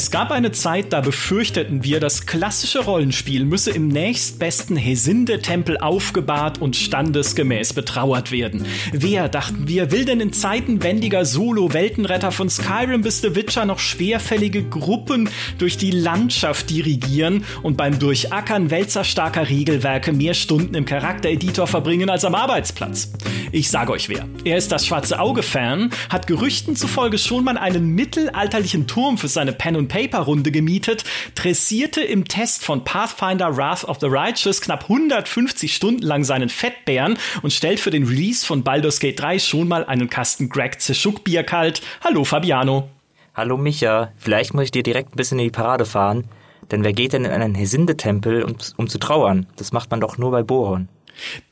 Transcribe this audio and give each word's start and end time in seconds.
Es 0.00 0.10
gab 0.10 0.30
eine 0.30 0.50
Zeit, 0.50 0.94
da 0.94 1.02
befürchteten 1.02 1.84
wir, 1.84 2.00
das 2.00 2.24
klassische 2.24 2.78
Rollenspiel 2.78 3.44
müsse 3.44 3.70
im 3.70 3.88
nächstbesten 3.88 4.78
Hesinde-Tempel 4.78 5.76
aufgebahrt 5.76 6.58
und 6.58 6.74
standesgemäß 6.74 7.74
betrauert 7.74 8.32
werden. 8.32 8.64
Wer, 8.92 9.28
dachten 9.28 9.68
wir, 9.68 9.90
will 9.90 10.06
denn 10.06 10.20
in 10.20 10.32
Zeiten 10.32 10.82
wendiger 10.82 11.26
Solo-Weltenretter 11.26 12.32
von 12.32 12.48
Skyrim 12.48 13.02
bis 13.02 13.20
The 13.20 13.34
Witcher 13.34 13.66
noch 13.66 13.78
schwerfällige 13.78 14.62
Gruppen 14.62 15.28
durch 15.58 15.76
die 15.76 15.90
Landschaft 15.90 16.70
dirigieren 16.70 17.44
und 17.62 17.76
beim 17.76 17.98
Durchackern 17.98 18.70
wälzerstarker 18.70 19.50
Regelwerke 19.50 20.14
mehr 20.14 20.32
Stunden 20.32 20.76
im 20.76 20.86
Charaktereditor 20.86 21.66
verbringen 21.66 22.08
als 22.08 22.24
am 22.24 22.34
Arbeitsplatz? 22.34 23.12
Ich 23.52 23.68
sage 23.68 23.92
euch 23.92 24.08
wer. 24.08 24.26
Er 24.44 24.56
ist 24.56 24.70
das 24.70 24.86
Schwarze 24.86 25.18
Auge-Fan, 25.18 25.90
hat 26.08 26.28
Gerüchten 26.28 26.76
zufolge 26.76 27.18
schon 27.18 27.42
mal 27.42 27.58
einen 27.58 27.94
mittelalterlichen 27.94 28.86
Turm 28.86 29.18
für 29.18 29.28
seine 29.28 29.52
Pen-and-Paper-Runde 29.90 30.50
gemietet, 30.50 31.04
dressierte 31.34 32.00
im 32.00 32.24
Test 32.24 32.64
von 32.64 32.84
Pathfinder 32.84 33.56
Wrath 33.56 33.84
of 33.84 33.98
the 34.00 34.06
Righteous 34.06 34.60
knapp 34.60 34.84
150 34.84 35.74
Stunden 35.74 36.02
lang 36.02 36.24
seinen 36.24 36.48
Fettbären 36.48 37.18
und 37.42 37.52
stellt 37.52 37.80
für 37.80 37.90
den 37.90 38.04
Release 38.04 38.46
von 38.46 38.62
Baldur's 38.62 39.00
Gate 39.00 39.20
3 39.20 39.38
schon 39.38 39.68
mal 39.68 39.84
einen 39.84 40.08
Kasten 40.08 40.48
Greg 40.48 40.80
Zeschuk 40.80 41.24
Bier 41.24 41.42
kalt. 41.42 41.82
Hallo 42.02 42.24
Fabiano. 42.24 42.88
Hallo 43.34 43.56
Micha, 43.56 44.12
vielleicht 44.16 44.54
muss 44.54 44.64
ich 44.64 44.70
dir 44.70 44.82
direkt 44.82 45.12
ein 45.12 45.16
bisschen 45.16 45.38
in 45.38 45.46
die 45.46 45.50
Parade 45.50 45.84
fahren, 45.84 46.24
denn 46.70 46.84
wer 46.84 46.92
geht 46.92 47.12
denn 47.12 47.24
in 47.24 47.30
einen 47.30 47.54
Hesinde-Tempel, 47.54 48.42
um, 48.42 48.56
um 48.76 48.88
zu 48.88 48.98
trauern? 48.98 49.46
Das 49.56 49.72
macht 49.72 49.90
man 49.90 50.00
doch 50.00 50.18
nur 50.18 50.30
bei 50.30 50.42
Boron. 50.42 50.88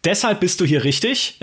Deshalb 0.04 0.40
bist 0.40 0.60
du 0.60 0.64
hier 0.64 0.84
richtig. 0.84 1.38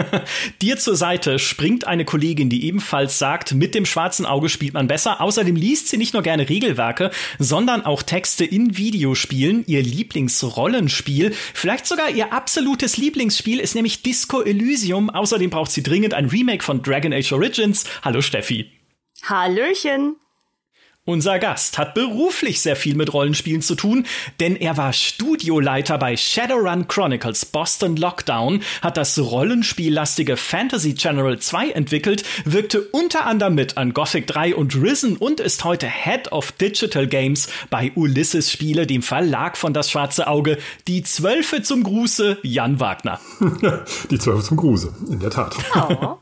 Dir 0.62 0.78
zur 0.78 0.96
Seite 0.96 1.38
springt 1.38 1.86
eine 1.86 2.04
Kollegin, 2.04 2.50
die 2.50 2.66
ebenfalls 2.66 3.18
sagt, 3.18 3.54
mit 3.54 3.74
dem 3.74 3.86
schwarzen 3.86 4.26
Auge 4.26 4.48
spielt 4.48 4.74
man 4.74 4.86
besser. 4.86 5.20
Außerdem 5.20 5.56
liest 5.56 5.88
sie 5.88 5.96
nicht 5.96 6.14
nur 6.14 6.22
gerne 6.22 6.48
Regelwerke, 6.48 7.10
sondern 7.38 7.84
auch 7.84 8.02
Texte 8.02 8.44
in 8.44 8.76
Videospielen. 8.76 9.64
Ihr 9.66 9.82
Lieblingsrollenspiel, 9.82 11.32
vielleicht 11.54 11.86
sogar 11.86 12.10
ihr 12.10 12.32
absolutes 12.32 12.96
Lieblingsspiel 12.96 13.60
ist 13.60 13.74
nämlich 13.74 14.02
Disco 14.02 14.42
Elysium. 14.42 15.10
Außerdem 15.10 15.50
braucht 15.50 15.72
sie 15.72 15.82
dringend 15.82 16.14
ein 16.14 16.26
Remake 16.26 16.62
von 16.62 16.82
Dragon 16.82 17.12
Age 17.12 17.32
Origins. 17.32 17.84
Hallo 18.02 18.20
Steffi. 18.20 18.70
Hallöchen. 19.22 20.16
Unser 21.06 21.38
Gast 21.38 21.76
hat 21.76 21.92
beruflich 21.92 22.62
sehr 22.62 22.76
viel 22.76 22.94
mit 22.94 23.12
Rollenspielen 23.12 23.60
zu 23.60 23.74
tun, 23.74 24.06
denn 24.40 24.56
er 24.56 24.78
war 24.78 24.94
Studioleiter 24.94 25.98
bei 25.98 26.16
Shadowrun 26.16 26.88
Chronicles 26.88 27.44
Boston 27.44 27.96
Lockdown, 27.96 28.62
hat 28.80 28.96
das 28.96 29.18
rollenspiellastige 29.18 30.38
Fantasy 30.38 30.94
General 30.94 31.38
2 31.38 31.72
entwickelt, 31.72 32.24
wirkte 32.46 32.80
unter 32.80 33.26
anderem 33.26 33.54
mit 33.54 33.76
an 33.76 33.92
Gothic 33.92 34.26
3 34.28 34.54
und 34.54 34.76
Risen 34.76 35.18
und 35.18 35.40
ist 35.40 35.62
heute 35.64 35.86
Head 35.86 36.32
of 36.32 36.52
Digital 36.52 37.06
Games 37.06 37.48
bei 37.68 37.92
Ulysses 37.94 38.50
Spiele, 38.50 38.86
dem 38.86 39.02
Verlag 39.02 39.58
von 39.58 39.74
Das 39.74 39.90
Schwarze 39.90 40.26
Auge. 40.26 40.56
Die 40.88 41.02
Zwölfe 41.02 41.60
zum 41.60 41.82
Gruße, 41.82 42.38
Jan 42.42 42.80
Wagner. 42.80 43.20
Die 44.10 44.18
Zwölfe 44.18 44.42
zum 44.42 44.56
Gruße, 44.56 44.94
in 45.10 45.20
der 45.20 45.28
Tat. 45.28 45.54
Oh. 45.74 46.16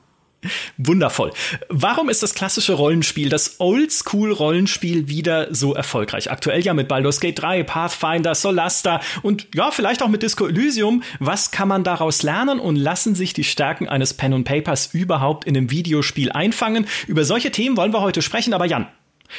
Wundervoll. 0.77 1.33
Warum 1.69 2.09
ist 2.09 2.23
das 2.23 2.35
klassische 2.35 2.75
Rollenspiel, 2.75 3.29
das 3.29 3.61
Oldschool-Rollenspiel 3.61 5.09
wieder 5.09 5.55
so 5.55 5.75
erfolgreich? 5.75 6.31
Aktuell 6.31 6.63
ja 6.63 6.75
mit 6.75 6.89
Baldur's 6.89 7.21
Gate 7.21 7.41
3, 7.41 7.63
Pathfinder, 7.63 8.35
Solasta 8.35 9.01
und 9.23 9.49
ja, 9.55 9.71
vielleicht 9.71 10.03
auch 10.03 10.09
mit 10.09 10.23
Disco 10.23 10.47
Elysium. 10.47 11.03
Was 11.21 11.51
kann 11.51 11.69
man 11.69 11.85
daraus 11.85 12.23
lernen 12.23 12.59
und 12.59 12.77
lassen 12.77 13.15
sich 13.15 13.33
die 13.33 13.45
Stärken 13.45 13.89
eines 13.89 14.15
Pen 14.15 14.35
and 14.35 14.47
Papers 14.47 14.91
überhaupt 14.93 15.47
in 15.47 15.57
einem 15.57 15.71
Videospiel 15.71 16.33
einfangen? 16.33 16.87
Über 17.07 17.25
solche 17.25 17.53
Themen 17.53 17.77
wollen 17.77 17.93
wir 17.93 18.01
heute 18.01 18.23
sprechen, 18.23 18.55
aber 18.55 18.67
Jan, 18.67 18.89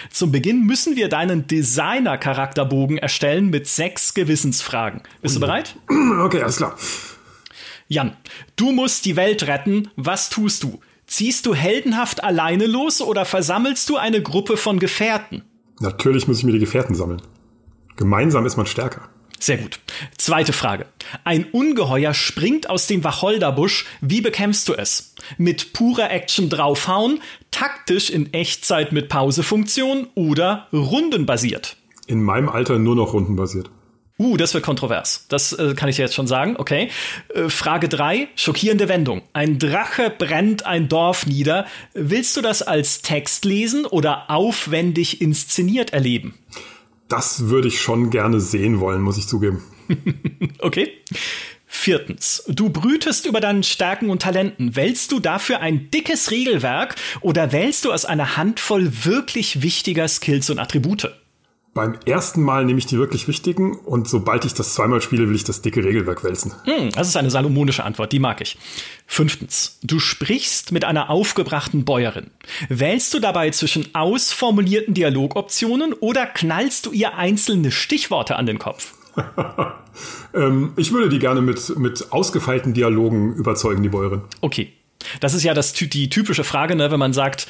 zum 0.10 0.32
Beginn 0.32 0.62
müssen 0.66 0.96
wir 0.96 1.10
deinen 1.10 1.48
Designer-Charakterbogen 1.48 2.98
erstellen 2.98 3.50
mit 3.50 3.68
sechs 3.68 4.14
Gewissensfragen. 4.14 5.02
Bist 5.22 5.36
du 5.36 5.40
bereit? 5.40 5.76
Okay, 6.24 6.42
alles 6.42 6.58
klar. 6.58 6.78
Jan, 7.88 8.16
du 8.56 8.72
musst 8.72 9.06
die 9.06 9.16
Welt 9.16 9.46
retten. 9.48 9.90
Was 9.96 10.30
tust 10.30 10.64
du? 10.64 10.80
Ziehst 11.14 11.46
du 11.46 11.54
heldenhaft 11.54 12.24
alleine 12.24 12.66
los 12.66 13.00
oder 13.00 13.24
versammelst 13.24 13.88
du 13.88 13.98
eine 13.98 14.24
Gruppe 14.24 14.58
von 14.58 14.80
Gefährten? 14.80 15.44
Natürlich 15.80 16.28
muss 16.28 16.40
ich 16.40 16.44
mir 16.44 16.54
die 16.54 16.58
Gefährten 16.58 16.96
sammeln. 16.96 17.22
Gemeinsam 17.98 18.48
ist 18.48 18.58
man 18.58 18.66
stärker. 18.66 19.10
Sehr 19.38 19.58
gut. 19.58 19.80
Zweite 20.18 20.54
Frage. 20.54 20.88
Ein 21.24 21.46
Ungeheuer 21.52 22.16
springt 22.16 22.68
aus 22.68 22.88
dem 22.88 23.04
Wacholderbusch. 23.04 23.86
Wie 24.02 24.22
bekämpfst 24.22 24.68
du 24.68 24.74
es? 24.74 25.14
Mit 25.38 25.74
purer 25.74 26.10
Action 26.10 26.50
draufhauen, 26.50 27.22
taktisch 27.52 28.10
in 28.10 28.34
Echtzeit 28.34 28.92
mit 28.92 29.08
Pausefunktion 29.08 30.08
oder 30.16 30.68
rundenbasiert? 30.74 31.78
In 32.08 32.24
meinem 32.24 32.50
Alter 32.50 32.80
nur 32.80 32.96
noch 32.96 33.14
rundenbasiert. 33.14 33.70
Uh, 34.20 34.38
das 34.38 34.54
wird 34.54 34.64
kontrovers. 34.64 35.26
Das 35.30 35.54
äh, 35.54 35.74
kann 35.74 35.90
ich 35.90 35.98
jetzt 35.98 36.14
schon 36.14 36.28
sagen. 36.28 36.56
Okay. 36.58 36.90
Äh, 37.34 37.50
Frage 37.50 37.90
3, 37.90 38.28
schockierende 38.36 38.88
Wendung. 38.88 39.24
Ein 39.34 39.58
Drache 39.58 40.12
brennt 40.16 40.66
ein 40.66 40.88
Dorf 40.88 41.26
nieder. 41.26 41.66
Willst 41.94 42.38
du 42.38 42.42
das 42.42 42.62
als 42.62 43.02
Text 43.02 43.44
lesen 43.44 43.86
oder 43.86 44.30
aufwendig 44.30 45.20
inszeniert 45.20 45.94
erleben? 45.94 46.36
Das 47.10 47.50
würde 47.50 47.68
ich 47.68 47.82
schon 47.82 48.12
gerne 48.12 48.40
sehen 48.40 48.80
wollen, 48.80 49.02
muss 49.02 49.18
ich 49.18 49.28
zugeben. 49.28 49.64
okay. 50.60 50.92
Viertens, 51.66 52.44
du 52.48 52.70
brütest 52.70 53.26
über 53.26 53.42
deinen 53.42 53.64
Stärken 53.64 54.12
und 54.12 54.22
Talenten. 54.22 54.76
Wählst 54.76 55.12
du 55.12 55.20
dafür 55.20 55.60
ein 55.60 55.90
dickes 55.90 56.30
Regelwerk 56.30 56.96
oder 57.22 57.52
wählst 57.52 57.84
du 57.84 57.92
aus 57.92 58.06
einer 58.06 58.38
Handvoll 58.38 58.92
wirklich 59.06 59.64
wichtiger 59.64 60.08
Skills 60.08 60.52
und 60.52 60.60
Attribute? 60.60 61.12
Beim 61.74 61.98
ersten 62.06 62.44
Mal 62.44 62.66
nehme 62.66 62.78
ich 62.78 62.86
die 62.86 63.00
wirklich 63.00 63.28
wichtigen 63.28 63.76
und 63.76 64.08
sobald 64.08 64.46
ich 64.46 64.54
das 64.54 64.76
zweimal 64.76 65.02
spiele, 65.02 65.28
will 65.28 65.36
ich 65.36 65.44
das 65.44 65.64
dicke 65.64 65.84
Regelwerk 65.84 66.24
wälzen. 66.24 66.54
Hm, 66.66 66.92
das 66.92 67.08
ist 67.08 67.18
eine 67.18 67.32
salomonische 67.32 67.84
Antwort, 67.84 68.12
die 68.12 68.20
mag 68.20 68.42
ich. 68.42 68.60
Fünftens, 69.08 69.80
du 69.82 69.98
sprichst 69.98 70.72
mit 70.72 70.86
einer 70.86 71.10
aufgebrachten 71.10 71.84
Bäuerin. 71.84 72.30
Wählst 72.70 73.12
du 73.16 73.20
dabei 73.20 73.50
zwischen 73.50 73.88
ausformulierten 73.96 74.94
Dialogoptionen 74.94 75.94
oder 75.94 76.28
knallst 76.28 76.86
du 76.86 76.92
ihr 76.92 77.16
einzelne 77.16 77.72
Stichworte 77.72 78.36
an 78.36 78.46
den 78.46 78.60
Kopf? 78.60 78.94
ähm, 80.36 80.74
ich 80.76 80.92
würde 80.92 81.10
die 81.10 81.20
gerne 81.20 81.42
mit, 81.42 81.76
mit 81.78 82.12
ausgefeilten 82.12 82.76
Dialogen 82.76 83.34
überzeugen, 83.34 83.82
die 83.82 83.90
Bäuerin. 83.90 84.22
Okay. 84.42 84.74
Das 85.20 85.34
ist 85.34 85.44
ja 85.44 85.54
das, 85.54 85.74
die 85.74 86.10
typische 86.10 86.44
Frage, 86.44 86.76
ne, 86.76 86.92
wenn 86.92 87.00
man 87.00 87.14
sagt, 87.14 87.48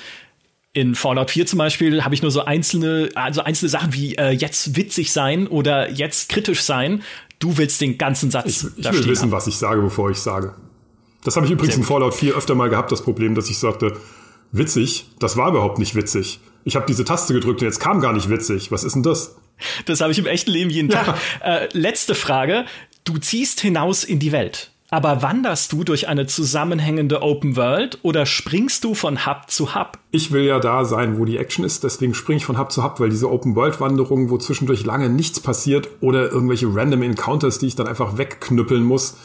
in 0.73 0.95
Fallout 0.95 1.29
4 1.31 1.45
zum 1.45 1.59
Beispiel 1.59 2.03
habe 2.03 2.15
ich 2.15 2.23
nur 2.23 2.31
so 2.31 2.45
einzelne, 2.45 3.09
also 3.13 3.43
einzelne 3.43 3.69
Sachen 3.69 3.93
wie 3.93 4.15
äh, 4.15 4.31
jetzt 4.31 4.75
witzig 4.75 5.11
sein 5.11 5.47
oder 5.47 5.89
jetzt 5.91 6.29
kritisch 6.29 6.63
sein. 6.63 7.03
Du 7.37 7.57
willst 7.57 7.79
den 7.79 7.97
ganzen 7.97 8.31
Satz. 8.31 8.45
Ich, 8.75 8.77
ich 8.77 8.91
will 8.91 9.07
wissen, 9.07 9.23
haben. 9.23 9.31
was 9.31 9.47
ich 9.47 9.55
sage, 9.55 9.81
bevor 9.81 10.09
ich 10.09 10.17
sage. 10.17 10.55
Das 11.23 11.35
habe 11.35 11.45
ich 11.45 11.51
übrigens 11.51 11.77
in 11.77 11.83
Fallout 11.83 12.15
4 12.15 12.35
öfter 12.35 12.55
mal 12.55 12.69
gehabt, 12.69 12.91
das 12.91 13.03
Problem, 13.03 13.35
dass 13.35 13.49
ich 13.49 13.59
sagte, 13.59 13.95
witzig, 14.51 15.05
das 15.19 15.37
war 15.37 15.49
überhaupt 15.49 15.77
nicht 15.77 15.95
witzig. 15.95 16.39
Ich 16.65 16.75
habe 16.75 16.85
diese 16.87 17.05
Taste 17.05 17.33
gedrückt 17.33 17.61
und 17.61 17.67
jetzt 17.67 17.79
kam 17.79 18.01
gar 18.01 18.13
nicht 18.13 18.29
witzig. 18.29 18.71
Was 18.71 18.83
ist 18.83 18.95
denn 18.95 19.03
das? 19.03 19.35
Das 19.85 20.01
habe 20.01 20.11
ich 20.11 20.19
im 20.19 20.25
echten 20.25 20.51
Leben 20.51 20.69
jeden 20.69 20.89
ja. 20.89 21.03
Tag. 21.03 21.19
Äh, 21.41 21.69
letzte 21.73 22.15
Frage. 22.15 22.65
Du 23.03 23.17
ziehst 23.17 23.61
hinaus 23.61 24.03
in 24.03 24.19
die 24.19 24.31
Welt. 24.31 24.72
Aber 24.93 25.23
wanderst 25.23 25.73
du 25.73 25.83
durch 25.83 26.07
eine 26.07 26.27
zusammenhängende 26.27 27.23
Open 27.23 27.55
World 27.55 27.97
oder 28.03 28.27
springst 28.27 28.83
du 28.83 28.93
von 28.93 29.25
Hub 29.25 29.49
zu 29.49 29.73
Hub? 29.73 29.97
Ich 30.11 30.31
will 30.31 30.43
ja 30.43 30.59
da 30.59 30.85
sein, 30.85 31.17
wo 31.17 31.25
die 31.25 31.39
Action 31.39 31.65
ist, 31.65 31.83
deswegen 31.83 32.13
springe 32.13 32.37
ich 32.37 32.45
von 32.45 32.59
Hub 32.59 32.71
zu 32.71 32.83
Hub, 32.83 32.99
weil 32.99 33.09
diese 33.09 33.31
Open 33.31 33.55
World 33.55 33.79
Wanderungen, 33.79 34.29
wo 34.29 34.37
zwischendurch 34.37 34.85
lange 34.85 35.09
nichts 35.09 35.39
passiert 35.39 35.89
oder 36.01 36.31
irgendwelche 36.31 36.67
random 36.69 37.01
Encounters, 37.01 37.57
die 37.57 37.65
ich 37.65 37.75
dann 37.75 37.87
einfach 37.87 38.19
wegknüppeln 38.19 38.83
muss, 38.83 39.17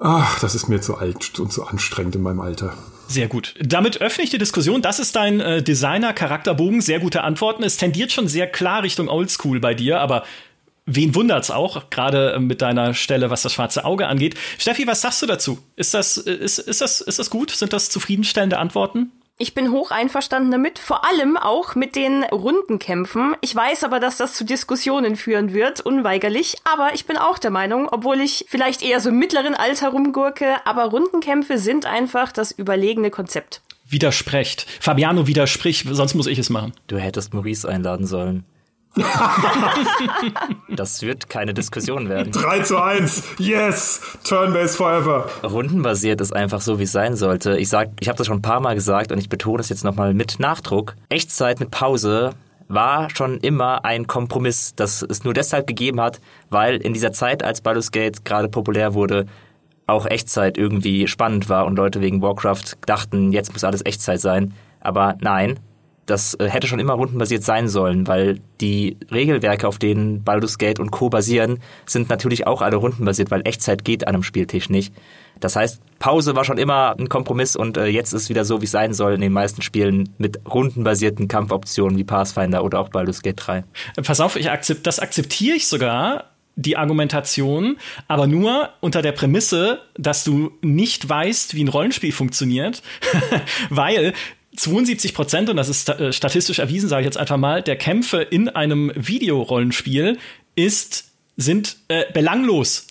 ach, 0.00 0.38
das 0.40 0.54
ist 0.54 0.68
mir 0.68 0.82
zu 0.82 0.98
alt 0.98 1.40
und 1.40 1.50
zu 1.50 1.66
anstrengend 1.66 2.16
in 2.16 2.22
meinem 2.22 2.40
Alter. 2.42 2.74
Sehr 3.08 3.26
gut. 3.26 3.54
Damit 3.58 4.02
öffne 4.02 4.22
ich 4.22 4.30
die 4.30 4.38
Diskussion. 4.38 4.82
Das 4.82 4.98
ist 5.00 5.16
dein 5.16 5.40
äh, 5.40 5.62
Designer-Charakterbogen. 5.62 6.82
Sehr 6.82 7.00
gute 7.00 7.24
Antworten. 7.24 7.64
Es 7.64 7.78
tendiert 7.78 8.12
schon 8.12 8.28
sehr 8.28 8.46
klar 8.46 8.82
Richtung 8.82 9.08
Oldschool 9.08 9.60
bei 9.60 9.72
dir, 9.74 9.98
aber 10.00 10.24
wen 10.94 11.14
wundert's 11.14 11.50
auch, 11.50 11.90
gerade 11.90 12.38
mit 12.40 12.62
deiner 12.62 12.94
Stelle, 12.94 13.30
was 13.30 13.42
das 13.42 13.52
schwarze 13.52 13.84
Auge 13.84 14.06
angeht. 14.06 14.36
Steffi, 14.58 14.86
was 14.86 15.00
sagst 15.00 15.22
du 15.22 15.26
dazu? 15.26 15.58
Ist 15.76 15.94
das, 15.94 16.16
ist, 16.16 16.58
ist 16.58 16.80
das, 16.80 17.00
ist 17.00 17.18
das 17.18 17.30
gut? 17.30 17.50
Sind 17.50 17.72
das 17.72 17.90
zufriedenstellende 17.90 18.58
Antworten? 18.58 19.12
Ich 19.42 19.54
bin 19.54 19.70
hoch 19.70 19.90
einverstanden 19.90 20.50
damit, 20.50 20.78
vor 20.78 21.06
allem 21.08 21.38
auch 21.38 21.74
mit 21.74 21.96
den 21.96 22.24
Rundenkämpfen. 22.24 23.34
Ich 23.40 23.56
weiß 23.56 23.84
aber, 23.84 23.98
dass 23.98 24.18
das 24.18 24.34
zu 24.34 24.44
Diskussionen 24.44 25.16
führen 25.16 25.54
wird, 25.54 25.80
unweigerlich. 25.80 26.56
Aber 26.70 26.90
ich 26.92 27.06
bin 27.06 27.16
auch 27.16 27.38
der 27.38 27.50
Meinung, 27.50 27.88
obwohl 27.90 28.20
ich 28.20 28.44
vielleicht 28.48 28.82
eher 28.82 29.00
so 29.00 29.08
im 29.08 29.18
mittleren 29.18 29.54
Alter 29.54 29.88
rumgurke, 29.88 30.56
aber 30.66 30.84
Rundenkämpfe 30.84 31.56
sind 31.56 31.86
einfach 31.86 32.32
das 32.32 32.52
überlegene 32.52 33.10
Konzept. 33.10 33.62
Widersprecht. 33.88 34.66
Fabiano 34.78 35.26
widerspricht, 35.26 35.86
sonst 35.90 36.12
muss 36.12 36.26
ich 36.26 36.38
es 36.38 36.50
machen. 36.50 36.74
Du 36.86 36.98
hättest 36.98 37.32
Maurice 37.32 37.66
einladen 37.66 38.06
sollen. 38.06 38.44
das 40.68 41.02
wird 41.02 41.28
keine 41.28 41.54
Diskussion 41.54 42.08
werden. 42.08 42.32
3 42.32 42.60
zu 42.60 42.82
1. 42.82 43.22
Yes. 43.38 44.00
Turn-based 44.24 44.76
forever. 44.76 45.28
Rundenbasiert 45.44 46.20
ist 46.20 46.34
einfach 46.34 46.60
so, 46.60 46.78
wie 46.78 46.84
es 46.84 46.92
sein 46.92 47.14
sollte. 47.14 47.56
Ich 47.56 47.68
sag, 47.68 47.90
ich 48.00 48.08
habe 48.08 48.18
das 48.18 48.26
schon 48.26 48.38
ein 48.38 48.42
paar 48.42 48.60
Mal 48.60 48.74
gesagt 48.74 49.12
und 49.12 49.18
ich 49.18 49.28
betone 49.28 49.60
es 49.60 49.68
jetzt 49.68 49.84
nochmal 49.84 50.12
mit 50.12 50.40
Nachdruck. 50.40 50.96
Echtzeit 51.08 51.60
mit 51.60 51.70
Pause 51.70 52.32
war 52.66 53.10
schon 53.10 53.38
immer 53.38 53.84
ein 53.84 54.06
Kompromiss, 54.06 54.74
das 54.74 55.02
es 55.02 55.24
nur 55.24 55.34
deshalb 55.34 55.66
gegeben 55.66 56.00
hat, 56.00 56.20
weil 56.50 56.76
in 56.76 56.92
dieser 56.92 57.12
Zeit, 57.12 57.42
als 57.42 57.60
Baldur's 57.60 57.90
Gate 57.90 58.24
gerade 58.24 58.48
populär 58.48 58.94
wurde, 58.94 59.26
auch 59.86 60.06
Echtzeit 60.06 60.56
irgendwie 60.56 61.08
spannend 61.08 61.48
war 61.48 61.66
und 61.66 61.76
Leute 61.76 62.00
wegen 62.00 62.22
Warcraft 62.22 62.76
dachten, 62.86 63.32
jetzt 63.32 63.52
muss 63.52 63.64
alles 63.64 63.84
Echtzeit 63.84 64.20
sein. 64.20 64.54
Aber 64.80 65.16
nein, 65.20 65.58
das 66.10 66.34
äh, 66.34 66.48
hätte 66.48 66.66
schon 66.66 66.80
immer 66.80 66.94
rundenbasiert 66.94 67.42
sein 67.42 67.68
sollen, 67.68 68.06
weil 68.06 68.40
die 68.60 68.96
Regelwerke, 69.10 69.68
auf 69.68 69.78
denen 69.78 70.24
Baldur's 70.24 70.58
Gate 70.58 70.80
und 70.80 70.90
Co. 70.90 71.08
basieren, 71.08 71.60
sind 71.86 72.10
natürlich 72.10 72.46
auch 72.46 72.62
alle 72.62 72.76
rundenbasiert, 72.76 73.30
weil 73.30 73.42
Echtzeit 73.46 73.84
geht 73.84 74.06
an 74.06 74.14
einem 74.14 74.22
Spieltisch 74.22 74.68
nicht. 74.68 74.92
Das 75.38 75.56
heißt, 75.56 75.80
Pause 75.98 76.34
war 76.34 76.44
schon 76.44 76.58
immer 76.58 76.96
ein 76.98 77.08
Kompromiss 77.08 77.56
und 77.56 77.76
äh, 77.76 77.86
jetzt 77.86 78.12
ist 78.12 78.28
wieder 78.28 78.44
so, 78.44 78.60
wie 78.60 78.66
es 78.66 78.70
sein 78.70 78.92
soll 78.92 79.14
in 79.14 79.20
den 79.20 79.32
meisten 79.32 79.62
Spielen 79.62 80.10
mit 80.18 80.40
rundenbasierten 80.46 81.28
Kampfoptionen 81.28 81.96
wie 81.96 82.04
Pathfinder 82.04 82.64
oder 82.64 82.80
auch 82.80 82.88
Baldur's 82.90 83.22
Gate 83.22 83.36
3. 83.38 83.64
Pass 84.02 84.20
auf, 84.20 84.36
ich 84.36 84.50
akzept, 84.50 84.86
das 84.86 84.98
akzeptiere 84.98 85.56
ich 85.56 85.66
sogar, 85.66 86.30
die 86.56 86.76
Argumentation, 86.76 87.78
aber 88.06 88.26
nur 88.26 88.70
unter 88.80 89.00
der 89.02 89.12
Prämisse, 89.12 89.80
dass 89.96 90.24
du 90.24 90.52
nicht 90.60 91.08
weißt, 91.08 91.54
wie 91.54 91.64
ein 91.64 91.68
Rollenspiel 91.68 92.12
funktioniert, 92.12 92.82
weil 93.70 94.12
72 94.56 95.14
Prozent, 95.14 95.48
und 95.48 95.56
das 95.56 95.68
ist 95.68 95.88
äh, 95.88 96.12
statistisch 96.12 96.58
erwiesen, 96.58 96.88
sage 96.88 97.02
ich 97.02 97.06
jetzt 97.06 97.18
einfach 97.18 97.36
mal, 97.36 97.62
der 97.62 97.76
Kämpfe 97.76 98.20
in 98.22 98.48
einem 98.48 98.92
Videorollenspiel 98.94 100.18
ist, 100.56 101.10
sind 101.36 101.76
äh, 101.88 102.04
belanglos. 102.12 102.86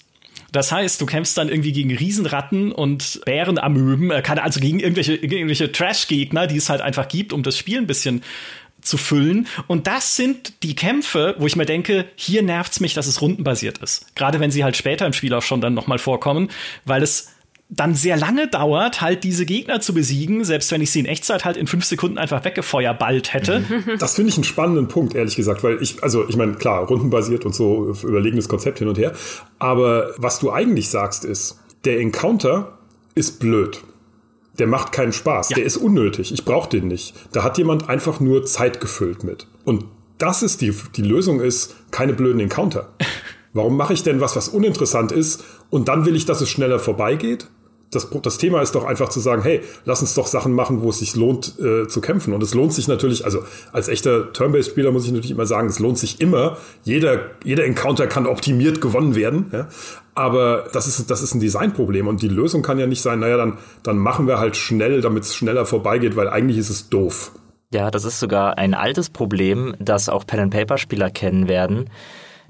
Das 0.51 0.71
heißt, 0.71 0.99
du 0.99 1.05
kämpfst 1.05 1.37
dann 1.37 1.49
irgendwie 1.49 1.73
gegen 1.73 1.95
Riesenratten 1.95 2.71
und 2.71 3.21
Bärenamöben, 3.25 4.11
äh, 4.11 4.23
also 4.25 4.59
gegen 4.59 4.79
irgendwelche, 4.79 5.15
irgendwelche 5.15 5.71
Trash-Gegner, 5.71 6.47
die 6.47 6.57
es 6.57 6.69
halt 6.69 6.81
einfach 6.81 7.07
gibt, 7.07 7.33
um 7.33 7.43
das 7.43 7.57
Spiel 7.57 7.77
ein 7.77 7.87
bisschen 7.87 8.23
zu 8.81 8.97
füllen. 8.97 9.47
Und 9.67 9.87
das 9.87 10.15
sind 10.15 10.63
die 10.63 10.75
Kämpfe, 10.75 11.35
wo 11.37 11.47
ich 11.47 11.55
mir 11.55 11.65
denke, 11.65 12.05
hier 12.15 12.41
nervt's 12.41 12.79
mich, 12.79 12.93
dass 12.93 13.07
es 13.07 13.21
rundenbasiert 13.21 13.79
ist. 13.79 14.15
Gerade 14.15 14.39
wenn 14.39 14.51
sie 14.51 14.63
halt 14.63 14.77
später 14.77 15.05
im 15.05 15.13
Spiel 15.13 15.33
auch 15.33 15.41
schon 15.41 15.61
dann 15.61 15.73
nochmal 15.73 15.99
vorkommen, 15.99 16.49
weil 16.85 17.03
es 17.03 17.33
dann 17.69 17.93
sehr 17.93 18.17
lange 18.17 18.47
dauert, 18.47 18.99
halt 18.99 19.23
diese 19.23 19.45
Gegner 19.45 19.79
zu 19.79 19.93
besiegen, 19.93 20.43
selbst 20.43 20.71
wenn 20.71 20.81
ich 20.81 20.89
sie 20.91 21.01
in 21.01 21.05
Echtzeit 21.05 21.45
halt 21.45 21.55
in 21.55 21.67
fünf 21.67 21.85
Sekunden 21.85 22.17
einfach 22.17 22.43
weggefeuerbalt 22.43 23.33
hätte. 23.33 23.63
Das 23.99 24.15
finde 24.15 24.29
ich 24.29 24.37
einen 24.37 24.43
spannenden 24.43 24.87
Punkt, 24.87 25.13
ehrlich 25.13 25.35
gesagt, 25.35 25.63
weil 25.63 25.81
ich, 25.81 26.01
also 26.03 26.27
ich 26.27 26.35
meine, 26.35 26.53
klar, 26.53 26.85
rundenbasiert 26.85 27.45
und 27.45 27.53
so, 27.53 27.93
überlegenes 28.03 28.47
Konzept 28.47 28.79
hin 28.79 28.87
und 28.87 28.97
her. 28.97 29.13
Aber 29.59 30.13
was 30.17 30.39
du 30.39 30.51
eigentlich 30.51 30.89
sagst 30.89 31.25
ist, 31.25 31.59
der 31.85 31.99
Encounter 31.99 32.77
ist 33.15 33.39
blöd. 33.39 33.81
Der 34.57 34.67
macht 34.67 34.91
keinen 34.91 35.13
Spaß. 35.13 35.49
Ja. 35.49 35.55
Der 35.55 35.65
ist 35.65 35.77
unnötig. 35.77 36.31
Ich 36.31 36.45
brauche 36.45 36.69
den 36.69 36.87
nicht. 36.87 37.13
Da 37.31 37.43
hat 37.43 37.57
jemand 37.57 37.89
einfach 37.89 38.19
nur 38.19 38.45
Zeit 38.45 38.81
gefüllt 38.81 39.23
mit. 39.23 39.47
Und 39.63 39.85
das 40.17 40.43
ist 40.43 40.61
die, 40.61 40.73
die 40.95 41.01
Lösung 41.01 41.39
ist, 41.39 41.75
keine 41.91 42.13
blöden 42.13 42.39
Encounter. 42.39 42.89
Warum 43.53 43.77
mache 43.77 43.93
ich 43.93 44.03
denn 44.03 44.21
was, 44.21 44.35
was 44.35 44.49
uninteressant 44.49 45.11
ist 45.11 45.43
und 45.69 45.87
dann 45.87 46.05
will 46.05 46.15
ich, 46.15 46.25
dass 46.25 46.41
es 46.41 46.49
schneller 46.49 46.79
vorbeigeht? 46.79 47.47
Das, 47.91 48.07
das 48.21 48.37
Thema 48.37 48.61
ist 48.61 48.75
doch 48.75 48.85
einfach 48.85 49.09
zu 49.09 49.19
sagen, 49.19 49.41
hey, 49.41 49.61
lass 49.85 50.01
uns 50.01 50.13
doch 50.13 50.27
Sachen 50.27 50.53
machen, 50.53 50.81
wo 50.81 50.89
es 50.89 50.99
sich 50.99 51.15
lohnt 51.15 51.59
äh, 51.59 51.87
zu 51.87 52.01
kämpfen. 52.01 52.33
Und 52.33 52.43
es 52.43 52.53
lohnt 52.53 52.73
sich 52.73 52.87
natürlich, 52.87 53.25
also 53.25 53.43
als 53.71 53.87
echter 53.87 54.31
Turn-Based-Spieler 54.31 54.91
muss 54.91 55.05
ich 55.05 55.11
natürlich 55.11 55.31
immer 55.31 55.47
sagen, 55.47 55.67
es 55.67 55.79
lohnt 55.79 55.97
sich 55.97 56.21
immer. 56.21 56.57
Jeder, 56.83 57.31
jeder 57.43 57.65
Encounter 57.65 58.05
kann 58.07 58.27
optimiert 58.27 58.79
gewonnen 58.79 59.15
werden. 59.15 59.49
Ja? 59.51 59.67
Aber 60.13 60.67
das 60.71 60.87
ist, 60.87 61.09
das 61.09 61.23
ist 61.23 61.33
ein 61.33 61.39
Designproblem. 61.39 62.07
Und 62.07 62.21
die 62.21 62.27
Lösung 62.27 62.61
kann 62.61 62.77
ja 62.77 62.85
nicht 62.85 63.01
sein, 63.01 63.19
naja, 63.19 63.37
dann, 63.37 63.57
dann 63.81 63.97
machen 63.97 64.27
wir 64.27 64.37
halt 64.37 64.55
schnell, 64.55 65.01
damit 65.01 65.23
es 65.23 65.35
schneller 65.35 65.65
vorbeigeht, 65.65 66.15
weil 66.15 66.29
eigentlich 66.29 66.59
ist 66.59 66.69
es 66.69 66.89
doof. 66.89 67.31
Ja, 67.73 67.89
das 67.89 68.03
ist 68.03 68.19
sogar 68.19 68.57
ein 68.57 68.73
altes 68.73 69.09
Problem, 69.09 69.75
das 69.79 70.09
auch 70.09 70.25
Pen-and-Paper-Spieler 70.25 71.09
kennen 71.09 71.47
werden. 71.47 71.89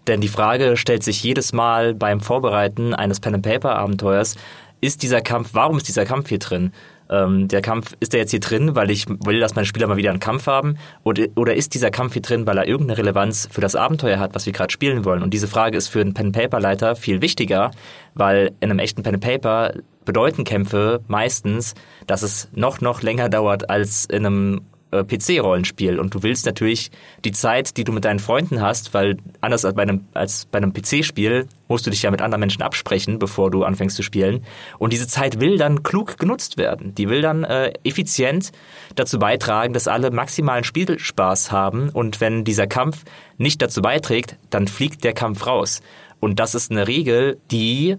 Denn 0.08 0.22
die 0.22 0.28
Frage 0.28 0.76
stellt 0.76 1.04
sich 1.04 1.22
jedes 1.24 1.54
Mal 1.54 1.94
beim 1.94 2.20
Vorbereiten 2.20 2.94
eines 2.94 3.20
Pen-and-Paper-Abenteuers, 3.20 4.36
ist 4.82 5.04
dieser 5.04 5.22
Kampf, 5.22 5.50
warum 5.54 5.78
ist 5.78 5.88
dieser 5.88 6.06
Kampf 6.06 6.30
hier 6.30 6.40
drin? 6.40 6.72
Ähm, 7.10 7.48
der 7.48 7.62
Kampf, 7.62 7.94
ist 8.00 8.14
der 8.14 8.20
jetzt 8.20 8.32
hier 8.32 8.40
drin, 8.40 8.76
weil 8.76 8.92
ich 8.92 9.08
will, 9.08 9.40
dass 9.40 9.56
meine 9.56 9.66
Spieler 9.66 9.88
mal 9.88 9.98
wieder 9.98 10.12
einen 10.12 10.20
Kampf 10.20 10.46
haben? 10.46 10.78
Oder, 11.04 11.26
oder 11.36 11.56
ist 11.56 11.74
dieser 11.74 11.90
Kampf 11.90 12.14
hier 12.14 12.22
drin, 12.22 12.46
weil 12.46 12.58
er 12.58 12.68
irgendeine 12.68 13.00
Relevanz 13.00 13.50
für 13.52 13.62
das 13.62 13.76
Abenteuer 13.76 14.20
hat, 14.20 14.36
was 14.36 14.46
wir 14.46 14.54
gerade 14.54 14.72
spielen 14.72 15.06
wollen? 15.06 15.24
Und 15.24 15.34
diese 15.34 15.48
Frage 15.48 15.78
ist 15.78 15.88
für 15.88 16.02
einen 16.02 16.14
Pen-Paper-Leiter 16.14 16.96
viel 16.96 17.22
wichtiger, 17.22 17.72
weil 18.14 18.52
in 18.60 18.70
einem 18.70 18.80
echten 18.80 19.02
Pen-Paper 19.02 19.74
bedeuten 20.06 20.44
Kämpfe 20.44 21.02
meistens, 21.08 21.74
dass 22.08 22.22
es 22.22 22.50
noch, 22.54 22.82
noch 22.82 23.02
länger 23.02 23.30
dauert 23.30 23.70
als 23.70 24.06
in 24.06 24.26
einem 24.26 24.62
äh, 24.92 25.04
PC-Rollenspiel 25.04 26.00
und 26.00 26.14
du 26.14 26.24
willst 26.24 26.46
natürlich 26.46 26.92
die 27.24 27.32
Zeit, 27.32 27.78
die 27.78 27.84
du 27.84 27.92
mit 27.92 28.06
deinen 28.06 28.20
Freunden 28.20 28.62
hast, 28.62 28.94
weil 28.94 29.18
anders 29.42 29.66
als 29.66 29.76
bei 29.76 29.84
einem, 29.84 30.06
als 30.14 30.46
bei 30.46 30.58
einem 30.58 30.74
PC-Spiel 30.74 31.48
musst 31.68 31.86
du 31.86 31.92
dich 31.92 32.02
ja 32.02 32.12
mit 32.12 32.22
anderen 32.22 32.40
Menschen 32.40 32.64
absprechen, 32.64 33.20
bevor 33.20 33.52
du 33.52 33.64
anfängst 33.64 33.96
zu 33.96 34.04
spielen. 34.04 34.44
Und 34.80 34.92
diese 34.92 35.08
Zeit 35.08 35.40
will 35.40 35.58
dann 35.58 35.84
klug 35.84 36.18
genutzt 36.18 36.58
werden. 36.58 36.96
Die 36.96 37.10
will 37.10 37.22
dann 37.22 37.44
äh, 37.44 37.72
effizient 37.84 38.52
dazu 38.96 39.20
beitragen, 39.20 39.74
dass 39.74 39.88
alle 39.88 40.12
maximalen 40.12 40.64
Spielspaß 40.64 41.52
haben. 41.52 41.90
Und 41.90 42.20
wenn 42.20 42.44
dieser 42.44 42.68
Kampf 42.68 43.04
nicht 43.38 43.62
dazu 43.62 43.82
beiträgt, 43.82 44.38
dann 44.50 44.68
fliegt 44.68 45.04
der 45.04 45.14
Kampf 45.14 45.46
raus. 45.46 45.82
Und 46.20 46.40
das 46.40 46.56
ist 46.56 46.72
eine 46.72 46.88
Regel, 46.88 47.38
die 47.52 47.98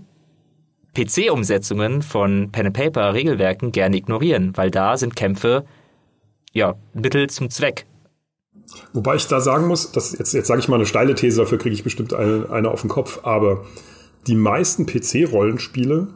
PC-Umsetzungen 0.97 2.03
von 2.03 2.51
Pen 2.51 2.67
and 2.67 2.77
Paper 2.77 3.15
Regelwerken 3.15 3.71
gerne 3.71 3.97
ignorieren, 3.97 4.57
weil 4.57 4.71
da 4.71 4.97
sind 4.97 5.15
Kämpfe 5.15 5.65
ja, 6.52 6.75
Mittel 6.94 7.29
zum 7.31 7.50
Zweck. 7.50 7.87
Wobei 8.93 9.17
ich 9.17 9.26
da 9.26 9.41
sagen 9.41 9.67
muss, 9.67 9.93
dass 9.93 10.17
jetzt, 10.17 10.32
jetzt 10.32 10.47
sage 10.47 10.61
ich 10.61 10.69
mal 10.69 10.76
eine 10.76 10.87
steile 10.87 11.14
These, 11.14 11.41
dafür 11.41 11.58
kriege 11.58 11.75
ich 11.75 11.85
bestimmt 11.85 12.14
eine, 12.14 12.49
eine 12.50 12.70
auf 12.70 12.82
den 12.82 12.91
Kopf, 12.91 13.20
aber 13.25 13.64
die 14.26 14.37
meisten 14.37 14.87
PC-Rollenspiele 14.87 16.08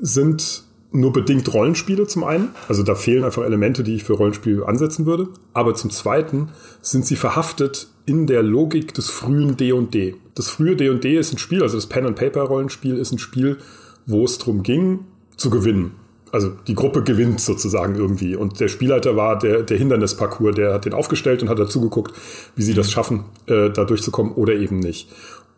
sind 0.00 0.64
nur 0.90 1.12
bedingt 1.12 1.52
Rollenspiele 1.52 2.06
zum 2.06 2.24
einen. 2.24 2.50
Also 2.66 2.82
da 2.82 2.94
fehlen 2.94 3.24
einfach 3.24 3.44
Elemente, 3.44 3.82
die 3.82 3.96
ich 3.96 4.04
für 4.04 4.14
Rollenspiele 4.14 4.66
ansetzen 4.66 5.04
würde. 5.04 5.28
Aber 5.52 5.74
zum 5.74 5.90
zweiten 5.90 6.48
sind 6.80 7.04
sie 7.04 7.16
verhaftet 7.16 7.88
in 8.06 8.26
der 8.26 8.42
Logik 8.42 8.94
des 8.94 9.10
frühen 9.10 9.56
D&D. 9.58 10.16
Das 10.34 10.48
frühe 10.48 10.76
D&D 10.76 11.18
ist 11.18 11.32
ein 11.32 11.38
Spiel, 11.38 11.62
also 11.62 11.76
das 11.76 11.88
Pen-and-Paper-Rollenspiel 11.88 12.96
ist 12.96 13.12
ein 13.12 13.18
Spiel, 13.18 13.58
wo 14.06 14.24
es 14.24 14.38
darum 14.38 14.62
ging, 14.62 15.00
zu 15.36 15.50
gewinnen 15.50 15.92
also 16.32 16.52
die 16.66 16.74
Gruppe 16.74 17.02
gewinnt 17.02 17.40
sozusagen 17.40 17.94
irgendwie. 17.94 18.36
Und 18.36 18.60
der 18.60 18.68
Spielleiter 18.68 19.16
war 19.16 19.38
der, 19.38 19.62
der 19.62 19.78
Hindernisparcours, 19.78 20.54
der 20.54 20.74
hat 20.74 20.84
den 20.84 20.94
aufgestellt 20.94 21.42
und 21.42 21.48
hat 21.48 21.58
dazu 21.58 21.80
geguckt, 21.80 22.14
wie 22.56 22.62
sie 22.62 22.74
das 22.74 22.90
schaffen, 22.90 23.24
äh, 23.46 23.70
da 23.70 23.84
durchzukommen 23.84 24.32
oder 24.32 24.54
eben 24.54 24.78
nicht. 24.78 25.08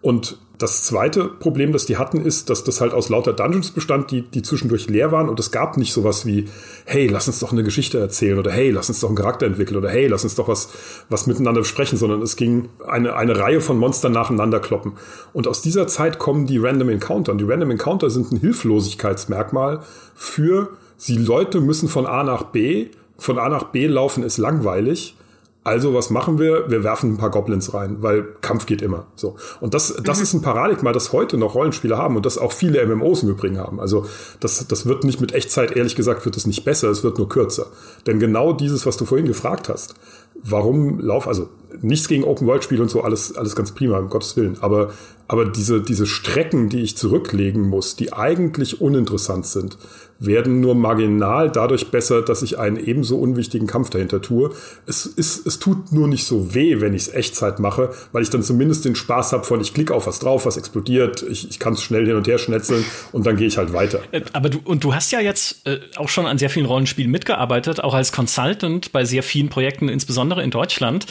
Und 0.02 0.38
das 0.60 0.82
zweite 0.84 1.24
Problem, 1.24 1.72
das 1.72 1.86
die 1.86 1.96
hatten, 1.96 2.20
ist, 2.20 2.50
dass 2.50 2.64
das 2.64 2.82
halt 2.82 2.92
aus 2.92 3.08
lauter 3.08 3.32
Dungeons 3.32 3.70
bestand, 3.70 4.10
die, 4.10 4.22
die 4.22 4.42
zwischendurch 4.42 4.88
leer 4.90 5.10
waren 5.10 5.30
und 5.30 5.40
es 5.40 5.50
gab 5.50 5.78
nicht 5.78 5.92
sowas 5.92 6.26
wie, 6.26 6.48
hey, 6.84 7.06
lass 7.06 7.28
uns 7.28 7.38
doch 7.38 7.52
eine 7.52 7.62
Geschichte 7.62 7.98
erzählen 7.98 8.38
oder 8.38 8.50
hey, 8.50 8.70
lass 8.70 8.90
uns 8.90 9.00
doch 9.00 9.08
einen 9.08 9.16
Charakter 9.16 9.46
entwickeln 9.46 9.78
oder 9.78 9.88
hey, 9.88 10.06
lass 10.06 10.22
uns 10.22 10.34
doch 10.34 10.48
was, 10.48 10.68
was 11.08 11.26
miteinander 11.26 11.62
besprechen, 11.62 11.96
sondern 11.96 12.20
es 12.20 12.36
ging 12.36 12.68
eine, 12.86 13.16
eine 13.16 13.38
Reihe 13.38 13.62
von 13.62 13.78
Monstern 13.78 14.12
nacheinander 14.12 14.60
kloppen. 14.60 14.92
Und 15.32 15.48
aus 15.48 15.62
dieser 15.62 15.86
Zeit 15.86 16.18
kommen 16.18 16.46
die 16.46 16.58
Random 16.58 16.90
Encounter. 16.90 17.32
Und 17.32 17.38
die 17.38 17.44
Random 17.44 17.70
Encounter 17.70 18.10
sind 18.10 18.30
ein 18.30 18.36
Hilflosigkeitsmerkmal 18.36 19.80
für, 20.14 20.70
sie 20.98 21.16
Leute 21.16 21.62
müssen 21.62 21.88
von 21.88 22.04
A 22.04 22.22
nach 22.22 22.44
B, 22.44 22.88
von 23.16 23.38
A 23.38 23.48
nach 23.48 23.64
B 23.64 23.86
laufen 23.86 24.22
ist 24.22 24.36
langweilig 24.36 25.14
also 25.62 25.92
was 25.92 26.08
machen 26.08 26.38
wir? 26.38 26.70
Wir 26.70 26.84
werfen 26.84 27.12
ein 27.12 27.16
paar 27.18 27.30
Goblins 27.30 27.74
rein, 27.74 27.98
weil 28.00 28.26
Kampf 28.40 28.64
geht 28.64 28.80
immer. 28.80 29.06
So 29.14 29.36
und 29.60 29.74
das, 29.74 29.94
das 30.02 30.18
mhm. 30.18 30.22
ist 30.22 30.34
ein 30.34 30.42
Paradigma, 30.42 30.92
das 30.92 31.12
heute 31.12 31.36
noch 31.36 31.54
Rollenspiele 31.54 31.98
haben 31.98 32.16
und 32.16 32.24
das 32.24 32.38
auch 32.38 32.52
viele 32.52 32.84
MMOs 32.86 33.22
im 33.22 33.28
Übrigen 33.28 33.58
haben. 33.58 33.78
Also 33.78 34.06
das, 34.40 34.66
das 34.66 34.86
wird 34.86 35.04
nicht 35.04 35.20
mit 35.20 35.32
Echtzeit 35.32 35.72
ehrlich 35.72 35.96
gesagt 35.96 36.24
wird 36.24 36.36
es 36.36 36.46
nicht 36.46 36.64
besser, 36.64 36.88
es 36.88 37.04
wird 37.04 37.18
nur 37.18 37.28
kürzer. 37.28 37.66
Denn 38.06 38.18
genau 38.18 38.54
dieses, 38.54 38.86
was 38.86 38.96
du 38.96 39.04
vorhin 39.04 39.26
gefragt 39.26 39.68
hast, 39.68 39.94
warum 40.34 41.00
lauf 41.00 41.28
also 41.28 41.48
nichts 41.80 42.08
gegen 42.08 42.24
Open 42.24 42.46
World 42.46 42.64
Spiele 42.64 42.82
und 42.82 42.90
so 42.90 43.02
alles 43.02 43.36
alles 43.36 43.54
ganz 43.56 43.72
prima 43.72 43.98
um 43.98 44.08
Gottes 44.08 44.36
willen, 44.36 44.58
aber 44.60 44.92
aber 45.28 45.44
diese 45.44 45.80
diese 45.80 46.06
Strecken, 46.06 46.68
die 46.68 46.80
ich 46.80 46.96
zurücklegen 46.96 47.62
muss, 47.62 47.96
die 47.96 48.12
eigentlich 48.12 48.80
uninteressant 48.80 49.46
sind, 49.46 49.76
werden 50.20 50.60
nur 50.60 50.74
marginal 50.74 51.50
dadurch 51.50 51.90
besser, 51.90 52.22
dass 52.22 52.42
ich 52.42 52.58
einen 52.58 52.76
ebenso 52.76 53.18
unwichtigen 53.18 53.66
Kampf 53.66 53.90
dahinter 53.90 54.20
tue. 54.20 54.50
Es, 54.86 55.06
ist, 55.06 55.46
es 55.46 55.58
tut 55.58 55.92
nur 55.92 56.06
nicht 56.08 56.24
so 56.24 56.54
weh, 56.54 56.80
wenn 56.80 56.94
ich 56.94 57.02
es 57.02 57.08
Echtzeit 57.08 57.58
mache, 57.58 57.90
weil 58.12 58.22
ich 58.22 58.28
dann 58.28 58.42
zumindest 58.42 58.84
den 58.84 58.94
Spaß 58.94 59.32
habe 59.32 59.44
von, 59.44 59.60
ich 59.60 59.72
klicke 59.72 59.94
auf 59.94 60.06
was 60.06 60.18
drauf, 60.18 60.44
was 60.44 60.58
explodiert, 60.58 61.22
ich, 61.22 61.48
ich 61.48 61.58
kann 61.58 61.72
es 61.72 61.82
schnell 61.82 62.06
hin 62.06 62.16
und 62.16 62.28
her 62.28 62.38
schnetzeln 62.38 62.84
und 63.12 63.26
dann 63.26 63.36
gehe 63.36 63.46
ich 63.46 63.56
halt 63.56 63.72
weiter. 63.72 64.00
Äh, 64.12 64.20
aber 64.34 64.50
du, 64.50 64.58
und 64.62 64.84
du 64.84 64.94
hast 64.94 65.10
ja 65.10 65.20
jetzt 65.20 65.66
äh, 65.66 65.80
auch 65.96 66.10
schon 66.10 66.26
an 66.26 66.36
sehr 66.36 66.50
vielen 66.50 66.66
Rollenspielen 66.66 67.10
mitgearbeitet, 67.10 67.82
auch 67.82 67.94
als 67.94 68.12
Consultant 68.12 68.92
bei 68.92 69.06
sehr 69.06 69.22
vielen 69.22 69.48
Projekten, 69.48 69.88
insbesondere 69.88 70.19
in 70.42 70.50
Deutschland. 70.50 71.06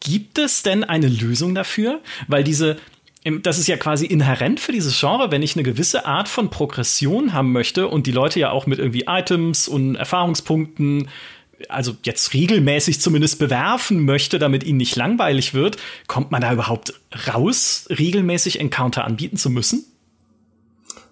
Gibt 0.00 0.38
es 0.38 0.62
denn 0.62 0.84
eine 0.84 1.08
Lösung 1.08 1.54
dafür? 1.54 2.00
Weil 2.28 2.44
diese 2.44 2.76
das 3.42 3.58
ist 3.58 3.66
ja 3.66 3.76
quasi 3.76 4.06
inhärent 4.06 4.60
für 4.60 4.70
dieses 4.70 5.00
Genre, 5.00 5.32
wenn 5.32 5.42
ich 5.42 5.56
eine 5.56 5.64
gewisse 5.64 6.06
Art 6.06 6.28
von 6.28 6.48
Progression 6.48 7.32
haben 7.32 7.50
möchte 7.50 7.88
und 7.88 8.06
die 8.06 8.12
Leute 8.12 8.38
ja 8.38 8.50
auch 8.50 8.66
mit 8.66 8.78
irgendwie 8.78 9.06
Items 9.08 9.66
und 9.66 9.96
Erfahrungspunkten 9.96 11.08
also 11.68 11.96
jetzt 12.04 12.34
regelmäßig 12.34 13.00
zumindest 13.00 13.38
bewerfen 13.38 14.04
möchte, 14.04 14.38
damit 14.38 14.64
ihnen 14.64 14.76
nicht 14.76 14.96
langweilig 14.96 15.54
wird, 15.54 15.78
kommt 16.06 16.30
man 16.30 16.40
da 16.40 16.52
überhaupt 16.52 16.94
raus, 17.26 17.88
regelmäßig 17.88 18.60
Encounter 18.60 19.04
anbieten 19.04 19.36
zu 19.36 19.50
müssen? 19.50 19.84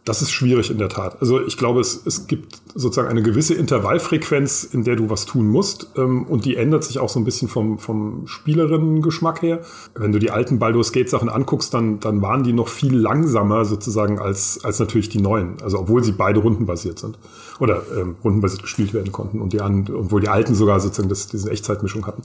Das 0.04 0.20
ist 0.20 0.32
schwierig 0.32 0.70
in 0.70 0.76
der 0.76 0.90
Tat. 0.90 1.16
Also 1.22 1.44
ich 1.44 1.56
glaube, 1.56 1.80
es, 1.80 2.02
es 2.04 2.26
gibt 2.26 2.60
sozusagen 2.74 3.08
eine 3.08 3.22
gewisse 3.22 3.54
Intervallfrequenz, 3.54 4.64
in 4.64 4.84
der 4.84 4.96
du 4.96 5.08
was 5.08 5.24
tun 5.24 5.48
musst. 5.48 5.92
Ähm, 5.96 6.24
und 6.24 6.44
die 6.44 6.56
ändert 6.56 6.84
sich 6.84 6.98
auch 6.98 7.08
so 7.08 7.18
ein 7.18 7.24
bisschen 7.24 7.48
vom, 7.48 7.78
vom 7.78 8.26
Spielerinnen-Geschmack 8.26 9.40
her. 9.40 9.60
Wenn 9.94 10.12
du 10.12 10.18
die 10.18 10.30
alten 10.30 10.58
Baldur's 10.58 10.92
Gate-Sachen 10.92 11.30
anguckst, 11.30 11.72
dann, 11.72 12.00
dann 12.00 12.20
waren 12.20 12.42
die 12.42 12.52
noch 12.52 12.68
viel 12.68 12.94
langsamer 12.94 13.64
sozusagen 13.64 14.18
als, 14.18 14.62
als 14.62 14.78
natürlich 14.78 15.08
die 15.08 15.22
neuen. 15.22 15.54
Also 15.62 15.78
obwohl 15.78 16.04
sie 16.04 16.12
beide 16.12 16.40
rundenbasiert 16.40 16.98
sind. 16.98 17.18
Oder 17.58 17.82
ähm, 17.96 18.16
rundenbasiert 18.22 18.62
gespielt 18.62 18.92
werden 18.92 19.10
konnten. 19.10 19.40
Und 19.40 19.54
die 19.54 19.62
an, 19.62 19.88
obwohl 19.90 20.20
die 20.20 20.28
alten 20.28 20.54
sogar 20.54 20.80
sozusagen 20.80 21.08
das, 21.08 21.28
diese 21.28 21.50
Echtzeitmischung 21.50 22.06
hatten. 22.06 22.24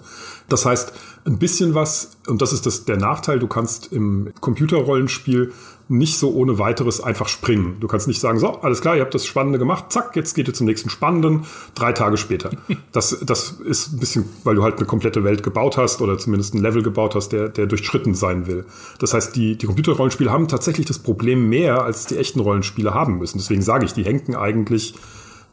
Das 0.50 0.65
heißt, 0.65 0.91
ein 1.25 1.38
bisschen 1.38 1.75
was, 1.75 2.17
und 2.27 2.41
das 2.41 2.51
ist 2.51 2.65
das, 2.65 2.83
der 2.83 2.98
Nachteil, 2.98 3.39
du 3.39 3.48
kannst 3.48 3.93
im 3.93 4.33
Computerrollenspiel 4.41 5.53
nicht 5.89 6.19
so 6.19 6.31
ohne 6.31 6.60
weiteres 6.60 7.01
einfach 7.01 7.27
springen. 7.27 7.77
Du 7.79 7.88
kannst 7.88 8.08
nicht 8.08 8.19
sagen, 8.19 8.38
so, 8.38 8.62
alles 8.62 8.79
klar, 8.79 8.96
ihr 8.96 9.01
habt 9.01 9.15
das 9.15 9.25
Spannende 9.25 9.58
gemacht, 9.58 9.86
zack, 9.91 10.15
jetzt 10.15 10.36
geht 10.36 10.48
ihr 10.48 10.53
zum 10.53 10.67
nächsten 10.67 10.89
Spannenden, 10.89 11.46
drei 11.75 11.91
Tage 11.91 12.17
später. 12.17 12.51
Das, 12.91 13.19
das 13.24 13.51
ist 13.51 13.93
ein 13.93 14.00
bisschen, 14.00 14.25
weil 14.43 14.55
du 14.55 14.63
halt 14.63 14.77
eine 14.77 14.86
komplette 14.86 15.24
Welt 15.24 15.43
gebaut 15.43 15.77
hast 15.77 16.01
oder 16.01 16.17
zumindest 16.17 16.55
ein 16.55 16.62
Level 16.62 16.81
gebaut 16.81 17.13
hast, 17.13 17.29
der, 17.29 17.50
der 17.50 17.67
durchschritten 17.67 18.15
sein 18.15 18.48
will. 18.48 18.65
Das 18.98 19.13
heißt, 19.13 19.36
die, 19.36 19.58
die 19.58 19.67
Computerrollenspiele 19.67 20.31
haben 20.31 20.48
tatsächlich 20.48 20.88
das 20.88 20.98
Problem 20.98 21.50
mehr, 21.50 21.84
als 21.84 22.08
die 22.08 22.17
echten 22.17 22.39
Rollenspiele 22.39 22.93
haben 22.93 23.19
müssen. 23.19 23.38
Deswegen 23.38 23.62
sage 23.62 23.86
ich, 23.86 23.93
die 23.93 24.03
henken 24.03 24.36
eigentlich 24.36 24.96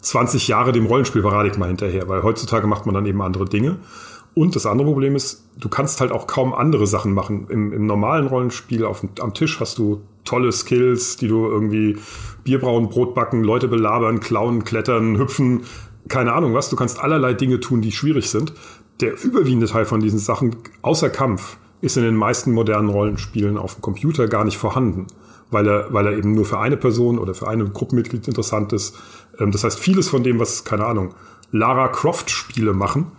20 0.00 0.48
Jahre 0.48 0.72
dem 0.72 0.86
Rollenspielparadigma 0.86 1.66
hinterher, 1.66 2.08
weil 2.08 2.22
heutzutage 2.22 2.66
macht 2.66 2.86
man 2.86 2.94
dann 2.94 3.06
eben 3.06 3.20
andere 3.22 3.44
Dinge. 3.44 3.76
Und 4.36 4.54
das 4.54 4.66
andere 4.66 4.88
Problem 4.88 5.16
ist, 5.16 5.46
du 5.58 5.70
kannst 5.70 6.02
halt 6.02 6.12
auch 6.12 6.26
kaum 6.26 6.52
andere 6.52 6.86
Sachen 6.86 7.14
machen. 7.14 7.46
Im, 7.48 7.72
im 7.72 7.86
normalen 7.86 8.26
Rollenspiel 8.26 8.84
auf, 8.84 9.02
am 9.18 9.32
Tisch 9.32 9.60
hast 9.60 9.78
du 9.78 10.02
tolle 10.26 10.52
Skills, 10.52 11.16
die 11.16 11.26
du 11.26 11.46
irgendwie 11.46 11.96
Bier 12.44 12.60
brauen, 12.60 12.90
Brot 12.90 13.14
backen, 13.14 13.42
Leute 13.42 13.66
belabern, 13.66 14.20
klauen, 14.20 14.64
klettern, 14.64 15.16
hüpfen, 15.16 15.62
keine 16.08 16.34
Ahnung 16.34 16.52
was. 16.52 16.68
Du 16.68 16.76
kannst 16.76 17.00
allerlei 17.00 17.32
Dinge 17.32 17.60
tun, 17.60 17.80
die 17.80 17.92
schwierig 17.92 18.28
sind. 18.28 18.52
Der 19.00 19.14
überwiegende 19.24 19.68
Teil 19.68 19.86
von 19.86 20.00
diesen 20.00 20.18
Sachen, 20.18 20.56
außer 20.82 21.08
Kampf, 21.08 21.56
ist 21.80 21.96
in 21.96 22.02
den 22.02 22.14
meisten 22.14 22.52
modernen 22.52 22.90
Rollenspielen 22.90 23.56
auf 23.56 23.76
dem 23.76 23.80
Computer 23.80 24.28
gar 24.28 24.44
nicht 24.44 24.58
vorhanden, 24.58 25.06
weil 25.50 25.66
er, 25.66 25.94
weil 25.94 26.08
er 26.08 26.12
eben 26.12 26.32
nur 26.32 26.44
für 26.44 26.58
eine 26.58 26.76
Person 26.76 27.18
oder 27.18 27.32
für 27.32 27.48
eine 27.48 27.64
Gruppenmitglied 27.64 28.28
interessant 28.28 28.74
ist. 28.74 28.98
Ähm, 29.38 29.50
das 29.50 29.64
heißt, 29.64 29.80
vieles 29.80 30.10
von 30.10 30.22
dem, 30.22 30.38
was, 30.38 30.64
keine 30.64 30.84
Ahnung, 30.84 31.14
Lara 31.52 31.88
Croft 31.88 32.30
Spiele 32.30 32.74
machen, 32.74 33.12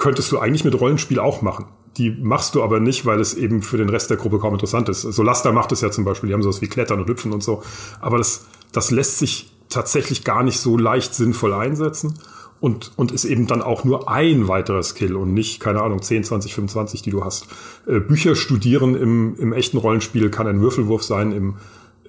könntest 0.00 0.32
du 0.32 0.38
eigentlich 0.38 0.64
mit 0.64 0.80
Rollenspiel 0.80 1.20
auch 1.20 1.42
machen. 1.42 1.66
Die 1.98 2.10
machst 2.10 2.54
du 2.54 2.62
aber 2.62 2.80
nicht, 2.80 3.04
weil 3.04 3.20
es 3.20 3.34
eben 3.34 3.62
für 3.62 3.76
den 3.76 3.90
Rest 3.90 4.08
der 4.08 4.16
Gruppe 4.16 4.38
kaum 4.38 4.54
interessant 4.54 4.88
ist. 4.88 5.02
So 5.02 5.22
Laster 5.22 5.52
macht 5.52 5.72
es 5.72 5.82
ja 5.82 5.90
zum 5.90 6.04
Beispiel, 6.04 6.28
die 6.28 6.34
haben 6.34 6.42
sowas 6.42 6.62
wie 6.62 6.68
Klettern 6.68 7.00
und 7.00 7.08
Hüpfen 7.08 7.32
und 7.32 7.42
so. 7.42 7.62
Aber 8.00 8.16
das, 8.18 8.46
das 8.72 8.90
lässt 8.90 9.18
sich 9.18 9.52
tatsächlich 9.68 10.24
gar 10.24 10.42
nicht 10.42 10.58
so 10.58 10.78
leicht 10.78 11.14
sinnvoll 11.14 11.52
einsetzen 11.52 12.14
und, 12.60 12.92
und 12.96 13.12
ist 13.12 13.26
eben 13.26 13.46
dann 13.46 13.60
auch 13.60 13.84
nur 13.84 14.10
ein 14.10 14.48
weiterer 14.48 14.82
Skill 14.82 15.16
und 15.16 15.34
nicht, 15.34 15.60
keine 15.60 15.82
Ahnung, 15.82 16.00
10, 16.00 16.24
20, 16.24 16.54
25, 16.54 17.02
die 17.02 17.10
du 17.10 17.22
hast. 17.22 17.48
Äh, 17.86 18.00
Bücher 18.00 18.36
studieren 18.36 18.94
im, 18.94 19.36
im 19.36 19.52
echten 19.52 19.76
Rollenspiel 19.76 20.30
kann 20.30 20.46
ein 20.46 20.62
Würfelwurf 20.62 21.02
sein, 21.02 21.32
im, 21.32 21.56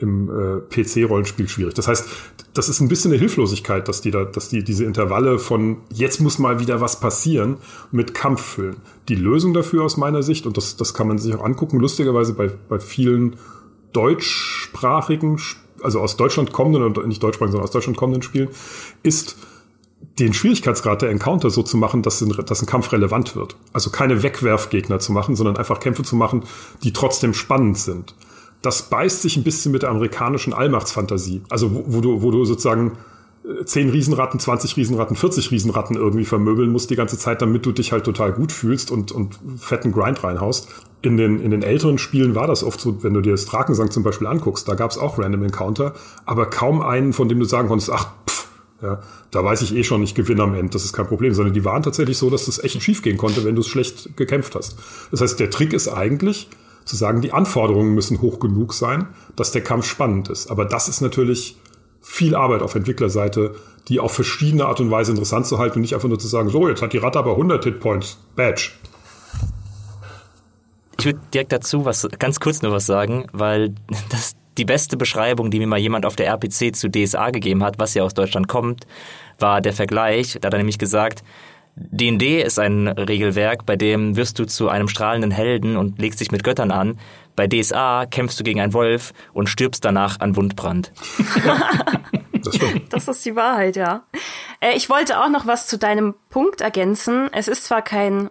im 0.02 0.30
äh, 0.30 0.62
PC-Rollenspiel 0.70 1.48
schwierig. 1.48 1.76
Das 1.76 1.88
heißt, 1.88 2.08
das 2.54 2.70
ist 2.70 2.82
ein 2.82 2.88
bisschen 2.88 3.12
eine 3.12 3.20
Hilflosigkeit, 3.20 3.88
dass 3.88 4.02
die 4.02 4.12
da, 4.12 4.26
dass 4.26 4.50
die 4.50 4.64
diese 4.64 4.84
Intervalle 4.86 5.40
von 5.40 5.78
jetzt 5.94 6.20
muss 6.20 6.40
mal 6.40 6.60
wieder 6.60 6.82
was 6.82 7.00
passieren 7.00 7.58
mit 7.92 8.14
Kampf 8.14 8.42
füllen. 8.42 8.78
Die 9.08 9.16
Lösung 9.16 9.54
dafür 9.54 9.84
aus 9.84 9.98
meiner 9.98 10.24
Sicht, 10.24 10.46
und 10.46 10.58
das, 10.58 10.76
das 10.76 10.94
kann 10.94 11.08
man 11.08 11.18
sich 11.18 11.34
auch 11.36 11.44
angucken, 11.44 11.80
lustigerweise 11.80 12.34
bei, 12.34 12.50
bei 12.68 12.80
vielen 12.80 13.38
deutschsprachigen, 13.94 15.40
also 15.82 16.00
aus 16.00 16.18
Deutschland 16.18 16.52
kommenden 16.52 17.08
nicht 17.08 17.24
deutschsprachigen, 17.24 17.52
sondern 17.52 17.68
aus 17.68 17.72
Deutschland 17.72 17.98
kommenden 17.98 18.24
Spielen, 18.24 18.50
ist 19.04 19.38
den 20.20 20.34
Schwierigkeitsgrad 20.34 21.04
der 21.04 21.10
Encounter 21.10 21.50
so 21.50 21.64
zu 21.64 21.78
machen, 21.78 22.02
dass 22.02 22.22
ein, 22.22 22.30
dass 22.46 22.62
ein 22.62 22.66
Kampf 22.66 22.92
relevant 22.92 23.36
wird. 23.36 23.56
Also 23.72 23.92
keine 23.92 24.24
Wegwerfgegner 24.24 25.00
zu 25.00 25.12
machen, 25.12 25.36
sondern 25.36 25.58
einfach 25.58 25.80
Kämpfe 25.80 26.04
zu 26.04 26.16
machen, 26.16 26.44
die 26.84 26.92
trotzdem 26.92 27.34
spannend 27.34 27.78
sind 27.78 28.16
das 28.62 28.84
beißt 28.90 29.22
sich 29.22 29.38
ein 29.38 29.44
bisschen 29.44 29.72
mit 29.72 29.84
der 29.84 29.90
amerikanischen 29.90 30.54
Allmachtsfantasie. 30.54 31.42
Also 31.50 31.74
wo, 31.74 31.84
wo 31.88 32.02
du, 32.02 32.22
wo 32.22 32.32
du 32.32 32.46
sozusagen 32.46 32.98
10 33.66 33.88
äh, 33.88 33.92
Riesenratten, 33.92 34.40
20 34.40 34.78
Riesenratten, 34.78 35.16
40 35.16 35.52
Riesenratten 35.52 35.96
irgendwie 35.96 36.26
vermöbeln 36.26 36.72
musst 36.72 36.90
die 36.90 36.96
ganze 36.96 37.18
Zeit, 37.18 37.42
damit 37.42 37.66
du 37.66 37.72
dich 37.72 37.92
halt 37.92 38.04
total 38.04 38.34
gut 38.34 38.52
fühlst 38.52 38.92
und, 38.92 39.12
und 39.12 39.40
fetten 39.58 39.92
Grind 39.92 40.24
reinhaust. 40.24 40.70
In 41.02 41.18
den, 41.18 41.40
in 41.40 41.50
den 41.50 41.64
älteren 41.64 41.98
Spielen 41.98 42.36
war 42.36 42.46
das 42.46 42.64
oft 42.64 42.80
so, 42.80 43.04
wenn 43.04 43.16
du 43.16 43.22
dir 43.22 43.32
das 43.32 43.46
Drakensang 43.46 43.90
zum 43.90 44.04
Beispiel 44.04 44.28
anguckst, 44.28 44.68
da 44.68 44.76
gab 44.76 44.92
es 44.92 45.00
auch 45.00 45.18
Random 45.18 45.44
Encounter, 45.44 45.94
aber 46.26 46.46
kaum 46.46 46.82
einen, 46.82 47.14
von 47.14 47.28
dem 47.28 47.40
du 47.40 47.46
sagen 47.46 47.68
konntest, 47.68 47.92
ach, 47.92 48.12
pff, 48.30 48.48
ja, 48.84 49.02
da 49.32 49.44
weiß 49.44 49.64
ich 49.64 49.76
eh 49.76 49.84
schon, 49.84 50.04
ich 50.04 50.14
gewinne 50.14 50.44
am 50.44 50.54
Ende, 50.54 50.72
das 50.72 50.86
ist 50.86 50.94
kein 50.94 51.08
Problem, 51.08 51.34
sondern 51.34 51.56
die 51.56 51.66
waren 51.66 51.82
tatsächlich 51.82 52.20
so, 52.20 52.30
dass 52.30 52.46
das 52.46 52.64
echt 52.64 52.82
schief 52.84 53.02
gehen 53.02 53.18
konnte, 53.18 53.44
wenn 53.44 53.56
du 53.56 53.62
es 53.62 53.68
schlecht 53.68 54.16
gekämpft 54.16 54.54
hast. 54.54 54.78
Das 55.10 55.22
heißt, 55.22 55.40
der 55.40 55.50
Trick 55.50 55.74
ist 55.74 55.88
eigentlich, 55.88 56.48
zu 56.86 56.96
sagen, 56.96 57.22
die 57.22 57.34
Anforderungen 57.34 57.94
müssen 57.94 58.22
hoch 58.22 58.40
genug 58.40 58.74
sein, 58.74 59.08
dass 59.36 59.52
der 59.52 59.64
Kampf 59.64 59.86
spannend 59.86 60.30
ist. 60.30 60.50
Aber 60.50 60.66
das 60.66 60.88
ist 60.88 61.02
natürlich 61.02 61.58
viel 62.02 62.36
Arbeit 62.36 62.62
auf 62.62 62.76
Entwicklerseite, 62.76 63.56
die 63.88 64.00
auf 64.00 64.14
verschiedene 64.14 64.66
Art 64.66 64.80
und 64.80 64.92
Weise 64.92 65.12
interessant 65.12 65.46
zu 65.46 65.60
halten 65.60 65.76
und 65.76 65.82
nicht 65.82 65.94
einfach 65.94 66.10
nur 66.10 66.20
zu 66.20 66.28
sagen, 66.28 66.50
so, 66.50 66.68
jetzt 66.68 66.82
hat 66.82 66.94
die 66.94 66.98
Ratte 66.98 67.20
aber 67.20 67.32
100 67.32 67.64
Hitpoints, 67.64 68.18
Badge. 68.36 68.72
Ich 71.00 71.06
würde 71.06 71.20
direkt 71.34 71.52
dazu 71.52 71.86
was, 71.86 72.08
ganz 72.20 72.40
kurz 72.40 72.62
nur 72.62 72.72
was 72.72 72.86
sagen, 72.86 73.26
weil 73.32 73.74
das 74.10 74.36
die 74.58 74.66
beste 74.66 74.98
Beschreibung, 74.98 75.50
die 75.50 75.60
mir 75.60 75.68
mal 75.68 75.80
jemand 75.80 76.06
auf 76.06 76.16
der 76.16 76.28
RPC 76.28 76.76
zu 76.76 76.90
DSA 76.90 77.32
gegeben 77.32 77.64
hat, 77.64 77.80
was 77.80 77.94
ja 77.94 78.04
aus 78.04 78.14
Deutschland 78.14 78.48
kommt, 78.48 78.86
war 79.40 79.62
der 79.62 79.74
Vergleich. 79.74 80.38
Da 80.40 80.48
hat 80.48 80.54
er 80.54 80.58
nämlich 80.58 80.78
gesagt, 80.78 81.24
D&D 81.76 82.42
ist 82.42 82.60
ein 82.60 82.88
Regelwerk, 82.88 83.66
bei 83.66 83.76
dem 83.76 84.16
wirst 84.16 84.40
du 84.40 84.46
zu 84.46 84.70
einem 84.70 84.88
strahlenden 84.88 85.32
Helden 85.32 85.78
und 85.78 86.00
legst 86.00 86.20
dich 86.20 86.32
mit 86.32 86.44
Göttern 86.44 86.72
an. 86.72 87.00
Bei 87.36 87.48
DSA 87.48 88.06
kämpfst 88.08 88.40
du 88.40 88.44
gegen 88.44 88.60
einen 88.60 88.74
Wolf 88.74 89.14
und 89.34 89.48
stirbst 89.48 89.86
danach 89.86 90.20
an 90.20 90.36
Wundbrand. 90.36 90.92
das, 92.34 92.60
das 92.90 93.08
ist 93.08 93.26
die 93.26 93.36
Wahrheit, 93.36 93.78
ja. 93.78 94.04
Äh, 94.60 94.76
ich 94.76 94.90
wollte 94.90 95.20
auch 95.20 95.30
noch 95.30 95.48
was 95.48 95.68
zu 95.68 95.78
deinem 95.78 96.14
Punkt 96.30 96.60
ergänzen. 96.62 97.30
Es 97.32 97.48
ist 97.48 97.64
zwar 97.64 97.82
kein 97.82 98.30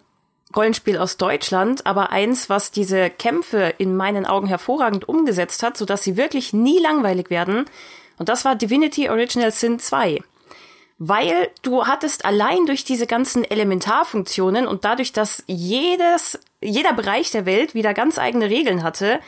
Rollenspiel 0.54 0.98
aus 0.98 1.16
Deutschland, 1.16 1.86
aber 1.86 2.10
eins, 2.10 2.50
was 2.50 2.72
diese 2.72 3.08
Kämpfe 3.08 3.72
in 3.78 3.96
meinen 3.96 4.26
Augen 4.26 4.48
hervorragend 4.48 5.08
umgesetzt 5.08 5.62
hat, 5.62 5.76
sodass 5.76 6.02
sie 6.02 6.16
wirklich 6.16 6.52
nie 6.52 6.78
langweilig 6.78 7.30
werden. 7.30 7.64
Und 8.18 8.28
das 8.28 8.44
war 8.44 8.54
Divinity 8.54 9.08
Original 9.08 9.50
Sin 9.50 9.78
2 9.78 10.20
weil 11.02 11.48
du 11.62 11.86
hattest 11.86 12.26
allein 12.26 12.66
durch 12.66 12.84
diese 12.84 13.06
ganzen 13.06 13.42
Elementarfunktionen 13.42 14.66
und 14.66 14.84
dadurch, 14.84 15.12
dass 15.12 15.42
jedes, 15.46 16.38
jeder 16.60 16.92
Bereich 16.92 17.30
der 17.30 17.46
Welt 17.46 17.74
wieder 17.74 17.94
ganz 17.94 18.18
eigene 18.18 18.50
Regeln 18.50 18.82
hatte, 18.82 19.18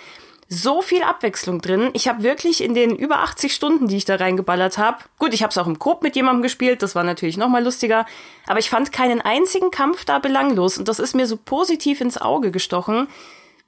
so 0.50 0.83
viel 0.83 1.02
Abwechslung 1.02 1.62
drin. 1.62 1.88
Ich 1.95 2.09
habe 2.09 2.23
wirklich 2.23 2.62
in 2.62 2.75
den 2.75 2.95
über 2.95 3.21
80 3.21 3.55
Stunden, 3.55 3.88
die 3.88 3.97
ich 3.97 4.05
da 4.05 4.17
reingeballert 4.17 4.76
habe, 4.76 4.99
gut, 5.19 5.33
ich 5.33 5.43
habe 5.43 5.50
es 5.50 5.57
auch 5.57 5.67
im 5.67 5.79
Coop 5.79 6.02
mit 6.02 6.14
jemandem 6.14 6.43
gespielt, 6.43 6.83
das 6.83 6.95
war 6.95 7.05
natürlich 7.05 7.38
noch 7.38 7.49
mal 7.49 7.64
lustiger, 7.64 8.05
aber 8.47 8.59
ich 8.59 8.69
fand 8.69 8.93
keinen 8.93 9.23
einzigen 9.23 9.71
Kampf 9.71 10.05
da 10.05 10.19
belanglos 10.19 10.76
und 10.76 10.88
das 10.88 10.99
ist 10.99 11.14
mir 11.14 11.26
so 11.26 11.38
positiv 11.38 12.02
ins 12.02 12.19
Auge 12.19 12.50
gestochen, 12.50 13.09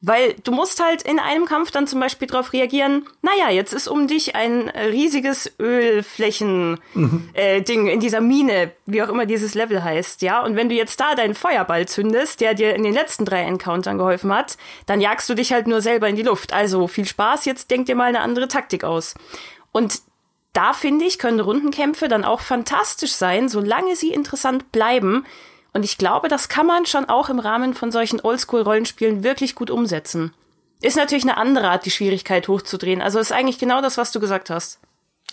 weil 0.07 0.35
du 0.45 0.53
musst 0.53 0.83
halt 0.83 1.01
in 1.03 1.19
einem 1.19 1.47
Kampf 1.47 1.71
dann 1.71 1.87
zum 1.87 1.99
Beispiel 1.99 2.29
darauf 2.29 2.53
reagieren, 2.53 3.07
naja, 3.23 3.49
jetzt 3.51 3.73
ist 3.73 3.89
um 3.89 4.07
dich 4.07 4.37
ein 4.37 4.69
riesiges 4.69 5.51
Ölflächen-Ding 5.59 6.79
mhm. 6.93 7.31
äh, 7.35 7.59
in 7.93 8.01
dieser 8.01 8.21
Mine, 8.21 8.73
wie 8.85 9.03
auch 9.03 9.09
immer 9.09 9.25
dieses 9.25 9.55
Level 9.55 9.83
heißt, 9.83 10.21
ja. 10.21 10.43
Und 10.43 10.57
wenn 10.57 10.69
du 10.69 10.75
jetzt 10.75 11.01
da 11.01 11.15
deinen 11.15 11.35
Feuerball 11.35 11.87
zündest, 11.87 12.43
der 12.43 12.53
dir 12.53 12.75
in 12.75 12.83
den 12.83 12.93
letzten 12.93 13.25
drei 13.25 13.41
Encountern 13.43 13.97
geholfen 13.97 14.35
hat, 14.35 14.59
dann 14.85 15.01
jagst 15.01 15.29
du 15.31 15.35
dich 15.35 15.55
halt 15.55 15.67
nur 15.67 15.81
selber 15.81 16.07
in 16.09 16.17
die 16.17 16.23
Luft. 16.23 16.53
Also 16.53 16.87
viel 16.87 17.07
Spaß, 17.07 17.47
jetzt 17.47 17.71
denk 17.71 17.87
dir 17.87 17.95
mal 17.95 18.05
eine 18.05 18.21
andere 18.21 18.49
Taktik 18.49 18.85
aus. 18.85 19.15
Und 19.73 20.03
da 20.53 20.75
finde 20.75 21.07
ich, 21.07 21.19
können 21.19 21.41
Rundenkämpfe 21.41 22.09
dann 22.09 22.25
auch 22.25 22.41
fantastisch 22.41 23.13
sein, 23.13 23.49
solange 23.49 23.97
sie 23.97 24.13
interessant 24.13 24.71
bleiben 24.71 25.25
und 25.75 25.85
ich 25.85 25.99
glaube, 25.99 26.29
das 26.29 26.49
kann 26.49 26.67
man 26.67 26.87
schon 26.87 27.07
auch 27.07 27.29
im 27.29 27.41
Rahmen 27.41 27.75
von 27.75 27.91
solchen 27.91 28.21
Oldschool-Rollenspielen 28.21 29.25
wirklich 29.25 29.57
gut 29.57 29.71
umsetzen. 29.71 30.33
Ist 30.81 30.97
natürlich 30.97 31.25
eine 31.25 31.37
andere 31.37 31.69
Art, 31.69 31.85
die 31.85 31.91
Schwierigkeit 31.91 32.47
hochzudrehen. 32.47 33.03
Also 33.03 33.19
ist 33.19 33.33
eigentlich 33.33 33.59
genau 33.59 33.83
das, 33.83 33.99
was 33.99 34.13
du 34.13 34.21
gesagt 34.21 34.51
hast. 34.51 34.79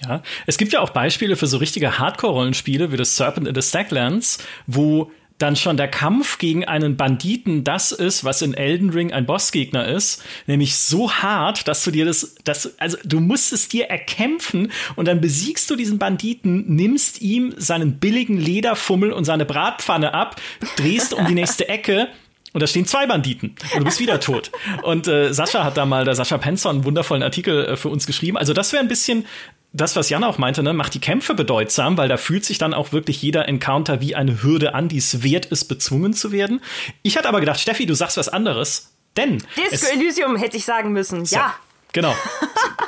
Ja, 0.03 0.23
es 0.47 0.57
gibt 0.57 0.73
ja 0.73 0.79
auch 0.79 0.89
Beispiele 0.89 1.35
für 1.35 1.45
so 1.45 1.57
richtige 1.57 1.99
Hardcore-Rollenspiele 1.99 2.91
wie 2.91 2.97
das 2.97 3.15
Serpent 3.15 3.47
in 3.47 3.53
the 3.53 3.61
Stacklands, 3.61 4.39
wo 4.65 5.11
dann 5.41 5.55
schon 5.55 5.77
der 5.77 5.87
Kampf 5.87 6.37
gegen 6.37 6.65
einen 6.65 6.97
Banditen 6.97 7.63
das 7.63 7.91
ist, 7.91 8.23
was 8.23 8.41
in 8.41 8.53
Elden 8.53 8.89
Ring 8.89 9.11
ein 9.11 9.25
Bossgegner 9.25 9.87
ist, 9.87 10.23
nämlich 10.47 10.75
so 10.75 11.11
hart, 11.11 11.67
dass 11.67 11.83
du 11.83 11.91
dir 11.91 12.05
das, 12.05 12.35
das, 12.43 12.79
also 12.79 12.97
du 13.03 13.19
musst 13.19 13.53
es 13.53 13.67
dir 13.67 13.85
erkämpfen 13.85 14.71
und 14.95 15.07
dann 15.07 15.21
besiegst 15.21 15.69
du 15.69 15.75
diesen 15.75 15.99
Banditen, 15.99 16.65
nimmst 16.75 17.21
ihm 17.21 17.53
seinen 17.57 17.99
billigen 17.99 18.37
Lederfummel 18.37 19.11
und 19.11 19.25
seine 19.25 19.45
Bratpfanne 19.45 20.13
ab, 20.13 20.39
drehst 20.75 21.13
um 21.13 21.25
die 21.25 21.35
nächste 21.35 21.67
Ecke 21.69 22.09
und 22.53 22.61
da 22.61 22.67
stehen 22.67 22.85
zwei 22.85 23.07
Banditen 23.07 23.55
und 23.73 23.79
du 23.79 23.85
bist 23.85 23.99
wieder 23.99 24.19
tot. 24.19 24.51
Und 24.83 25.07
äh, 25.07 25.33
Sascha 25.33 25.63
hat 25.63 25.77
da 25.77 25.85
mal, 25.85 26.03
der 26.03 26.15
Sascha 26.15 26.37
Penson, 26.37 26.77
einen 26.77 26.85
wundervollen 26.85 27.23
Artikel 27.23 27.65
äh, 27.65 27.77
für 27.77 27.89
uns 27.89 28.05
geschrieben. 28.05 28.37
Also 28.37 28.53
das 28.53 28.73
wäre 28.73 28.83
ein 28.83 28.89
bisschen 28.89 29.25
das, 29.73 29.95
was 29.95 30.09
Jan 30.09 30.23
auch 30.23 30.37
meinte, 30.37 30.63
ne, 30.63 30.73
macht 30.73 30.93
die 30.93 30.99
Kämpfe 30.99 31.33
bedeutsam, 31.33 31.97
weil 31.97 32.09
da 32.09 32.17
fühlt 32.17 32.43
sich 32.43 32.57
dann 32.57 32.73
auch 32.73 32.91
wirklich 32.91 33.21
jeder 33.21 33.47
Encounter 33.47 34.01
wie 34.01 34.15
eine 34.15 34.43
Hürde 34.43 34.73
an, 34.73 34.89
die 34.89 34.97
es 34.97 35.23
wert 35.23 35.45
ist, 35.45 35.65
bezwungen 35.65 36.13
zu 36.13 36.31
werden. 36.31 36.61
Ich 37.03 37.17
hatte 37.17 37.29
aber 37.29 37.39
gedacht, 37.39 37.59
Steffi, 37.59 37.85
du 37.85 37.93
sagst 37.93 38.17
was 38.17 38.29
anderes, 38.29 38.91
denn 39.15 39.43
Disco 39.71 39.87
Elysium 39.87 40.35
hätte 40.35 40.57
ich 40.57 40.65
sagen 40.65 40.91
müssen. 40.91 41.23
Ja. 41.25 41.39
ja. 41.39 41.55
Genau. 41.93 42.15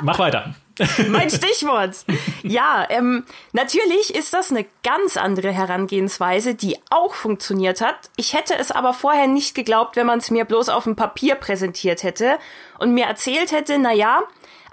Mach 0.02 0.18
weiter. 0.18 0.54
mein 1.08 1.30
Stichwort. 1.30 2.04
Ja, 2.42 2.86
ähm, 2.90 3.24
natürlich 3.52 4.14
ist 4.14 4.34
das 4.34 4.50
eine 4.50 4.66
ganz 4.82 5.16
andere 5.16 5.52
Herangehensweise, 5.52 6.54
die 6.54 6.78
auch 6.90 7.14
funktioniert 7.14 7.80
hat. 7.80 8.10
Ich 8.16 8.34
hätte 8.34 8.56
es 8.58 8.70
aber 8.70 8.92
vorher 8.92 9.26
nicht 9.26 9.54
geglaubt, 9.54 9.96
wenn 9.96 10.06
man 10.06 10.18
es 10.18 10.30
mir 10.30 10.44
bloß 10.44 10.70
auf 10.70 10.84
dem 10.84 10.96
Papier 10.96 11.36
präsentiert 11.36 12.02
hätte 12.02 12.38
und 12.78 12.92
mir 12.92 13.04
erzählt 13.04 13.52
hätte, 13.52 13.78
na 13.78 13.92
ja, 13.92 14.22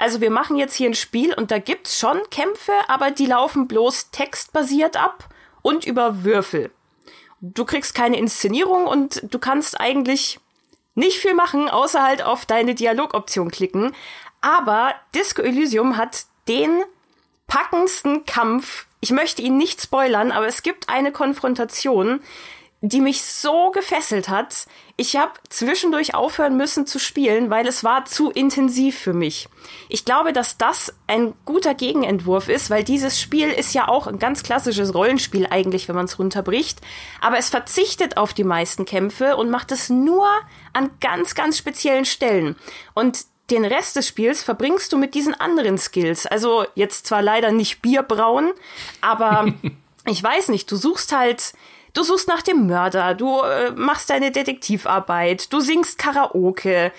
also 0.01 0.19
wir 0.19 0.31
machen 0.31 0.57
jetzt 0.57 0.73
hier 0.73 0.89
ein 0.89 0.95
Spiel 0.95 1.31
und 1.33 1.51
da 1.51 1.59
gibt's 1.59 1.99
schon 1.99 2.19
Kämpfe, 2.31 2.73
aber 2.87 3.11
die 3.11 3.27
laufen 3.27 3.67
bloß 3.67 4.09
textbasiert 4.09 4.97
ab 4.97 5.29
und 5.61 5.85
über 5.85 6.23
Würfel. 6.23 6.71
Du 7.39 7.65
kriegst 7.65 7.93
keine 7.93 8.17
Inszenierung 8.17 8.87
und 8.87 9.21
du 9.31 9.37
kannst 9.37 9.79
eigentlich 9.79 10.39
nicht 10.95 11.19
viel 11.19 11.35
machen, 11.35 11.69
außer 11.69 12.01
halt 12.01 12.23
auf 12.23 12.47
deine 12.47 12.73
Dialogoption 12.73 13.51
klicken. 13.51 13.95
Aber 14.41 14.95
Disco 15.13 15.43
Elysium 15.43 15.97
hat 15.97 16.25
den 16.47 16.81
packendsten 17.45 18.25
Kampf. 18.25 18.87
Ich 19.01 19.11
möchte 19.11 19.43
ihn 19.43 19.57
nicht 19.57 19.81
spoilern, 19.81 20.31
aber 20.31 20.47
es 20.47 20.63
gibt 20.63 20.89
eine 20.89 21.11
Konfrontation, 21.11 22.21
die 22.81 23.01
mich 23.01 23.21
so 23.23 23.69
gefesselt 23.69 24.29
hat. 24.29 24.65
Ich 25.01 25.15
habe 25.15 25.31
zwischendurch 25.49 26.13
aufhören 26.13 26.55
müssen 26.57 26.85
zu 26.85 26.99
spielen, 26.99 27.49
weil 27.49 27.65
es 27.65 27.83
war 27.83 28.05
zu 28.05 28.29
intensiv 28.29 28.99
für 28.99 29.13
mich. 29.13 29.49
Ich 29.89 30.05
glaube, 30.05 30.31
dass 30.31 30.59
das 30.59 30.93
ein 31.07 31.33
guter 31.43 31.73
Gegenentwurf 31.73 32.49
ist, 32.49 32.69
weil 32.69 32.83
dieses 32.83 33.19
Spiel 33.19 33.49
ist 33.49 33.73
ja 33.73 33.87
auch 33.87 34.05
ein 34.05 34.19
ganz 34.19 34.43
klassisches 34.43 34.93
Rollenspiel 34.93 35.47
eigentlich, 35.49 35.87
wenn 35.87 35.95
man 35.95 36.05
es 36.05 36.19
runterbricht. 36.19 36.81
Aber 37.19 37.39
es 37.39 37.49
verzichtet 37.49 38.17
auf 38.17 38.35
die 38.35 38.43
meisten 38.43 38.85
Kämpfe 38.85 39.37
und 39.37 39.49
macht 39.49 39.71
es 39.71 39.89
nur 39.89 40.27
an 40.73 40.91
ganz, 40.99 41.33
ganz 41.33 41.57
speziellen 41.57 42.05
Stellen. 42.05 42.55
Und 42.93 43.21
den 43.49 43.65
Rest 43.65 43.95
des 43.95 44.07
Spiels 44.07 44.43
verbringst 44.43 44.93
du 44.93 44.99
mit 44.99 45.15
diesen 45.15 45.33
anderen 45.33 45.79
Skills. 45.79 46.27
Also 46.27 46.67
jetzt 46.75 47.07
zwar 47.07 47.23
leider 47.23 47.51
nicht 47.51 47.81
Bier 47.81 48.03
brauen, 48.03 48.51
aber 49.01 49.51
ich 50.05 50.21
weiß 50.21 50.49
nicht, 50.49 50.69
du 50.69 50.75
suchst 50.75 51.11
halt 51.11 51.53
Du 51.93 52.03
suchst 52.03 52.27
nach 52.27 52.41
dem 52.41 52.67
Mörder, 52.67 53.15
du 53.15 53.41
äh, 53.41 53.71
machst 53.71 54.09
deine 54.09 54.31
Detektivarbeit, 54.31 55.51
du 55.51 55.59
singst 55.59 55.97
Karaoke, 55.97 56.91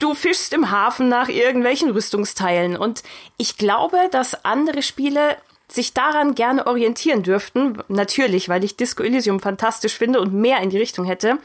du 0.00 0.14
fischst 0.14 0.52
im 0.52 0.72
Hafen 0.72 1.08
nach 1.08 1.28
irgendwelchen 1.28 1.90
Rüstungsteilen. 1.90 2.76
Und 2.76 3.04
ich 3.36 3.56
glaube, 3.56 3.96
dass 4.10 4.44
andere 4.44 4.82
Spiele 4.82 5.36
sich 5.68 5.94
daran 5.94 6.34
gerne 6.34 6.66
orientieren 6.66 7.22
dürften. 7.22 7.78
Natürlich, 7.88 8.48
weil 8.48 8.64
ich 8.64 8.76
Disco 8.76 9.02
Elysium 9.02 9.40
fantastisch 9.40 9.96
finde 9.96 10.20
und 10.20 10.34
mehr 10.34 10.60
in 10.60 10.70
die 10.70 10.78
Richtung 10.78 11.04
hätte. 11.04 11.38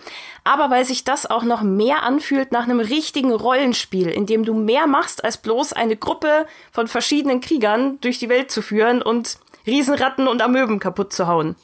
Aber 0.43 0.69
weil 0.69 0.83
sich 0.83 1.03
das 1.03 1.25
auch 1.25 1.43
noch 1.43 1.61
mehr 1.61 2.03
anfühlt 2.03 2.51
nach 2.51 2.63
einem 2.63 2.79
richtigen 2.79 3.31
Rollenspiel, 3.31 4.07
in 4.07 4.25
dem 4.25 4.45
du 4.45 4.53
mehr 4.53 4.87
machst, 4.87 5.23
als 5.23 5.37
bloß 5.37 5.73
eine 5.73 5.95
Gruppe 5.95 6.47
von 6.71 6.87
verschiedenen 6.87 7.39
Kriegern 7.39 7.99
durch 8.01 8.19
die 8.19 8.29
Welt 8.29 8.51
zu 8.51 8.61
führen 8.61 9.01
und 9.01 9.37
Riesenratten 9.65 10.27
und 10.27 10.41
Amöben 10.41 10.79
kaputt 10.79 11.13
zu 11.13 11.27
hauen 11.27 11.55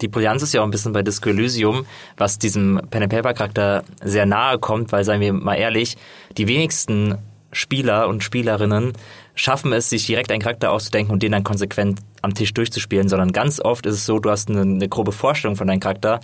die 0.00 0.08
Brillanz 0.08 0.42
ist 0.42 0.54
ja 0.54 0.60
auch 0.60 0.64
ein 0.64 0.70
bisschen 0.70 0.92
bei 0.92 1.02
Disco 1.02 1.30
Elysium, 1.30 1.86
was 2.16 2.38
diesem 2.38 2.80
Pen 2.90 3.02
and 3.02 3.12
Paper 3.12 3.34
Charakter 3.34 3.84
sehr 4.02 4.26
nahe 4.26 4.58
kommt, 4.58 4.92
weil 4.92 5.04
seien 5.04 5.20
wir 5.20 5.32
mal 5.32 5.54
ehrlich, 5.54 5.96
die 6.36 6.48
wenigsten 6.48 7.16
Spieler 7.52 8.08
und 8.08 8.22
Spielerinnen 8.22 8.92
schaffen 9.34 9.72
es, 9.72 9.90
sich 9.90 10.06
direkt 10.06 10.30
einen 10.30 10.42
Charakter 10.42 10.70
auszudenken 10.70 11.12
und 11.12 11.22
den 11.22 11.32
dann 11.32 11.44
konsequent 11.44 12.00
am 12.22 12.34
Tisch 12.34 12.54
durchzuspielen, 12.54 13.08
sondern 13.08 13.32
ganz 13.32 13.60
oft 13.60 13.86
ist 13.86 13.94
es 13.94 14.06
so, 14.06 14.18
du 14.18 14.30
hast 14.30 14.50
eine, 14.50 14.62
eine 14.62 14.88
grobe 14.88 15.12
Vorstellung 15.12 15.56
von 15.56 15.66
deinem 15.66 15.80
Charakter 15.80 16.20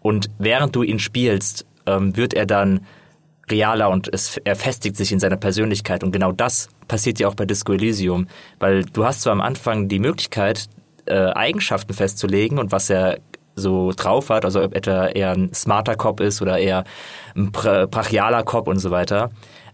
und 0.00 0.30
während 0.38 0.74
du 0.74 0.82
ihn 0.82 0.98
spielst, 0.98 1.66
ähm, 1.86 2.16
wird 2.16 2.34
er 2.34 2.46
dann 2.46 2.86
realer 3.50 3.90
und 3.90 4.08
es, 4.12 4.38
er 4.44 4.56
festigt 4.56 4.96
sich 4.96 5.12
in 5.12 5.20
seiner 5.20 5.36
Persönlichkeit 5.36 6.04
und 6.04 6.12
genau 6.12 6.32
das 6.32 6.68
passiert 6.88 7.18
ja 7.18 7.28
auch 7.28 7.34
bei 7.34 7.44
Disco 7.44 7.72
Elysium, 7.72 8.28
weil 8.58 8.84
du 8.84 9.04
hast 9.04 9.22
zwar 9.22 9.32
am 9.32 9.40
Anfang 9.40 9.88
die 9.88 9.98
Möglichkeit, 9.98 10.68
äh, 11.10 11.32
Eigenschaften 11.32 11.92
festzulegen 11.92 12.58
und 12.58 12.72
was 12.72 12.90
er 12.90 13.18
so 13.56 13.92
drauf 13.94 14.30
hat, 14.30 14.44
also 14.44 14.62
ob 14.62 14.74
etwa 14.74 15.06
eher 15.06 15.32
ein 15.32 15.52
smarter 15.52 15.96
Cop 15.96 16.20
ist 16.20 16.40
oder 16.40 16.58
eher 16.58 16.84
ein 17.36 17.52
brachialer 17.52 18.42
Cop 18.42 18.68
und 18.68 18.78
so 18.78 18.90
weiter 18.90 19.30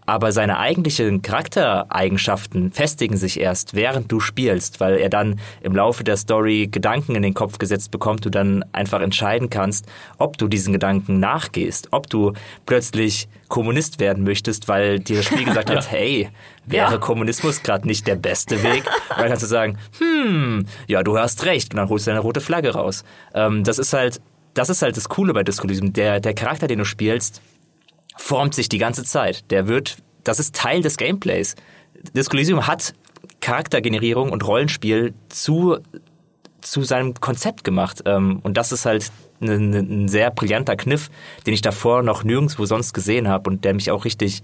aber 0.07 0.31
seine 0.31 0.57
eigentlichen 0.57 1.21
Charaktereigenschaften 1.21 2.71
festigen 2.71 3.17
sich 3.17 3.41
erst, 3.41 3.73
während 3.73 4.09
du 4.09 4.21
spielst, 4.21 4.79
weil 4.79 4.95
er 4.95 5.09
dann 5.09 5.39
im 5.61 5.75
Laufe 5.75 6.05
der 6.05 6.15
Story 6.15 6.69
Gedanken 6.71 7.13
in 7.13 7.23
den 7.23 7.33
Kopf 7.33 7.57
gesetzt 7.57 7.91
bekommt, 7.91 8.23
du 8.23 8.29
dann 8.29 8.63
einfach 8.71 9.01
entscheiden 9.01 9.49
kannst, 9.49 9.85
ob 10.17 10.37
du 10.37 10.47
diesen 10.47 10.71
Gedanken 10.71 11.19
nachgehst, 11.19 11.89
ob 11.91 12.09
du 12.09 12.31
plötzlich 12.65 13.27
Kommunist 13.49 13.99
werden 13.99 14.23
möchtest, 14.23 14.69
weil 14.69 14.99
dir 14.99 15.17
das 15.17 15.25
Spiel 15.25 15.43
gesagt 15.45 15.69
hat, 15.69 15.91
hey, 15.91 16.29
wäre 16.65 16.93
ja. 16.93 16.97
Kommunismus 16.97 17.61
gerade 17.61 17.85
nicht 17.85 18.07
der 18.07 18.15
beste 18.15 18.63
Weg? 18.63 18.85
Und 19.09 19.17
dann 19.17 19.27
kannst 19.27 19.43
du 19.43 19.47
sagen, 19.47 19.77
hm, 19.99 20.67
ja, 20.87 21.03
du 21.03 21.17
hast 21.17 21.45
recht, 21.45 21.73
und 21.73 21.77
dann 21.77 21.89
holst 21.89 22.07
du 22.07 22.11
deine 22.11 22.21
rote 22.21 22.39
Flagge 22.39 22.71
raus. 22.71 23.03
Ähm, 23.33 23.65
das 23.65 23.77
ist 23.77 23.91
halt, 23.91 24.21
das 24.53 24.69
ist 24.69 24.81
halt 24.81 24.95
das 24.95 25.09
Coole 25.09 25.33
bei 25.33 25.43
Discolism. 25.43 25.91
Der, 25.91 26.21
der 26.21 26.33
Charakter, 26.33 26.67
den 26.67 26.79
du 26.79 26.85
spielst, 26.85 27.41
formt 28.17 28.55
sich 28.55 28.69
die 28.69 28.77
ganze 28.77 29.03
Zeit. 29.03 29.49
Der 29.51 29.67
wird, 29.67 29.97
das 30.23 30.39
ist 30.39 30.55
Teil 30.55 30.81
des 30.81 30.97
Gameplays. 30.97 31.55
Das 32.13 32.29
Coliseum 32.29 32.67
hat 32.67 32.93
Charaktergenerierung 33.41 34.31
und 34.31 34.45
Rollenspiel 34.45 35.13
zu, 35.29 35.77
zu 36.61 36.83
seinem 36.83 37.13
Konzept 37.15 37.63
gemacht. 37.63 38.03
Ähm, 38.05 38.39
und 38.43 38.57
das 38.57 38.71
ist 38.71 38.85
halt 38.85 39.11
ein, 39.39 39.73
ein 39.73 40.07
sehr 40.07 40.31
brillanter 40.31 40.75
Kniff, 40.75 41.09
den 41.45 41.53
ich 41.53 41.61
davor 41.61 42.01
noch 42.03 42.23
nirgendwo 42.23 42.65
sonst 42.65 42.93
gesehen 42.93 43.27
habe 43.27 43.49
und 43.49 43.63
der 43.63 43.73
mich 43.73 43.91
auch 43.91 44.05
richtig 44.05 44.41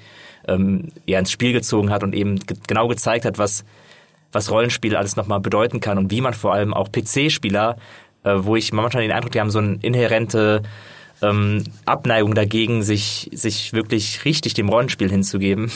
ähm, 0.47 0.89
ja, 1.05 1.19
ins 1.19 1.31
Spiel 1.31 1.53
gezogen 1.53 1.89
hat 1.89 2.03
und 2.03 2.13
eben 2.13 2.39
genau 2.67 2.87
gezeigt 2.87 3.25
hat, 3.25 3.37
was, 3.37 3.65
was 4.31 4.51
Rollenspiel 4.51 4.95
alles 4.95 5.15
nochmal 5.15 5.39
bedeuten 5.39 5.79
kann 5.79 5.97
und 5.97 6.11
wie 6.11 6.21
man 6.21 6.33
vor 6.33 6.53
allem 6.53 6.73
auch 6.73 6.91
PC-Spieler, 6.91 7.77
äh, 8.23 8.35
wo 8.37 8.55
ich 8.55 8.71
manchmal 8.71 9.03
den 9.03 9.11
Eindruck, 9.11 9.31
die 9.31 9.39
haben 9.39 9.51
so 9.51 9.59
eine 9.59 9.77
inhärente 9.81 10.61
ähm, 11.23 11.63
Abneigung 11.85 12.35
dagegen, 12.35 12.83
sich, 12.83 13.29
sich 13.33 13.73
wirklich 13.73 14.25
richtig 14.25 14.53
dem 14.53 14.69
Rollenspiel 14.69 15.09
hinzugeben, 15.09 15.71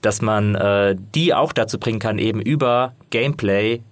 dass 0.00 0.22
man 0.22 0.54
äh, 0.54 0.96
die 1.14 1.34
auch 1.34 1.52
dazu 1.52 1.78
bringen 1.78 1.98
kann, 1.98 2.18
eben 2.18 2.40
über 2.40 2.94
Gameplay 3.10 3.82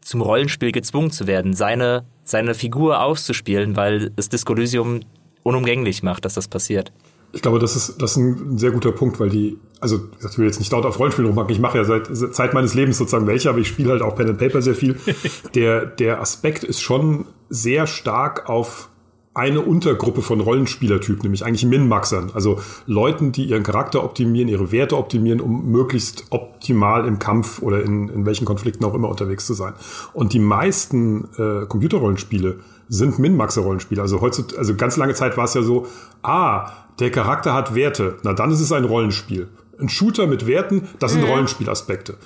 zum 0.00 0.20
Rollenspiel 0.20 0.72
gezwungen 0.72 1.10
zu 1.10 1.26
werden, 1.26 1.54
seine, 1.54 2.04
seine 2.24 2.54
Figur 2.54 3.02
auszuspielen, 3.02 3.76
weil 3.76 4.10
es 4.16 4.28
Discolysium 4.28 5.00
unumgänglich 5.42 6.02
macht, 6.02 6.24
dass 6.24 6.34
das 6.34 6.48
passiert. 6.48 6.92
Ich 7.32 7.40
glaube, 7.40 7.58
das 7.58 7.76
ist, 7.76 8.02
das 8.02 8.12
ist 8.12 8.16
ein 8.18 8.58
sehr 8.58 8.72
guter 8.72 8.92
Punkt, 8.92 9.18
weil 9.18 9.30
die, 9.30 9.58
also 9.80 10.00
ich 10.28 10.36
will 10.36 10.46
jetzt 10.46 10.58
nicht 10.58 10.72
dort 10.72 10.84
auf 10.84 10.98
Rollenspiel 10.98 11.24
rummachen, 11.24 11.50
ich 11.50 11.60
mache 11.60 11.78
ja 11.78 11.84
seit 11.84 12.14
Zeit 12.34 12.52
meines 12.52 12.74
Lebens 12.74 12.98
sozusagen 12.98 13.26
welche, 13.26 13.48
aber 13.48 13.58
ich 13.58 13.68
spiele 13.68 13.92
halt 13.92 14.02
auch 14.02 14.14
Pen 14.16 14.28
and 14.28 14.38
Paper 14.38 14.60
sehr 14.60 14.74
viel. 14.74 14.96
der, 15.54 15.86
der 15.86 16.20
Aspekt 16.20 16.62
ist 16.62 16.82
schon 16.82 17.26
sehr 17.48 17.86
stark 17.86 18.50
auf 18.50 18.90
eine 19.34 19.62
Untergruppe 19.62 20.20
von 20.20 20.40
Rollenspielertypen, 20.40 21.22
nämlich 21.22 21.44
eigentlich 21.44 21.64
Min-Maxern, 21.64 22.32
also 22.34 22.60
Leuten, 22.86 23.32
die 23.32 23.46
ihren 23.46 23.62
Charakter 23.62 24.04
optimieren, 24.04 24.48
ihre 24.48 24.72
Werte 24.72 24.98
optimieren, 24.98 25.40
um 25.40 25.70
möglichst 25.70 26.26
optimal 26.30 27.06
im 27.06 27.18
Kampf 27.18 27.62
oder 27.62 27.82
in, 27.82 28.08
in 28.08 28.26
welchen 28.26 28.44
Konflikten 28.44 28.84
auch 28.84 28.94
immer 28.94 29.08
unterwegs 29.08 29.46
zu 29.46 29.54
sein. 29.54 29.72
Und 30.12 30.34
die 30.34 30.38
meisten 30.38 31.28
äh, 31.38 31.66
Computerrollenspiele 31.66 32.58
sind 32.88 33.18
Min-Maxer-Rollenspiele. 33.18 34.02
Also 34.02 34.20
heutzutage, 34.20 34.58
also 34.58 34.74
ganz 34.74 34.98
lange 34.98 35.14
Zeit 35.14 35.38
war 35.38 35.44
es 35.44 35.54
ja 35.54 35.62
so, 35.62 35.86
ah, 36.22 36.70
der 37.00 37.10
Charakter 37.10 37.54
hat 37.54 37.74
Werte, 37.74 38.18
na 38.22 38.34
dann 38.34 38.50
ist 38.50 38.60
es 38.60 38.70
ein 38.70 38.84
Rollenspiel. 38.84 39.48
Ein 39.80 39.88
Shooter 39.88 40.26
mit 40.26 40.46
Werten, 40.46 40.88
das 40.98 41.12
sind 41.12 41.22
mhm. 41.22 41.28
Rollenspielaspekte 41.28 42.18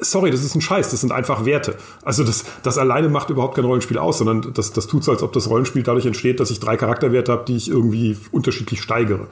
sorry, 0.00 0.30
das 0.30 0.44
ist 0.44 0.54
ein 0.54 0.60
Scheiß, 0.60 0.90
das 0.90 1.00
sind 1.00 1.12
einfach 1.12 1.44
Werte. 1.44 1.76
Also 2.04 2.24
das, 2.24 2.44
das 2.62 2.78
alleine 2.78 3.08
macht 3.08 3.30
überhaupt 3.30 3.54
kein 3.54 3.64
Rollenspiel 3.64 3.98
aus, 3.98 4.18
sondern 4.18 4.52
das, 4.54 4.72
das 4.72 4.86
tut 4.86 5.04
so, 5.04 5.12
als 5.12 5.22
ob 5.22 5.32
das 5.32 5.48
Rollenspiel 5.48 5.82
dadurch 5.82 6.06
entsteht, 6.06 6.40
dass 6.40 6.50
ich 6.50 6.60
drei 6.60 6.76
Charakterwerte 6.76 7.32
habe, 7.32 7.44
die 7.46 7.56
ich 7.56 7.68
irgendwie 7.68 8.16
unterschiedlich 8.32 8.82
steigere. 8.82 9.26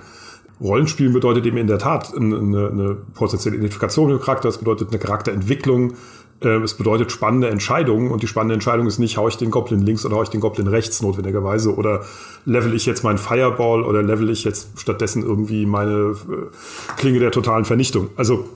Rollenspielen 0.60 1.12
bedeutet 1.12 1.44
eben 1.46 1.58
in 1.58 1.66
der 1.66 1.78
Tat 1.78 2.14
eine, 2.14 2.36
eine 2.36 2.96
potenzielle 3.14 3.56
Identifikation 3.56 4.12
mit 4.12 4.22
Charakter, 4.22 4.48
das 4.48 4.58
bedeutet 4.58 4.88
eine 4.90 4.98
Charakterentwicklung, 4.98 5.94
Äh, 6.42 6.62
es 6.62 6.74
bedeutet 6.74 7.10
spannende 7.12 7.48
Entscheidungen 7.48 8.10
und 8.10 8.22
die 8.22 8.26
spannende 8.26 8.54
Entscheidung 8.54 8.86
ist 8.86 8.98
nicht, 8.98 9.16
hau 9.16 9.26
ich 9.26 9.38
den 9.38 9.50
Goblin 9.50 9.80
links 9.80 10.04
oder 10.04 10.16
hau 10.16 10.22
ich 10.22 10.28
den 10.28 10.40
Goblin 10.42 10.66
rechts 10.66 11.00
notwendigerweise 11.00 11.74
oder 11.74 12.04
level 12.44 12.74
ich 12.74 12.84
jetzt 12.84 13.04
meinen 13.04 13.16
Fireball 13.16 13.82
oder 13.82 14.02
level 14.02 14.28
ich 14.28 14.44
jetzt 14.44 14.78
stattdessen 14.78 15.22
irgendwie 15.22 15.64
meine 15.64 16.14
äh, 16.28 16.96
Klinge 16.98 17.20
der 17.20 17.30
totalen 17.30 17.64
Vernichtung. 17.64 18.10
Also 18.16 18.50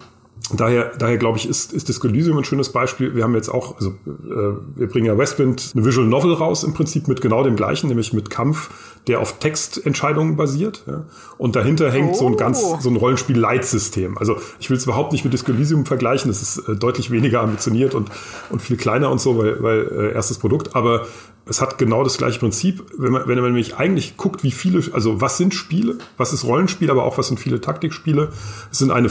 Daher, 0.52 0.92
daher 0.98 1.16
glaube 1.16 1.38
ich, 1.38 1.48
ist, 1.48 1.72
ist 1.72 1.88
das 1.88 2.02
Elysium 2.02 2.38
ein 2.38 2.44
schönes 2.44 2.70
Beispiel. 2.70 3.14
Wir 3.14 3.22
haben 3.24 3.34
jetzt 3.34 3.48
auch, 3.48 3.76
also 3.76 3.90
äh, 4.06 4.56
wir 4.76 4.88
bringen 4.88 5.06
ja 5.06 5.16
Westwind 5.16 5.72
eine 5.74 5.84
Visual 5.84 6.06
Novel 6.06 6.32
raus, 6.32 6.64
im 6.64 6.74
Prinzip 6.74 7.08
mit 7.08 7.20
genau 7.20 7.44
dem 7.44 7.56
gleichen, 7.56 7.88
nämlich 7.88 8.12
mit 8.12 8.30
Kampf, 8.30 8.70
der 9.06 9.20
auf 9.20 9.38
Textentscheidungen 9.38 10.36
basiert. 10.36 10.84
Ja. 10.86 11.04
Und 11.38 11.56
dahinter 11.56 11.90
hängt 11.90 12.12
oh. 12.12 12.18
so 12.18 12.26
ein 12.26 12.36
ganz 12.36 12.60
oh. 12.62 12.78
so 12.80 12.90
ein 12.90 12.96
Rollenspiel-Leitsystem. 12.96 14.18
Also 14.18 14.36
ich 14.58 14.70
will 14.70 14.76
es 14.76 14.84
überhaupt 14.84 15.12
nicht 15.12 15.24
mit 15.24 15.32
Disco 15.32 15.52
Elysium 15.52 15.86
vergleichen. 15.86 16.30
Das 16.30 16.42
ist 16.42 16.68
äh, 16.68 16.76
deutlich 16.76 17.10
weniger 17.10 17.40
ambitioniert 17.40 17.94
und, 17.94 18.10
und 18.50 18.60
viel 18.60 18.76
kleiner 18.76 19.10
und 19.10 19.20
so, 19.20 19.38
weil, 19.38 19.62
weil 19.62 19.88
äh, 19.88 20.12
erstes 20.12 20.38
Produkt. 20.38 20.76
Aber 20.76 21.06
es 21.46 21.60
hat 21.60 21.78
genau 21.78 22.04
das 22.04 22.18
gleiche 22.18 22.38
Prinzip. 22.38 22.84
Wenn 22.96 23.12
man, 23.12 23.26
wenn 23.26 23.36
man 23.36 23.46
nämlich 23.46 23.76
eigentlich 23.76 24.16
guckt, 24.16 24.44
wie 24.44 24.50
viele, 24.50 24.82
also 24.92 25.20
was 25.20 25.36
sind 25.36 25.54
Spiele, 25.54 25.96
was 26.16 26.32
ist 26.32 26.44
Rollenspiel, 26.44 26.90
aber 26.90 27.04
auch 27.04 27.18
was 27.18 27.28
sind 27.28 27.40
viele 27.40 27.60
Taktikspiele, 27.60 28.30
es 28.70 28.78
sind 28.78 28.90
eine, 28.90 29.08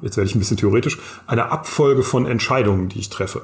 jetzt 0.00 0.16
werde 0.16 0.28
ich 0.28 0.34
ein 0.34 0.38
bisschen 0.38 0.56
theoretisch, 0.56 0.98
eine 1.26 1.50
Abfolge 1.50 2.02
von 2.02 2.26
Entscheidungen, 2.26 2.88
die 2.88 3.00
ich 3.00 3.10
treffe. 3.10 3.42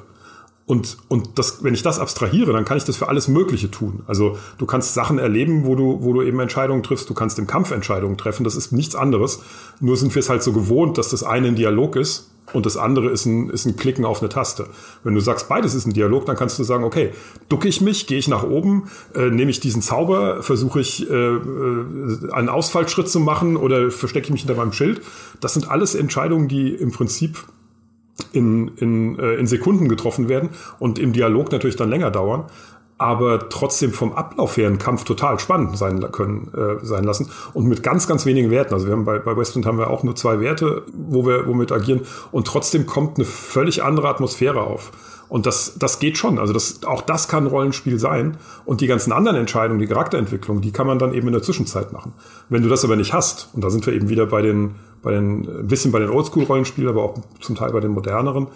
Und, 0.71 0.99
und 1.09 1.37
das, 1.37 1.65
wenn 1.65 1.73
ich 1.73 1.83
das 1.83 1.99
abstrahiere, 1.99 2.53
dann 2.53 2.63
kann 2.63 2.77
ich 2.77 2.85
das 2.85 2.95
für 2.95 3.09
alles 3.09 3.27
Mögliche 3.27 3.69
tun. 3.69 4.03
Also 4.07 4.37
du 4.57 4.65
kannst 4.65 4.93
Sachen 4.93 5.19
erleben, 5.19 5.65
wo 5.65 5.75
du, 5.75 5.97
wo 6.01 6.13
du 6.13 6.21
eben 6.21 6.39
Entscheidungen 6.39 6.81
triffst. 6.81 7.09
Du 7.09 7.13
kannst 7.13 7.37
im 7.39 7.45
Kampf 7.45 7.71
Entscheidungen 7.71 8.17
treffen. 8.17 8.45
Das 8.45 8.55
ist 8.55 8.71
nichts 8.71 8.95
anderes. 8.95 9.41
Nur 9.81 9.97
sind 9.97 10.15
wir 10.15 10.21
es 10.21 10.29
halt 10.29 10.43
so 10.43 10.53
gewohnt, 10.53 10.97
dass 10.97 11.09
das 11.09 11.23
eine 11.23 11.49
ein 11.49 11.57
Dialog 11.57 11.97
ist 11.97 12.31
und 12.53 12.65
das 12.65 12.77
andere 12.77 13.09
ist 13.09 13.25
ein, 13.25 13.49
ist 13.49 13.65
ein 13.65 13.75
Klicken 13.75 14.05
auf 14.05 14.21
eine 14.21 14.29
Taste. 14.29 14.67
Wenn 15.03 15.13
du 15.13 15.19
sagst, 15.19 15.49
beides 15.49 15.75
ist 15.75 15.87
ein 15.87 15.93
Dialog, 15.93 16.25
dann 16.25 16.37
kannst 16.37 16.57
du 16.57 16.63
sagen, 16.63 16.85
okay, 16.85 17.11
ducke 17.49 17.67
ich 17.67 17.81
mich, 17.81 18.07
gehe 18.07 18.19
ich 18.19 18.29
nach 18.29 18.43
oben, 18.43 18.89
äh, 19.13 19.29
nehme 19.29 19.51
ich 19.51 19.59
diesen 19.59 19.81
Zauber, 19.81 20.41
versuche 20.41 20.79
ich 20.79 21.09
äh, 21.09 21.13
äh, 21.13 22.31
einen 22.31 22.47
Ausfallschritt 22.47 23.09
zu 23.09 23.19
machen 23.19 23.57
oder 23.57 23.91
verstecke 23.91 24.27
ich 24.27 24.31
mich 24.31 24.43
hinter 24.43 24.55
meinem 24.55 24.71
Schild. 24.71 25.01
Das 25.41 25.53
sind 25.53 25.69
alles 25.69 25.95
Entscheidungen, 25.95 26.47
die 26.47 26.69
im 26.69 26.93
Prinzip 26.93 27.43
in, 28.33 28.69
in, 28.77 29.19
äh, 29.19 29.33
in 29.35 29.47
Sekunden 29.47 29.89
getroffen 29.89 30.29
werden 30.29 30.49
und 30.79 30.99
im 30.99 31.13
Dialog 31.13 31.51
natürlich 31.51 31.75
dann 31.75 31.89
länger 31.89 32.11
dauern 32.11 32.45
aber 33.01 33.49
trotzdem 33.49 33.93
vom 33.93 34.13
Ablauf 34.13 34.57
her 34.57 34.67
ein 34.67 34.77
Kampf 34.77 35.05
total 35.05 35.39
spannend 35.39 35.75
sein 35.75 36.11
können 36.11 36.51
äh, 36.53 36.85
sein 36.85 37.03
lassen 37.03 37.31
und 37.55 37.67
mit 37.67 37.81
ganz 37.81 38.07
ganz 38.07 38.27
wenigen 38.27 38.51
Werten. 38.51 38.75
Also 38.75 38.85
wir 38.85 38.93
haben 38.93 39.05
bei, 39.05 39.17
bei 39.17 39.35
Westwind 39.35 39.65
haben 39.65 39.79
wir 39.79 39.89
auch 39.89 40.03
nur 40.03 40.15
zwei 40.15 40.39
Werte, 40.39 40.83
wo 40.93 41.25
wir 41.25 41.47
womit 41.47 41.71
agieren 41.71 42.01
und 42.31 42.45
trotzdem 42.45 42.85
kommt 42.85 43.17
eine 43.17 43.25
völlig 43.25 43.81
andere 43.81 44.07
Atmosphäre 44.07 44.61
auf. 44.61 44.91
Und 45.29 45.45
das, 45.45 45.79
das 45.79 45.97
geht 45.97 46.17
schon. 46.17 46.37
Also 46.37 46.51
das, 46.51 46.83
auch 46.83 47.01
das 47.01 47.29
kann 47.29 47.47
Rollenspiel 47.47 47.97
sein. 47.97 48.35
Und 48.65 48.81
die 48.81 48.87
ganzen 48.87 49.13
anderen 49.13 49.37
Entscheidungen, 49.37 49.79
die 49.79 49.87
Charakterentwicklung, 49.87 50.59
die 50.59 50.73
kann 50.73 50.85
man 50.85 50.99
dann 50.99 51.13
eben 51.13 51.25
in 51.27 51.31
der 51.31 51.41
Zwischenzeit 51.41 51.93
machen. 51.93 52.11
Wenn 52.49 52.63
du 52.63 52.67
das 52.67 52.83
aber 52.83 52.97
nicht 52.97 53.13
hast, 53.13 53.49
und 53.53 53.63
da 53.63 53.69
sind 53.69 53.85
wir 53.85 53.93
eben 53.93 54.09
wieder 54.09 54.25
bei 54.25 54.41
den, 54.41 54.75
bei 55.03 55.11
den, 55.11 55.47
ein 55.47 55.67
bisschen 55.67 55.91
bei 55.91 55.99
den 55.99 56.09
Oldschool-Rollenspielen, 56.09 56.89
aber 56.89 57.03
auch 57.03 57.15
zum 57.39 57.55
Teil 57.55 57.71
bei 57.71 57.79
den 57.79 57.91
moderneren, 57.91 58.47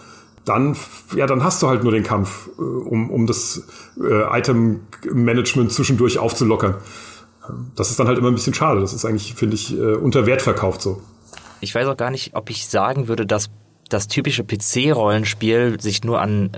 dann, 0.45 0.75
ja, 1.15 1.25
dann 1.25 1.43
hast 1.43 1.61
du 1.63 1.67
halt 1.67 1.83
nur 1.83 1.91
den 1.91 2.03
Kampf, 2.03 2.49
äh, 2.57 2.61
um, 2.61 3.09
um 3.09 3.25
das 3.27 3.63
äh, 3.99 4.39
Item-Management 4.39 5.71
zwischendurch 5.71 6.19
aufzulockern. 6.19 6.75
Das 7.75 7.89
ist 7.89 7.99
dann 7.99 8.07
halt 8.07 8.17
immer 8.17 8.29
ein 8.29 8.35
bisschen 8.35 8.53
schade. 8.53 8.81
Das 8.81 8.93
ist 8.93 9.05
eigentlich, 9.05 9.35
finde 9.35 9.55
ich, 9.55 9.77
äh, 9.77 9.95
unter 9.95 10.25
Wert 10.25 10.41
verkauft 10.41 10.81
so. 10.81 11.01
Ich 11.61 11.73
weiß 11.73 11.87
auch 11.87 11.97
gar 11.97 12.11
nicht, 12.11 12.35
ob 12.35 12.49
ich 12.49 12.67
sagen 12.67 13.07
würde, 13.07 13.25
dass 13.25 13.49
das 13.89 14.07
typische 14.07 14.43
PC-Rollenspiel 14.43 15.79
sich 15.79 16.03
nur 16.03 16.19
an 16.19 16.51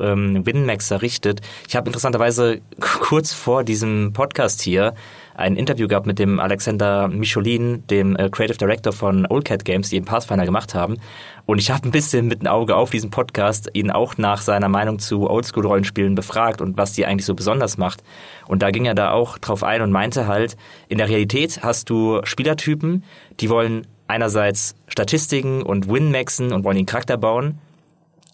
ähm, 0.00 0.44
Winmaxer 0.44 1.00
richtet. 1.02 1.40
Ich 1.68 1.76
habe 1.76 1.88
interessanterweise 1.88 2.60
kurz 2.80 3.32
vor 3.32 3.64
diesem 3.64 4.12
Podcast 4.12 4.62
hier 4.62 4.94
ein 5.36 5.56
Interview 5.56 5.86
gehabt 5.86 6.06
mit 6.06 6.18
dem 6.18 6.40
Alexander 6.40 7.08
Micholin, 7.08 7.86
dem 7.88 8.16
äh, 8.16 8.30
Creative 8.30 8.56
Director 8.56 8.92
von 8.92 9.26
Old 9.26 9.44
Cat 9.44 9.64
Games, 9.64 9.90
die 9.90 9.96
eben 9.96 10.06
Pathfinder 10.06 10.44
gemacht 10.44 10.74
haben. 10.74 10.96
Und 11.44 11.58
ich 11.58 11.70
habe 11.70 11.86
ein 11.86 11.90
bisschen 11.90 12.26
mit 12.26 12.40
einem 12.40 12.52
Auge 12.52 12.74
auf 12.74 12.90
diesen 12.90 13.10
Podcast 13.10 13.70
ihn 13.74 13.90
auch 13.90 14.16
nach 14.18 14.40
seiner 14.40 14.68
Meinung 14.68 14.98
zu 14.98 15.30
Oldschool-Rollenspielen 15.30 16.14
befragt 16.14 16.60
und 16.60 16.76
was 16.76 16.94
die 16.94 17.06
eigentlich 17.06 17.26
so 17.26 17.34
besonders 17.34 17.76
macht. 17.78 18.02
Und 18.46 18.62
da 18.62 18.70
ging 18.70 18.86
er 18.86 18.94
da 18.94 19.12
auch 19.12 19.38
drauf 19.38 19.62
ein 19.62 19.82
und 19.82 19.92
meinte 19.92 20.26
halt, 20.26 20.56
in 20.88 20.98
der 20.98 21.08
Realität 21.08 21.60
hast 21.62 21.90
du 21.90 22.20
Spielertypen, 22.24 23.04
die 23.38 23.50
wollen 23.50 23.86
einerseits 24.08 24.74
Statistiken 24.88 25.62
und 25.62 25.88
Winmaxen 25.88 26.52
und 26.52 26.64
wollen 26.64 26.76
den 26.76 26.86
Charakter 26.86 27.16
bauen 27.16 27.58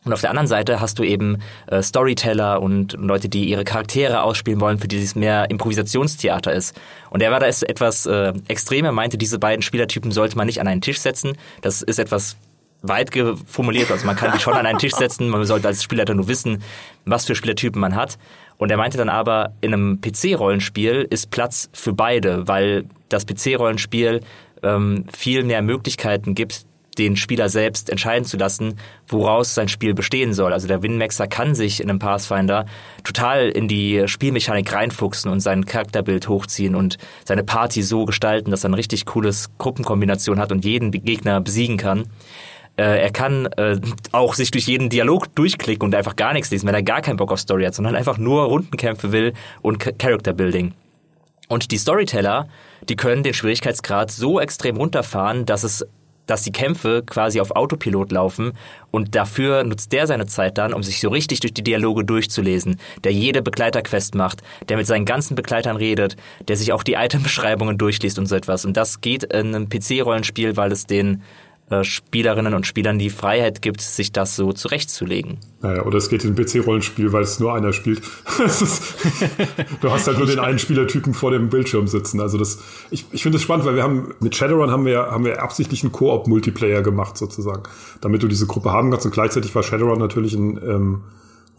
und 0.04 0.12
auf 0.12 0.20
der 0.20 0.30
anderen 0.30 0.48
Seite 0.48 0.80
hast 0.80 0.98
du 0.98 1.04
eben 1.04 1.38
äh, 1.66 1.80
Storyteller 1.82 2.60
und 2.60 2.94
Leute, 2.94 3.28
die 3.28 3.48
ihre 3.48 3.64
Charaktere 3.64 4.22
ausspielen 4.22 4.60
wollen, 4.60 4.78
für 4.78 4.88
die 4.88 5.00
es 5.00 5.14
mehr 5.14 5.48
Improvisationstheater 5.48 6.52
ist. 6.52 6.78
Und 7.10 7.22
er 7.22 7.30
war 7.30 7.38
da 7.38 7.46
etwas 7.46 8.06
äh, 8.06 8.32
extremer, 8.48 8.90
meinte, 8.90 9.16
diese 9.16 9.38
beiden 9.38 9.62
Spielertypen 9.62 10.10
sollte 10.10 10.36
man 10.36 10.46
nicht 10.46 10.60
an 10.60 10.66
einen 10.66 10.80
Tisch 10.80 10.98
setzen. 10.98 11.36
Das 11.60 11.82
ist 11.82 12.00
etwas 12.00 12.36
weit 12.82 13.10
formuliert, 13.46 13.92
also 13.92 14.04
man 14.06 14.16
kann 14.16 14.32
die 14.32 14.40
schon 14.40 14.54
an 14.54 14.66
einen 14.66 14.78
Tisch 14.78 14.94
setzen, 14.94 15.28
man 15.28 15.44
sollte 15.44 15.68
als 15.68 15.84
Spielleiter 15.84 16.14
nur 16.14 16.26
wissen, 16.26 16.64
was 17.04 17.26
für 17.26 17.36
Spielertypen 17.36 17.80
man 17.80 17.94
hat. 17.94 18.18
Und 18.58 18.72
er 18.72 18.76
meinte 18.76 18.98
dann 18.98 19.08
aber, 19.08 19.52
in 19.60 19.72
einem 19.72 20.00
PC-Rollenspiel 20.00 21.06
ist 21.08 21.30
Platz 21.30 21.70
für 21.72 21.92
beide, 21.92 22.48
weil 22.48 22.86
das 23.08 23.24
PC-Rollenspiel 23.24 24.20
ähm, 24.64 25.04
viel 25.12 25.44
mehr 25.44 25.62
Möglichkeiten 25.62 26.34
gibt, 26.34 26.66
den 26.98 27.16
Spieler 27.16 27.48
selbst 27.48 27.90
entscheiden 27.90 28.24
zu 28.24 28.36
lassen, 28.36 28.78
woraus 29.08 29.54
sein 29.54 29.68
Spiel 29.68 29.94
bestehen 29.94 30.34
soll. 30.34 30.52
Also 30.52 30.68
der 30.68 30.82
Winmaxer 30.82 31.26
kann 31.26 31.54
sich 31.54 31.80
in 31.80 31.88
einem 31.88 31.98
Pathfinder 31.98 32.66
total 33.04 33.48
in 33.48 33.68
die 33.68 34.04
Spielmechanik 34.06 34.72
reinfuchsen 34.72 35.30
und 35.30 35.40
sein 35.40 35.64
Charakterbild 35.64 36.28
hochziehen 36.28 36.74
und 36.74 36.98
seine 37.24 37.44
Party 37.44 37.82
so 37.82 38.04
gestalten, 38.04 38.50
dass 38.50 38.64
er 38.64 38.70
ein 38.70 38.74
richtig 38.74 39.06
cooles 39.06 39.50
Gruppenkombination 39.58 40.38
hat 40.38 40.52
und 40.52 40.64
jeden 40.64 40.90
Gegner 40.90 41.40
besiegen 41.40 41.76
kann. 41.76 42.04
Äh, 42.76 43.02
er 43.02 43.10
kann 43.10 43.46
äh, 43.46 43.78
auch 44.12 44.34
sich 44.34 44.50
durch 44.50 44.66
jeden 44.66 44.88
Dialog 44.88 45.34
durchklicken 45.34 45.84
und 45.86 45.94
einfach 45.94 46.16
gar 46.16 46.32
nichts 46.32 46.50
lesen, 46.50 46.66
wenn 46.66 46.74
er 46.74 46.82
gar 46.82 47.02
keinen 47.02 47.16
Bock 47.16 47.30
auf 47.30 47.40
Story 47.40 47.64
hat, 47.64 47.74
sondern 47.74 47.96
einfach 47.96 48.16
nur 48.16 48.44
Rundenkämpfe 48.44 49.12
will 49.12 49.34
und 49.60 49.78
Character 49.98 50.32
Building. 50.32 50.72
Und 51.48 51.70
die 51.70 51.76
Storyteller, 51.76 52.48
die 52.88 52.96
können 52.96 53.22
den 53.22 53.34
Schwierigkeitsgrad 53.34 54.10
so 54.10 54.40
extrem 54.40 54.78
runterfahren, 54.78 55.44
dass 55.44 55.64
es 55.64 55.86
dass 56.32 56.42
die 56.42 56.50
Kämpfe 56.50 57.02
quasi 57.04 57.42
auf 57.42 57.50
Autopilot 57.50 58.10
laufen 58.10 58.52
und 58.90 59.14
dafür 59.14 59.64
nutzt 59.64 59.92
der 59.92 60.06
seine 60.06 60.24
Zeit 60.24 60.56
dann, 60.56 60.72
um 60.72 60.82
sich 60.82 60.98
so 60.98 61.10
richtig 61.10 61.40
durch 61.40 61.52
die 61.52 61.62
Dialoge 61.62 62.06
durchzulesen, 62.06 62.80
der 63.04 63.12
jede 63.12 63.42
Begleiterquest 63.42 64.14
macht, 64.14 64.40
der 64.70 64.78
mit 64.78 64.86
seinen 64.86 65.04
ganzen 65.04 65.34
Begleitern 65.34 65.76
redet, 65.76 66.16
der 66.48 66.56
sich 66.56 66.72
auch 66.72 66.84
die 66.84 66.94
Itembeschreibungen 66.94 67.76
durchliest 67.76 68.18
und 68.18 68.26
so 68.26 68.34
etwas. 68.34 68.64
Und 68.64 68.78
das 68.78 69.02
geht 69.02 69.24
in 69.24 69.54
einem 69.54 69.68
PC-Rollenspiel, 69.68 70.56
weil 70.56 70.72
es 70.72 70.86
den 70.86 71.22
Spielerinnen 71.82 72.54
und 72.54 72.66
Spielern 72.66 72.98
die 72.98 73.08
Freiheit 73.10 73.62
gibt, 73.62 73.80
sich 73.80 74.12
das 74.12 74.36
so 74.36 74.52
zurechtzulegen. 74.52 75.38
Naja, 75.62 75.84
oder 75.84 75.96
es 75.96 76.10
geht 76.10 76.24
in 76.24 76.34
PC-Rollenspiel, 76.34 77.12
weil 77.12 77.22
es 77.22 77.40
nur 77.40 77.54
einer 77.54 77.72
spielt. 77.72 78.02
du 79.80 79.90
hast 79.90 80.06
halt 80.06 80.18
nur 80.18 80.26
den 80.26 80.38
einen 80.38 80.58
Spielertypen 80.58 81.14
vor 81.14 81.30
dem 81.30 81.48
Bildschirm 81.48 81.86
sitzen. 81.86 82.20
Also 82.20 82.36
das, 82.36 82.58
ich, 82.90 83.06
ich 83.12 83.22
finde 83.22 83.36
es 83.36 83.42
spannend, 83.42 83.64
weil 83.64 83.76
wir 83.76 83.82
haben 83.82 84.14
mit 84.20 84.36
Shadowrun 84.36 84.70
haben 84.70 84.84
wir 84.84 85.10
haben 85.10 85.24
wir 85.24 85.42
absichtlich 85.42 85.82
einen 85.82 85.92
Koop-Multiplayer 85.92 86.82
gemacht 86.82 87.16
sozusagen, 87.16 87.62
damit 88.00 88.22
du 88.22 88.28
diese 88.28 88.46
Gruppe 88.46 88.70
haben 88.72 88.90
kannst. 88.90 89.06
Und 89.06 89.12
gleichzeitig 89.12 89.54
war 89.54 89.62
Shadowrun 89.62 89.98
natürlich 89.98 90.34
ein 90.34 90.58
ähm, 90.58 91.02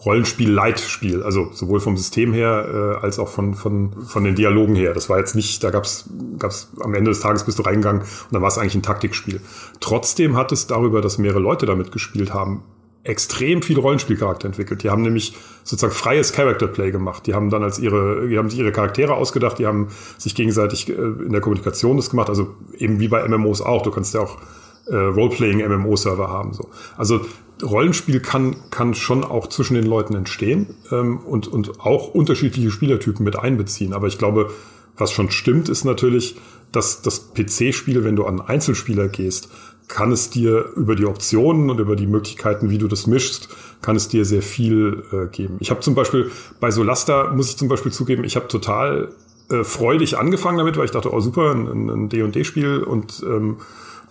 Rollenspiel-Light-Spiel, 0.06 1.24
also 1.24 1.52
sowohl 1.54 1.80
vom 1.80 1.96
System 1.96 2.34
her 2.34 3.00
äh, 3.02 3.04
als 3.04 3.20
auch 3.20 3.30
von, 3.30 3.54
von, 3.54 3.94
von 4.06 4.24
den 4.24 4.36
Dialogen 4.36 4.76
her. 4.76 4.94
Das 4.94 5.10
war 5.10 5.18
jetzt 5.18 5.36
nicht, 5.36 5.64
da 5.64 5.70
gab's 5.70 6.10
gab's 6.40 6.72
am 6.82 6.94
Ende 6.94 7.12
des 7.12 7.22
Tages 7.22 7.46
bist 7.46 7.60
du 7.60 7.64
reingegangen 7.64 8.02
und 8.02 8.34
dann 8.34 8.42
war 8.42 8.50
es 8.50 8.58
eigentlich 8.58 8.76
ein 8.76 8.84
Taktikspiel. 8.84 9.40
Trotzdem 9.80 10.36
hat 10.36 10.52
es 10.52 10.68
darüber, 10.68 11.02
dass 11.02 11.18
mehrere 11.18 11.40
Leute 11.40 11.66
damit 11.66 11.92
gespielt 11.92 12.34
haben, 12.34 12.64
extrem 13.04 13.62
viel 13.62 13.78
Rollenspielcharakter 13.80 14.48
entwickelt. 14.48 14.84
Die 14.84 14.90
haben 14.90 15.02
nämlich 15.02 15.36
sozusagen 15.64 15.94
freies 15.94 16.32
Character 16.32 16.68
Play 16.68 16.92
gemacht. 16.92 17.28
Die 17.28 17.34
haben 17.34 17.50
dann 17.50 17.64
als 17.64 17.80
ihre, 17.80 18.28
die 18.28 18.38
haben 18.38 18.50
sich 18.50 18.60
ihre 18.60 18.72
Charaktere 18.72 19.14
ausgedacht, 19.16 19.60
die 19.60 19.68
haben 19.68 19.90
sich 20.18 20.36
gegenseitig 20.36 20.90
äh, 20.90 20.94
in 20.94 21.32
der 21.32 21.42
Kommunikation 21.42 21.98
das 21.98 22.10
gemacht. 22.10 22.30
Also 22.30 22.56
eben 22.78 23.00
wie 23.00 23.10
bei 23.10 23.28
MMOs 23.28 23.62
auch. 23.62 23.84
Du 23.84 23.92
kannst 23.92 24.14
ja 24.14 24.22
auch 24.22 24.38
äh, 24.86 24.96
Roleplaying 24.96 25.66
MMO-Server 25.68 26.30
haben. 26.30 26.54
So. 26.54 26.70
Also 26.98 27.22
Rollenspiel 27.62 28.20
kann, 28.20 28.56
kann 28.70 28.94
schon 28.94 29.24
auch 29.24 29.48
zwischen 29.48 29.76
den 29.76 29.86
Leuten 29.86 30.16
entstehen 30.16 30.76
ähm, 30.92 31.20
und, 31.20 31.48
und 31.48 31.80
auch 31.80 32.14
unterschiedliche 32.14 32.72
Spielertypen 32.72 33.24
mit 33.24 33.38
einbeziehen. 33.38 33.94
Aber 33.94 34.08
ich 34.08 34.18
glaube, 34.18 34.52
was 34.98 35.12
schon 35.12 35.32
stimmt, 35.32 35.70
ist 35.70 35.86
natürlich, 35.86 36.36
dass 36.72 37.02
das 37.02 37.34
PC-Spiel, 37.34 38.04
wenn 38.04 38.16
du 38.16 38.26
an 38.26 38.42
Einzelspieler 38.42 39.08
gehst, 39.08 39.50
kann 39.88 40.12
es 40.12 40.30
dir 40.30 40.72
über 40.76 40.96
die 40.96 41.06
Optionen 41.06 41.70
und 41.70 41.80
über 41.80 41.96
die 41.96 42.08
Möglichkeiten, 42.08 42.70
wie 42.70 42.78
du 42.78 42.88
das 42.88 43.06
mischst, 43.06 43.50
kann 43.82 43.96
es 43.96 44.08
dir 44.08 44.26
sehr 44.26 44.42
viel 44.42 45.04
äh, 45.12 45.28
geben. 45.28 45.58
Ich 45.60 45.70
habe 45.70 45.82
zum 45.82 45.94
Beispiel 45.94 46.32
bei 46.60 46.72
Solasta, 46.72 47.32
muss 47.34 47.50
ich 47.50 47.58
zum 47.58 47.68
Beispiel 47.68 47.92
zugeben, 47.92 48.24
ich 48.24 48.36
habe 48.36 48.48
total 48.48 49.10
äh, 49.50 49.64
freudig 49.64 50.18
angefangen 50.18 50.58
damit, 50.58 50.78
weil 50.78 50.86
ich 50.86 50.92
dachte, 50.92 51.14
oh 51.14 51.20
super, 51.20 51.52
ein, 51.52 51.90
ein 51.90 52.10
D&D-Spiel 52.10 52.82
und 52.82 53.24
ähm, 53.28 53.58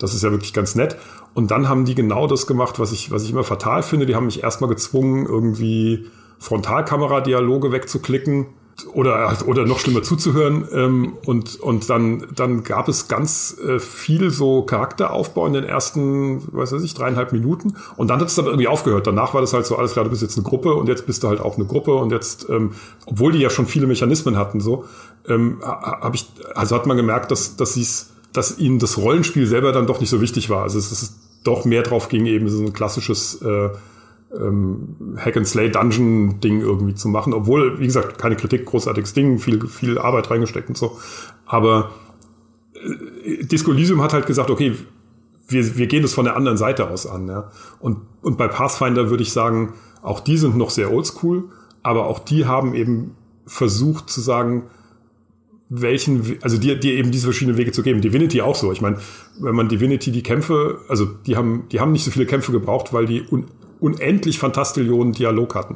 Das 0.03 0.15
ist 0.15 0.23
ja 0.23 0.31
wirklich 0.31 0.53
ganz 0.53 0.75
nett. 0.75 0.97
Und 1.35 1.51
dann 1.51 1.69
haben 1.69 1.85
die 1.85 1.95
genau 1.95 2.27
das 2.27 2.47
gemacht, 2.47 2.79
was 2.79 2.93
ich, 2.93 3.11
was 3.11 3.25
ich 3.25 3.31
immer 3.31 3.45
fatal 3.45 3.83
finde. 3.83 4.07
Die 4.07 4.15
haben 4.15 4.27
mich 4.27 4.43
erstmal 4.43 4.69
gezwungen, 4.69 5.27
irgendwie 5.27 6.07
Frontalkamera-Dialoge 6.39 7.73
wegzuklicken 7.73 8.47
oder 8.95 9.37
oder 9.47 9.67
noch 9.67 9.79
schlimmer 9.79 10.03
zuzuhören 10.03 10.67
ähm, 10.73 11.13
und 11.27 11.61
und 11.61 11.89
dann 11.91 12.27
dann 12.35 12.65
gab 12.65 12.89
es 12.89 13.07
ganz 13.09 13.57
äh, 13.65 13.79
viel 13.79 14.31
so 14.31 14.63
Charakteraufbau 14.63 15.47
in 15.47 15.53
den 15.53 15.65
ersten 15.65 16.43
was 16.53 16.73
weiß 16.73 16.83
ich 16.83 16.95
dreieinhalb 16.95 17.33
Minuten 17.33 17.77
und 17.97 18.09
dann 18.09 18.21
hat 18.21 18.29
es 18.29 18.35
dann 18.35 18.47
irgendwie 18.47 18.69
aufgehört 18.69 19.07
danach 19.07 19.35
war 19.35 19.41
das 19.41 19.53
halt 19.53 19.67
so 19.67 19.77
alles 19.77 19.93
klar 19.93 20.05
du 20.05 20.11
bist 20.11 20.23
jetzt 20.23 20.37
eine 20.37 20.45
Gruppe 20.45 20.75
und 20.75 20.89
jetzt 20.89 21.07
bist 21.07 21.23
du 21.23 21.29
halt 21.29 21.41
auch 21.41 21.57
eine 21.57 21.67
Gruppe 21.67 21.95
und 21.95 22.11
jetzt 22.13 22.49
ähm, 22.49 22.73
obwohl 23.07 23.33
die 23.33 23.39
ja 23.39 23.51
schon 23.51 23.67
viele 23.67 23.87
Mechanismen 23.87 24.37
hatten 24.37 24.61
so 24.61 24.85
ähm, 25.29 25.61
habe 25.63 26.17
ich 26.17 26.27
also 26.55 26.75
hat 26.75 26.87
man 26.87 26.97
gemerkt 26.97 27.31
dass 27.31 27.57
dass 27.57 27.75
sie 27.75 27.87
dass 28.33 28.59
ihnen 28.59 28.79
das 28.79 28.99
Rollenspiel 28.99 29.47
selber 29.47 29.73
dann 29.73 29.87
doch 29.87 30.01
nicht 30.01 30.11
so 30.11 30.21
wichtig 30.21 30.51
war 30.51 30.63
also 30.63 30.79
es 30.79 30.91
ist 30.91 31.15
doch 31.45 31.65
mehr 31.65 31.83
drauf 31.83 32.09
ging 32.09 32.27
eben 32.27 32.49
so 32.49 32.63
ein 32.63 32.73
klassisches 32.73 33.41
äh, 33.43 33.71
ähm, 34.35 35.17
Hack 35.19 35.37
and 35.37 35.47
Slay 35.47 35.71
Dungeon 35.71 36.41
Ding 36.41 36.61
irgendwie 36.61 36.95
zu 36.95 37.09
machen, 37.09 37.35
obwohl 37.35 37.79
wie 37.81 37.87
gesagt 37.87 38.19
keine 38.19 38.37
Kritik, 38.37 38.65
großartiges 38.67 39.13
Ding, 39.13 39.39
viel 39.39 39.67
viel 39.67 39.99
Arbeit 39.99 40.31
reingesteckt 40.31 40.69
und 40.69 40.79
so. 40.79 40.99
Aber 41.47 41.91
äh, 42.75 43.45
Disco 43.45 43.73
Elysium 43.73 44.01
hat 44.01 44.13
halt 44.13 44.27
gesagt, 44.27 44.51
okay, 44.51 44.75
wir, 45.49 45.77
wir 45.77 45.87
gehen 45.87 46.03
das 46.03 46.15
von 46.15 46.25
der 46.25 46.37
anderen 46.37 46.57
Seite 46.57 46.89
aus 46.89 47.07
an. 47.07 47.29
Ja? 47.29 47.51
Und, 47.81 47.99
und 48.23 48.39
bei 48.39 48.49
Pathfinder 48.49 49.11
würde 49.11 49.23
ich 49.23 49.33
sagen, 49.33 49.75
auch 50.03 50.21
die 50.21 50.37
sind 50.37 50.57
noch 50.57 50.71
sehr 50.71 50.93
oldschool, 50.93 51.45
aber 51.83 52.07
auch 52.07 52.19
die 52.19 52.47
haben 52.47 52.75
eben 52.75 53.15
versucht 53.47 54.09
zu 54.09 54.21
sagen, 54.21 54.65
welchen, 55.75 56.39
also 56.43 56.59
dir, 56.59 56.79
dir 56.79 56.95
eben 56.95 57.11
diese 57.11 57.25
verschiedenen 57.25 57.57
Wege 57.57 57.73
zu 57.73 57.83
geben. 57.83 58.03
Divinity 58.03 58.43
auch 58.43 58.55
so. 58.55 58.73
Ich 58.73 58.83
meine, 58.83 58.99
wenn 59.41 59.55
man 59.55 59.69
Divinity 59.69 60.13
die 60.13 60.23
Kämpfe, 60.23 60.81
also 60.89 61.07
die 61.07 61.37
haben, 61.37 61.65
die 61.73 61.81
haben 61.81 61.93
nicht 61.93 62.05
so 62.05 62.11
viele 62.11 62.27
Kämpfe 62.27 62.53
gebraucht, 62.53 62.93
weil 62.93 63.07
die 63.07 63.23
un, 63.31 63.47
unendlich 63.81 64.39
Fantastillionen 64.39 65.15
Dialog 65.15 65.55
hatten. 65.55 65.75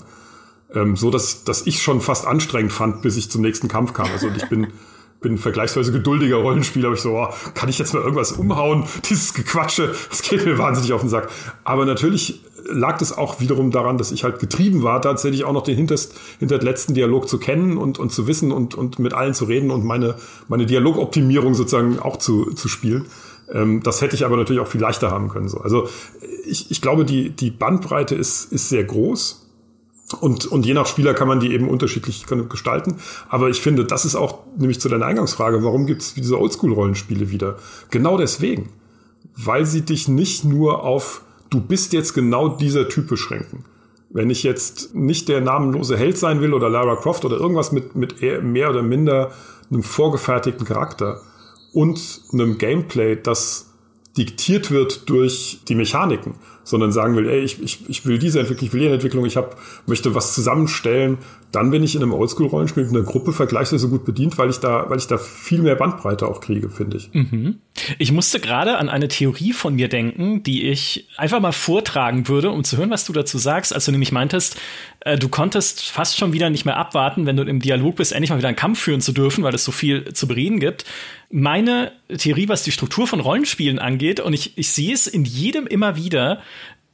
Ähm, 0.74 0.96
so 0.96 1.10
dass, 1.10 1.44
dass 1.44 1.66
ich 1.66 1.82
schon 1.82 2.02
fast 2.02 2.26
anstrengend 2.26 2.72
fand, 2.72 3.00
bis 3.00 3.16
ich 3.16 3.30
zum 3.30 3.40
nächsten 3.40 3.68
Kampf 3.68 3.94
kam. 3.94 4.08
Also 4.12 4.28
ich 4.36 4.46
bin, 4.50 4.66
bin 5.20 5.38
vergleichsweise 5.38 5.92
geduldiger 5.92 6.36
Rollenspieler, 6.36 6.88
aber 6.88 6.96
ich 6.96 7.02
so, 7.02 7.16
oh, 7.16 7.28
kann 7.54 7.68
ich 7.68 7.78
jetzt 7.78 7.94
mal 7.94 8.02
irgendwas 8.02 8.32
umhauen? 8.32 8.84
Dieses 9.08 9.34
Gequatsche, 9.34 9.94
das 10.10 10.22
geht 10.22 10.44
mir 10.44 10.58
wahnsinnig 10.58 10.92
auf 10.92 11.00
den 11.00 11.10
Sack. 11.10 11.28
Aber 11.64 11.84
natürlich 11.84 12.40
lag 12.68 12.98
das 12.98 13.16
auch 13.16 13.40
wiederum 13.40 13.70
daran, 13.70 13.98
dass 13.98 14.12
ich 14.12 14.24
halt 14.24 14.38
getrieben 14.38 14.82
war, 14.82 15.00
tatsächlich 15.00 15.44
auch 15.44 15.52
noch 15.52 15.62
den 15.62 15.76
hinterst, 15.76 16.14
hinter 16.38 16.58
letzten 16.58 16.94
Dialog 16.94 17.28
zu 17.28 17.38
kennen 17.38 17.76
und, 17.76 17.98
und 17.98 18.12
zu 18.12 18.26
wissen 18.26 18.52
und, 18.52 18.74
und 18.74 18.98
mit 18.98 19.14
allen 19.14 19.34
zu 19.34 19.44
reden 19.44 19.70
und 19.70 19.84
meine, 19.84 20.16
meine 20.48 20.66
Dialogoptimierung 20.66 21.54
sozusagen 21.54 21.98
auch 21.98 22.16
zu, 22.16 22.52
zu 22.52 22.68
spielen. 22.68 23.06
Ähm, 23.52 23.82
das 23.82 24.00
hätte 24.00 24.16
ich 24.16 24.24
aber 24.24 24.36
natürlich 24.36 24.60
auch 24.60 24.68
viel 24.68 24.80
leichter 24.80 25.10
haben 25.10 25.28
können. 25.28 25.48
So. 25.48 25.58
Also 25.60 25.88
ich, 26.46 26.70
ich 26.70 26.80
glaube, 26.82 27.04
die, 27.04 27.30
die 27.30 27.50
Bandbreite 27.50 28.14
ist, 28.14 28.52
ist 28.52 28.68
sehr 28.68 28.84
groß. 28.84 29.45
Und, 30.20 30.46
und 30.46 30.64
je 30.64 30.74
nach 30.74 30.86
Spieler 30.86 31.14
kann 31.14 31.26
man 31.26 31.40
die 31.40 31.52
eben 31.52 31.68
unterschiedlich 31.68 32.26
gestalten. 32.48 32.98
Aber 33.28 33.48
ich 33.48 33.60
finde, 33.60 33.84
das 33.84 34.04
ist 34.04 34.14
auch 34.14 34.38
nämlich 34.56 34.80
zu 34.80 34.88
deiner 34.88 35.06
Eingangsfrage, 35.06 35.64
warum 35.64 35.86
gibt 35.86 36.02
es 36.02 36.14
diese 36.14 36.38
Oldschool-Rollenspiele 36.38 37.30
wieder? 37.30 37.58
Genau 37.90 38.16
deswegen. 38.16 38.68
Weil 39.36 39.66
sie 39.66 39.82
dich 39.82 40.06
nicht 40.06 40.44
nur 40.44 40.84
auf, 40.84 41.22
du 41.50 41.60
bist 41.60 41.92
jetzt 41.92 42.14
genau 42.14 42.48
dieser 42.48 42.88
Typ 42.88 43.08
beschränken. 43.08 43.64
Wenn 44.10 44.30
ich 44.30 44.44
jetzt 44.44 44.94
nicht 44.94 45.28
der 45.28 45.40
namenlose 45.40 45.96
Held 45.96 46.16
sein 46.16 46.40
will 46.40 46.54
oder 46.54 46.70
Lara 46.70 46.94
Croft 46.94 47.24
oder 47.24 47.36
irgendwas 47.36 47.72
mit, 47.72 47.96
mit 47.96 48.22
mehr 48.22 48.70
oder 48.70 48.82
minder 48.82 49.32
einem 49.70 49.82
vorgefertigten 49.82 50.64
Charakter, 50.64 51.20
und 51.76 52.22
einem 52.32 52.56
Gameplay, 52.56 53.16
das 53.22 53.74
diktiert 54.16 54.70
wird 54.70 55.10
durch 55.10 55.60
die 55.68 55.74
Mechaniken, 55.74 56.36
sondern 56.66 56.90
sagen 56.90 57.14
will, 57.14 57.28
ey, 57.28 57.40
ich, 57.40 57.62
ich, 57.62 57.88
ich 57.88 58.04
will 58.06 58.18
diese 58.18 58.40
Entwicklung, 58.40 58.66
ich 58.66 58.72
will 58.72 58.82
jene 58.82 58.94
Entwicklung, 58.94 59.24
ich 59.24 59.36
hab, 59.36 59.56
möchte 59.86 60.16
was 60.16 60.34
zusammenstellen, 60.34 61.18
dann 61.52 61.70
bin 61.70 61.84
ich 61.84 61.94
in 61.94 62.02
einem 62.02 62.12
Oldschool-Rollenspiel 62.12 62.84
mit 62.84 62.92
einer 62.92 63.04
Gruppe 63.04 63.32
vergleichsweise 63.32 63.88
gut 63.88 64.04
bedient, 64.04 64.36
weil 64.36 64.50
ich 64.50 64.58
da, 64.58 64.90
weil 64.90 64.98
ich 64.98 65.06
da 65.06 65.16
viel 65.16 65.62
mehr 65.62 65.76
Bandbreite 65.76 66.26
auch 66.26 66.40
kriege, 66.40 66.68
finde 66.68 66.96
ich. 66.96 67.08
Mhm. 67.14 67.60
Ich 67.98 68.10
musste 68.10 68.40
gerade 68.40 68.78
an 68.78 68.88
eine 68.88 69.06
Theorie 69.06 69.52
von 69.52 69.76
mir 69.76 69.88
denken, 69.88 70.42
die 70.42 70.68
ich 70.68 71.08
einfach 71.16 71.40
mal 71.40 71.52
vortragen 71.52 72.26
würde, 72.26 72.50
um 72.50 72.64
zu 72.64 72.76
hören, 72.76 72.90
was 72.90 73.04
du 73.04 73.12
dazu 73.12 73.38
sagst, 73.38 73.72
als 73.72 73.84
du 73.84 73.92
nämlich 73.92 74.10
meintest, 74.10 74.56
äh, 75.00 75.16
du 75.16 75.28
konntest 75.28 75.88
fast 75.88 76.18
schon 76.18 76.32
wieder 76.32 76.50
nicht 76.50 76.64
mehr 76.64 76.76
abwarten, 76.76 77.26
wenn 77.26 77.36
du 77.36 77.44
im 77.44 77.60
Dialog 77.60 77.96
bist, 77.96 78.12
endlich 78.12 78.30
mal 78.30 78.38
wieder 78.38 78.48
einen 78.48 78.56
Kampf 78.56 78.80
führen 78.80 79.00
zu 79.00 79.12
dürfen, 79.12 79.44
weil 79.44 79.54
es 79.54 79.64
so 79.64 79.72
viel 79.72 80.12
zu 80.12 80.26
bereden 80.26 80.58
gibt. 80.58 80.84
Meine 81.30 81.92
Theorie, 82.18 82.48
was 82.48 82.64
die 82.64 82.72
Struktur 82.72 83.06
von 83.06 83.20
Rollenspielen 83.20 83.78
angeht, 83.78 84.20
und 84.20 84.32
ich, 84.32 84.58
ich 84.58 84.72
sehe 84.72 84.92
es 84.92 85.06
in 85.06 85.24
jedem 85.24 85.66
immer 85.66 85.96
wieder, 85.96 86.40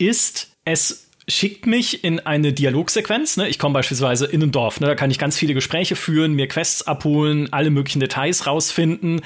ist, 0.06 0.50
es 0.64 1.08
schickt 1.28 1.66
mich 1.66 2.04
in 2.04 2.20
eine 2.20 2.52
Dialogsequenz. 2.52 3.36
Ne? 3.36 3.48
Ich 3.48 3.58
komme 3.58 3.74
beispielsweise 3.74 4.26
in 4.26 4.42
ein 4.42 4.52
Dorf, 4.52 4.80
ne? 4.80 4.88
da 4.88 4.94
kann 4.94 5.10
ich 5.10 5.18
ganz 5.18 5.36
viele 5.36 5.54
Gespräche 5.54 5.96
führen, 5.96 6.34
mir 6.34 6.48
Quests 6.48 6.86
abholen, 6.86 7.52
alle 7.52 7.70
möglichen 7.70 8.00
Details 8.00 8.46
rausfinden 8.46 9.22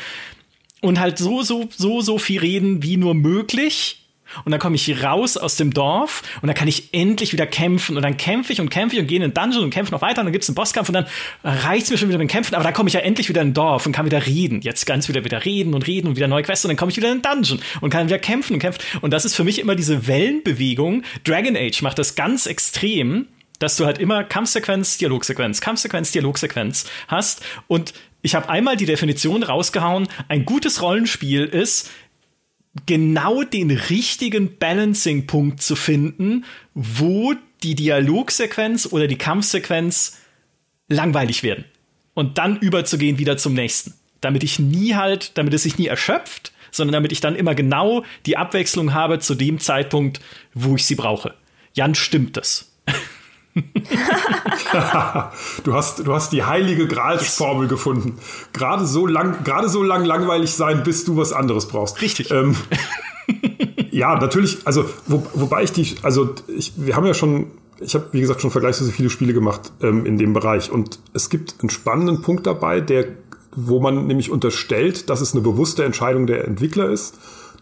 und 0.83 1.01
halt 1.01 1.19
so, 1.19 1.43
so, 1.43 1.69
so, 1.77 2.01
so 2.01 2.19
viel 2.19 2.41
reden 2.41 2.83
wie 2.83 2.97
nur 2.97 3.15
möglich 3.15 4.06
und 4.45 4.53
dann 4.53 4.61
komme 4.61 4.77
ich 4.77 5.03
raus 5.03 5.37
aus 5.37 5.57
dem 5.57 5.73
Dorf 5.73 6.23
und 6.43 6.49
dann 6.49 6.57
kann 6.57 6.69
ich 6.69 6.93
endlich 6.93 7.33
wieder 7.33 7.47
kämpfen. 7.47 7.97
Und 7.97 8.03
dann 8.03 8.17
kämpfe 8.17 8.53
ich 8.53 8.61
und 8.61 8.71
kämpfe 8.71 8.97
ich 8.97 9.03
und 9.03 9.09
gehe 9.09 9.17
in 9.17 9.23
den 9.23 9.35
Dungeon 9.35 9.65
und 9.65 9.71
kämpfe 9.71 9.93
noch 9.93 10.03
weiter. 10.03 10.21
Und 10.21 10.27
dann 10.27 10.33
gibt 10.33 10.45
es 10.45 10.49
einen 10.51 10.55
Bosskampf 10.55 10.89
und 10.89 10.95
dann 10.95 11.07
reicht 11.45 11.85
es 11.85 11.91
mir 11.91 11.99
schon 11.99 12.09
wieder 12.09 12.19
mit 12.19 12.29
dem 12.29 12.33
Kämpfen. 12.33 12.55
Aber 12.55 12.65
dann 12.65 12.75
komme 12.75 12.89
ich 12.89 12.95
ja 12.95 13.01
endlich 13.01 13.29
wieder 13.29 13.43
in 13.43 13.49
ein 13.49 13.55
Dorf 13.55 13.87
und 13.87 13.93
kann 13.93 14.07
wieder 14.07 14.27
reden. 14.27 14.61
Jetzt 14.63 14.87
ganz 14.87 15.09
wieder 15.09 15.25
wieder 15.25 15.45
reden 15.45 15.75
und 15.75 15.87
reden 15.87 16.09
und 16.09 16.17
wieder 16.17 16.29
neue 16.29 16.43
Quests. 16.43 16.65
Und 16.65 16.71
dann 16.71 16.77
komme 16.77 16.91
ich 16.91 16.97
wieder 16.97 17.11
in 17.11 17.21
den 17.21 17.23
Dungeon 17.23 17.61
und 17.81 17.91
kann 17.91 18.07
wieder 18.07 18.19
kämpfen 18.19 18.55
und 18.55 18.59
kämpfen. 18.59 18.81
Und 19.01 19.13
das 19.13 19.25
ist 19.25 19.35
für 19.35 19.45
mich 19.45 19.59
immer 19.59 19.75
diese 19.75 20.07
Wellenbewegung. 20.07 21.03
Dragon 21.25 21.57
Age 21.57 21.83
macht 21.83 21.99
das 21.99 22.15
ganz 22.15 22.47
extrem, 22.47 23.27
dass 23.59 23.77
du 23.77 23.87
halt 23.87 23.99
immer 23.99 24.25
Kampfsequenz, 24.25 24.99
Dialogsequenz, 24.99 25.61
Kampfsequenz, 25.61 26.13
Dialogsequenz 26.13 26.87
hast. 27.09 27.43
Und 27.69 27.95
ich 28.23 28.35
habe 28.35 28.49
einmal 28.49 28.77
die 28.77 28.87
Definition 28.87 29.43
rausgehauen, 29.43 30.09
ein 30.29 30.45
gutes 30.45 30.83
Rollenspiel 30.83 31.45
ist, 31.45 31.91
genau 32.85 33.43
den 33.43 33.71
richtigen 33.71 34.59
Balancing-Punkt 34.59 35.63
zu 35.63 35.77
finden, 35.77 36.45
wo 36.75 37.35
die 37.63 37.75
Dialogsequenz 37.75 38.89
oder 38.91 39.07
die 39.07 39.17
Kampfsequenz 39.17 40.19
langweilig 40.89 41.43
werden. 41.43 41.65
Und 42.15 42.39
dann 42.39 42.59
überzugehen 42.59 43.19
wieder 43.19 43.37
zum 43.37 43.55
nächsten. 43.55 43.95
Damit 44.21 44.45
ich 44.45 44.59
nie 44.59 44.95
halt, 44.95 45.37
damit 45.39 45.55
es 45.55 45.63
sich 45.63 45.79
nie 45.79 45.87
erschöpft, 45.87 46.53
sondern 46.71 46.93
damit 46.93 47.13
ich 47.13 47.21
dann 47.21 47.37
immer 47.37 47.55
genau 47.55 48.05
die 48.27 48.37
Abwechslung 48.37 48.95
habe 48.95 49.19
zu 49.19 49.35
dem 49.35 49.59
Zeitpunkt, 49.59 50.21
wo 50.55 50.77
ich 50.77 50.85
sie 50.85 50.95
brauche. 50.95 51.35
Jan, 51.75 51.95
stimmt 51.95 52.37
das? 52.37 52.76
du 55.65 55.73
hast, 55.73 56.07
du 56.07 56.13
hast 56.13 56.33
die 56.33 56.45
heilige 56.45 56.87
Gralsformel 56.87 57.65
yes. 57.65 57.71
gefunden. 57.71 58.19
Gerade 58.53 58.87
so 58.87 59.07
lang, 59.07 59.45
gerade 59.45 59.69
so 59.69 59.83
lang 59.83 60.05
langweilig 60.05 60.55
sein, 60.55 60.83
bis 60.83 61.05
du 61.05 61.17
was 61.17 61.33
anderes 61.33 61.67
brauchst. 61.67 62.03
Richtig. 62.03 62.31
Ähm, 62.31 62.55
ja, 63.91 64.19
natürlich. 64.19 64.59
Also 64.67 64.85
wo, 65.07 65.27
wobei 65.35 65.63
ich 65.63 65.73
die, 65.73 65.97
also 66.03 66.35
ich, 66.49 66.75
wir 66.77 66.97
haben 66.97 67.07
ja 67.07 67.15
schon, 67.15 67.47
ich 67.81 67.95
habe 67.95 68.09
wie 68.13 68.21
gesagt 68.21 68.43
schon 68.43 68.51
vergleichsweise 68.51 68.93
viele 68.93 69.09
Spiele 69.09 69.33
gemacht 69.33 69.73
ähm, 69.81 70.05
in 70.05 70.19
dem 70.19 70.35
Bereich 70.35 70.71
und 70.71 70.99
es 71.15 71.31
gibt 71.31 71.55
einen 71.61 71.71
spannenden 71.71 72.21
Punkt 72.21 72.47
dabei, 72.47 72.81
der, 72.81 73.07
wo 73.53 73.81
man 73.81 74.07
nämlich 74.07 74.31
unterstellt, 74.31 75.09
dass 75.09 75.23
es 75.23 75.33
eine 75.33 75.43
bewusste 75.43 75.85
Entscheidung 75.85 76.27
der 76.27 76.47
Entwickler 76.47 76.91
ist, 76.91 77.17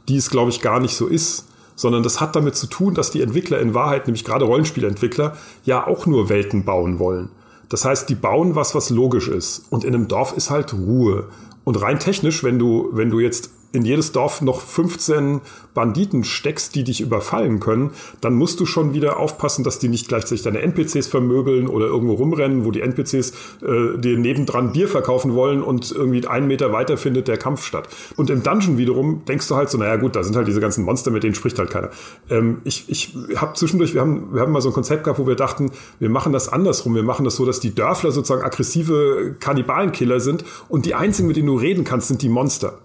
die 0.08 0.16
es 0.16 0.30
glaube 0.30 0.50
ich 0.50 0.60
gar 0.60 0.80
nicht 0.80 0.96
so 0.96 1.06
ist 1.06 1.46
sondern 1.76 2.02
das 2.02 2.20
hat 2.20 2.36
damit 2.36 2.56
zu 2.56 2.66
tun, 2.66 2.94
dass 2.94 3.10
die 3.10 3.22
Entwickler 3.22 3.60
in 3.60 3.74
Wahrheit, 3.74 4.06
nämlich 4.06 4.24
gerade 4.24 4.44
Rollenspielentwickler, 4.44 5.36
ja 5.64 5.86
auch 5.86 6.06
nur 6.06 6.28
Welten 6.28 6.64
bauen 6.64 6.98
wollen. 6.98 7.30
Das 7.68 7.84
heißt, 7.84 8.08
die 8.08 8.14
bauen 8.14 8.54
was, 8.54 8.74
was 8.74 8.90
logisch 8.90 9.28
ist. 9.28 9.66
Und 9.70 9.84
in 9.84 9.94
einem 9.94 10.08
Dorf 10.08 10.36
ist 10.36 10.50
halt 10.50 10.74
Ruhe. 10.74 11.28
Und 11.64 11.80
rein 11.80 11.98
technisch, 11.98 12.44
wenn 12.44 12.58
du, 12.58 12.90
wenn 12.92 13.10
du 13.10 13.20
jetzt 13.20 13.50
in 13.74 13.84
jedes 13.84 14.12
Dorf 14.12 14.40
noch 14.40 14.60
15 14.60 15.40
Banditen 15.74 16.22
steckst, 16.24 16.74
die 16.76 16.84
dich 16.84 17.00
überfallen 17.00 17.58
können, 17.58 17.90
dann 18.20 18.34
musst 18.34 18.60
du 18.60 18.66
schon 18.66 18.94
wieder 18.94 19.18
aufpassen, 19.18 19.64
dass 19.64 19.80
die 19.80 19.88
nicht 19.88 20.08
gleichzeitig 20.08 20.42
deine 20.42 20.60
NPCs 20.60 21.08
vermöbeln 21.08 21.66
oder 21.66 21.86
irgendwo 21.86 22.14
rumrennen, 22.14 22.64
wo 22.64 22.70
die 22.70 22.80
NPCs 22.80 23.32
äh, 23.62 23.98
dir 23.98 24.16
nebendran 24.16 24.72
Bier 24.72 24.88
verkaufen 24.88 25.34
wollen 25.34 25.62
und 25.62 25.90
irgendwie 25.90 26.26
einen 26.26 26.46
Meter 26.46 26.72
weiter 26.72 26.96
findet 26.96 27.26
der 27.26 27.36
Kampf 27.36 27.64
statt. 27.64 27.88
Und 28.16 28.30
im 28.30 28.44
Dungeon 28.44 28.78
wiederum 28.78 29.24
denkst 29.26 29.48
du 29.48 29.56
halt 29.56 29.68
so, 29.68 29.76
naja 29.76 29.96
gut, 29.96 30.14
da 30.14 30.22
sind 30.22 30.36
halt 30.36 30.46
diese 30.46 30.60
ganzen 30.60 30.84
Monster, 30.84 31.10
mit 31.10 31.24
denen 31.24 31.34
spricht 31.34 31.58
halt 31.58 31.70
keiner. 31.70 31.90
Ähm, 32.30 32.58
ich 32.62 32.84
ich 32.88 33.14
habe 33.36 33.54
zwischendurch, 33.54 33.94
wir 33.94 34.00
haben, 34.00 34.32
wir 34.32 34.42
haben 34.42 34.52
mal 34.52 34.62
so 34.62 34.70
ein 34.70 34.74
Konzept 34.74 35.04
gehabt, 35.04 35.18
wo 35.18 35.26
wir 35.26 35.34
dachten, 35.34 35.72
wir 35.98 36.08
machen 36.08 36.32
das 36.32 36.48
andersrum. 36.48 36.94
Wir 36.94 37.02
machen 37.02 37.24
das 37.24 37.34
so, 37.34 37.44
dass 37.44 37.58
die 37.58 37.74
Dörfler 37.74 38.12
sozusagen 38.12 38.42
aggressive 38.42 39.34
Kannibalenkiller 39.40 40.20
sind 40.20 40.44
und 40.68 40.86
die 40.86 40.94
einzigen, 40.94 41.26
mit 41.26 41.36
denen 41.36 41.48
du 41.48 41.56
reden 41.56 41.82
kannst, 41.82 42.08
sind 42.08 42.22
die 42.22 42.28
Monster. 42.28 42.78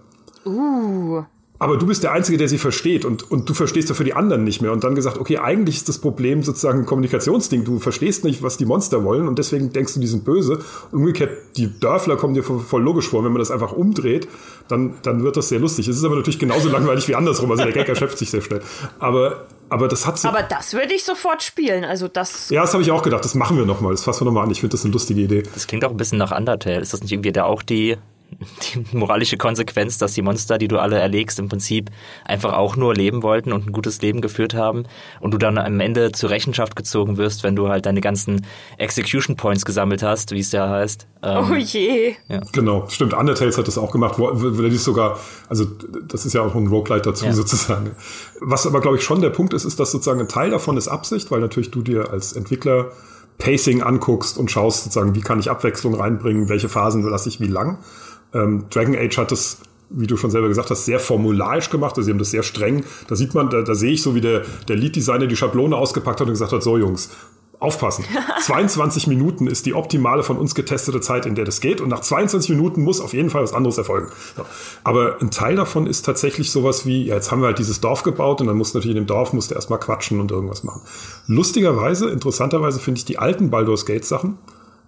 Uh. 0.44 1.24
aber 1.60 1.76
du 1.76 1.86
bist 1.86 2.02
der 2.02 2.12
Einzige, 2.12 2.38
der 2.38 2.48
sie 2.48 2.56
versteht 2.56 3.04
und, 3.04 3.30
und 3.30 3.46
du 3.46 3.52
verstehst 3.52 3.90
dafür 3.90 4.04
die 4.06 4.14
anderen 4.14 4.44
nicht 4.44 4.62
mehr. 4.62 4.72
Und 4.72 4.82
dann 4.82 4.94
gesagt, 4.94 5.18
okay, 5.18 5.36
eigentlich 5.36 5.76
ist 5.76 5.90
das 5.90 5.98
Problem 5.98 6.42
sozusagen 6.42 6.80
ein 6.80 6.86
Kommunikationsding. 6.86 7.64
Du 7.64 7.78
verstehst 7.78 8.24
nicht, 8.24 8.42
was 8.42 8.56
die 8.56 8.64
Monster 8.64 9.04
wollen 9.04 9.28
und 9.28 9.38
deswegen 9.38 9.70
denkst 9.70 9.92
du, 9.92 10.00
die 10.00 10.06
sind 10.06 10.24
böse. 10.24 10.60
Umgekehrt, 10.90 11.32
die 11.56 11.78
Dörfler 11.78 12.16
kommen 12.16 12.32
dir 12.32 12.42
voll 12.42 12.82
logisch 12.82 13.08
vor. 13.08 13.22
Wenn 13.24 13.32
man 13.32 13.40
das 13.40 13.50
einfach 13.50 13.72
umdreht, 13.72 14.26
dann, 14.68 14.94
dann 15.02 15.22
wird 15.22 15.36
das 15.36 15.50
sehr 15.50 15.58
lustig. 15.58 15.86
Es 15.86 15.98
ist 15.98 16.04
aber 16.04 16.16
natürlich 16.16 16.38
genauso 16.38 16.68
langweilig 16.72 17.06
wie 17.08 17.14
andersrum. 17.14 17.50
Also 17.50 17.64
der 17.64 17.72
Gag 17.72 17.86
erschöpft 17.90 18.16
sich 18.16 18.30
sehr 18.30 18.40
schnell. 18.40 18.62
Aber, 18.98 19.44
aber 19.68 19.86
das 19.88 20.06
hat 20.06 20.18
so 20.18 20.28
Aber 20.28 20.42
das 20.42 20.72
würde 20.72 20.94
ich 20.94 21.04
sofort 21.04 21.42
spielen. 21.42 21.84
Also 21.84 22.08
das. 22.08 22.48
Ja, 22.48 22.62
das 22.62 22.72
habe 22.72 22.82
ich 22.82 22.90
auch 22.90 23.02
gedacht. 23.02 23.22
Das 23.22 23.34
machen 23.34 23.58
wir 23.58 23.66
nochmal. 23.66 23.92
Das 23.92 24.04
fassen 24.04 24.22
wir 24.22 24.24
nochmal 24.26 24.44
an. 24.44 24.50
Ich 24.50 24.60
finde 24.60 24.72
das 24.72 24.84
eine 24.84 24.94
lustige 24.94 25.20
Idee. 25.20 25.42
Das 25.52 25.66
klingt 25.66 25.84
auch 25.84 25.90
ein 25.90 25.98
bisschen 25.98 26.16
nach 26.16 26.34
Undertale. 26.34 26.80
Ist 26.80 26.94
das 26.94 27.02
nicht 27.02 27.12
irgendwie 27.12 27.32
da 27.32 27.44
auch 27.44 27.62
die 27.62 27.98
die 28.30 28.96
moralische 28.96 29.36
Konsequenz, 29.36 29.98
dass 29.98 30.14
die 30.14 30.22
Monster, 30.22 30.58
die 30.58 30.68
du 30.68 30.78
alle 30.78 30.98
erlegst, 30.98 31.38
im 31.38 31.48
Prinzip 31.48 31.90
einfach 32.24 32.52
auch 32.52 32.76
nur 32.76 32.94
leben 32.94 33.22
wollten 33.22 33.52
und 33.52 33.66
ein 33.66 33.72
gutes 33.72 34.00
Leben 34.02 34.20
geführt 34.20 34.54
haben 34.54 34.84
und 35.20 35.32
du 35.32 35.38
dann 35.38 35.58
am 35.58 35.80
Ende 35.80 36.12
zur 36.12 36.30
Rechenschaft 36.30 36.76
gezogen 36.76 37.16
wirst, 37.16 37.42
wenn 37.42 37.56
du 37.56 37.68
halt 37.68 37.86
deine 37.86 38.00
ganzen 38.00 38.46
Execution 38.78 39.36
Points 39.36 39.64
gesammelt 39.64 40.02
hast, 40.02 40.32
wie 40.32 40.40
es 40.40 40.52
ja 40.52 40.68
heißt. 40.68 41.06
Ähm, 41.22 41.50
oh 41.50 41.54
je. 41.54 42.14
Ja. 42.28 42.40
Genau, 42.52 42.86
stimmt. 42.88 43.14
Undertale 43.14 43.56
hat 43.56 43.66
das 43.66 43.78
auch 43.78 43.90
gemacht, 43.90 44.18
wo, 44.18 44.30
wo 44.32 44.62
die 44.62 44.76
sogar, 44.76 45.18
also 45.48 45.66
das 46.06 46.24
ist 46.24 46.32
ja 46.32 46.42
auch 46.42 46.54
ein 46.54 46.66
Roguelite 46.66 47.10
dazu 47.10 47.26
ja. 47.26 47.32
sozusagen. 47.32 47.90
Was 48.40 48.66
aber, 48.66 48.80
glaube 48.80 48.96
ich, 48.96 49.02
schon 49.02 49.20
der 49.20 49.30
Punkt 49.30 49.52
ist, 49.52 49.64
ist, 49.64 49.80
dass 49.80 49.90
sozusagen 49.90 50.20
ein 50.20 50.28
Teil 50.28 50.50
davon 50.50 50.76
ist 50.76 50.88
Absicht, 50.88 51.30
weil 51.30 51.40
natürlich 51.40 51.70
du 51.70 51.82
dir 51.82 52.10
als 52.10 52.32
Entwickler 52.32 52.92
Pacing 53.40 53.82
anguckst 53.82 54.38
und 54.38 54.50
schaust 54.50 54.84
sozusagen, 54.84 55.14
wie 55.14 55.20
kann 55.20 55.40
ich 55.40 55.50
Abwechslung 55.50 55.94
reinbringen, 55.94 56.48
welche 56.48 56.68
Phasen 56.68 57.02
lasse 57.02 57.28
ich 57.28 57.40
wie 57.40 57.46
lang. 57.46 57.78
Ähm, 58.34 58.66
Dragon 58.70 58.96
Age 58.96 59.18
hat 59.18 59.32
das 59.32 59.58
wie 59.90 60.06
du 60.06 60.16
schon 60.16 60.30
selber 60.30 60.48
gesagt 60.48 60.70
hast, 60.70 60.84
sehr 60.84 61.00
formularisch 61.00 61.68
gemacht. 61.68 61.96
Also 61.96 62.02
sie 62.02 62.12
haben 62.12 62.18
das 62.18 62.30
sehr 62.30 62.44
streng. 62.44 62.84
Da 63.08 63.16
sieht 63.16 63.34
man, 63.34 63.50
da, 63.50 63.62
da 63.62 63.74
sehe 63.74 63.92
ich 63.92 64.02
so, 64.02 64.14
wie 64.14 64.20
der, 64.20 64.44
der 64.68 64.76
Lead-Designer 64.76 65.26
die 65.26 65.36
Schablone 65.36 65.76
ausgepackt 65.76 66.20
hat 66.20 66.28
und 66.28 66.34
gesagt 66.34 66.52
hat, 66.52 66.62
so 66.62 66.78
Jungs, 66.78 67.10
aufpassen. 67.58 68.04
22 68.40 69.06
Minuten 69.08 69.46
ist 69.46 69.66
die 69.66 69.74
optimale 69.74 70.22
von 70.22 70.38
uns 70.38 70.54
getestete 70.54 71.00
Zeit, 71.00 71.26
in 71.26 71.34
der 71.34 71.44
das 71.44 71.60
geht. 71.60 71.80
Und 71.80 71.88
nach 71.88 72.00
22 72.00 72.50
Minuten 72.50 72.82
muss 72.82 73.00
auf 73.00 73.12
jeden 73.12 73.30
Fall 73.30 73.42
was 73.42 73.52
anderes 73.52 73.78
erfolgen. 73.78 74.10
So. 74.36 74.44
Aber 74.84 75.16
ein 75.20 75.30
Teil 75.30 75.56
davon 75.56 75.86
ist 75.86 76.02
tatsächlich 76.06 76.50
sowas 76.50 76.86
wie, 76.86 77.06
ja, 77.06 77.16
jetzt 77.16 77.30
haben 77.30 77.42
wir 77.42 77.46
halt 77.46 77.58
dieses 77.58 77.80
Dorf 77.80 78.02
gebaut 78.04 78.40
und 78.40 78.46
dann 78.46 78.56
muss 78.56 78.72
natürlich 78.74 78.96
in 78.96 79.02
dem 79.02 79.06
Dorf 79.06 79.32
musste 79.32 79.54
erstmal 79.54 79.80
quatschen 79.80 80.20
und 80.20 80.30
irgendwas 80.30 80.62
machen. 80.62 80.82
Lustigerweise, 81.26 82.08
interessanterweise 82.10 82.78
finde 82.80 82.98
ich 82.98 83.04
die 83.04 83.18
alten 83.18 83.50
Baldur's 83.50 83.86
Gate 83.86 84.04
Sachen, 84.04 84.38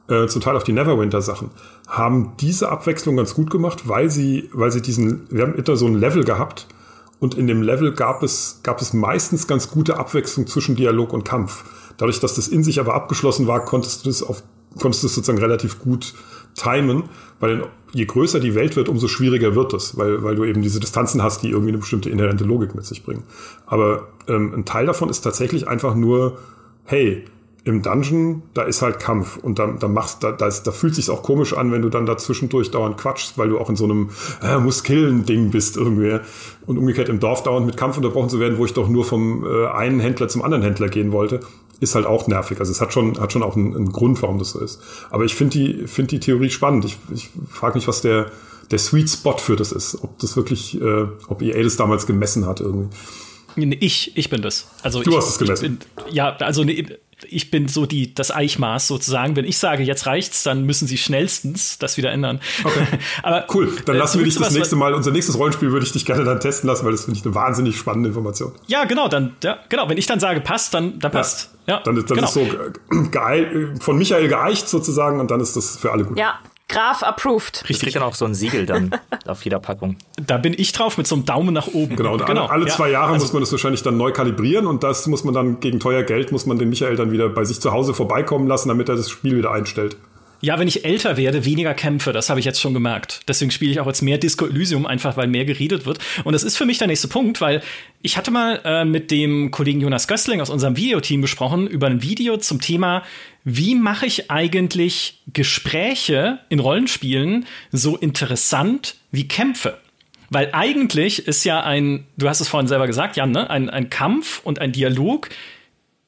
äh, 0.09 0.27
zum 0.27 0.43
Teil 0.43 0.57
auch 0.57 0.63
die 0.63 0.73
Neverwinter-Sachen, 0.73 1.51
haben 1.89 2.33
diese 2.41 2.71
Abwechslung 2.71 3.17
ganz 3.17 3.35
gut 3.35 3.51
gemacht, 3.51 3.89
weil 3.89 4.11
sie, 4.11 4.51
weil 4.53 4.71
sie 4.71 4.83
diesen, 4.83 5.27
wir 5.31 5.43
haben 5.43 5.55
immer 5.55 5.77
so 5.77 5.87
ein 5.87 5.95
Level 5.95 6.25
gehabt 6.25 6.67
und 7.21 7.35
in 7.35 7.47
dem 7.47 7.63
Level 7.63 7.93
gab 7.93 8.23
es, 8.23 8.61
gab 8.63 8.81
es 8.81 8.93
meistens 8.93 9.47
ganz 9.47 9.71
gute 9.71 9.97
Abwechslung 9.99 10.47
zwischen 10.47 10.75
Dialog 10.75 11.13
und 11.13 11.25
Kampf. 11.25 11.65
Dadurch, 11.97 12.19
dass 12.19 12.35
das 12.35 12.49
in 12.49 12.65
sich 12.65 12.81
aber 12.81 12.95
abgeschlossen 12.95 13.47
war, 13.47 13.65
konntest 13.65 14.05
du 14.05 14.11
das 14.11 14.23
auf, 14.23 14.43
konntest 14.81 15.05
du 15.05 15.07
das 15.07 15.15
sozusagen 15.15 15.39
relativ 15.39 15.79
gut 15.79 16.15
timen, 16.55 17.05
weil 17.39 17.67
je 17.93 18.07
größer 18.07 18.41
die 18.41 18.55
Welt 18.55 18.77
wird, 18.77 18.89
umso 18.89 19.09
schwieriger 19.09 19.55
wird 19.55 19.73
es, 19.75 19.97
weil, 19.97 20.23
weil 20.23 20.35
du 20.35 20.45
eben 20.45 20.63
diese 20.63 20.81
Distanzen 20.81 21.23
hast, 21.23 21.43
die 21.43 21.51
irgendwie 21.51 21.69
eine 21.69 21.79
bestimmte 21.79 22.11
inhärente 22.11 22.45
Logik 22.45 22.75
mit 22.75 22.85
sich 22.85 23.05
bringen. 23.05 23.23
Aber 23.67 24.09
ähm, 24.29 24.53
ein 24.55 24.65
Teil 24.65 24.87
davon 24.87 25.09
ist 25.09 25.21
tatsächlich 25.21 25.69
einfach 25.69 25.95
nur, 25.95 26.39
hey, 26.85 27.25
im 27.65 27.83
Dungeon, 27.83 28.43
da 28.55 28.63
ist 28.63 28.83
halt 28.83 28.99
Kampf 28.99 29.37
und 29.37 29.59
da, 29.59 29.69
da 29.69 29.87
machst 29.87 30.25
da, 30.25 30.33
da, 30.33 30.49
ist, 30.49 30.65
da 30.65 30.73
fühlt 30.73 30.97
sich 30.97 31.11
auch 31.11 31.23
komisch 31.23 31.53
an, 31.53 31.71
wenn 31.71 31.83
du 31.83 31.91
dann 31.91 32.07
da 32.07 32.17
zwischendurch 32.17 32.73
dauernd 32.73 32.99
quatschst, 32.99 33.39
weil 33.39 33.51
du 33.51 33.59
auch 33.59 33.71
in 33.71 33.77
so 33.77 33.85
einem 33.85 34.11
äh, 34.43 34.59
muss 34.59 34.83
killen 34.83 35.25
Ding 35.27 35.51
bist 35.51 35.77
irgendwie 35.77 36.19
und 36.67 36.79
umgekehrt 36.79 37.09
im 37.09 37.21
Dorf 37.21 37.45
dauernd 37.45 37.67
mit 37.67 37.77
Kampf 37.77 37.97
unterbrochen 37.97 38.31
zu 38.31 38.41
werden, 38.41 38.59
wo 38.59 38.65
ich 38.65 38.73
doch 38.73 38.89
nur 38.89 39.05
vom 39.05 39.47
äh, 39.47 39.67
einen 39.69 40.01
Händler 40.01 40.29
zum 40.29 40.43
anderen 40.43 40.65
Händler 40.65 40.89
gehen 40.89 41.13
wollte, 41.13 41.41
ist 41.79 41.95
halt 41.95 42.07
auch 42.07 42.27
nervig. 42.27 42.59
Also 42.59 42.73
es 42.73 42.81
hat 42.81 42.93
schon 42.93 43.21
hat 43.21 43.33
schon 43.33 43.45
auch 43.45 43.57
einen, 43.57 43.77
einen 43.77 43.93
Grund, 43.93 44.21
warum 44.23 44.39
das 44.39 44.51
so 44.51 44.61
ist. 44.61 44.81
Aber 45.11 45.25
ich 45.25 45.37
finde 45.37 45.59
die 45.59 45.87
finde 45.87 46.09
die 46.11 46.21
Theorie 46.21 46.51
spannend. 46.51 46.85
Ich, 46.85 46.99
ich 47.15 47.31
frage 47.49 47.77
mich, 47.77 47.87
was 47.87 48.01
der 48.01 48.27
der 48.73 48.79
Sweet 48.79 49.11
Spot 49.11 49.39
für 49.39 49.55
das 49.55 49.71
ist, 49.71 50.03
ob 50.03 50.19
das 50.19 50.37
wirklich, 50.37 50.81
äh, 50.81 51.07
ob 51.29 51.43
EA 51.43 51.63
das 51.63 51.77
damals 51.77 52.07
gemessen 52.07 52.47
hat 52.47 52.61
irgendwie. 52.61 52.89
Ich, 53.81 54.17
ich 54.17 54.31
bin 54.31 54.41
das. 54.41 54.67
Also 54.83 55.03
du 55.03 55.11
ich, 55.11 55.17
hast 55.17 55.29
es 55.29 55.39
gemessen. 55.39 55.79
Bin, 55.79 55.79
ja, 56.11 56.35
also 56.37 56.65
ne, 56.65 56.87
ich 57.29 57.51
bin 57.51 57.69
so 57.69 57.87
die, 57.87 58.15
das 58.15 58.31
Eichmaß 58.31 58.87
sozusagen. 58.87 59.37
Wenn 59.37 59.45
ich 59.45 59.59
sage, 59.59 59.83
jetzt 59.83 60.07
reicht's, 60.07 60.43
dann 60.43 60.65
müssen 60.65 60.87
sie 60.87 60.99
schnellstens 60.99 61.79
das 61.79 61.97
wieder 61.97 62.11
ändern. 62.11 62.41
Okay. 62.65 62.87
Aber 63.23 63.47
cool, 63.55 63.73
dann 63.85 63.97
äh, 63.97 63.99
lassen 63.99 64.19
wir 64.19 64.25
dich 64.25 64.37
das 64.37 64.53
nächste 64.53 64.77
Mal, 64.77 64.95
unser 64.95 65.11
nächstes 65.11 65.39
Rollenspiel 65.39 65.73
würde 65.73 65.87
ich 65.87 65.93
dich 65.93 66.05
gerne 66.05 66.25
dann 66.25 66.41
testen 66.41 66.69
lassen, 66.69 66.85
weil 66.85 66.93
das 66.93 67.05
finde 67.05 67.19
ich 67.19 67.25
eine 67.25 67.35
wahnsinnig 67.35 67.77
spannende 67.77 68.09
Information. 68.09 68.53
Ja, 68.67 68.85
genau, 68.85 69.09
dann, 69.09 69.37
ja, 69.43 69.59
genau, 69.69 69.89
wenn 69.89 69.99
ich 69.99 70.07
dann 70.07 70.21
sage, 70.21 70.41
passt, 70.41 70.75
dann, 70.75 70.99
dann 70.99 71.13
passt. 71.13 71.51
Ja, 71.67 71.75
ja 71.75 71.83
dann, 71.85 71.97
dann 71.97 72.05
genau. 72.07 72.27
ist 72.27 72.35
so 72.35 72.41
äh, 72.41 73.09
geil, 73.11 73.75
von 73.81 73.97
Michael 73.97 74.29
geeicht 74.29 74.69
sozusagen 74.69 75.21
und 75.21 75.31
dann 75.31 75.41
ist 75.41 75.57
das 75.57 75.77
für 75.77 75.93
alle 75.93 76.05
gut. 76.05 76.19
Ja, 76.19 76.39
Graf 76.73 77.03
approved. 77.03 77.69
Richtig. 77.69 77.89
Ich 77.89 77.95
dann 77.95 78.03
auch 78.03 78.15
so 78.15 78.25
ein 78.25 78.35
Siegel 78.35 78.67
dann 78.67 78.91
auf 79.27 79.45
jeder 79.45 79.61
Packung. 79.61 79.97
Da 80.17 80.39
bin 80.39 80.55
ich 80.57 80.73
drauf 80.73 80.99
mit 80.99 81.07
so 81.07 81.15
einem 81.15 81.25
Daumen 81.25 81.55
nach 81.55 81.69
oben. 81.69 81.97
Genau, 81.97 82.15
und 82.15 82.27
genau. 82.27 82.47
alle, 82.47 82.51
alle 82.51 82.67
zwei 82.67 82.91
Jahre 82.91 83.13
also, 83.13 83.25
muss 83.25 83.33
man 83.33 83.43
das 83.43 83.53
wahrscheinlich 83.53 83.83
dann 83.83 83.97
neu 83.97 84.13
kalibrieren 84.13 84.67
und 84.67 84.83
das 84.83 85.07
muss 85.07 85.25
man 85.25 85.35
dann 85.35 85.61
gegen 85.61 85.81
teuer 85.81 86.03
Geld, 86.03 86.33
muss 86.33 86.47
man 86.47 86.59
den 86.59 86.71
Michael 86.71 86.97
dann 86.97 87.13
wieder 87.13 87.29
bei 87.29 87.45
sich 87.45 87.61
zu 87.61 87.73
Hause 87.73 87.95
vorbeikommen 87.95 88.47
lassen, 88.47 88.69
damit 88.69 88.89
er 88.89 88.97
das 88.97 89.11
Spiel 89.11 89.37
wieder 89.37 89.53
einstellt. 89.53 89.97
Ja, 90.45 90.59
wenn 90.59 90.67
ich 90.67 90.85
älter 90.85 91.17
werde, 91.17 91.45
weniger 91.45 91.73
kämpfe, 91.73 92.13
das 92.13 92.29
habe 92.29 92.41
ich 92.41 92.47
jetzt 92.47 92.61
schon 92.61 92.75
gemerkt. 92.75 93.21
Deswegen 93.29 93.53
spiele 93.53 93.71
ich 93.71 93.79
auch 93.79 93.87
jetzt 93.87 94.03
mehr 94.03 94.19
Disco 94.19 94.45
Elysium, 94.45 94.87
einfach 94.87 95.17
weil 95.17 95.29
mehr 95.29 95.45
geredet 95.45 95.87
wird. 95.87 96.01
Und 96.25 96.33
das 96.33 96.43
ist 96.43 96.57
für 96.57 96.67
mich 96.67 96.79
der 96.79 96.89
nächste 96.89 97.07
Punkt, 97.07 97.41
weil 97.41 97.63
ich 98.03 98.17
hatte 98.17 98.33
mal 98.33 98.61
äh, 98.65 98.85
mit 98.85 99.13
dem 99.13 99.53
Kollegen 99.53 99.81
Jonas 99.81 100.09
Gößling 100.09 100.41
aus 100.41 100.51
unserem 100.51 100.77
Videoteam 100.77 101.23
gesprochen 101.23 101.69
über 101.69 101.87
ein 101.87 102.03
Video 102.03 102.39
zum 102.39 102.61
Thema, 102.61 103.05
wie 103.45 103.75
mache 103.75 104.07
ich 104.07 104.31
eigentlich 104.31 105.23
Gespräche 105.33 106.41
in 106.49 106.61
Rollenspielen 106.61 107.47
so 107.71 107.97
interessant 107.97 108.97
wie 109.11 109.29
Kämpfe? 109.29 109.79
Weil 110.31 110.51
eigentlich 110.53 111.27
ist 111.27 111.45
ja 111.45 111.63
ein, 111.63 112.07
du 112.17 112.29
hast 112.29 112.41
es 112.41 112.49
vorhin 112.49 112.69
selber 112.69 112.87
gesagt, 112.87 113.17
Jan, 113.17 113.33
ne? 113.33 113.51
ein, 113.51 113.69
ein 113.69 113.91
Kampf 113.91 114.41
und 114.43 114.61
ein 114.61 114.73
Dialog 114.73 115.29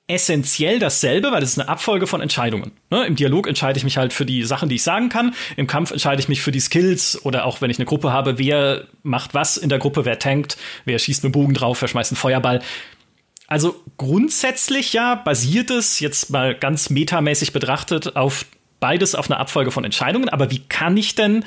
essentiell 0.06 0.78
dasselbe, 0.78 1.32
weil 1.32 1.42
es 1.42 1.52
ist 1.52 1.58
eine 1.58 1.68
Abfolge 1.68 2.06
von 2.06 2.20
Entscheidungen. 2.20 2.72
Ne? 2.90 3.06
Im 3.06 3.16
Dialog 3.16 3.46
entscheide 3.46 3.78
ich 3.78 3.84
mich 3.84 3.96
halt 3.96 4.12
für 4.12 4.26
die 4.26 4.42
Sachen, 4.42 4.68
die 4.68 4.74
ich 4.74 4.82
sagen 4.82 5.08
kann. 5.08 5.34
Im 5.56 5.66
Kampf 5.66 5.92
entscheide 5.92 6.20
ich 6.20 6.28
mich 6.28 6.42
für 6.42 6.52
die 6.52 6.60
Skills 6.60 7.24
oder 7.24 7.46
auch 7.46 7.62
wenn 7.62 7.70
ich 7.70 7.78
eine 7.78 7.86
Gruppe 7.86 8.12
habe, 8.12 8.38
wer 8.38 8.86
macht 9.02 9.32
was 9.32 9.56
in 9.56 9.70
der 9.70 9.78
Gruppe, 9.78 10.04
wer 10.04 10.18
tankt, 10.18 10.58
wer 10.84 10.98
schießt 10.98 11.24
mit 11.24 11.32
Bogen 11.32 11.54
drauf, 11.54 11.80
wer 11.80 11.88
schmeißt 11.88 12.12
einen 12.12 12.18
Feuerball. 12.18 12.60
Also 13.54 13.80
grundsätzlich 13.98 14.94
ja 14.94 15.14
basiert 15.14 15.70
es 15.70 16.00
jetzt 16.00 16.30
mal 16.30 16.56
ganz 16.56 16.90
metamäßig 16.90 17.52
betrachtet 17.52 18.16
auf 18.16 18.46
beides 18.80 19.14
auf 19.14 19.30
einer 19.30 19.38
Abfolge 19.38 19.70
von 19.70 19.84
Entscheidungen. 19.84 20.28
Aber 20.28 20.50
wie 20.50 20.58
kann 20.58 20.96
ich 20.96 21.14
denn 21.14 21.44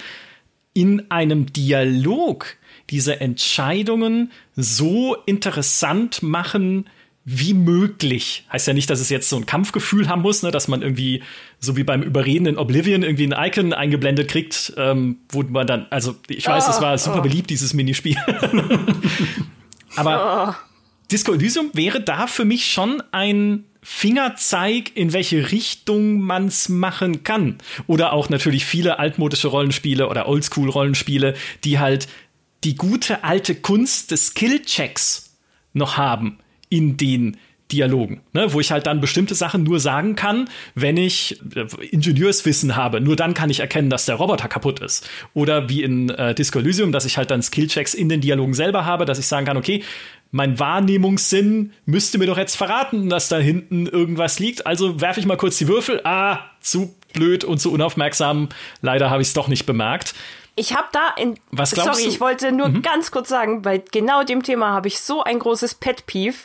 in 0.72 1.12
einem 1.12 1.52
Dialog 1.52 2.56
diese 2.90 3.20
Entscheidungen 3.20 4.32
so 4.56 5.18
interessant 5.26 6.24
machen, 6.24 6.90
wie 7.26 7.54
möglich. 7.54 8.46
Heißt 8.54 8.68
ja 8.68 8.74
nicht, 8.74 8.90
dass 8.90 9.02
es 9.02 9.10
jetzt 9.10 9.28
so 9.28 9.36
ein 9.36 9.46
Kampfgefühl 9.46 10.08
haben 10.08 10.22
muss, 10.22 10.44
ne, 10.44 10.52
dass 10.52 10.70
man 10.70 10.82
irgendwie, 10.82 11.24
so 11.60 11.76
wie 11.76 11.84
beim 11.84 12.04
Überreden 12.04 12.46
in 12.46 12.58
Oblivion, 12.58 13.04
irgendwie 13.04 13.28
ein 13.28 13.50
Icon 13.50 13.74
eingeblendet 13.74 14.30
kriegt, 14.30 14.72
ähm, 14.78 15.18
wo 15.28 15.44
man 15.44 15.68
dann, 15.68 15.88
also 15.90 16.16
ich 16.30 16.48
weiß, 16.48 16.70
es 16.70 16.78
oh, 16.78 16.82
war 16.84 16.98
super 16.98 17.20
oh. 17.20 17.24
beliebt, 17.24 17.50
dieses 17.50 17.74
Minispiel. 17.74 18.16
Aber 19.98 20.56
oh. 20.58 20.77
Disco 21.12 21.34
Elysium 21.34 21.72
wäre 21.74 22.02
da 22.02 22.28
für 22.28 22.46
mich 22.46 22.72
schon 22.72 23.02
ein 23.12 23.64
Fingerzeig, 23.82 24.92
in 24.96 25.14
welche 25.14 25.52
Richtung 25.52 26.20
man's 26.20 26.68
machen 26.68 27.24
kann. 27.24 27.58
Oder 27.88 28.12
auch 28.12 28.30
natürlich 28.30 28.66
viele 28.66 29.00
altmodische 29.00 29.48
Rollenspiele 29.48 30.10
oder 30.10 30.28
Oldschool-Rollenspiele, 30.28 31.36
die 31.64 31.80
halt 31.80 32.08
die 32.66 32.76
gute 32.76 33.24
alte 33.24 33.56
Kunst 33.56 34.12
des 34.12 34.28
Skillchecks 34.28 35.38
noch 35.74 35.96
haben 35.96 36.40
in 36.70 36.98
den 36.98 37.38
Dialogen, 37.72 38.22
ne, 38.32 38.54
wo 38.54 38.62
ich 38.62 38.72
halt 38.72 38.88
dann 38.88 39.02
bestimmte 39.02 39.36
Sachen 39.36 39.64
nur 39.64 39.82
sagen 39.82 40.16
kann, 40.16 40.50
wenn 40.74 40.96
ich 40.96 41.42
äh, 41.54 41.66
Ingenieurswissen 41.86 42.78
habe. 42.78 43.02
Nur 43.02 43.18
dann 43.18 43.34
kann 43.34 43.50
ich 43.50 43.60
erkennen, 43.60 43.90
dass 43.90 44.06
der 44.06 44.16
Roboter 44.16 44.48
kaputt 44.48 44.80
ist. 44.80 45.10
Oder 45.34 45.68
wie 45.68 45.84
in 45.84 46.10
äh, 46.10 46.34
Disco 46.34 46.60
Elysium, 46.60 46.94
dass 46.94 47.04
ich 47.04 47.18
halt 47.18 47.30
dann 47.30 47.42
Skillchecks 47.42 47.94
in 47.94 48.08
den 48.08 48.22
Dialogen 48.22 48.54
selber 48.54 48.86
habe, 48.86 49.04
dass 49.04 49.20
ich 49.20 49.28
sagen 49.28 49.46
kann, 49.46 49.58
okay, 49.58 49.84
mein 50.32 50.60
Wahrnehmungssinn 50.60 51.74
müsste 51.86 52.18
mir 52.18 52.26
doch 52.26 52.38
jetzt 52.38 52.56
verraten, 52.56 53.10
dass 53.10 53.30
da 53.30 53.38
hinten 53.38 53.88
irgendwas 53.88 54.40
liegt. 54.40 54.66
Also 54.66 55.00
werfe 55.02 55.20
ich 55.20 55.26
mal 55.26 55.38
kurz 55.38 55.58
die 55.58 55.68
Würfel. 55.68 56.02
Ah, 56.04 56.40
zu 56.60 56.96
blöd 57.14 57.44
und 57.44 57.60
zu 57.60 57.72
unaufmerksam. 57.72 58.50
Leider 58.82 59.10
habe 59.10 59.22
ich 59.22 59.30
es 59.30 59.34
doch 59.34 59.48
nicht 59.48 59.66
bemerkt. 59.66 60.14
Ich 60.56 60.76
habe 60.76 60.88
da 60.92 61.10
in. 61.18 61.40
Was 61.52 61.72
glaubst 61.72 61.94
sorry, 61.94 62.04
du? 62.04 62.10
ich 62.10 62.20
wollte 62.20 62.52
nur 62.52 62.70
mhm. 62.70 62.82
ganz 62.82 63.12
kurz 63.12 63.30
sagen, 63.30 63.62
bei 63.62 63.78
genau 63.78 64.24
dem 64.24 64.44
Thema 64.44 64.70
habe 64.70 64.88
ich 64.88 65.00
so 65.00 65.24
ein 65.24 65.40
großes 65.40 65.76
Pet 65.76 66.08
Peeve. 66.08 66.38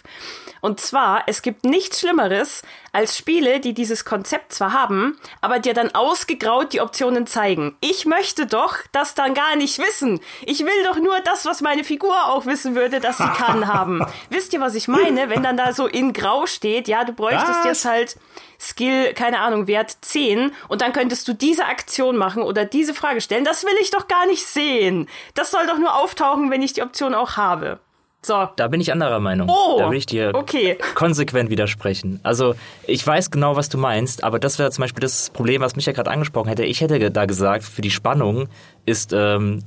Und 0.63 0.81
zwar, 0.81 1.25
es 1.27 1.43
gibt 1.43 1.65
nichts 1.65 1.99
Schlimmeres 1.99 2.63
als 2.93 3.19
Spiele, 3.19 3.59
die 3.59 3.75
dieses 3.75 4.05
Konzept 4.05 4.53
zwar 4.53 4.73
haben, 4.73 5.19
aber 5.41 5.59
dir 5.59 5.75
dann 5.75 5.93
ausgegraut 5.93 6.73
die 6.73 6.81
Optionen 6.81 7.27
zeigen. 7.27 7.77
Ich 7.81 8.07
möchte 8.07 8.47
doch 8.47 8.77
das 8.93 9.17
dann 9.17 9.35
gar 9.35 9.57
nicht 9.57 9.81
wissen. 9.81 10.21
Ich 10.47 10.61
will 10.61 10.85
doch 10.85 10.99
nur 10.99 11.19
das, 11.25 11.47
was 11.47 11.63
meine 11.63 11.83
Figur 11.83 12.15
auch 12.27 12.47
wissen 12.47 12.77
würde, 12.77 13.01
dass 13.01 13.19
sie 13.19 13.29
kann 13.37 13.67
haben. 13.75 14.07
Wisst 14.31 14.53
ihr, 14.53 14.61
was 14.61 14.77
ich 14.77 14.87
meine? 14.87 15.31
Wenn 15.31 15.43
dann 15.43 15.57
da 15.57 15.73
so 15.73 15.89
in 15.89 16.13
Grau 16.13 16.47
steht, 16.47 16.87
ja, 16.87 17.03
du 17.03 17.13
bräuchtest 17.13 17.59
was? 17.59 17.65
jetzt 17.65 17.85
halt 17.85 18.17
Skill, 18.61 19.15
keine 19.15 19.41
Ahnung, 19.41 19.67
Wert 19.67 19.97
10 20.03 20.53
und 20.69 20.81
dann 20.81 20.93
könntest 20.93 21.27
du 21.27 21.33
diese 21.33 21.67
Aktion 21.67 22.17
machen 22.17 22.45
oder 22.45 22.65
diese 22.65 22.95
Frage 22.95 23.21
stellen. 23.21 23.45
Das 23.45 23.65
will 23.65 23.75
ich 23.81 23.91
doch 23.91 24.07
gar 24.07 24.27
nicht 24.27 24.47
sehen. 24.47 25.09
Das 25.35 25.51
soll 25.51 25.67
doch 25.67 25.79
nur 25.79 25.97
auftauchen, 25.97 26.53
wenn 26.53 26.63
ich 26.63 26.73
die 26.73 26.83
Option 26.83 27.15
auch 27.15 27.37
habe. 27.37 27.81
So. 28.25 28.49
Da 28.55 28.69
bin 28.69 28.81
ich 28.81 28.93
anderer 28.93 29.19
Meinung. 29.19 29.49
Oh, 29.51 29.79
da 29.79 29.91
will 29.91 29.99
ich 29.99 30.07
dir 30.07 30.31
okay. 30.35 30.79
konsequent 30.95 31.51
widersprechen. 31.51 32.21
Also 32.23 32.55
ich 32.87 33.05
weiß 33.05 33.33
genau, 33.33 33.57
was 33.57 33.69
du 33.69 33.79
meinst, 33.79 34.23
aber 34.23 34.39
das 34.39 34.61
wäre 34.61 34.71
zum 34.71 34.83
Beispiel 34.83 35.01
das 35.01 35.31
Problem, 35.31 35.61
was 35.61 35.75
mich 35.75 35.87
ja 35.87 35.93
gerade 35.93 36.11
angesprochen 36.11 36.49
hätte. 36.49 36.65
Ich 36.65 36.81
hätte 36.81 37.11
da 37.11 37.27
gesagt, 37.27 37.65
für 37.65 37.83
die 37.83 37.91
Spannung 37.91 38.49
ist 38.87 39.13
ähm, 39.13 39.65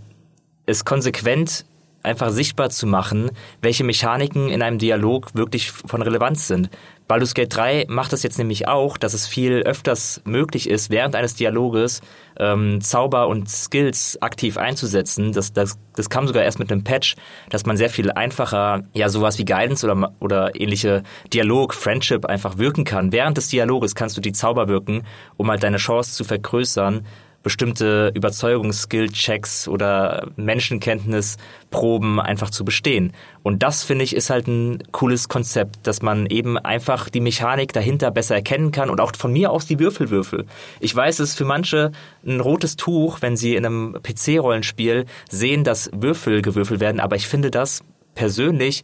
es 0.66 0.86
konsequent 0.86 1.66
einfach 2.06 2.30
sichtbar 2.30 2.70
zu 2.70 2.88
machen, 2.88 3.32
welche 3.62 3.84
Mechaniken 3.84 4.50
in 4.50 4.62
einem 4.62 4.78
Dialog 4.78 5.36
wirklich 5.36 5.72
von 5.72 6.02
Relevanz 6.02 6.48
sind. 6.48 6.70
Baldur's 7.08 7.36
Gate 7.36 7.56
3 7.56 7.86
macht 7.88 8.14
es 8.14 8.24
jetzt 8.24 8.40
nämlich 8.40 8.68
auch, 8.68 8.98
dass 8.98 9.14
es 9.14 9.28
viel 9.28 9.62
öfters 9.62 10.22
möglich 10.26 10.68
ist, 10.68 10.90
während 10.90 11.16
eines 11.16 11.36
Dialoges 11.36 12.02
ähm, 12.40 12.82
Zauber 12.82 13.28
und 13.28 13.48
Skills 13.48 14.18
aktiv 14.22 14.58
einzusetzen. 14.58 15.32
Das, 15.32 15.54
das, 15.54 15.78
das 15.96 16.10
kam 16.10 16.26
sogar 16.26 16.44
erst 16.44 16.58
mit 16.58 16.72
einem 16.72 16.84
Patch, 16.84 17.16
dass 17.50 17.66
man 17.66 17.78
sehr 17.78 17.92
viel 17.92 18.12
einfacher 18.12 18.84
ja 18.94 19.10
sowas 19.10 19.38
wie 19.38 19.46
Guidance 19.46 19.86
oder, 19.86 20.14
oder 20.20 20.60
ähnliche 20.60 21.04
Dialog, 21.32 21.76
Friendship 21.76 22.26
einfach 22.26 22.58
wirken 22.58 22.86
kann. 22.86 23.12
Während 23.12 23.38
des 23.38 23.50
Dialoges 23.50 23.94
kannst 23.94 24.18
du 24.18 24.22
die 24.22 24.34
Zauber 24.34 24.68
wirken, 24.68 25.04
um 25.38 25.50
halt 25.50 25.62
deine 25.62 25.78
Chance 25.78 26.14
zu 26.14 26.24
vergrößern, 26.24 27.06
bestimmte 27.46 28.12
Überzeugungsskill-Checks 28.16 29.68
oder 29.68 30.32
Menschenkenntnisproben 30.36 32.20
einfach 32.20 32.50
zu 32.50 32.66
bestehen. 32.66 33.14
Und 33.44 33.62
das, 33.62 33.84
finde 33.84 34.04
ich, 34.04 34.16
ist 34.16 34.32
halt 34.32 34.48
ein 34.48 34.82
cooles 34.92 35.30
Konzept, 35.30 35.86
dass 35.86 36.02
man 36.02 36.26
eben 36.26 36.58
einfach 36.58 37.08
die 37.08 37.20
Mechanik 37.20 37.72
dahinter 37.72 38.10
besser 38.10 38.34
erkennen 38.34 38.72
kann 38.72 38.90
und 38.90 39.00
auch 39.00 39.16
von 39.16 39.32
mir 39.32 39.52
aus 39.52 39.68
die 39.68 39.80
Würfelwürfel. 39.80 40.48
Ich 40.80 40.96
weiß, 40.96 41.20
es 41.20 41.30
ist 41.30 41.38
für 41.38 41.46
manche 41.46 41.92
ein 42.26 42.40
rotes 42.40 42.78
Tuch, 42.78 43.22
wenn 43.22 43.38
sie 43.38 43.56
in 43.56 43.64
einem 43.64 44.00
PC-Rollenspiel 44.02 45.06
sehen, 45.30 45.64
dass 45.64 45.92
Würfel 45.94 46.42
gewürfelt 46.42 46.80
werden, 46.80 47.00
aber 47.00 47.16
ich 47.16 47.28
finde 47.28 47.52
das 47.52 47.84
persönlich 48.16 48.82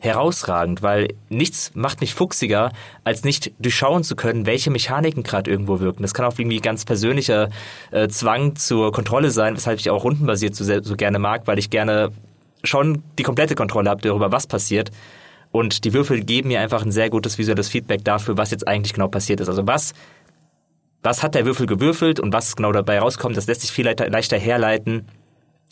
herausragend, 0.00 0.82
weil 0.82 1.08
nichts 1.28 1.72
macht 1.74 2.00
mich 2.00 2.14
fuchsiger, 2.14 2.72
als 3.04 3.24
nicht 3.24 3.52
durchschauen 3.58 4.02
zu 4.02 4.16
können, 4.16 4.46
welche 4.46 4.70
Mechaniken 4.70 5.22
gerade 5.22 5.50
irgendwo 5.50 5.80
wirken. 5.80 6.02
Das 6.02 6.14
kann 6.14 6.26
auch 6.26 6.38
irgendwie 6.38 6.60
ganz 6.60 6.84
persönlicher 6.84 7.50
äh, 7.90 8.08
Zwang 8.08 8.56
zur 8.56 8.92
Kontrolle 8.92 9.30
sein, 9.30 9.54
weshalb 9.56 9.78
ich 9.78 9.90
auch 9.90 10.04
rundenbasiert 10.04 10.54
so, 10.54 10.64
so 10.64 10.96
gerne 10.96 11.18
mag, 11.18 11.46
weil 11.46 11.58
ich 11.58 11.70
gerne 11.70 12.10
schon 12.64 13.02
die 13.18 13.22
komplette 13.22 13.54
Kontrolle 13.54 13.90
habe 13.90 14.02
darüber, 14.02 14.32
was 14.32 14.46
passiert. 14.46 14.90
Und 15.52 15.84
die 15.84 15.92
Würfel 15.92 16.22
geben 16.22 16.48
mir 16.48 16.60
einfach 16.60 16.82
ein 16.82 16.92
sehr 16.92 17.10
gutes 17.10 17.38
visuelles 17.38 17.68
Feedback 17.68 18.04
dafür, 18.04 18.36
was 18.36 18.50
jetzt 18.50 18.68
eigentlich 18.68 18.92
genau 18.92 19.08
passiert 19.08 19.40
ist. 19.40 19.48
Also 19.48 19.66
was, 19.66 19.94
was 21.02 21.22
hat 21.22 21.34
der 21.34 21.44
Würfel 21.44 21.66
gewürfelt 21.66 22.20
und 22.20 22.32
was 22.32 22.54
genau 22.56 22.72
dabei 22.72 23.00
rauskommt, 23.00 23.36
das 23.36 23.46
lässt 23.46 23.62
sich 23.62 23.72
viel 23.72 23.86
leichter 23.86 24.38
herleiten 24.38 25.06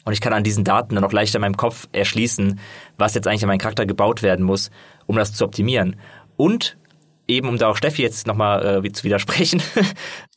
und 0.09 0.15
ich 0.15 0.23
kann 0.23 0.33
an 0.33 0.43
diesen 0.43 0.65
Daten 0.65 0.95
dann 0.95 1.05
auch 1.05 1.13
leichter 1.13 1.37
in 1.37 1.43
meinem 1.43 1.59
Kopf 1.59 1.87
erschließen, 1.93 2.59
was 2.97 3.15
jetzt 3.15 3.29
eigentlich 3.29 3.43
an 3.43 3.49
meinen 3.49 3.59
Charakter 3.59 3.85
gebaut 3.85 4.23
werden 4.23 4.43
muss, 4.43 4.71
um 5.07 5.17
das 5.17 5.35
zu 5.35 5.45
optimieren. 5.45 5.97
Und 6.39 6.79
eben, 7.27 7.47
um 7.47 7.59
da 7.59 7.69
auch 7.69 7.77
Steffi 7.77 8.01
jetzt 8.01 8.27
nochmal 8.27 8.83
äh, 8.83 8.93
zu 8.93 9.05
widersprechen. 9.05 9.63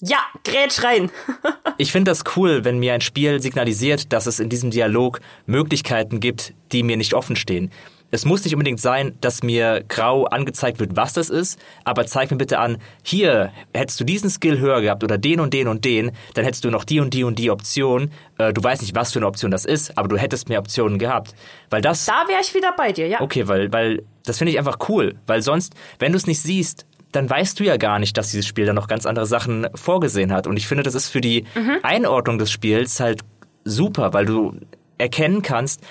Ja, 0.03 0.17
grätsch 0.43 0.83
rein. 0.83 1.11
ich 1.77 1.91
finde 1.91 2.09
das 2.09 2.23
cool, 2.35 2.65
wenn 2.65 2.79
mir 2.79 2.95
ein 2.95 3.01
Spiel 3.01 3.39
signalisiert, 3.39 4.11
dass 4.11 4.25
es 4.25 4.39
in 4.39 4.49
diesem 4.49 4.71
Dialog 4.71 5.21
Möglichkeiten 5.45 6.19
gibt, 6.19 6.53
die 6.71 6.81
mir 6.81 6.97
nicht 6.97 7.13
offen 7.13 7.35
stehen 7.35 7.69
es 8.11 8.25
muss 8.25 8.43
nicht 8.43 8.53
unbedingt 8.53 8.79
sein, 8.79 9.17
dass 9.21 9.41
mir 9.41 9.83
grau 9.87 10.25
angezeigt 10.25 10.79
wird, 10.79 10.95
was 10.95 11.13
das 11.13 11.29
ist, 11.29 11.59
aber 11.85 12.05
zeig 12.05 12.29
mir 12.29 12.37
bitte 12.37 12.59
an, 12.59 12.77
hier 13.03 13.51
hättest 13.73 13.99
du 14.01 14.03
diesen 14.03 14.29
Skill 14.29 14.59
höher 14.59 14.81
gehabt 14.81 15.03
oder 15.03 15.17
den 15.17 15.39
und 15.39 15.53
den 15.53 15.67
und 15.67 15.85
den, 15.85 16.11
dann 16.33 16.43
hättest 16.43 16.65
du 16.65 16.69
noch 16.69 16.83
die 16.83 16.99
und 16.99 17.13
die 17.13 17.23
und 17.23 17.39
die 17.39 17.49
Option. 17.49 18.11
Äh, 18.37 18.53
du 18.53 18.61
weißt 18.61 18.81
nicht, 18.81 18.95
was 18.95 19.13
für 19.13 19.19
eine 19.19 19.27
Option 19.27 19.49
das 19.49 19.65
ist, 19.65 19.97
aber 19.97 20.09
du 20.09 20.17
hättest 20.17 20.49
mehr 20.49 20.59
Optionen 20.59 20.99
gehabt. 20.99 21.33
Weil 21.69 21.81
das. 21.81 22.05
Da 22.05 22.25
wäre 22.27 22.41
ich 22.41 22.53
wieder 22.53 22.73
bei 22.75 22.91
dir, 22.91 23.07
ja. 23.07 23.21
Okay, 23.21 23.47
weil, 23.47 23.71
weil 23.71 24.03
das 24.25 24.37
finde 24.37 24.51
ich 24.51 24.59
einfach 24.59 24.77
cool. 24.89 25.15
Weil 25.25 25.41
sonst, 25.41 25.73
wenn 25.99 26.11
du 26.11 26.17
es 26.17 26.27
nicht 26.27 26.41
siehst, 26.41 26.85
dann 27.13 27.29
weißt 27.29 27.59
du 27.59 27.63
ja 27.63 27.77
gar 27.77 27.99
nicht, 27.99 28.17
dass 28.17 28.31
dieses 28.31 28.47
Spiel 28.47 28.65
da 28.65 28.73
noch 28.73 28.87
ganz 28.87 29.05
andere 29.05 29.25
Sachen 29.25 29.67
vorgesehen 29.75 30.31
hat. 30.31 30.47
Und 30.47 30.57
ich 30.57 30.67
finde, 30.67 30.83
das 30.83 30.95
ist 30.95 31.09
für 31.09 31.21
die 31.21 31.45
mhm. 31.55 31.77
Einordnung 31.83 32.37
des 32.37 32.51
Spiels 32.51 32.99
halt 32.99 33.21
super, 33.63 34.13
weil 34.13 34.25
du 34.25 34.55
erkennen 34.97 35.41
kannst, 35.41 35.81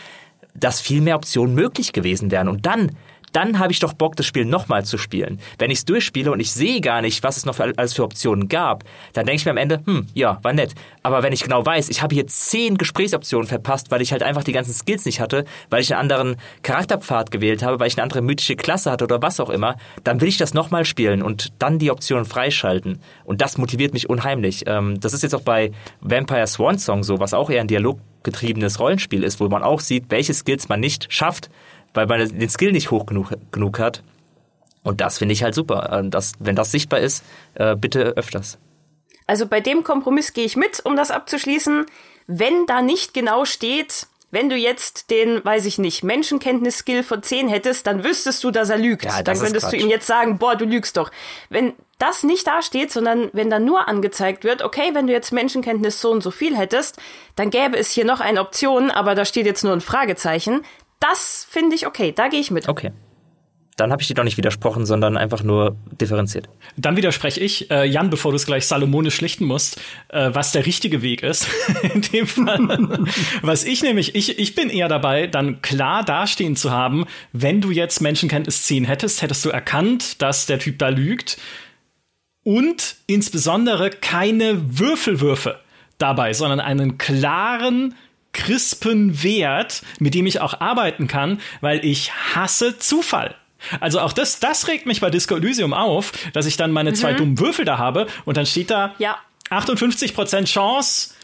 dass 0.60 0.80
viel 0.80 1.00
mehr 1.00 1.16
Optionen 1.16 1.54
möglich 1.54 1.92
gewesen 1.92 2.30
wären. 2.30 2.48
Und 2.48 2.66
dann 2.66 2.92
dann 3.32 3.58
habe 3.58 3.72
ich 3.72 3.78
doch 3.78 3.92
Bock, 3.92 4.16
das 4.16 4.26
Spiel 4.26 4.44
nochmal 4.44 4.84
zu 4.84 4.98
spielen. 4.98 5.40
Wenn 5.58 5.70
ich 5.70 5.78
es 5.78 5.84
durchspiele 5.84 6.32
und 6.32 6.40
ich 6.40 6.52
sehe 6.52 6.80
gar 6.80 7.00
nicht, 7.00 7.22
was 7.22 7.36
es 7.36 7.46
noch 7.46 7.54
für, 7.54 7.72
alles 7.76 7.94
für 7.94 8.04
Optionen 8.04 8.48
gab, 8.48 8.84
dann 9.12 9.26
denke 9.26 9.36
ich 9.40 9.44
mir 9.44 9.52
am 9.52 9.56
Ende, 9.56 9.82
hm, 9.84 10.06
ja, 10.14 10.38
war 10.42 10.52
nett. 10.52 10.74
Aber 11.02 11.22
wenn 11.22 11.32
ich 11.32 11.42
genau 11.42 11.64
weiß, 11.64 11.88
ich 11.88 12.02
habe 12.02 12.14
hier 12.14 12.26
zehn 12.26 12.76
Gesprächsoptionen 12.76 13.46
verpasst, 13.46 13.90
weil 13.90 14.02
ich 14.02 14.12
halt 14.12 14.22
einfach 14.22 14.44
die 14.44 14.52
ganzen 14.52 14.72
Skills 14.72 15.04
nicht 15.04 15.20
hatte, 15.20 15.44
weil 15.68 15.80
ich 15.80 15.92
einen 15.92 16.00
anderen 16.00 16.36
Charakterpfad 16.62 17.30
gewählt 17.30 17.62
habe, 17.62 17.78
weil 17.78 17.88
ich 17.88 17.96
eine 17.96 18.02
andere 18.02 18.22
mythische 18.22 18.56
Klasse 18.56 18.90
hatte 18.90 19.04
oder 19.04 19.22
was 19.22 19.40
auch 19.40 19.50
immer, 19.50 19.76
dann 20.04 20.20
will 20.20 20.28
ich 20.28 20.36
das 20.36 20.54
nochmal 20.54 20.84
spielen 20.84 21.22
und 21.22 21.52
dann 21.58 21.78
die 21.78 21.90
Optionen 21.90 22.24
freischalten. 22.24 23.00
Und 23.24 23.40
das 23.40 23.58
motiviert 23.58 23.92
mich 23.92 24.10
unheimlich. 24.10 24.64
Ähm, 24.66 24.98
das 25.00 25.12
ist 25.12 25.22
jetzt 25.22 25.34
auch 25.34 25.42
bei 25.42 25.72
Vampire 26.00 26.46
Swan 26.46 26.78
Song 26.78 27.04
so, 27.04 27.20
was 27.20 27.34
auch 27.34 27.50
eher 27.50 27.60
ein 27.60 27.68
dialoggetriebenes 28.20 28.78
Rollenspiel 28.78 29.24
ist, 29.24 29.40
wo 29.40 29.48
man 29.48 29.62
auch 29.62 29.80
sieht, 29.80 30.10
welche 30.10 30.34
Skills 30.34 30.68
man 30.68 30.80
nicht 30.80 31.12
schafft, 31.12 31.50
weil 31.94 32.06
man 32.06 32.38
den 32.38 32.48
Skill 32.48 32.72
nicht 32.72 32.90
hoch 32.90 33.06
genug, 33.06 33.32
genug 33.50 33.78
hat. 33.78 34.02
Und 34.82 35.00
das 35.00 35.18
finde 35.18 35.32
ich 35.32 35.42
halt 35.42 35.54
super. 35.54 36.00
Äh, 36.00 36.08
das, 36.08 36.32
wenn 36.38 36.56
das 36.56 36.70
sichtbar 36.70 37.00
ist, 37.00 37.24
äh, 37.54 37.76
bitte 37.76 38.16
öfters. 38.16 38.58
Also 39.26 39.46
bei 39.46 39.60
dem 39.60 39.84
Kompromiss 39.84 40.32
gehe 40.32 40.44
ich 40.44 40.56
mit, 40.56 40.80
um 40.84 40.96
das 40.96 41.10
abzuschließen. 41.10 41.86
Wenn 42.26 42.66
da 42.66 42.82
nicht 42.82 43.14
genau 43.14 43.44
steht, 43.44 44.06
wenn 44.30 44.48
du 44.48 44.56
jetzt 44.56 45.10
den, 45.10 45.44
weiß 45.44 45.66
ich 45.66 45.78
nicht, 45.78 46.04
Menschenkenntnis-Skill 46.04 47.02
von 47.02 47.22
10 47.22 47.48
hättest, 47.48 47.86
dann 47.86 48.04
wüsstest 48.04 48.42
du, 48.44 48.50
dass 48.50 48.70
er 48.70 48.78
lügt. 48.78 49.04
Ja, 49.04 49.22
dann 49.22 49.38
könntest 49.38 49.72
du 49.72 49.76
ihm 49.76 49.88
jetzt 49.88 50.06
sagen, 50.06 50.38
boah, 50.38 50.56
du 50.56 50.64
lügst 50.64 50.96
doch. 50.96 51.10
Wenn 51.48 51.74
das 51.98 52.22
nicht 52.22 52.46
da 52.46 52.62
steht, 52.62 52.90
sondern 52.92 53.30
wenn 53.32 53.50
dann 53.50 53.64
nur 53.64 53.88
angezeigt 53.88 54.44
wird, 54.44 54.62
okay, 54.62 54.90
wenn 54.94 55.06
du 55.06 55.12
jetzt 55.12 55.32
Menschenkenntnis 55.32 56.00
so 56.00 56.10
und 56.10 56.22
so 56.22 56.30
viel 56.30 56.56
hättest, 56.56 56.98
dann 57.36 57.50
gäbe 57.50 57.76
es 57.76 57.90
hier 57.90 58.04
noch 58.04 58.20
eine 58.20 58.40
Option, 58.40 58.90
aber 58.90 59.14
da 59.14 59.24
steht 59.24 59.46
jetzt 59.46 59.64
nur 59.64 59.72
ein 59.72 59.80
Fragezeichen, 59.80 60.62
das 61.00 61.46
finde 61.48 61.74
ich 61.76 61.86
okay, 61.86 62.12
da 62.12 62.28
gehe 62.28 62.40
ich 62.40 62.50
mit. 62.50 62.68
Okay. 62.68 62.92
Dann 63.80 63.92
habe 63.92 64.02
ich 64.02 64.08
dir 64.08 64.14
doch 64.14 64.24
nicht 64.24 64.36
widersprochen, 64.36 64.84
sondern 64.84 65.16
einfach 65.16 65.42
nur 65.42 65.74
differenziert. 65.98 66.50
Dann 66.76 66.98
widerspreche 66.98 67.40
ich, 67.40 67.70
äh, 67.70 67.86
Jan, 67.86 68.10
bevor 68.10 68.30
du 68.30 68.36
es 68.36 68.44
gleich 68.44 68.66
salomonisch 68.66 69.14
schlichten 69.14 69.46
musst, 69.46 69.80
äh, 70.08 70.28
was 70.34 70.52
der 70.52 70.66
richtige 70.66 71.00
Weg 71.00 71.22
ist. 71.22 71.48
in 71.94 72.02
dem 72.02 72.26
Fall. 72.26 73.06
was 73.40 73.64
ich 73.64 73.82
nämlich, 73.82 74.14
ich, 74.14 74.38
ich 74.38 74.54
bin 74.54 74.68
eher 74.68 74.88
dabei, 74.88 75.28
dann 75.28 75.62
klar 75.62 76.04
dastehen 76.04 76.56
zu 76.56 76.70
haben, 76.70 77.06
wenn 77.32 77.62
du 77.62 77.70
jetzt 77.70 78.02
Menschenkenntnis 78.02 78.64
10 78.64 78.84
hättest, 78.84 79.22
hättest 79.22 79.46
du 79.46 79.48
erkannt, 79.48 80.20
dass 80.20 80.44
der 80.44 80.58
Typ 80.58 80.78
da 80.78 80.90
lügt. 80.90 81.38
Und 82.44 82.96
insbesondere 83.06 83.88
keine 83.88 84.78
Würfelwürfe 84.78 85.58
dabei, 85.96 86.34
sondern 86.34 86.60
einen 86.60 86.98
klaren 86.98 87.94
crispen 88.32 89.22
Wert, 89.22 89.82
mit 89.98 90.14
dem 90.14 90.26
ich 90.26 90.42
auch 90.42 90.60
arbeiten 90.60 91.06
kann, 91.06 91.40
weil 91.62 91.82
ich 91.82 92.12
hasse 92.12 92.78
Zufall. 92.78 93.36
Also 93.80 94.00
auch 94.00 94.12
das, 94.12 94.40
das 94.40 94.68
regt 94.68 94.86
mich 94.86 95.00
bei 95.00 95.10
Disco 95.10 95.36
Elysium 95.36 95.72
auf, 95.72 96.12
dass 96.32 96.46
ich 96.46 96.56
dann 96.56 96.72
meine 96.72 96.90
mhm. 96.90 96.94
zwei 96.94 97.12
dummen 97.12 97.38
Würfel 97.38 97.64
da 97.64 97.78
habe 97.78 98.06
und 98.24 98.36
dann 98.36 98.46
steht 98.46 98.70
da 98.70 98.94
ja. 98.98 99.18
58% 99.50 100.44
Chance, 100.44 101.14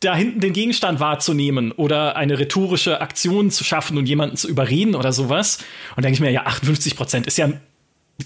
da 0.00 0.14
hinten 0.14 0.40
den 0.40 0.52
Gegenstand 0.52 0.98
wahrzunehmen 0.98 1.72
oder 1.72 2.16
eine 2.16 2.38
rhetorische 2.38 3.00
Aktion 3.00 3.50
zu 3.50 3.64
schaffen 3.64 3.98
und 3.98 4.06
jemanden 4.06 4.36
zu 4.36 4.48
überreden 4.48 4.94
oder 4.94 5.12
sowas. 5.12 5.58
Und 5.96 6.04
denke 6.04 6.14
ich 6.14 6.20
mir, 6.20 6.30
ja, 6.30 6.46
58 6.46 6.98
ist 7.26 7.38
ja, 7.38 7.52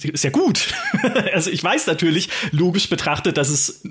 ist 0.02 0.24
ja 0.24 0.30
gut. 0.30 0.68
also 1.32 1.50
ich 1.50 1.62
weiß 1.62 1.88
natürlich, 1.88 2.28
logisch 2.52 2.88
betrachtet, 2.88 3.36
dass 3.36 3.48
es 3.48 3.82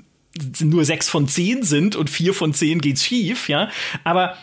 nur 0.60 0.84
sechs 0.84 1.08
von 1.08 1.28
zehn 1.28 1.62
sind 1.62 1.94
und 1.94 2.10
vier 2.10 2.34
von 2.34 2.54
zehn 2.54 2.80
geht's 2.80 3.04
schief, 3.04 3.48
ja. 3.48 3.70
Aber 4.02 4.36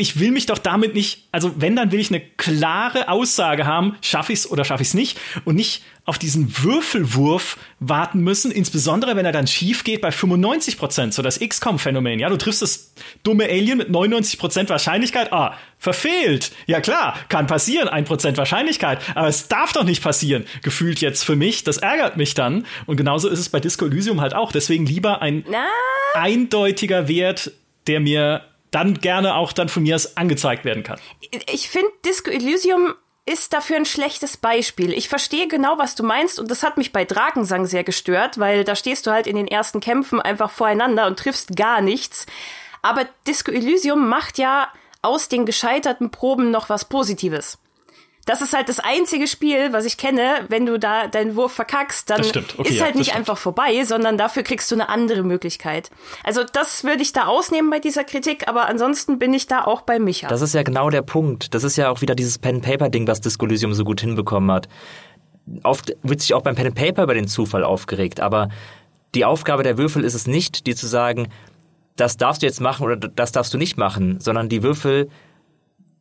ich 0.00 0.20
will 0.20 0.30
mich 0.30 0.46
doch 0.46 0.58
damit 0.58 0.94
nicht, 0.94 1.26
also 1.32 1.60
wenn, 1.60 1.74
dann 1.74 1.90
will 1.90 1.98
ich 1.98 2.10
eine 2.10 2.20
klare 2.20 3.08
Aussage 3.08 3.66
haben, 3.66 3.96
schaffe 4.00 4.32
ich 4.32 4.38
es 4.38 4.50
oder 4.50 4.64
schaffe 4.64 4.82
ich 4.82 4.88
es 4.88 4.94
nicht 4.94 5.18
und 5.44 5.56
nicht 5.56 5.82
auf 6.04 6.18
diesen 6.18 6.56
Würfelwurf 6.62 7.58
warten 7.80 8.20
müssen, 8.20 8.52
insbesondere 8.52 9.16
wenn 9.16 9.26
er 9.26 9.32
dann 9.32 9.48
schief 9.48 9.82
geht 9.82 10.00
bei 10.00 10.12
95 10.12 10.78
Prozent, 10.78 11.14
so 11.14 11.20
das 11.20 11.40
XCOM-Phänomen. 11.40 12.20
Ja, 12.20 12.28
du 12.28 12.36
triffst 12.36 12.62
das 12.62 12.94
dumme 13.24 13.46
Alien 13.46 13.76
mit 13.78 13.90
99 13.90 14.38
Prozent 14.38 14.70
Wahrscheinlichkeit, 14.70 15.32
ah, 15.32 15.58
verfehlt. 15.78 16.52
Ja 16.66 16.80
klar, 16.80 17.18
kann 17.28 17.48
passieren, 17.48 17.88
ein 17.88 18.04
Prozent 18.04 18.38
Wahrscheinlichkeit, 18.38 19.00
aber 19.16 19.26
es 19.26 19.48
darf 19.48 19.72
doch 19.72 19.84
nicht 19.84 20.02
passieren, 20.02 20.46
gefühlt 20.62 21.00
jetzt 21.00 21.24
für 21.24 21.34
mich. 21.34 21.64
Das 21.64 21.78
ärgert 21.78 22.16
mich 22.16 22.34
dann 22.34 22.66
und 22.86 22.96
genauso 22.96 23.28
ist 23.28 23.40
es 23.40 23.48
bei 23.48 23.58
Disco 23.58 23.84
Elysium 23.84 24.20
halt 24.20 24.32
auch. 24.32 24.52
Deswegen 24.52 24.86
lieber 24.86 25.22
ein 25.22 25.44
Na? 25.50 25.66
eindeutiger 26.14 27.08
Wert, 27.08 27.50
der 27.88 27.98
mir 27.98 28.44
dann 28.70 28.94
gerne 28.94 29.34
auch 29.34 29.52
dann 29.52 29.68
von 29.68 29.82
mir 29.82 29.94
aus 29.94 30.16
angezeigt 30.16 30.64
werden 30.64 30.82
kann. 30.82 31.00
Ich 31.50 31.68
finde, 31.68 31.90
Disco 32.04 32.30
Elysium 32.30 32.94
ist 33.28 33.52
dafür 33.52 33.76
ein 33.76 33.84
schlechtes 33.84 34.38
Beispiel. 34.38 34.92
Ich 34.92 35.08
verstehe 35.08 35.48
genau, 35.48 35.76
was 35.76 35.94
du 35.94 36.02
meinst 36.02 36.38
und 36.40 36.50
das 36.50 36.62
hat 36.62 36.78
mich 36.78 36.92
bei 36.92 37.04
Drakensang 37.04 37.66
sehr 37.66 37.84
gestört, 37.84 38.38
weil 38.38 38.64
da 38.64 38.74
stehst 38.74 39.06
du 39.06 39.10
halt 39.10 39.26
in 39.26 39.36
den 39.36 39.46
ersten 39.46 39.80
Kämpfen 39.80 40.20
einfach 40.20 40.50
voreinander 40.50 41.06
und 41.06 41.18
triffst 41.18 41.54
gar 41.54 41.82
nichts. 41.82 42.26
Aber 42.80 43.06
Disco 43.26 43.50
Elysium 43.50 44.08
macht 44.08 44.38
ja 44.38 44.72
aus 45.02 45.28
den 45.28 45.44
gescheiterten 45.44 46.10
Proben 46.10 46.50
noch 46.50 46.70
was 46.70 46.86
Positives. 46.86 47.58
Das 48.28 48.42
ist 48.42 48.52
halt 48.52 48.68
das 48.68 48.78
einzige 48.78 49.26
Spiel, 49.26 49.72
was 49.72 49.86
ich 49.86 49.96
kenne, 49.96 50.44
wenn 50.48 50.66
du 50.66 50.78
da 50.78 51.06
deinen 51.06 51.34
Wurf 51.34 51.52
verkackst, 51.52 52.10
dann 52.10 52.20
okay, 52.20 52.40
ist 52.58 52.58
halt 52.58 52.92
ja, 52.92 52.98
nicht 52.98 53.06
stimmt. 53.06 53.16
einfach 53.16 53.38
vorbei, 53.38 53.84
sondern 53.84 54.18
dafür 54.18 54.42
kriegst 54.42 54.70
du 54.70 54.74
eine 54.74 54.90
andere 54.90 55.22
Möglichkeit. 55.22 55.90
Also 56.24 56.44
das 56.44 56.84
würde 56.84 57.00
ich 57.00 57.14
da 57.14 57.24
ausnehmen 57.24 57.70
bei 57.70 57.78
dieser 57.78 58.04
Kritik, 58.04 58.46
aber 58.46 58.68
ansonsten 58.68 59.18
bin 59.18 59.32
ich 59.32 59.46
da 59.46 59.64
auch 59.64 59.80
bei 59.80 59.98
Micha. 59.98 60.28
Das 60.28 60.42
ist 60.42 60.52
ja 60.52 60.62
genau 60.62 60.90
der 60.90 61.00
Punkt. 61.00 61.54
Das 61.54 61.64
ist 61.64 61.76
ja 61.76 61.88
auch 61.88 62.02
wieder 62.02 62.14
dieses 62.14 62.38
Pen-Paper-Ding, 62.38 63.08
was 63.08 63.22
Disco 63.22 63.46
Elysium 63.46 63.72
so 63.72 63.84
gut 63.84 64.02
hinbekommen 64.02 64.52
hat. 64.52 64.68
Oft 65.62 65.96
wird 66.02 66.20
sich 66.20 66.34
auch 66.34 66.42
beim 66.42 66.54
Pen 66.54 66.74
Paper 66.74 67.04
über 67.04 67.14
den 67.14 67.28
Zufall 67.28 67.64
aufgeregt, 67.64 68.20
aber 68.20 68.50
die 69.14 69.24
Aufgabe 69.24 69.62
der 69.62 69.78
Würfel 69.78 70.04
ist 70.04 70.12
es 70.12 70.26
nicht, 70.26 70.66
dir 70.66 70.76
zu 70.76 70.86
sagen, 70.86 71.28
das 71.96 72.18
darfst 72.18 72.42
du 72.42 72.46
jetzt 72.46 72.60
machen 72.60 72.84
oder 72.84 72.96
das 72.96 73.32
darfst 73.32 73.54
du 73.54 73.56
nicht 73.56 73.78
machen, 73.78 74.20
sondern 74.20 74.50
die 74.50 74.62
Würfel 74.62 75.08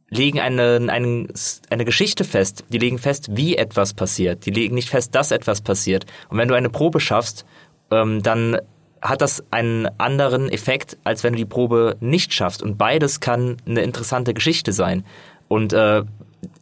legen 0.10 0.40
eine, 0.40 0.80
eine, 0.90 1.28
eine 1.70 1.86
Geschichte 1.86 2.24
fest. 2.24 2.64
Die 2.70 2.78
legen 2.78 2.98
fest, 2.98 3.30
wie 3.32 3.58
etwas 3.58 3.94
passiert. 3.94 4.46
Die 4.46 4.52
legen 4.52 4.76
nicht 4.76 4.90
fest, 4.90 5.16
dass 5.16 5.32
etwas 5.32 5.62
passiert. 5.62 6.06
Und 6.30 6.38
wenn 6.38 6.48
du 6.48 6.56
eine 6.56 6.70
Probe 6.70 7.00
schaffst, 7.00 7.46
ähm, 7.92 8.24
dann 8.24 8.58
hat 9.02 9.22
das 9.22 9.44
einen 9.52 9.88
anderen 10.00 10.50
Effekt, 10.50 10.98
als 11.04 11.24
wenn 11.24 11.34
du 11.34 11.38
die 11.38 11.46
Probe 11.46 11.98
nicht 12.00 12.34
schaffst. 12.34 12.64
Und 12.64 12.78
beides 12.78 13.20
kann 13.20 13.58
eine 13.66 13.82
interessante 13.82 14.34
Geschichte 14.34 14.74
sein. 14.74 15.06
Und 15.48 15.74
äh, 15.74 16.04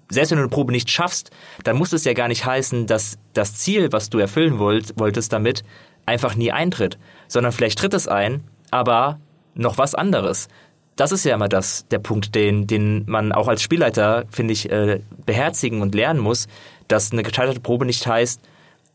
selbst 0.09 0.31
wenn 0.31 0.37
du 0.37 0.43
eine 0.43 0.49
Probe 0.49 0.71
nicht 0.71 0.89
schaffst, 0.89 1.31
dann 1.63 1.77
muss 1.77 1.93
es 1.93 2.03
ja 2.03 2.13
gar 2.13 2.27
nicht 2.27 2.45
heißen, 2.45 2.87
dass 2.87 3.17
das 3.33 3.55
Ziel, 3.55 3.91
was 3.91 4.09
du 4.09 4.19
erfüllen 4.19 4.59
wollt, 4.59 4.99
wolltest 4.99 5.31
damit, 5.33 5.63
einfach 6.05 6.35
nie 6.35 6.51
eintritt. 6.51 6.97
Sondern 7.27 7.51
vielleicht 7.51 7.79
tritt 7.79 7.93
es 7.93 8.07
ein, 8.07 8.43
aber 8.71 9.19
noch 9.53 9.77
was 9.77 9.95
anderes 9.95 10.49
das 10.95 11.11
ist 11.11 11.25
ja 11.25 11.35
immer 11.35 11.49
das, 11.49 11.87
der 11.89 11.99
Punkt, 11.99 12.35
den, 12.35 12.67
den 12.67 13.03
man 13.07 13.31
auch 13.31 13.47
als 13.47 13.61
Spielleiter, 13.61 14.25
finde 14.29 14.53
ich, 14.53 14.71
äh, 14.71 15.01
beherzigen 15.25 15.81
und 15.81 15.93
lernen 15.93 16.19
muss, 16.19 16.47
dass 16.87 17.11
eine 17.11 17.23
gescheiterte 17.23 17.59
Probe 17.59 17.85
nicht 17.85 18.07
heißt, 18.07 18.41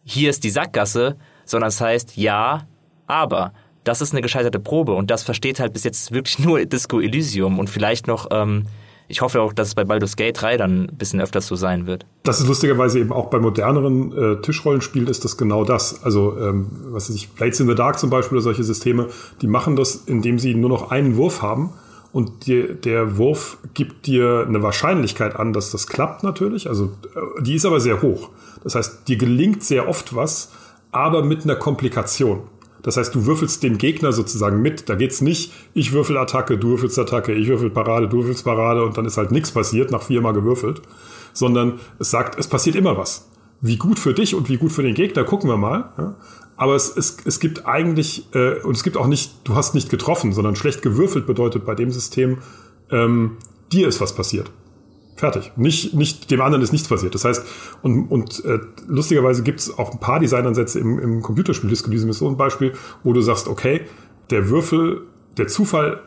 hier 0.05 0.31
ist 0.31 0.45
die 0.45 0.51
Sackgasse, 0.51 1.17
sondern 1.45 1.69
es 1.69 1.81
heißt, 1.81 2.17
ja, 2.17 2.67
aber. 3.07 3.53
Das 3.83 4.03
ist 4.03 4.13
eine 4.13 4.21
gescheiterte 4.21 4.61
Probe 4.61 4.93
und 4.93 5.11
das 5.11 5.23
versteht 5.23 5.59
halt 5.59 5.73
bis 5.73 5.85
jetzt 5.85 6.13
wirklich 6.13 6.39
nur 6.45 6.65
Disco 6.65 7.01
Elysium 7.01 7.59
und 7.59 7.69
vielleicht 7.69 8.07
noch, 8.07 8.29
ähm, 8.31 8.65
ich 9.09 9.23
hoffe 9.23 9.41
auch, 9.41 9.53
dass 9.53 9.69
es 9.69 9.75
bei 9.75 9.85
Baldur's 9.85 10.17
Gate 10.17 10.41
3 10.41 10.57
dann 10.57 10.85
ein 10.85 10.97
bisschen 10.97 11.21
öfters 11.21 11.47
so 11.47 11.57
sein 11.57 11.87
wird. 11.87 12.07
Das 12.23 12.41
ist 12.41 12.47
lustigerweise 12.47 12.99
eben 12.99 13.13
auch 13.13 13.29
bei 13.29 13.39
moderneren 13.39 14.13
äh, 14.13 14.41
Tischrollenspielen 14.41 15.09
ist 15.09 15.25
das 15.25 15.37
genau 15.37 15.65
das. 15.65 16.05
Also, 16.05 16.39
ähm, 16.39 16.69
was 16.91 17.09
weiß 17.09 17.17
ich, 17.17 17.31
Blades 17.31 17.59
in 17.61 17.69
the 17.69 17.75
Dark 17.75 17.99
zum 17.99 18.09
Beispiel 18.09 18.37
oder 18.37 18.45
solche 18.45 18.65
Systeme, 18.65 19.09
die 19.41 19.49
machen 19.49 19.77
das, 19.77 19.97
indem 19.97 20.39
sie 20.39 20.55
nur 20.55 20.71
noch 20.71 20.91
einen 20.91 21.17
Wurf 21.17 21.43
haben 21.43 21.73
und 22.13 22.47
dir, 22.47 22.75
der 22.75 23.19
Wurf 23.19 23.59
gibt 23.75 24.07
dir 24.07 24.45
eine 24.47 24.63
Wahrscheinlichkeit 24.63 25.37
an, 25.37 25.53
dass 25.53 25.71
das 25.71 25.87
klappt 25.87 26.23
natürlich. 26.23 26.69
Also 26.69 26.91
äh, 27.15 27.43
die 27.43 27.55
ist 27.55 27.65
aber 27.65 27.81
sehr 27.81 28.03
hoch. 28.03 28.31
Das 28.65 28.75
heißt, 28.75 29.09
dir 29.09 29.17
gelingt 29.17 29.63
sehr 29.63 29.89
oft 29.89 30.15
was, 30.15 30.51
aber 30.91 31.25
mit 31.25 31.45
einer 31.45 31.57
Komplikation. 31.57 32.43
Das 32.83 32.97
heißt, 32.97 33.15
du 33.15 33.27
würfelst 33.27 33.63
den 33.63 33.79
Gegner 33.79 34.13
sozusagen 34.13 34.63
mit. 34.63 34.89
Da 34.89 34.95
geht's 34.95 35.21
nicht, 35.21 35.53
ich 35.75 35.93
würfel 35.93 36.17
Attacke, 36.17 36.57
du 36.57 36.71
würfelst 36.71 36.99
Attacke, 36.99 37.33
ich 37.33 37.49
würfel 37.49 37.71
Parade, 37.71 38.09
du 38.09 38.19
würfelst 38.19 38.45
Parade 38.45 38.85
und 38.85 38.97
dann 38.97 39.05
ist 39.05 39.19
halt 39.19 39.33
nichts 39.33 39.51
passiert, 39.51 39.91
nach 39.91 40.03
viermal 40.03 40.33
gewürfelt. 40.33 40.81
Sondern 41.33 41.79
es 41.99 42.11
sagt, 42.11 42.39
es 42.39 42.49
passiert 42.49 42.77
immer 42.77 42.97
was. 42.97 43.29
Wie 43.61 43.77
gut 43.77 43.99
für 43.99 44.15
dich 44.15 44.35
und 44.35 44.49
wie 44.49 44.57
gut 44.57 44.73
für 44.73 44.83
den 44.83 44.95
Gegner, 44.95 45.25
gucken 45.25 45.51
wir 45.51 45.59
mal. 45.59 46.15
Aber 46.61 46.75
es, 46.75 46.95
es, 46.95 47.17
es 47.25 47.41
gibt 47.41 47.65
eigentlich, 47.65 48.27
äh, 48.35 48.61
und 48.61 48.77
es 48.77 48.83
gibt 48.83 48.99
auch 48.99 49.07
nicht, 49.07 49.33
du 49.45 49.55
hast 49.55 49.75
nicht 49.75 49.89
getroffen, 49.89 50.35
sondern 50.35 50.57
schlecht 50.57 50.83
gewürfelt 50.83 51.27
bedeutet 51.27 51.65
bei 51.65 51.75
dem 51.75 51.91
System, 51.91 52.37
ähm, 52.91 53.39
dir 53.73 53.89
ist 53.89 54.03
was 54.03 54.15
passiert. 54.15 54.51
Fertig. 55.17 55.53
Nicht, 55.57 55.95
nicht, 55.95 56.31
dem 56.31 56.43
anderen 56.43 56.63
ist 56.63 56.73
nichts 56.73 56.87
passiert. 56.87 57.15
Das 57.15 57.25
heißt, 57.25 57.47
und, 57.81 58.09
und 58.09 58.45
äh, 58.45 58.59
lustigerweise 58.87 59.43
gibt 59.43 59.61
es 59.61 59.79
auch 59.79 59.93
ein 59.93 60.01
paar 60.01 60.21
Designansätze 60.21 60.79
im, 60.81 60.99
im 60.99 61.23
Computerspiel. 61.23 61.71
Disco 61.71 61.91
ist 61.91 62.19
so 62.19 62.29
ein 62.29 62.37
Beispiel, 62.37 62.75
wo 63.05 63.15
du 63.15 63.23
sagst, 63.23 63.49
okay, 63.49 63.87
der 64.29 64.51
Würfel, 64.51 65.07
der 65.39 65.49
Zufall 65.49 66.03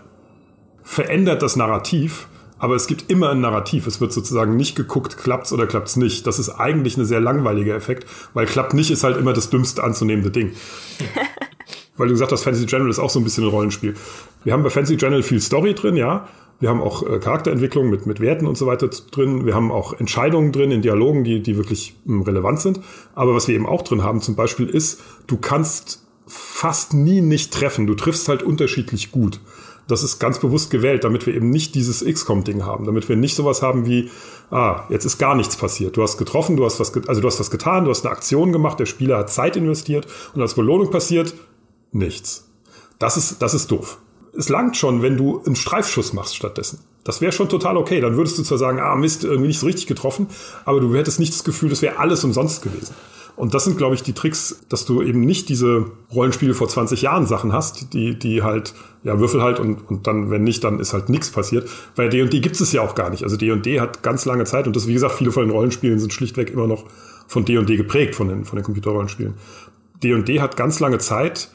verändert 0.83 1.41
das 1.41 1.55
Narrativ, 1.55 2.27
aber 2.63 2.75
es 2.75 2.87
gibt 2.87 3.11
immer 3.11 3.31
ein 3.31 3.41
Narrativ. 3.41 3.87
Es 3.87 3.99
wird 3.99 4.13
sozusagen 4.13 4.55
nicht 4.55 4.77
geguckt, 4.77 5.17
klappt's 5.17 5.51
oder 5.51 5.67
klappt's 5.67 5.97
nicht. 5.97 6.25
Das 6.25 6.39
ist 6.39 6.49
eigentlich 6.49 6.95
ein 6.95 7.03
sehr 7.03 7.19
langweiliger 7.19 7.75
Effekt, 7.75 8.07
weil 8.33 8.45
klappt 8.45 8.73
nicht 8.73 8.89
ist 8.89 9.03
halt 9.03 9.17
immer 9.17 9.33
das 9.33 9.49
dümmste 9.49 9.83
anzunehmende 9.83 10.31
Ding. 10.31 10.53
weil 11.97 12.07
du 12.07 12.13
gesagt 12.13 12.31
hast, 12.31 12.43
Fantasy 12.43 12.65
General 12.65 12.89
ist 12.89 12.99
auch 12.99 13.09
so 13.09 13.19
ein 13.19 13.25
bisschen 13.25 13.43
ein 13.43 13.49
Rollenspiel. 13.49 13.95
Wir 14.45 14.53
haben 14.53 14.63
bei 14.63 14.69
Fantasy 14.69 14.95
General 14.95 15.23
viel 15.23 15.41
Story 15.41 15.73
drin, 15.73 15.97
ja. 15.97 16.29
Wir 16.61 16.69
haben 16.69 16.79
auch 16.79 17.05
äh, 17.05 17.19
Charakterentwicklung 17.19 17.89
mit, 17.89 18.05
mit 18.05 18.21
Werten 18.21 18.47
und 18.47 18.57
so 18.57 18.65
weiter 18.65 18.87
drin. 18.87 19.45
Wir 19.45 19.55
haben 19.55 19.69
auch 19.69 19.99
Entscheidungen 19.99 20.53
drin 20.53 20.71
in 20.71 20.81
Dialogen, 20.81 21.25
die, 21.25 21.43
die 21.43 21.57
wirklich 21.57 21.97
mh, 22.05 22.15
hm, 22.15 22.21
relevant 22.21 22.61
sind. 22.61 22.79
Aber 23.13 23.35
was 23.35 23.49
wir 23.49 23.55
eben 23.55 23.65
auch 23.65 23.81
drin 23.81 24.03
haben 24.03 24.21
zum 24.21 24.37
Beispiel 24.37 24.69
ist, 24.69 25.01
du 25.27 25.35
kannst 25.35 26.01
fast 26.27 26.93
nie 26.93 27.19
nicht 27.19 27.53
treffen. 27.53 27.87
Du 27.87 27.95
triffst 27.95 28.29
halt 28.29 28.41
unterschiedlich 28.41 29.11
gut 29.11 29.41
das 29.87 30.03
ist 30.03 30.19
ganz 30.19 30.39
bewusst 30.39 30.71
gewählt, 30.71 31.03
damit 31.03 31.25
wir 31.25 31.35
eben 31.35 31.49
nicht 31.49 31.75
dieses 31.75 32.03
XCOM-Ding 32.03 32.65
haben, 32.65 32.85
damit 32.85 33.09
wir 33.09 33.15
nicht 33.15 33.35
sowas 33.35 33.61
haben 33.61 33.85
wie, 33.85 34.09
ah, 34.49 34.83
jetzt 34.89 35.05
ist 35.05 35.17
gar 35.17 35.35
nichts 35.35 35.57
passiert. 35.57 35.97
Du 35.97 36.01
hast 36.01 36.17
getroffen, 36.17 36.55
du 36.55 36.65
hast 36.65 36.79
was, 36.79 36.93
also 37.07 37.21
du 37.21 37.27
hast 37.27 37.39
was 37.39 37.51
getan, 37.51 37.85
du 37.85 37.91
hast 37.91 38.05
eine 38.05 38.15
Aktion 38.15 38.51
gemacht, 38.51 38.79
der 38.79 38.85
Spieler 38.85 39.17
hat 39.17 39.29
Zeit 39.29 39.55
investiert 39.55 40.07
und 40.33 40.41
als 40.41 40.53
Belohnung 40.53 40.89
passiert 40.89 41.33
nichts. 41.91 42.49
Das 42.99 43.17
ist, 43.17 43.41
das 43.41 43.53
ist 43.53 43.71
doof. 43.71 43.99
Es 44.35 44.49
langt 44.49 44.77
schon, 44.77 45.01
wenn 45.01 45.17
du 45.17 45.43
einen 45.45 45.55
Streifschuss 45.55 46.13
machst 46.13 46.35
stattdessen. 46.35 46.79
Das 47.03 47.21
wäre 47.21 47.31
schon 47.31 47.49
total 47.49 47.77
okay. 47.77 47.99
Dann 47.99 48.15
würdest 48.15 48.37
du 48.37 48.43
zwar 48.43 48.57
sagen, 48.57 48.79
ah 48.79 48.95
Mist, 48.95 49.23
irgendwie 49.23 49.47
nicht 49.47 49.59
so 49.59 49.65
richtig 49.65 49.87
getroffen, 49.87 50.27
aber 50.65 50.79
du 50.79 50.95
hättest 50.95 51.19
nicht 51.19 51.33
das 51.33 51.43
Gefühl, 51.43 51.69
das 51.69 51.81
wäre 51.81 51.99
alles 51.99 52.23
umsonst 52.23 52.61
gewesen. 52.61 52.95
Und 53.35 53.53
das 53.53 53.63
sind, 53.63 53.77
glaube 53.77 53.95
ich, 53.95 54.03
die 54.03 54.13
Tricks, 54.13 54.61
dass 54.69 54.85
du 54.85 55.01
eben 55.01 55.21
nicht 55.21 55.49
diese 55.49 55.85
Rollenspiele 56.13 56.53
vor 56.53 56.69
20 56.69 57.01
Jahren 57.01 57.25
Sachen 57.25 57.51
hast, 57.51 57.93
die, 57.93 58.17
die 58.17 58.43
halt, 58.43 58.75
ja, 59.03 59.19
Würfel 59.19 59.41
halt 59.41 59.59
und, 59.59 59.89
und 59.89 60.05
dann, 60.05 60.29
wenn 60.29 60.43
nicht, 60.43 60.63
dann 60.63 60.79
ist 60.79 60.93
halt 60.93 61.09
nichts 61.09 61.31
passiert. 61.31 61.67
Bei 61.95 62.07
D&D 62.07 62.39
gibt 62.41 62.61
es 62.61 62.71
ja 62.71 62.81
auch 62.81 62.93
gar 62.93 63.09
nicht. 63.09 63.23
Also 63.23 63.35
D&D 63.35 63.79
hat 63.79 64.03
ganz 64.03 64.25
lange 64.25 64.43
Zeit 64.43 64.67
und 64.67 64.75
das, 64.75 64.87
wie 64.87 64.93
gesagt, 64.93 65.15
viele 65.15 65.31
von 65.31 65.43
den 65.43 65.51
Rollenspielen 65.51 65.99
sind 65.99 66.13
schlichtweg 66.13 66.51
immer 66.51 66.67
noch 66.67 66.85
von 67.27 67.43
D&D 67.43 67.75
geprägt, 67.75 68.13
von 68.13 68.27
den, 68.27 68.45
von 68.45 68.57
den 68.57 68.63
Computerrollenspielen. 68.63 69.33
D&D 70.03 70.39
hat 70.39 70.55
ganz 70.55 70.79
lange 70.79 70.99
Zeit 70.99 71.49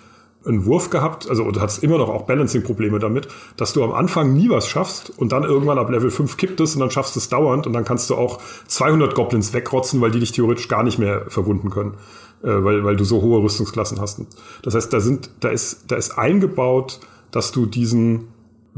einen 0.46 0.66
Wurf 0.66 0.90
gehabt, 0.90 1.28
also 1.28 1.50
du 1.50 1.60
hast 1.60 1.82
immer 1.82 1.98
noch 1.98 2.08
auch 2.08 2.22
Balancing-Probleme 2.22 2.98
damit, 2.98 3.28
dass 3.56 3.72
du 3.72 3.82
am 3.82 3.92
Anfang 3.92 4.32
nie 4.32 4.48
was 4.48 4.68
schaffst 4.68 5.10
und 5.18 5.32
dann 5.32 5.44
irgendwann 5.44 5.78
ab 5.78 5.90
Level 5.90 6.10
5 6.10 6.36
kippt 6.36 6.60
es 6.60 6.74
und 6.74 6.80
dann 6.80 6.90
schaffst 6.90 7.16
du 7.16 7.20
es 7.20 7.28
dauernd 7.28 7.66
und 7.66 7.72
dann 7.72 7.84
kannst 7.84 8.08
du 8.10 8.14
auch 8.14 8.40
200 8.68 9.14
Goblins 9.14 9.52
wegrotzen, 9.52 10.00
weil 10.00 10.10
die 10.10 10.20
dich 10.20 10.32
theoretisch 10.32 10.68
gar 10.68 10.82
nicht 10.82 10.98
mehr 10.98 11.24
verwunden 11.28 11.70
können, 11.70 11.94
äh, 12.42 12.48
weil, 12.48 12.84
weil 12.84 12.96
du 12.96 13.04
so 13.04 13.20
hohe 13.20 13.42
Rüstungsklassen 13.42 14.00
hast. 14.00 14.20
Das 14.62 14.74
heißt, 14.74 14.92
da 14.92 15.00
sind, 15.00 15.30
da 15.40 15.48
ist, 15.48 15.90
da 15.90 15.96
ist 15.96 16.16
eingebaut, 16.16 17.00
dass 17.30 17.52
du 17.52 17.66
diesen 17.66 18.28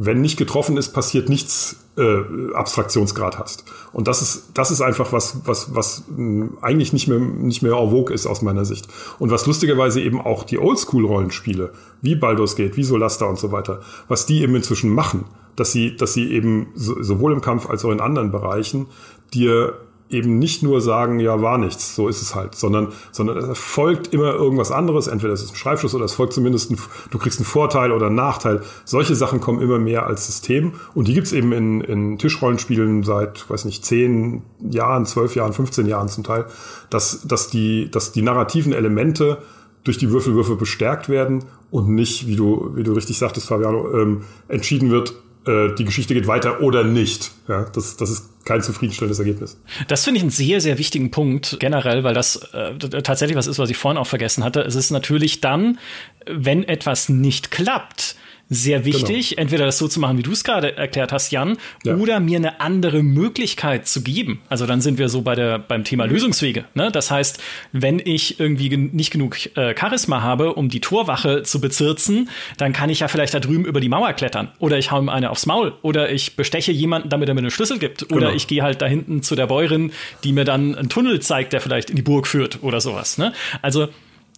wenn 0.03 0.23
nicht 0.23 0.39
getroffen 0.39 0.79
ist, 0.79 0.93
passiert 0.93 1.29
nichts 1.29 1.77
äh, 1.99 2.55
Abstraktionsgrad 2.55 3.39
hast. 3.39 3.65
Und 3.93 4.09
das 4.09 4.23
ist, 4.23 4.51
das 4.55 4.71
ist 4.71 4.81
einfach 4.81 5.13
was, 5.13 5.43
was, 5.45 5.75
was 5.75 6.05
mh, 6.09 6.17
hm, 6.17 6.59
eigentlich 6.63 6.95
nicht 6.95 7.07
mehr, 7.07 7.19
nicht 7.19 7.63
mehr 7.63 7.73
en 7.73 7.91
vogue 7.91 8.15
ist 8.15 8.27
aus 8.27 8.41
meiner 8.41 8.65
Sicht. 8.65 8.89
Und 9.19 9.31
was 9.31 9.47
lustigerweise 9.47 10.01
eben 10.01 10.19
auch 10.19 10.45
die 10.45 10.59
Oldschool-Rollenspiele, 10.59 11.73
wie 12.01 12.15
Baldur's 12.15 12.57
Gate, 12.57 12.79
wie 12.79 12.83
Solasta 12.83 13.27
und 13.27 13.39
so 13.39 13.53
weiter, 13.53 13.81
was 14.09 14.25
die 14.25 14.41
eben 14.41 14.55
inzwischen 14.55 14.91
machen, 14.91 15.27
dass 15.55 15.73
sie, 15.73 15.97
dass 15.97 16.15
sie 16.15 16.33
eben 16.33 16.69
so, 16.75 17.03
sowohl 17.03 17.35
im 17.35 17.43
Kampf 17.43 17.69
als 17.69 17.85
auch 17.85 17.91
in 17.91 18.01
anderen 18.01 18.31
Bereichen 18.31 18.87
dir 19.35 19.75
eben 20.11 20.39
nicht 20.39 20.63
nur 20.63 20.81
sagen, 20.81 21.21
ja, 21.21 21.41
war 21.41 21.57
nichts, 21.57 21.95
so 21.95 22.09
ist 22.09 22.21
es 22.21 22.35
halt, 22.35 22.55
sondern, 22.55 22.89
sondern 23.13 23.39
es 23.39 23.59
folgt 23.59 24.13
immer 24.13 24.33
irgendwas 24.35 24.73
anderes. 24.73 25.07
Entweder 25.07 25.33
es 25.33 25.43
ist 25.43 25.53
ein 25.53 25.57
Schreibschluss 25.57 25.95
oder 25.95 26.05
es 26.05 26.15
folgt 26.15 26.33
zumindest 26.33 26.71
ein, 26.71 26.79
du 27.11 27.19
kriegst 27.19 27.39
einen 27.39 27.47
Vorteil 27.47 27.93
oder 27.93 28.07
einen 28.07 28.17
Nachteil. 28.17 28.63
Solche 28.85 29.15
Sachen 29.15 29.41
kommen 29.41 29.61
immer 29.61 29.79
mehr 29.79 30.07
als 30.07 30.27
System. 30.27 30.73
Und 30.95 31.09
die 31.09 31.15
gibt's 31.15 31.33
eben 31.33 31.53
in, 31.53 31.81
in 31.81 32.19
Tischrollenspielen 32.19 33.05
seit, 33.05 33.49
weiß 33.49 33.65
nicht, 33.65 33.85
zehn 33.85 34.43
Jahren, 34.59 35.07
zwölf 35.07 35.35
Jahren, 35.37 35.53
15 35.53 35.87
Jahren 35.87 36.09
zum 36.09 36.25
Teil, 36.25 36.47
dass, 36.91 37.27
dass 37.27 37.49
die, 37.49 37.91
dass 37.91 38.13
die 38.13 38.23
narrativen 38.23 38.73
Elemente 38.73 39.39
durch 39.85 39.97
die 39.97 40.11
Würfelwürfe 40.11 40.57
bestärkt 40.57 41.09
werden 41.09 41.45
und 41.71 41.89
nicht, 41.89 42.27
wie 42.27 42.37
du, 42.37 42.73
wie 42.75 42.83
du 42.83 42.93
richtig 42.93 43.19
sagtest, 43.19 43.49
Fabiano, 43.49 43.91
ähm, 43.95 44.23
entschieden 44.49 44.91
wird, 44.91 45.15
äh, 45.47 45.75
die 45.75 45.85
Geschichte 45.85 46.15
geht 46.15 46.27
weiter 46.27 46.61
oder 46.61 46.85
nicht. 46.85 47.33
Ja, 47.49 47.65
das, 47.65 47.97
das 47.97 48.11
ist 48.11 48.45
kein 48.45 48.63
zufriedenstellendes 48.63 49.19
Ergebnis. 49.19 49.61
Das 49.89 50.05
finde 50.05 50.19
ich 50.19 50.23
einen 50.23 50.31
sehr, 50.31 50.61
sehr 50.61 50.79
wichtigen 50.79 51.11
Punkt 51.11 51.59
generell, 51.61 52.05
weil 52.05 52.15
das 52.15 52.37
äh, 52.53 52.77
tatsächlich 52.79 53.37
was 53.37 53.47
ist, 53.47 53.59
was 53.59 53.71
ich 53.71 53.77
vorhin 53.77 53.99
auch 53.99 54.07
vergessen 54.07 54.45
hatte. 54.45 54.61
Es 54.61 54.75
ist 54.75 54.91
natürlich 54.91 55.41
dann, 55.41 55.79
wenn 56.27 56.65
etwas 56.65 57.09
nicht 57.09 57.51
klappt, 57.51 58.17
sehr 58.51 58.85
wichtig, 58.85 59.31
genau. 59.31 59.43
entweder 59.43 59.65
das 59.65 59.79
so 59.79 59.87
zu 59.87 60.01
machen, 60.01 60.19
wie 60.19 60.25
du 60.25 60.33
es 60.33 60.43
gerade 60.43 60.77
erklärt 60.77 61.13
hast, 61.13 61.31
Jan, 61.31 61.57
ja. 61.85 61.95
oder 61.95 62.19
mir 62.19 62.37
eine 62.37 62.61
andere 62.61 63.05
Möglichkeit 63.05 63.87
zu 63.87 64.03
geben. 64.03 64.43
Also 64.49 64.67
dann 64.67 64.81
sind 64.81 64.99
wir 64.99 65.09
so 65.09 65.23
bei 65.23 65.37
der, 65.37 65.61
beim 65.61 65.85
Thema 65.85 66.05
Lösungswege. 66.05 66.65
Ne? 66.75 66.91
Das 66.91 67.13
heißt, 67.13 67.41
wenn 67.71 68.01
ich 68.01 68.41
irgendwie 68.41 68.69
gen 68.69 68.91
nicht 68.93 69.13
genug 69.13 69.57
äh, 69.57 69.75
Charisma 69.79 70.23
habe, 70.23 70.55
um 70.55 70.69
die 70.69 70.81
Torwache 70.81 71.45
zu 71.45 71.61
bezirzen, 71.61 72.29
dann 72.59 72.73
kann 72.73 72.91
ich 72.91 73.01
ja 73.01 73.09
vielleicht 73.09 73.35
da 73.35 73.39
drüben 73.39 73.65
über 73.65 73.81
die 73.81 73.89
Mauer 73.89 74.13
klettern. 74.15 74.51
Oder 74.59 74.79
ich 74.79 74.91
hau 74.91 74.99
ihm 74.99 75.09
eine 75.09 75.31
aufs 75.31 75.47
Maul. 75.47 75.75
Oder 75.83 76.11
ich 76.11 76.35
besteche 76.35 76.73
jemanden, 76.73 77.09
damit 77.09 77.29
er 77.29 77.35
mir 77.35 77.41
einen 77.41 77.53
Schlüssel 77.53 77.79
gibt. 77.79 78.09
Genau. 78.09 78.17
Oder 78.17 78.35
ich 78.35 78.49
gehe 78.49 78.65
halt 78.65 78.83
da 78.83 78.87
hinten 78.87 79.23
zu 79.23 79.37
der 79.37 79.47
Bäuerin, 79.47 79.93
die 80.25 80.33
mir 80.33 80.45
dann 80.45 80.75
einen 80.75 80.89
Tunnel 80.89 81.21
zeigt, 81.21 81.53
der 81.53 81.61
vielleicht 81.61 81.89
in 81.89 81.97
die 81.97 82.03
Burg 82.03 82.27
führt 82.27 82.65
oder 82.65 82.81
sowas. 82.81 83.17
Ne? 83.17 83.33
Also 83.63 83.89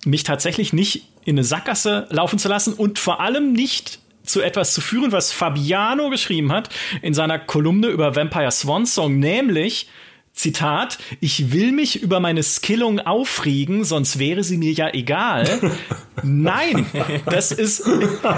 mich 0.04 0.24
tatsächlich 0.24 0.72
nicht 0.72 1.04
in 1.24 1.36
eine 1.36 1.44
Sackgasse 1.44 2.06
laufen 2.10 2.38
zu 2.38 2.48
lassen 2.48 2.74
und 2.74 2.98
vor 2.98 3.20
allem 3.20 3.52
nicht 3.52 4.00
zu 4.24 4.40
etwas 4.40 4.74
zu 4.74 4.80
führen, 4.80 5.12
was 5.12 5.32
Fabiano 5.32 6.10
geschrieben 6.10 6.52
hat 6.52 6.68
in 7.02 7.14
seiner 7.14 7.38
Kolumne 7.38 7.88
über 7.88 8.14
Vampire 8.16 8.50
Swan 8.50 8.86
Song, 8.86 9.18
nämlich 9.18 9.88
Zitat, 10.34 10.98
ich 11.20 11.52
will 11.52 11.72
mich 11.72 12.02
über 12.02 12.18
meine 12.18 12.42
Skillung 12.42 13.00
aufregen, 13.00 13.84
sonst 13.84 14.18
wäre 14.18 14.42
sie 14.42 14.56
mir 14.56 14.72
ja 14.72 14.92
egal. 14.92 15.46
Nein, 16.22 16.86
das 17.26 17.52
ist, 17.52 17.84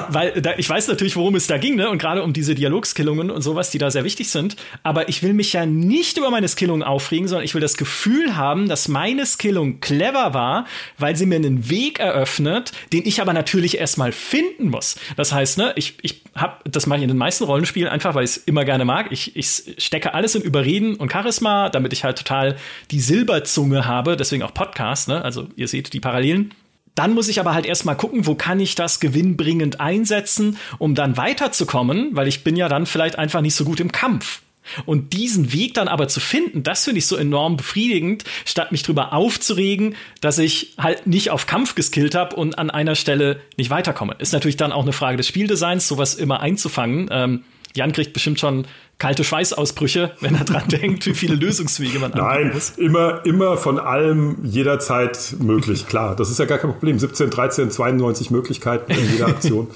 weil 0.08 0.42
da, 0.42 0.54
ich 0.56 0.68
weiß 0.68 0.88
natürlich, 0.88 1.14
worum 1.14 1.36
es 1.36 1.46
da 1.46 1.56
ging, 1.56 1.76
ne? 1.76 1.88
Und 1.88 1.98
gerade 1.98 2.24
um 2.24 2.32
diese 2.32 2.56
Dialogskillungen 2.56 3.30
und 3.30 3.42
sowas, 3.42 3.70
die 3.70 3.78
da 3.78 3.92
sehr 3.92 4.02
wichtig 4.02 4.28
sind. 4.28 4.56
Aber 4.82 5.08
ich 5.08 5.22
will 5.22 5.34
mich 5.34 5.52
ja 5.52 5.66
nicht 5.66 6.18
über 6.18 6.30
meine 6.30 6.48
Skillung 6.48 6.82
aufregen, 6.82 7.28
sondern 7.28 7.44
ich 7.44 7.54
will 7.54 7.60
das 7.60 7.76
Gefühl 7.76 8.36
haben, 8.36 8.68
dass 8.68 8.88
meine 8.88 9.24
Skillung 9.24 9.78
clever 9.78 10.34
war, 10.34 10.66
weil 10.98 11.14
sie 11.14 11.26
mir 11.26 11.36
einen 11.36 11.70
Weg 11.70 12.00
eröffnet, 12.00 12.72
den 12.92 13.06
ich 13.06 13.20
aber 13.20 13.32
natürlich 13.32 13.78
erstmal 13.78 14.10
finden 14.10 14.68
muss. 14.68 14.96
Das 15.16 15.32
heißt, 15.32 15.58
ne, 15.58 15.72
ich, 15.76 15.94
ich 16.02 16.23
hab, 16.34 16.62
das 16.70 16.86
mache 16.86 16.98
ich 16.98 17.02
in 17.02 17.08
den 17.08 17.18
meisten 17.18 17.44
Rollenspielen 17.44 17.88
einfach, 17.88 18.14
weil 18.14 18.24
ich 18.24 18.30
es 18.30 18.36
immer 18.38 18.64
gerne 18.64 18.84
mag. 18.84 19.08
Ich, 19.10 19.36
ich 19.36 19.74
stecke 19.78 20.14
alles 20.14 20.34
in 20.34 20.42
Überreden 20.42 20.96
und 20.96 21.12
Charisma, 21.12 21.68
damit 21.68 21.92
ich 21.92 22.04
halt 22.04 22.18
total 22.18 22.56
die 22.90 23.00
Silberzunge 23.00 23.86
habe, 23.86 24.16
deswegen 24.16 24.42
auch 24.42 24.54
Podcast, 24.54 25.08
ne? 25.08 25.22
Also 25.22 25.48
ihr 25.56 25.68
seht 25.68 25.92
die 25.92 26.00
Parallelen. 26.00 26.52
Dann 26.94 27.12
muss 27.12 27.28
ich 27.28 27.40
aber 27.40 27.54
halt 27.54 27.66
erstmal 27.66 27.96
gucken, 27.96 28.26
wo 28.26 28.34
kann 28.34 28.60
ich 28.60 28.76
das 28.76 29.00
gewinnbringend 29.00 29.80
einsetzen, 29.80 30.58
um 30.78 30.94
dann 30.94 31.16
weiterzukommen, 31.16 32.10
weil 32.12 32.28
ich 32.28 32.44
bin 32.44 32.56
ja 32.56 32.68
dann 32.68 32.86
vielleicht 32.86 33.18
einfach 33.18 33.40
nicht 33.40 33.54
so 33.54 33.64
gut 33.64 33.80
im 33.80 33.90
Kampf. 33.90 34.42
Und 34.86 35.12
diesen 35.12 35.52
Weg 35.52 35.74
dann 35.74 35.88
aber 35.88 36.08
zu 36.08 36.20
finden, 36.20 36.62
das 36.62 36.84
finde 36.84 36.98
ich 36.98 37.06
so 37.06 37.16
enorm 37.16 37.56
befriedigend, 37.56 38.24
statt 38.44 38.72
mich 38.72 38.82
drüber 38.82 39.12
aufzuregen, 39.12 39.96
dass 40.20 40.38
ich 40.38 40.74
halt 40.78 41.06
nicht 41.06 41.30
auf 41.30 41.46
Kampf 41.46 41.74
geskillt 41.74 42.14
habe 42.14 42.36
und 42.36 42.58
an 42.58 42.70
einer 42.70 42.94
Stelle 42.94 43.40
nicht 43.56 43.70
weiterkomme. 43.70 44.16
Ist 44.18 44.32
natürlich 44.32 44.56
dann 44.56 44.72
auch 44.72 44.82
eine 44.82 44.92
Frage 44.92 45.16
des 45.16 45.28
Spieldesigns, 45.28 45.88
sowas 45.88 46.14
immer 46.14 46.40
einzufangen. 46.40 47.08
Ähm, 47.10 47.44
Jan 47.76 47.92
kriegt 47.92 48.12
bestimmt 48.12 48.38
schon 48.38 48.66
kalte 48.98 49.24
Schweißausbrüche, 49.24 50.12
wenn 50.20 50.34
er 50.34 50.44
dran 50.44 50.68
denkt, 50.68 51.06
wie 51.06 51.14
viele 51.14 51.34
Lösungswege 51.34 51.98
man 51.98 52.12
Nein, 52.12 52.52
muss. 52.54 52.70
immer, 52.70 53.24
immer 53.26 53.56
von 53.56 53.78
allem 53.78 54.36
jederzeit 54.44 55.36
möglich. 55.40 55.86
Klar, 55.88 56.14
das 56.16 56.30
ist 56.30 56.38
ja 56.38 56.44
gar 56.44 56.58
kein 56.58 56.70
Problem. 56.70 56.98
17, 56.98 57.30
13, 57.30 57.70
92 57.70 58.30
Möglichkeiten 58.30 58.92
in 58.92 59.12
jeder 59.12 59.26
Aktion. 59.28 59.68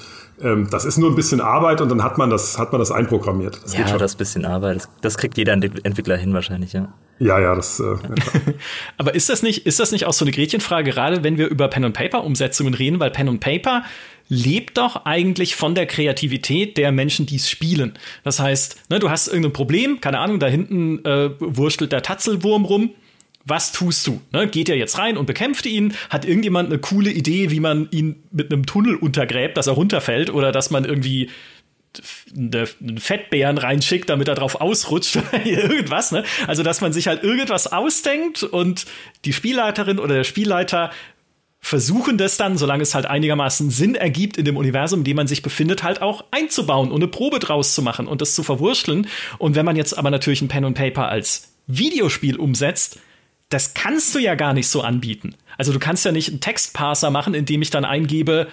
Ähm, 0.42 0.68
das 0.70 0.84
ist 0.84 0.98
nur 0.98 1.10
ein 1.10 1.16
bisschen 1.16 1.40
Arbeit 1.40 1.80
und 1.80 1.88
dann 1.88 2.02
hat 2.02 2.18
man 2.18 2.30
das, 2.30 2.58
hat 2.58 2.72
man 2.72 2.78
das 2.78 2.90
einprogrammiert. 2.90 3.60
Das 3.62 3.76
ja, 3.76 3.98
das 3.98 4.14
bisschen 4.14 4.44
Arbeit, 4.44 4.76
das, 4.76 4.88
das, 5.00 5.18
kriegt 5.18 5.36
jeder 5.36 5.52
Entwickler 5.52 6.16
hin 6.16 6.32
wahrscheinlich, 6.34 6.72
ja. 6.72 6.92
Ja, 7.18 7.40
ja, 7.40 7.54
das. 7.54 7.80
Äh, 7.80 7.96
Aber 8.96 9.14
ist 9.14 9.28
das 9.28 9.42
nicht, 9.42 9.66
ist 9.66 9.80
das 9.80 9.90
nicht 9.90 10.06
auch 10.06 10.12
so 10.12 10.24
eine 10.24 10.32
Gretchenfrage, 10.32 10.90
gerade 10.90 11.24
wenn 11.24 11.36
wir 11.36 11.48
über 11.48 11.68
Pen 11.68 11.84
and 11.84 11.96
Paper 11.96 12.24
Umsetzungen 12.24 12.74
reden, 12.74 13.00
weil 13.00 13.10
Pen 13.10 13.28
and 13.28 13.40
Paper 13.40 13.82
lebt 14.28 14.78
doch 14.78 15.04
eigentlich 15.06 15.56
von 15.56 15.74
der 15.74 15.86
Kreativität 15.86 16.76
der 16.76 16.92
Menschen, 16.92 17.26
die 17.26 17.36
es 17.36 17.50
spielen. 17.50 17.94
Das 18.24 18.40
heißt, 18.40 18.90
ne, 18.90 18.98
du 18.98 19.10
hast 19.10 19.26
irgendein 19.28 19.52
Problem, 19.52 20.00
keine 20.00 20.18
Ahnung, 20.20 20.38
da 20.38 20.46
hinten 20.46 21.04
äh, 21.04 21.30
wurstelt 21.40 21.92
der 21.92 22.02
Tatzelwurm 22.02 22.64
rum. 22.64 22.90
Was 23.48 23.72
tust 23.72 24.06
du? 24.06 24.20
Ne, 24.30 24.46
geht 24.46 24.68
er 24.68 24.76
jetzt 24.76 24.98
rein 24.98 25.16
und 25.16 25.26
bekämpft 25.26 25.64
ihn? 25.64 25.94
Hat 26.10 26.26
irgendjemand 26.26 26.68
eine 26.68 26.78
coole 26.78 27.10
Idee, 27.10 27.50
wie 27.50 27.60
man 27.60 27.88
ihn 27.90 28.22
mit 28.30 28.52
einem 28.52 28.66
Tunnel 28.66 28.94
untergräbt, 28.94 29.56
dass 29.56 29.66
er 29.66 29.72
runterfällt 29.72 30.30
oder 30.30 30.52
dass 30.52 30.70
man 30.70 30.84
irgendwie 30.84 31.30
einen 32.36 32.98
Fettbären 32.98 33.56
reinschickt, 33.56 34.10
damit 34.10 34.28
er 34.28 34.34
drauf 34.34 34.60
ausrutscht 34.60 35.16
oder 35.16 35.46
irgendwas, 35.46 36.12
ne? 36.12 36.24
Also, 36.46 36.62
dass 36.62 36.82
man 36.82 36.92
sich 36.92 37.08
halt 37.08 37.22
irgendwas 37.22 37.72
ausdenkt 37.72 38.42
und 38.42 38.84
die 39.24 39.32
Spielleiterin 39.32 39.98
oder 39.98 40.14
der 40.14 40.24
Spielleiter 40.24 40.90
versuchen 41.60 42.18
das 42.18 42.36
dann, 42.36 42.56
solange 42.56 42.82
es 42.82 42.94
halt 42.94 43.06
einigermaßen 43.06 43.70
Sinn 43.70 43.94
ergibt 43.94 44.36
in 44.36 44.44
dem 44.44 44.56
Universum, 44.56 45.00
in 45.00 45.04
dem 45.04 45.16
man 45.16 45.26
sich 45.26 45.42
befindet, 45.42 45.82
halt 45.82 46.02
auch 46.02 46.24
einzubauen 46.30 46.90
und 46.90 47.02
eine 47.02 47.08
Probe 47.08 47.40
draus 47.40 47.74
zu 47.74 47.82
machen 47.82 48.06
und 48.06 48.20
das 48.20 48.34
zu 48.34 48.42
verwurschteln. 48.42 49.08
Und 49.38 49.56
wenn 49.56 49.64
man 49.64 49.74
jetzt 49.74 49.96
aber 49.96 50.10
natürlich 50.10 50.42
ein 50.42 50.48
Pen 50.48 50.64
und 50.64 50.74
Paper 50.74 51.08
als 51.08 51.52
Videospiel 51.66 52.36
umsetzt, 52.36 53.00
das 53.48 53.74
kannst 53.74 54.14
du 54.14 54.18
ja 54.18 54.34
gar 54.34 54.52
nicht 54.52 54.68
so 54.68 54.82
anbieten. 54.82 55.34
Also 55.56 55.72
du 55.72 55.78
kannst 55.78 56.04
ja 56.04 56.12
nicht 56.12 56.28
einen 56.28 56.40
Textparser 56.40 57.10
machen, 57.10 57.34
in 57.34 57.44
dem 57.44 57.62
ich 57.62 57.70
dann 57.70 57.84
eingebe, 57.84 58.48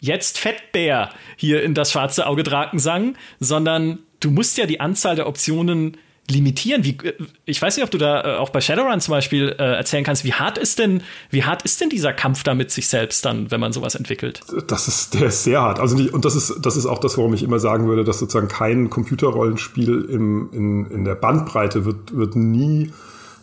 jetzt 0.00 0.38
Fettbär 0.38 1.10
hier 1.36 1.62
in 1.62 1.74
das 1.74 1.92
schwarze 1.92 2.26
Auge 2.26 2.42
Drakensang, 2.42 3.16
sondern 3.40 3.98
du 4.20 4.30
musst 4.30 4.56
ja 4.58 4.66
die 4.66 4.80
Anzahl 4.80 5.16
der 5.16 5.26
Optionen 5.26 5.96
limitieren? 6.30 6.84
Wie, 6.84 6.96
äh, 7.02 7.14
ich 7.44 7.60
weiß 7.60 7.76
nicht, 7.76 7.84
ob 7.84 7.90
du 7.90 7.98
da 7.98 8.36
äh, 8.36 8.36
auch 8.36 8.50
bei 8.50 8.60
Shadowrun 8.60 9.00
zum 9.00 9.12
Beispiel 9.12 9.54
äh, 9.58 9.76
erzählen 9.76 10.04
kannst, 10.04 10.24
wie 10.24 10.34
hart 10.34 10.58
ist 10.58 10.78
denn, 10.78 11.02
wie 11.30 11.44
hart 11.44 11.62
ist 11.62 11.80
denn 11.80 11.88
dieser 11.88 12.12
Kampf 12.12 12.42
da 12.42 12.54
mit 12.54 12.70
sich 12.70 12.88
selbst 12.88 13.24
dann, 13.24 13.50
wenn 13.50 13.60
man 13.60 13.72
sowas 13.72 13.94
entwickelt? 13.94 14.42
Das 14.66 14.88
ist, 14.88 15.14
der 15.14 15.28
ist 15.28 15.44
sehr 15.44 15.60
hart. 15.60 15.80
Also 15.80 15.96
nicht, 15.96 16.12
und 16.12 16.24
das 16.24 16.36
ist, 16.36 16.54
das 16.60 16.76
ist 16.76 16.86
auch 16.86 16.98
das, 16.98 17.16
warum 17.18 17.34
ich 17.34 17.42
immer 17.42 17.58
sagen 17.58 17.88
würde, 17.88 18.04
dass 18.04 18.18
sozusagen 18.18 18.48
kein 18.48 18.90
Computerrollenspiel 18.90 20.06
im, 20.10 20.50
in, 20.52 20.86
in 20.90 21.04
der 21.04 21.14
Bandbreite 21.14 21.84
wird, 21.84 22.14
wird 22.14 22.36
nie 22.36 22.92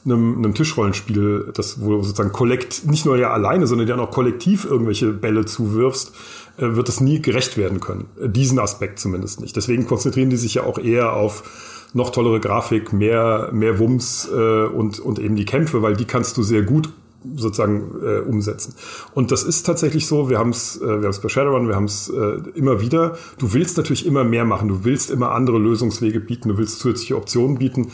einem, 0.05 0.37
einem 0.37 0.53
Tischrollenspiel, 0.53 1.51
das, 1.53 1.81
wo 1.81 1.91
du 1.91 2.03
sozusagen 2.03 2.31
kollekt, 2.31 2.85
nicht 2.85 3.05
nur 3.05 3.17
ja 3.17 3.31
alleine, 3.31 3.67
sondern 3.67 3.87
dir 3.87 3.99
auch 3.99 4.11
kollektiv 4.11 4.65
irgendwelche 4.65 5.11
Bälle 5.11 5.45
zuwirfst, 5.45 6.13
äh, 6.57 6.75
wird 6.75 6.89
es 6.89 7.01
nie 7.01 7.21
gerecht 7.21 7.57
werden 7.57 7.79
können. 7.79 8.05
Diesen 8.23 8.59
Aspekt 8.59 8.99
zumindest 8.99 9.41
nicht. 9.41 9.55
Deswegen 9.55 9.87
konzentrieren 9.87 10.29
die 10.29 10.37
sich 10.37 10.55
ja 10.55 10.63
auch 10.63 10.77
eher 10.77 11.13
auf 11.13 11.43
noch 11.93 12.09
tollere 12.09 12.39
Grafik, 12.39 12.91
mehr, 12.93 13.49
mehr 13.53 13.79
Wumms 13.79 14.29
äh, 14.31 14.65
und, 14.65 14.99
und 14.99 15.17
eben 15.17 15.35
die 15.35 15.45
Kämpfe, 15.45 15.81
weil 15.81 15.95
die 15.95 16.05
kannst 16.05 16.37
du 16.37 16.43
sehr 16.43 16.61
gut 16.61 16.89
sozusagen 17.35 17.91
äh, 18.03 18.19
umsetzen. 18.19 18.75
Und 19.13 19.31
das 19.31 19.43
ist 19.43 19.65
tatsächlich 19.65 20.05
so, 20.05 20.29
wir 20.29 20.37
haben 20.37 20.51
es 20.51 20.77
äh, 20.77 20.85
wir 20.85 20.93
haben 20.93 21.05
es 21.05 21.19
bei 21.19 21.29
Shadowrun, 21.29 21.67
wir 21.67 21.75
haben 21.75 21.85
es 21.85 22.09
äh, 22.09 22.37
immer 22.53 22.81
wieder. 22.81 23.17
Du 23.39 23.53
willst 23.53 23.77
natürlich 23.77 24.05
immer 24.05 24.23
mehr 24.23 24.45
machen, 24.45 24.67
du 24.67 24.83
willst 24.83 25.09
immer 25.09 25.31
andere 25.31 25.57
Lösungswege 25.57 26.19
bieten, 26.19 26.49
du 26.49 26.57
willst 26.57 26.79
zusätzliche 26.79 27.15
Optionen 27.15 27.57
bieten. 27.57 27.91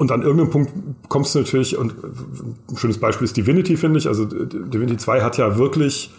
Und 0.00 0.10
an 0.12 0.22
irgendeinem 0.22 0.48
Punkt 0.48 0.72
kommst 1.10 1.34
du 1.34 1.40
natürlich, 1.40 1.76
und 1.76 1.92
ein 2.70 2.76
schönes 2.78 2.96
Beispiel 2.96 3.26
ist 3.26 3.36
Divinity, 3.36 3.76
finde 3.76 3.98
ich. 3.98 4.08
Also 4.08 4.24
Divinity 4.24 4.96
2 4.96 5.20
hat 5.20 5.36
ja 5.36 5.58
wirklich 5.58 6.10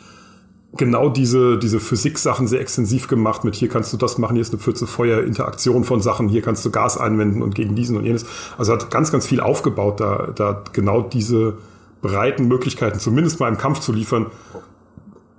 genau 0.77 1.09
diese, 1.09 1.57
diese 1.57 1.79
Physik-Sachen 1.79 2.47
sehr 2.47 2.61
extensiv 2.61 3.07
gemacht 3.07 3.43
mit 3.43 3.55
hier 3.55 3.69
kannst 3.69 3.91
du 3.91 3.97
das 3.97 4.19
machen, 4.19 4.35
hier 4.35 4.43
ist 4.43 4.53
eine 4.53 4.61
Pfütze 4.61 4.85
Feuer, 4.85 5.23
Interaktion 5.23 5.83
von 5.83 5.99
Sachen, 5.99 6.29
hier 6.29 6.43
kannst 6.43 6.63
du 6.63 6.69
Gas 6.69 6.99
einwenden 6.99 7.41
und 7.41 7.55
gegen 7.55 7.73
diesen 7.73 7.97
und 7.97 8.05
jenes. 8.05 8.27
Also 8.55 8.71
hat 8.71 8.91
ganz, 8.91 9.11
ganz 9.11 9.25
viel 9.25 9.39
aufgebaut, 9.39 9.99
da, 9.99 10.31
da 10.35 10.63
genau 10.73 11.01
diese 11.01 11.55
breiten 12.03 12.47
Möglichkeiten 12.47 12.99
zumindest 12.99 13.39
mal 13.39 13.49
im 13.49 13.57
Kampf 13.57 13.79
zu 13.79 13.93
liefern. 13.93 14.27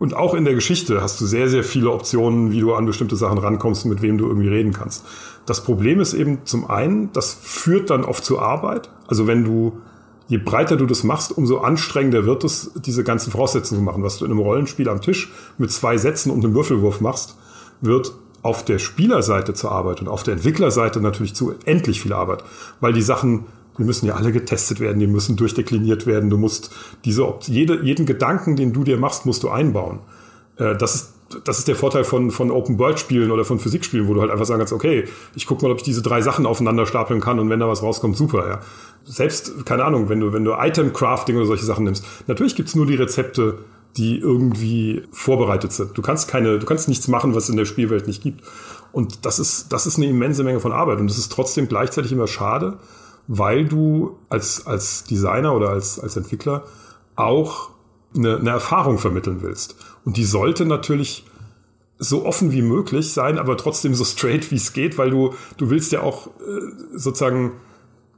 Und 0.02 0.16
auch 0.16 0.34
in 0.34 0.44
der 0.44 0.56
Geschichte 0.56 1.00
hast 1.00 1.20
du 1.20 1.26
sehr, 1.26 1.48
sehr 1.48 1.62
viele 1.62 1.92
Optionen, 1.92 2.50
wie 2.50 2.58
du 2.58 2.74
an 2.74 2.86
bestimmte 2.86 3.14
Sachen 3.14 3.38
rankommst, 3.38 3.86
mit 3.86 4.02
wem 4.02 4.18
du 4.18 4.26
irgendwie 4.26 4.48
reden 4.48 4.72
kannst. 4.72 5.04
Das 5.46 5.62
Problem 5.62 6.00
ist 6.00 6.12
eben 6.12 6.38
zum 6.44 6.68
einen, 6.68 7.12
das 7.12 7.38
führt 7.40 7.88
dann 7.88 8.04
oft 8.04 8.24
zur 8.24 8.42
Arbeit. 8.42 8.90
Also 9.06 9.28
wenn 9.28 9.44
du 9.44 9.78
je 10.26 10.38
breiter 10.38 10.74
du 10.74 10.86
das 10.86 11.04
machst, 11.04 11.30
umso 11.38 11.58
anstrengender 11.58 12.26
wird 12.26 12.42
es, 12.42 12.72
diese 12.74 13.04
ganzen 13.04 13.30
Voraussetzungen 13.30 13.80
zu 13.80 13.84
machen. 13.84 14.02
Was 14.02 14.18
du 14.18 14.24
in 14.24 14.32
einem 14.32 14.40
Rollenspiel 14.40 14.88
am 14.88 15.00
Tisch 15.00 15.30
mit 15.56 15.70
zwei 15.70 15.96
Sätzen 15.96 16.32
und 16.32 16.44
einem 16.44 16.56
Würfelwurf 16.56 17.00
machst, 17.00 17.36
wird 17.80 18.12
auf 18.42 18.64
der 18.64 18.80
Spielerseite 18.80 19.54
zur 19.54 19.70
Arbeit 19.70 20.00
und 20.00 20.08
auf 20.08 20.24
der 20.24 20.34
Entwicklerseite 20.34 21.00
natürlich 21.00 21.36
zu 21.36 21.54
endlich 21.64 22.02
viel 22.02 22.12
Arbeit, 22.12 22.42
weil 22.80 22.92
die 22.92 23.02
Sachen 23.02 23.44
Die 23.78 23.84
müssen 23.84 24.06
ja 24.06 24.14
alle 24.14 24.32
getestet 24.32 24.80
werden, 24.80 24.98
die 24.98 25.06
müssen 25.06 25.36
durchdekliniert 25.36 26.06
werden. 26.06 26.28
Du 26.30 26.36
musst 26.36 26.70
diese, 27.04 27.34
jede, 27.46 27.82
jeden 27.82 28.06
Gedanken, 28.06 28.56
den 28.56 28.72
du 28.72 28.84
dir 28.84 28.98
machst, 28.98 29.24
musst 29.26 29.42
du 29.42 29.48
einbauen. 29.48 30.00
Äh, 30.56 30.76
das 30.76 30.94
ist 30.94 31.12
das 31.44 31.58
ist 31.58 31.68
der 31.68 31.76
Vorteil 31.76 32.04
von, 32.04 32.30
von 32.30 32.50
Open-World-Spielen 32.50 33.30
oder 33.30 33.44
von 33.44 33.58
Physikspielen, 33.58 34.08
wo 34.08 34.14
du 34.14 34.20
halt 34.20 34.30
einfach 34.30 34.44
sagen 34.44 34.58
kannst, 34.58 34.72
okay, 34.72 35.04
ich 35.34 35.46
guck 35.46 35.62
mal, 35.62 35.70
ob 35.70 35.78
ich 35.78 35.82
diese 35.82 36.02
drei 36.02 36.20
Sachen 36.20 36.46
aufeinander 36.46 36.86
stapeln 36.86 37.20
kann 37.20 37.38
und 37.38 37.50
wenn 37.50 37.60
da 37.60 37.68
was 37.68 37.82
rauskommt, 37.82 38.16
super, 38.16 38.46
ja. 38.46 38.60
Selbst, 39.04 39.66
keine 39.66 39.84
Ahnung, 39.84 40.08
wenn 40.08 40.20
du, 40.20 40.32
wenn 40.32 40.44
du 40.44 40.52
Item-Crafting 40.52 41.36
oder 41.36 41.46
solche 41.46 41.64
Sachen 41.64 41.84
nimmst, 41.84 42.04
natürlich 42.26 42.54
gibt's 42.54 42.74
nur 42.74 42.86
die 42.86 42.94
Rezepte, 42.94 43.58
die 43.96 44.18
irgendwie 44.18 45.02
vorbereitet 45.10 45.72
sind. 45.72 45.96
Du 45.96 46.02
kannst 46.02 46.28
keine, 46.28 46.58
du 46.58 46.66
kannst 46.66 46.88
nichts 46.88 47.08
machen, 47.08 47.34
was 47.34 47.44
es 47.44 47.50
in 47.50 47.56
der 47.56 47.64
Spielwelt 47.64 48.06
nicht 48.06 48.22
gibt. 48.22 48.42
Und 48.92 49.26
das 49.26 49.38
ist, 49.38 49.72
das 49.72 49.86
ist 49.86 49.96
eine 49.96 50.06
immense 50.06 50.44
Menge 50.44 50.60
von 50.60 50.72
Arbeit. 50.72 50.98
Und 50.98 51.08
das 51.08 51.18
ist 51.18 51.32
trotzdem 51.32 51.68
gleichzeitig 51.68 52.12
immer 52.12 52.26
schade, 52.26 52.78
weil 53.34 53.64
du 53.64 54.18
als, 54.28 54.66
als 54.66 55.04
Designer 55.04 55.56
oder 55.56 55.70
als, 55.70 55.98
als 55.98 56.18
Entwickler 56.18 56.64
auch 57.16 57.70
eine, 58.14 58.36
eine 58.36 58.50
Erfahrung 58.50 58.98
vermitteln 58.98 59.38
willst. 59.40 59.74
Und 60.04 60.18
die 60.18 60.24
sollte 60.24 60.66
natürlich 60.66 61.24
so 61.98 62.26
offen 62.26 62.52
wie 62.52 62.60
möglich 62.60 63.10
sein, 63.14 63.38
aber 63.38 63.56
trotzdem 63.56 63.94
so 63.94 64.04
straight 64.04 64.50
wie 64.50 64.56
es 64.56 64.74
geht, 64.74 64.98
weil 64.98 65.08
du, 65.08 65.32
du 65.56 65.70
willst 65.70 65.92
ja 65.92 66.02
auch 66.02 66.26
äh, 66.26 66.30
sozusagen 66.94 67.52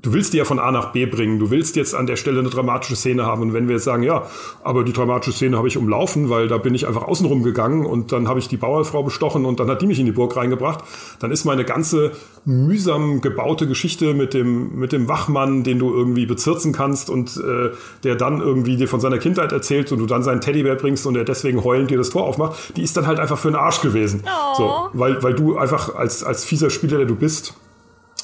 du 0.04 0.12
willst 0.12 0.34
die 0.34 0.36
ja 0.36 0.44
von 0.44 0.58
A 0.58 0.70
nach 0.70 0.92
B 0.92 1.06
bringen. 1.06 1.38
Du 1.38 1.50
willst 1.50 1.76
jetzt 1.76 1.94
an 1.94 2.06
der 2.06 2.16
Stelle 2.16 2.38
eine 2.38 2.50
dramatische 2.50 2.94
Szene 2.94 3.24
haben. 3.24 3.42
Und 3.42 3.54
wenn 3.54 3.66
wir 3.66 3.74
jetzt 3.74 3.84
sagen, 3.84 4.02
ja, 4.02 4.26
aber 4.62 4.84
die 4.84 4.92
dramatische 4.92 5.32
Szene 5.32 5.56
habe 5.56 5.66
ich 5.66 5.76
umlaufen, 5.76 6.28
weil 6.30 6.46
da 6.46 6.58
bin 6.58 6.74
ich 6.74 6.86
einfach 6.86 7.02
außenrum 7.02 7.42
gegangen 7.42 7.86
und 7.86 8.12
dann 8.12 8.28
habe 8.28 8.38
ich 8.38 8.46
die 8.46 8.58
Bauerfrau 8.58 9.02
bestochen 9.02 9.46
und 9.46 9.58
dann 9.60 9.68
hat 9.68 9.82
die 9.82 9.86
mich 9.86 9.98
in 9.98 10.06
die 10.06 10.12
Burg 10.12 10.36
reingebracht, 10.36 10.84
dann 11.20 11.30
ist 11.30 11.44
meine 11.44 11.64
ganze 11.64 12.12
mühsam 12.44 13.22
gebaute 13.22 13.66
Geschichte 13.66 14.12
mit 14.12 14.34
dem, 14.34 14.78
mit 14.78 14.92
dem 14.92 15.08
Wachmann, 15.08 15.64
den 15.64 15.78
du 15.78 15.92
irgendwie 15.92 16.26
bezirzen 16.26 16.72
kannst 16.72 17.08
und 17.08 17.38
äh, 17.38 17.70
der 18.04 18.16
dann 18.16 18.40
irgendwie 18.40 18.76
dir 18.76 18.88
von 18.88 19.00
seiner 19.00 19.18
Kindheit 19.18 19.52
erzählt 19.52 19.90
und 19.90 19.98
du 19.98 20.06
dann 20.06 20.22
seinen 20.22 20.42
Teddybär 20.42 20.74
bringst 20.74 21.06
und 21.06 21.14
der 21.14 21.24
deswegen 21.24 21.64
heulend 21.64 21.90
dir 21.90 21.96
das 21.96 22.10
Tor 22.10 22.24
aufmacht, 22.24 22.76
die 22.76 22.82
ist 22.82 22.96
dann 22.98 23.06
halt 23.06 23.18
einfach 23.18 23.38
für 23.38 23.48
den 23.48 23.56
Arsch 23.56 23.80
gewesen. 23.80 24.22
Oh. 24.26 24.56
So, 24.56 24.88
weil, 24.92 25.22
weil 25.22 25.32
du 25.32 25.56
einfach 25.56 25.94
als, 25.94 26.22
als 26.22 26.44
fieser 26.44 26.68
Spieler, 26.68 26.98
der 26.98 27.06
du 27.06 27.14
bist, 27.14 27.54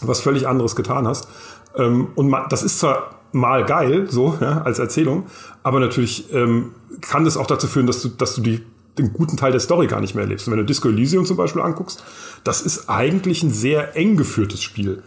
was 0.02 0.20
völlig 0.20 0.46
anderes 0.46 0.76
getan 0.76 1.06
hast. 1.06 1.28
Ähm, 1.76 2.08
und 2.14 2.28
man, 2.28 2.48
das 2.48 2.62
ist 2.62 2.78
zwar 2.78 3.20
mal 3.32 3.64
geil, 3.64 4.06
so 4.10 4.36
ja, 4.40 4.62
als 4.62 4.78
Erzählung, 4.78 5.26
aber 5.62 5.80
natürlich 5.80 6.32
ähm, 6.32 6.72
kann 7.00 7.24
das 7.24 7.36
auch 7.36 7.46
dazu 7.46 7.66
führen, 7.66 7.86
dass 7.86 8.02
du, 8.02 8.08
dass 8.08 8.34
du 8.34 8.40
die, 8.40 8.60
den 8.98 9.12
guten 9.12 9.36
Teil 9.36 9.52
der 9.52 9.60
Story 9.60 9.86
gar 9.86 10.00
nicht 10.00 10.14
mehr 10.14 10.24
erlebst. 10.24 10.46
Und 10.46 10.52
wenn 10.52 10.60
du 10.60 10.66
Disco 10.66 10.88
Elysium 10.88 11.24
zum 11.24 11.36
Beispiel 11.36 11.62
anguckst, 11.62 12.04
das 12.44 12.62
ist 12.62 12.88
eigentlich 12.88 13.42
ein 13.42 13.50
sehr 13.50 13.96
eng 13.96 14.16
geführtes 14.16 14.62
Spiel. 14.62 15.02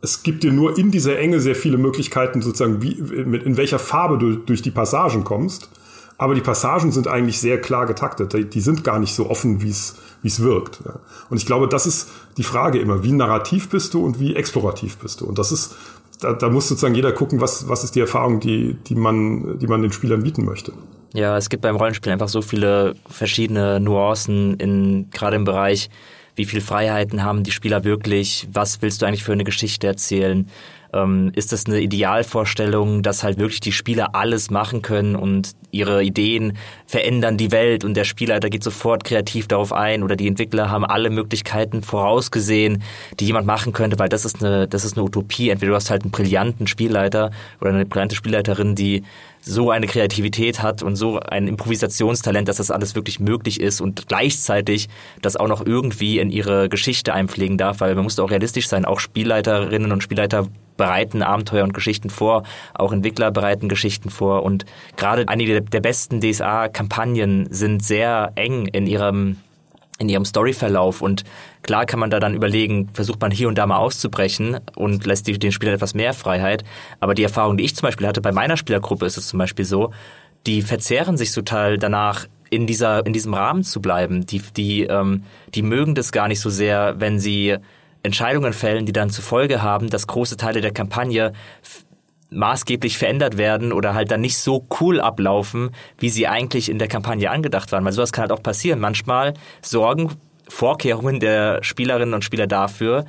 Es 0.00 0.22
gibt 0.22 0.42
dir 0.42 0.52
nur 0.52 0.76
in 0.78 0.90
dieser 0.90 1.18
Enge 1.18 1.40
sehr 1.40 1.54
viele 1.54 1.78
Möglichkeiten, 1.78 2.42
sozusagen, 2.42 2.82
wie, 2.82 3.00
mit, 3.00 3.44
in 3.44 3.56
welcher 3.56 3.78
Farbe 3.78 4.18
du 4.18 4.36
durch 4.36 4.60
die 4.60 4.70
Passagen 4.70 5.24
kommst. 5.24 5.70
Aber 6.16 6.34
die 6.34 6.42
Passagen 6.42 6.92
sind 6.92 7.08
eigentlich 7.08 7.40
sehr 7.40 7.60
klar 7.60 7.86
getaktet. 7.86 8.54
Die, 8.54 8.60
sind 8.60 8.84
gar 8.84 9.00
nicht 9.00 9.14
so 9.14 9.28
offen, 9.30 9.62
wie 9.62 9.70
es 9.70 10.42
wirkt. 10.42 10.80
Und 11.28 11.38
ich 11.38 11.46
glaube, 11.46 11.66
das 11.66 11.86
ist 11.86 12.08
die 12.36 12.44
Frage 12.44 12.78
immer, 12.78 13.02
wie 13.02 13.12
narrativ 13.12 13.68
bist 13.68 13.94
du 13.94 14.04
und 14.04 14.20
wie 14.20 14.36
explorativ 14.36 14.98
bist 14.98 15.20
du. 15.20 15.26
Und 15.26 15.38
das 15.38 15.50
ist, 15.50 15.74
da, 16.24 16.32
da 16.32 16.48
muss 16.48 16.68
sozusagen 16.68 16.94
jeder 16.94 17.12
gucken, 17.12 17.40
was, 17.40 17.68
was 17.68 17.84
ist 17.84 17.94
die 17.94 18.00
Erfahrung, 18.00 18.40
die, 18.40 18.74
die, 18.86 18.94
man, 18.94 19.58
die 19.58 19.66
man 19.66 19.82
den 19.82 19.92
Spielern 19.92 20.22
bieten 20.22 20.44
möchte. 20.44 20.72
Ja, 21.12 21.36
es 21.36 21.48
gibt 21.48 21.62
beim 21.62 21.76
Rollenspiel 21.76 22.12
einfach 22.12 22.28
so 22.28 22.42
viele 22.42 22.94
verschiedene 23.08 23.78
Nuancen, 23.78 24.54
in, 24.54 25.10
gerade 25.10 25.36
im 25.36 25.44
Bereich, 25.44 25.90
wie 26.34 26.46
viel 26.46 26.60
Freiheiten 26.60 27.22
haben 27.22 27.44
die 27.44 27.52
Spieler 27.52 27.84
wirklich, 27.84 28.48
was 28.50 28.82
willst 28.82 29.00
du 29.00 29.06
eigentlich 29.06 29.22
für 29.22 29.32
eine 29.32 29.44
Geschichte 29.44 29.86
erzählen, 29.86 30.48
ähm, 30.94 31.32
ist 31.34 31.52
das 31.52 31.66
eine 31.66 31.80
Idealvorstellung, 31.80 33.02
dass 33.02 33.22
halt 33.22 33.38
wirklich 33.38 33.60
die 33.60 33.72
Spieler 33.72 34.14
alles 34.14 34.50
machen 34.50 34.82
können 34.82 35.16
und 35.16 35.52
ihre 35.70 36.02
Ideen 36.02 36.56
verändern 36.86 37.36
die 37.36 37.50
Welt 37.50 37.84
und 37.84 37.94
der 37.94 38.04
Spielleiter 38.04 38.48
geht 38.48 38.62
sofort 38.62 39.04
kreativ 39.04 39.48
darauf 39.48 39.72
ein 39.72 40.02
oder 40.02 40.16
die 40.16 40.28
Entwickler 40.28 40.70
haben 40.70 40.84
alle 40.84 41.10
Möglichkeiten 41.10 41.82
vorausgesehen, 41.82 42.82
die 43.18 43.26
jemand 43.26 43.46
machen 43.46 43.72
könnte, 43.72 43.98
weil 43.98 44.08
das 44.08 44.24
ist 44.24 44.42
eine, 44.42 44.68
das 44.68 44.84
ist 44.84 44.96
eine 44.96 45.04
Utopie. 45.04 45.50
Entweder 45.50 45.70
du 45.70 45.76
hast 45.76 45.90
halt 45.90 46.02
einen 46.02 46.12
brillanten 46.12 46.66
Spielleiter 46.66 47.32
oder 47.60 47.70
eine 47.70 47.86
brillante 47.86 48.14
Spielleiterin, 48.14 48.74
die 48.74 49.02
so 49.46 49.70
eine 49.70 49.86
Kreativität 49.86 50.62
hat 50.62 50.82
und 50.82 50.96
so 50.96 51.20
ein 51.20 51.48
Improvisationstalent, 51.48 52.48
dass 52.48 52.56
das 52.56 52.70
alles 52.70 52.94
wirklich 52.94 53.20
möglich 53.20 53.60
ist 53.60 53.80
und 53.80 54.08
gleichzeitig 54.08 54.88
das 55.20 55.36
auch 55.36 55.48
noch 55.48 55.66
irgendwie 55.66 56.18
in 56.18 56.30
ihre 56.30 56.68
Geschichte 56.68 57.12
einpflegen 57.12 57.58
darf, 57.58 57.80
weil 57.80 57.94
man 57.94 58.04
muss 58.04 58.18
auch 58.18 58.30
realistisch 58.30 58.68
sein. 58.68 58.84
Auch 58.84 59.00
Spielleiterinnen 59.00 59.92
und 59.92 60.02
Spielleiter 60.02 60.48
bereiten 60.76 61.22
Abenteuer 61.22 61.64
und 61.64 61.74
Geschichten 61.74 62.10
vor, 62.10 62.44
auch 62.74 62.92
Entwickler 62.92 63.30
bereiten 63.30 63.68
Geschichten 63.68 64.10
vor 64.10 64.42
und 64.42 64.64
gerade 64.96 65.28
einige 65.28 65.62
der 65.62 65.80
besten 65.80 66.20
DSA-Kampagnen 66.20 67.46
sind 67.50 67.84
sehr 67.84 68.32
eng 68.34 68.66
in 68.66 68.86
ihrem 68.86 69.36
in 70.00 70.08
ihrem 70.08 70.24
Storyverlauf 70.24 71.02
und 71.02 71.22
klar 71.62 71.86
kann 71.86 72.00
man 72.00 72.10
da 72.10 72.18
dann 72.18 72.34
überlegen, 72.34 72.88
versucht 72.92 73.20
man 73.20 73.30
hier 73.30 73.46
und 73.46 73.56
da 73.56 73.64
mal 73.64 73.76
auszubrechen 73.76 74.58
und 74.74 75.06
lässt 75.06 75.28
den 75.28 75.52
Spielern 75.52 75.76
etwas 75.76 75.94
mehr 75.94 76.14
Freiheit, 76.14 76.64
aber 76.98 77.14
die 77.14 77.22
Erfahrung, 77.22 77.56
die 77.56 77.64
ich 77.64 77.76
zum 77.76 77.86
Beispiel 77.86 78.08
hatte 78.08 78.20
bei 78.20 78.32
meiner 78.32 78.56
Spielergruppe, 78.56 79.06
ist 79.06 79.16
es 79.16 79.28
zum 79.28 79.38
Beispiel 79.38 79.64
so, 79.64 79.92
die 80.46 80.62
verzehren 80.62 81.16
sich 81.16 81.32
total 81.32 81.78
danach, 81.78 82.26
in 82.54 82.66
dieser 82.66 83.04
in 83.04 83.12
diesem 83.12 83.34
Rahmen 83.34 83.64
zu 83.64 83.80
bleiben. 83.80 84.26
Die 84.26 84.40
die 84.56 84.82
ähm, 84.84 85.24
die 85.54 85.62
mögen 85.62 85.94
das 85.94 86.12
gar 86.12 86.28
nicht 86.28 86.40
so 86.40 86.50
sehr, 86.50 86.94
wenn 86.98 87.18
sie 87.18 87.56
Entscheidungen 88.04 88.52
fällen, 88.52 88.86
die 88.86 88.92
dann 88.92 89.10
zur 89.10 89.24
Folge 89.24 89.62
haben, 89.62 89.90
dass 89.90 90.06
große 90.06 90.36
Teile 90.36 90.60
der 90.60 90.72
Kampagne 90.72 91.32
maßgeblich 92.30 92.98
verändert 92.98 93.38
werden 93.38 93.72
oder 93.72 93.94
halt 93.94 94.10
dann 94.10 94.20
nicht 94.20 94.38
so 94.38 94.66
cool 94.80 95.00
ablaufen, 95.00 95.70
wie 95.98 96.10
sie 96.10 96.28
eigentlich 96.28 96.68
in 96.68 96.78
der 96.78 96.88
Kampagne 96.88 97.30
angedacht 97.30 97.72
waren. 97.72 97.84
Weil 97.84 97.92
sowas 97.92 98.12
kann 98.12 98.22
halt 98.22 98.32
auch 98.32 98.42
passieren. 98.42 98.80
Manchmal 98.80 99.34
sorgen 99.62 100.12
Vorkehrungen 100.48 101.20
der 101.20 101.62
Spielerinnen 101.62 102.14
und 102.14 102.24
Spieler 102.24 102.46
dafür, 102.46 103.06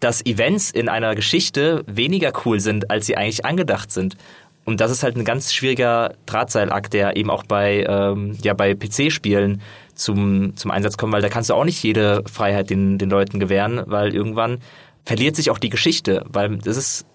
dass 0.00 0.26
Events 0.26 0.70
in 0.70 0.88
einer 0.88 1.14
Geschichte 1.14 1.84
weniger 1.86 2.32
cool 2.44 2.58
sind, 2.58 2.90
als 2.90 3.06
sie 3.06 3.16
eigentlich 3.16 3.44
angedacht 3.44 3.92
sind. 3.92 4.16
Und 4.64 4.80
das 4.80 4.90
ist 4.90 5.02
halt 5.02 5.16
ein 5.16 5.24
ganz 5.24 5.52
schwieriger 5.52 6.14
Drahtseilakt, 6.26 6.92
der 6.92 7.16
eben 7.16 7.30
auch 7.30 7.44
bei, 7.44 7.84
ähm, 7.88 8.36
ja, 8.42 8.54
bei 8.54 8.74
PC-Spielen 8.74 9.60
zum, 10.02 10.56
zum 10.56 10.70
Einsatz 10.70 10.96
kommt, 10.96 11.12
weil 11.12 11.22
da 11.22 11.28
kannst 11.28 11.50
du 11.50 11.54
auch 11.54 11.64
nicht 11.64 11.82
jede 11.82 12.22
Freiheit 12.30 12.70
den, 12.70 12.98
den 12.98 13.10
Leuten 13.10 13.40
gewähren, 13.40 13.82
weil 13.86 14.14
irgendwann 14.14 14.58
verliert 15.04 15.36
sich 15.36 15.50
auch 15.50 15.58
die 15.58 15.70
Geschichte, 15.70 16.24
weil 16.28 16.58
das 16.58 16.76
ist, 16.76 17.06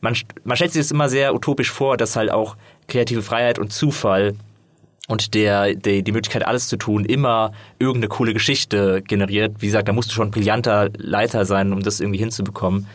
man, 0.00 0.16
man 0.44 0.56
stellt 0.56 0.72
sich 0.72 0.82
das 0.82 0.90
immer 0.90 1.08
sehr 1.08 1.34
utopisch 1.34 1.70
vor, 1.70 1.96
dass 1.96 2.16
halt 2.16 2.30
auch 2.30 2.56
kreative 2.88 3.22
Freiheit 3.22 3.58
und 3.58 3.72
Zufall 3.72 4.34
und 5.08 5.34
der, 5.34 5.74
der, 5.74 6.02
die 6.02 6.12
Möglichkeit, 6.12 6.46
alles 6.46 6.68
zu 6.68 6.76
tun, 6.76 7.04
immer 7.04 7.52
irgendeine 7.78 8.08
coole 8.08 8.32
Geschichte 8.32 9.02
generiert. 9.02 9.56
Wie 9.58 9.66
gesagt, 9.66 9.88
da 9.88 9.92
musst 9.92 10.10
du 10.10 10.14
schon 10.14 10.28
ein 10.28 10.30
brillanter 10.30 10.90
Leiter 10.96 11.44
sein, 11.44 11.72
um 11.72 11.82
das 11.82 12.00
irgendwie 12.00 12.20
hinzubekommen 12.20 12.86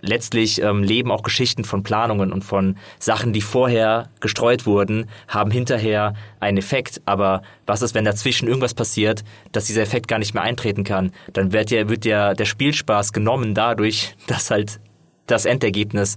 letztlich 0.00 0.60
ähm, 0.62 0.82
leben 0.82 1.10
auch 1.10 1.22
Geschichten 1.22 1.64
von 1.64 1.82
Planungen 1.82 2.32
und 2.32 2.44
von 2.44 2.76
Sachen, 2.98 3.32
die 3.32 3.40
vorher 3.40 4.10
gestreut 4.20 4.66
wurden, 4.66 5.06
haben 5.28 5.50
hinterher 5.50 6.14
einen 6.40 6.58
Effekt. 6.58 7.00
Aber 7.06 7.42
was 7.66 7.82
ist, 7.82 7.94
wenn 7.94 8.04
dazwischen 8.04 8.48
irgendwas 8.48 8.74
passiert, 8.74 9.24
dass 9.52 9.66
dieser 9.66 9.82
Effekt 9.82 10.08
gar 10.08 10.18
nicht 10.18 10.34
mehr 10.34 10.42
eintreten 10.42 10.84
kann? 10.84 11.12
Dann 11.32 11.52
wird 11.52 11.70
ja, 11.70 11.88
wird 11.88 12.04
ja 12.04 12.34
der 12.34 12.44
Spielspaß 12.44 13.12
genommen 13.12 13.54
dadurch, 13.54 14.16
dass 14.26 14.50
halt 14.50 14.80
das 15.26 15.44
Endergebnis 15.44 16.16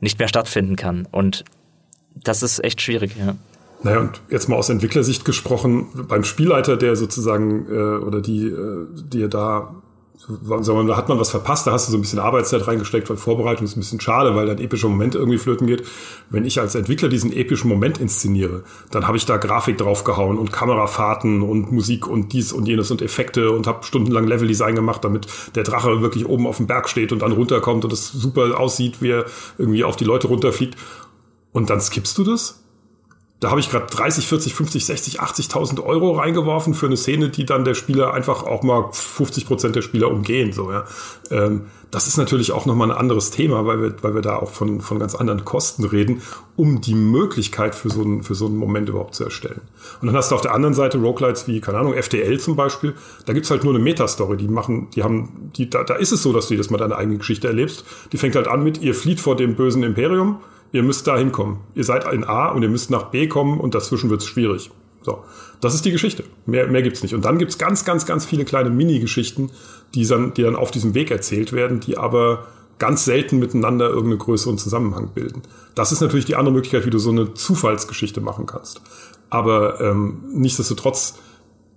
nicht 0.00 0.18
mehr 0.18 0.28
stattfinden 0.28 0.76
kann. 0.76 1.06
Und 1.10 1.44
das 2.14 2.42
ist 2.42 2.62
echt 2.62 2.80
schwierig, 2.80 3.16
ja. 3.18 3.36
Naja, 3.82 4.00
und 4.00 4.22
jetzt 4.30 4.48
mal 4.48 4.56
aus 4.56 4.70
Entwicklersicht 4.70 5.26
gesprochen, 5.26 6.06
beim 6.08 6.24
Spielleiter, 6.24 6.78
der 6.78 6.96
sozusagen 6.96 7.66
äh, 7.68 8.02
oder 8.02 8.22
die, 8.22 8.46
äh, 8.46 8.86
die 8.94 9.28
da 9.28 9.74
wir, 10.28 10.84
da 10.84 10.96
hat 10.96 11.08
man 11.08 11.18
was 11.18 11.30
verpasst, 11.30 11.66
da 11.66 11.72
hast 11.72 11.88
du 11.88 11.92
so 11.92 11.98
ein 11.98 12.00
bisschen 12.00 12.18
Arbeitszeit 12.18 12.66
reingesteckt, 12.66 13.10
weil 13.10 13.16
Vorbereitung 13.16 13.64
ist 13.64 13.76
ein 13.76 13.80
bisschen 13.80 14.00
schade, 14.00 14.34
weil 14.34 14.46
dann 14.46 14.58
epischer 14.58 14.88
Moment 14.88 15.14
irgendwie 15.14 15.38
flöten 15.38 15.66
geht. 15.66 15.84
Wenn 16.30 16.44
ich 16.44 16.60
als 16.60 16.74
Entwickler 16.74 17.08
diesen 17.08 17.32
epischen 17.32 17.68
Moment 17.68 17.98
inszeniere, 17.98 18.62
dann 18.90 19.06
habe 19.06 19.16
ich 19.16 19.26
da 19.26 19.36
Grafik 19.36 19.78
draufgehauen 19.78 20.38
und 20.38 20.52
Kamerafahrten 20.52 21.42
und 21.42 21.72
Musik 21.72 22.06
und 22.06 22.32
dies 22.32 22.52
und 22.52 22.66
jenes 22.66 22.90
und 22.90 23.02
Effekte 23.02 23.50
und 23.50 23.66
habe 23.66 23.84
stundenlang 23.84 24.26
Leveldesign 24.26 24.74
gemacht, 24.74 25.04
damit 25.04 25.26
der 25.56 25.64
Drache 25.64 26.00
wirklich 26.00 26.26
oben 26.26 26.46
auf 26.46 26.58
dem 26.58 26.66
Berg 26.66 26.88
steht 26.88 27.12
und 27.12 27.22
dann 27.22 27.32
runterkommt 27.32 27.84
und 27.84 27.92
es 27.92 28.10
super 28.10 28.58
aussieht, 28.58 29.02
wie 29.02 29.10
er 29.10 29.24
irgendwie 29.58 29.84
auf 29.84 29.96
die 29.96 30.04
Leute 30.04 30.28
runterfliegt. 30.28 30.76
Und 31.52 31.70
dann 31.70 31.80
skippst 31.80 32.16
du 32.18 32.24
das 32.24 32.63
da 33.44 33.50
habe 33.50 33.60
ich 33.60 33.68
gerade 33.68 33.84
30, 33.84 34.26
40, 34.26 34.54
50, 34.54 34.86
60, 34.86 35.20
80.000 35.20 35.84
Euro 35.84 36.12
reingeworfen 36.12 36.72
für 36.72 36.86
eine 36.86 36.96
Szene, 36.96 37.28
die 37.28 37.44
dann 37.44 37.66
der 37.66 37.74
Spieler 37.74 38.14
einfach 38.14 38.42
auch 38.42 38.62
mal 38.62 38.88
50 38.90 39.46
Prozent 39.46 39.76
der 39.76 39.82
Spieler 39.82 40.10
umgehen. 40.10 40.54
So, 40.54 40.72
ja. 40.72 40.84
Ähm, 41.30 41.66
das 41.90 42.06
ist 42.06 42.16
natürlich 42.16 42.52
auch 42.52 42.64
nochmal 42.64 42.90
ein 42.90 42.96
anderes 42.96 43.30
Thema, 43.30 43.66
weil 43.66 43.82
wir, 43.82 44.02
weil 44.02 44.14
wir 44.14 44.22
da 44.22 44.36
auch 44.36 44.50
von, 44.50 44.80
von 44.80 44.98
ganz 44.98 45.14
anderen 45.14 45.44
Kosten 45.44 45.84
reden, 45.84 46.22
um 46.56 46.80
die 46.80 46.94
Möglichkeit 46.94 47.74
für 47.74 47.90
so, 47.90 48.00
einen, 48.00 48.22
für 48.22 48.34
so 48.34 48.46
einen 48.46 48.56
Moment 48.56 48.88
überhaupt 48.88 49.14
zu 49.14 49.24
erstellen. 49.24 49.60
Und 50.00 50.06
dann 50.06 50.16
hast 50.16 50.30
du 50.30 50.36
auf 50.36 50.40
der 50.40 50.54
anderen 50.54 50.74
Seite 50.74 50.96
Roguelites 50.96 51.46
wie, 51.46 51.60
keine 51.60 51.76
Ahnung, 51.76 51.92
FTL 51.92 52.40
zum 52.40 52.56
Beispiel, 52.56 52.94
da 53.26 53.34
gibt's 53.34 53.50
halt 53.50 53.62
nur 53.62 53.74
eine 53.74 53.84
Metastory, 53.84 54.38
die 54.38 54.48
machen, 54.48 54.88
die 54.94 55.02
haben, 55.02 55.50
die, 55.54 55.68
da, 55.68 55.84
da 55.84 55.96
ist 55.96 56.12
es 56.12 56.22
so, 56.22 56.32
dass 56.32 56.48
du 56.48 56.54
jedes 56.54 56.70
Mal 56.70 56.78
deine 56.78 56.96
eigene 56.96 57.18
Geschichte 57.18 57.46
erlebst. 57.46 57.84
Die 58.10 58.16
fängt 58.16 58.36
halt 58.36 58.48
an 58.48 58.64
mit, 58.64 58.80
ihr 58.80 58.94
flieht 58.94 59.20
vor 59.20 59.36
dem 59.36 59.54
bösen 59.54 59.82
Imperium, 59.82 60.40
ihr 60.74 60.82
müsst 60.82 61.06
da 61.06 61.16
hinkommen. 61.16 61.58
Ihr 61.76 61.84
seid 61.84 62.12
in 62.12 62.24
A 62.24 62.48
und 62.48 62.62
ihr 62.62 62.68
müsst 62.68 62.90
nach 62.90 63.04
B 63.04 63.28
kommen 63.28 63.60
und 63.60 63.76
dazwischen 63.76 64.10
wird's 64.10 64.26
schwierig. 64.26 64.72
So, 65.02 65.22
das 65.60 65.72
ist 65.72 65.84
die 65.84 65.92
Geschichte. 65.92 66.24
Mehr, 66.46 66.66
mehr 66.66 66.82
gibt's 66.82 67.00
nicht. 67.04 67.14
Und 67.14 67.24
dann 67.24 67.38
gibt's 67.38 67.58
ganz, 67.58 67.84
ganz, 67.84 68.06
ganz 68.06 68.26
viele 68.26 68.44
kleine 68.44 68.70
Mini-Geschichten, 68.70 69.52
die 69.94 70.04
dann, 70.04 70.34
die 70.34 70.42
dann 70.42 70.56
auf 70.56 70.72
diesem 70.72 70.94
Weg 70.94 71.12
erzählt 71.12 71.52
werden, 71.52 71.78
die 71.78 71.96
aber 71.96 72.48
ganz 72.80 73.04
selten 73.04 73.38
miteinander 73.38 73.88
irgendeinen 73.88 74.18
größeren 74.18 74.58
Zusammenhang 74.58 75.10
bilden. 75.14 75.42
Das 75.76 75.92
ist 75.92 76.00
natürlich 76.00 76.24
die 76.24 76.34
andere 76.34 76.52
Möglichkeit, 76.52 76.84
wie 76.86 76.90
du 76.90 76.98
so 76.98 77.10
eine 77.10 77.34
Zufallsgeschichte 77.34 78.20
machen 78.20 78.46
kannst. 78.46 78.80
Aber 79.30 79.80
ähm, 79.80 80.24
nichtsdestotrotz 80.32 81.14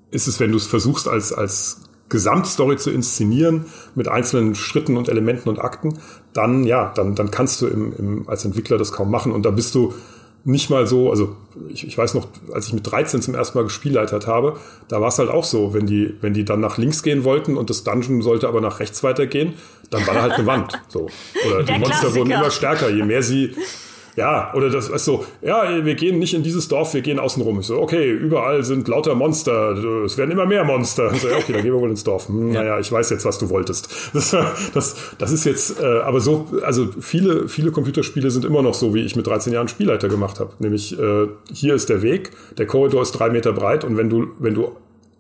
ist 0.10 0.28
es, 0.28 0.39
wenn 0.39 0.50
du 0.50 0.58
es 0.58 0.66
versuchst, 0.66 1.08
als, 1.08 1.34
als 1.34 1.82
Gesamtstory 2.10 2.78
zu 2.78 2.91
inszenieren 2.91 3.66
mit 3.95 4.08
einzelnen 4.08 4.55
Schritten 4.55 4.97
und 4.97 5.10
Elementen 5.10 5.49
und 5.49 5.60
Akten, 5.60 5.99
dann 6.34 6.64
ja, 6.64 6.91
dann, 6.95 7.16
dann 7.16 7.32
kannst 7.32 7.62
du 7.62 7.68
im, 7.68 7.93
im, 7.97 8.30
als 8.30 8.45
Entwickler 8.45 8.78
das 8.78 8.91
kaum 8.91 9.12
machen. 9.12 9.32
Und 9.32 9.45
da 9.45 9.51
bist 9.51 9.76
du 9.76 9.93
nicht 10.47 10.70
mal 10.70 10.88
so, 10.88 11.10
also 11.10 11.36
ich, 11.68 11.86
ich 11.86 11.97
weiß 11.97 12.14
noch, 12.14 12.28
als 12.53 12.68
ich 12.68 12.74
mit 12.74 12.89
13 12.89 13.22
zum 13.22 13.36
ersten 13.36 13.58
Mal 13.58 13.66
gespielleitert 13.66 14.28
habe, 14.28 14.55
da 14.88 15.01
war 15.01 15.10
es 15.10 15.20
halt 15.20 15.30
auch 15.30 15.43
so, 15.43 15.74
wenn 15.74 15.86
die, 15.86 16.16
wenn 16.22 16.34
die 16.34 16.45
dann 16.45 16.62
nach 16.62 16.78
links 16.78 17.03
gehen 17.03 17.26
wollten 17.26 17.58
und 17.58 17.70
das 17.70 17.84
Dungeon 17.84 18.22
sollte 18.22 18.47
aber 18.47 18.62
nach 18.62 18.80
rechts 18.80 19.03
weitergehen, 19.03 19.55
dann 19.89 20.08
war 20.08 20.14
da 20.14 20.22
halt 20.22 20.34
eine 20.34 20.45
Wand. 20.45 20.82
So. 20.88 21.10
Oder 21.45 21.64
die 21.64 21.78
Monster 21.78 22.16
wurden 22.16 22.32
immer 22.32 22.49
stärker, 22.49 22.89
je 22.89 23.03
mehr 23.03 23.24
sie 23.24 23.55
ja, 24.18 24.51
oder 24.55 24.72
das 24.72 24.89
ist 24.89 25.05
so, 25.05 25.26
ja, 25.43 25.86
wir 25.86 25.93
gehen 25.93 26.18
nicht 26.18 26.34
in 26.34 26.41
dieses 26.41 26.68
Dorf, 26.68 26.95
wir 26.95 27.01
gehen 27.01 27.20
außen 27.20 27.41
rum. 27.43 27.59
Ich 27.59 27.68
so, 27.68 27.80
okay, 27.80 28.09
überall 28.09 28.63
sind 28.63 28.88
lauter 28.88 29.13
Monster, 29.13 29.78
es 30.03 30.18
werden 30.18 30.32
immer 30.32 30.47
mehr 30.47 30.63
Monster. 30.63 31.11
Ich 31.13 31.22
so, 31.22 31.28
ja, 31.28 31.38
okay, 31.38 31.53
dann 31.53 31.61
gehen 31.61 31.72
wir 31.72 31.80
wohl 31.80 31.91
ins 31.91 32.03
Dorf. 32.03 32.28
Hm, 32.28 32.51
ja. 32.51 32.61
Naja, 32.61 32.80
ich 32.80 32.91
weiß 32.91 33.11
jetzt, 33.11 33.26
was 33.26 33.38
du 33.38 33.49
wolltest. 33.49 33.89
Das, 34.13 34.36
das, 34.74 34.95
das 35.20 35.32
ist 35.32 35.45
jetzt, 35.45 35.80
äh, 35.80 35.86
aber 35.86 36.20
so, 36.20 36.47
also 36.63 36.88
viele, 36.99 37.47
viele 37.47 37.72
Computerspiele 37.72 38.32
sind 38.32 38.43
immer 38.43 38.63
noch 38.63 38.74
so, 38.74 38.95
wie 38.95 39.01
ich 39.01 39.15
mit 39.15 39.28
13 39.28 39.53
Jahren 39.53 39.68
Spielleiter 39.68 40.09
gemacht 40.09 40.39
habe. 40.39 40.53
Nämlich, 40.57 40.97
äh, 40.97 41.28
hier 41.53 41.76
ist 41.76 41.89
der 41.89 42.01
Weg, 42.01 42.32
der 42.57 42.65
Korridor 42.65 43.03
ist 43.03 43.11
drei 43.11 43.30
Meter 43.30 43.53
breit 43.53 43.84
und 43.84 43.97
wenn 43.97 44.09
du, 44.09 44.30
wenn 44.39 44.55
du 44.55 44.72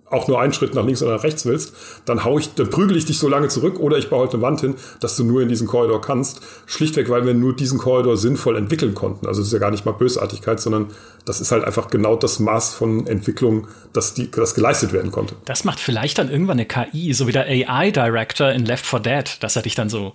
auch 0.09 0.27
nur 0.27 0.39
einen 0.39 0.53
Schritt 0.53 0.73
nach 0.73 0.85
links 0.85 1.01
oder 1.01 1.15
nach 1.15 1.23
rechts 1.23 1.45
willst, 1.45 1.73
dann 2.05 2.23
hau 2.23 2.39
ich, 2.39 2.53
dann 2.53 2.69
prügel 2.69 2.95
ich 2.95 3.05
dich 3.05 3.19
so 3.19 3.27
lange 3.27 3.49
zurück 3.49 3.79
oder 3.79 3.97
ich 3.97 4.09
baue 4.09 4.21
halt 4.21 4.33
eine 4.33 4.41
Wand 4.41 4.61
hin, 4.61 4.75
dass 4.99 5.17
du 5.17 5.23
nur 5.23 5.41
in 5.41 5.49
diesen 5.49 5.67
Korridor 5.67 6.01
kannst. 6.01 6.41
Schlichtweg, 6.65 7.09
weil 7.09 7.25
wir 7.25 7.33
nur 7.33 7.55
diesen 7.55 7.77
Korridor 7.77 8.17
sinnvoll 8.17 8.57
entwickeln 8.57 8.95
konnten. 8.95 9.27
Also 9.27 9.41
es 9.41 9.47
ist 9.47 9.53
ja 9.53 9.59
gar 9.59 9.71
nicht 9.71 9.85
mal 9.85 9.91
Bösartigkeit, 9.91 10.59
sondern 10.59 10.87
das 11.25 11.41
ist 11.41 11.51
halt 11.51 11.65
einfach 11.65 11.89
genau 11.89 12.15
das 12.15 12.39
Maß 12.39 12.73
von 12.73 13.05
Entwicklung, 13.05 13.67
dass 13.91 14.13
die, 14.13 14.31
das 14.31 14.55
geleistet 14.55 14.93
werden 14.93 15.11
konnte. 15.11 15.35
Das 15.45 15.65
macht 15.65 15.79
vielleicht 15.79 16.17
dann 16.19 16.29
irgendwann 16.29 16.57
eine 16.57 16.65
KI, 16.65 17.13
so 17.13 17.27
wie 17.27 17.33
der 17.33 17.45
AI-Director 17.45 18.51
in 18.51 18.65
Left 18.65 18.85
4 18.85 18.99
Dead, 18.99 19.37
dass 19.41 19.55
er 19.57 19.61
dich 19.61 19.75
dann 19.75 19.89
so 19.89 20.13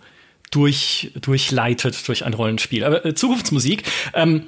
durch, 0.50 1.12
durchleitet 1.20 2.08
durch 2.08 2.24
ein 2.24 2.34
Rollenspiel. 2.34 2.84
Aber 2.84 3.04
äh, 3.04 3.14
Zukunftsmusik, 3.14 3.84
ähm, 4.14 4.44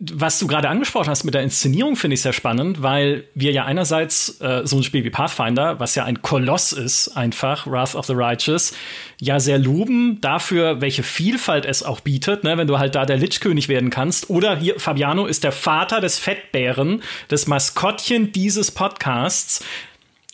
was 0.00 0.38
du 0.38 0.46
gerade 0.46 0.68
angesprochen 0.68 1.08
hast 1.08 1.24
mit 1.24 1.34
der 1.34 1.42
Inszenierung, 1.42 1.96
finde 1.96 2.14
ich 2.14 2.22
sehr 2.22 2.32
spannend, 2.32 2.82
weil 2.82 3.24
wir 3.34 3.50
ja 3.50 3.64
einerseits 3.64 4.40
äh, 4.40 4.62
so 4.64 4.76
ein 4.76 4.84
Spiel 4.84 5.02
wie 5.02 5.10
Pathfinder, 5.10 5.80
was 5.80 5.94
ja 5.96 6.04
ein 6.04 6.22
Koloss 6.22 6.72
ist, 6.72 7.08
einfach, 7.16 7.66
Wrath 7.66 7.96
of 7.96 8.06
the 8.06 8.12
Righteous, 8.14 8.74
ja 9.20 9.40
sehr 9.40 9.58
loben 9.58 10.20
dafür, 10.20 10.80
welche 10.80 11.02
Vielfalt 11.02 11.64
es 11.64 11.82
auch 11.82 12.00
bietet, 12.00 12.44
ne? 12.44 12.56
wenn 12.56 12.68
du 12.68 12.78
halt 12.78 12.94
da 12.94 13.06
der 13.06 13.16
Lichkönig 13.16 13.68
werden 13.68 13.90
kannst. 13.90 14.30
Oder 14.30 14.56
hier, 14.56 14.78
Fabiano 14.78 15.26
ist 15.26 15.42
der 15.42 15.52
Vater 15.52 16.00
des 16.00 16.18
Fettbären, 16.18 17.02
des 17.30 17.48
Maskottchen 17.48 18.30
dieses 18.32 18.70
Podcasts. 18.70 19.64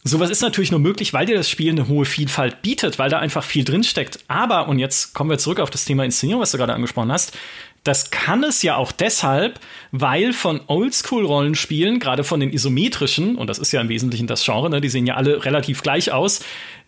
Sowas 0.07 0.29
ist 0.29 0.43
natürlich 0.43 0.71
nur 0.71 0.81
möglich, 0.81 1.15
weil 1.15 1.25
dir 1.25 1.37
das 1.37 1.49
Spiel 1.49 1.71
eine 1.71 1.89
hohe 1.89 2.05
Vielfalt 2.05 2.61
bietet, 2.61 2.99
weil 2.99 3.09
da 3.09 3.21
einfach 3.21 3.43
viel 3.43 3.65
drinsteckt. 3.65 4.19
Aber, 4.29 4.69
und 4.69 4.79
jetzt 4.79 5.15
kommen 5.15 5.31
wir 5.31 5.39
zurück 5.39 5.61
auf 5.61 5.71
das 5.71 5.87
Thema 5.87 6.05
Inszenierung, 6.05 6.43
was 6.43 6.51
du 6.51 6.59
gerade 6.59 6.75
angesprochen 6.75 7.11
hast, 7.11 7.33
das 7.85 8.11
kann 8.11 8.43
es 8.43 8.63
ja 8.63 8.77
auch 8.77 8.93
deshalb, 8.93 9.61
weil 9.93 10.33
von 10.33 10.61
Oldschool-Rollenspielen, 10.67 12.01
gerade 12.01 12.25
von 12.25 12.41
den 12.41 12.53
isometrischen, 12.53 13.37
und 13.37 13.49
das 13.49 13.59
ist 13.59 13.73
ja 13.73 13.81
im 13.81 13.91
Wesentlichen 13.91 14.27
das 14.27 14.45
Genre, 14.45 14.71
ne, 14.71 14.81
die 14.81 14.89
sehen 14.89 15.07
ja 15.07 15.15
alle 15.15 15.45
relativ 15.45 15.83
gleich 15.83 16.11
aus, 16.11 16.41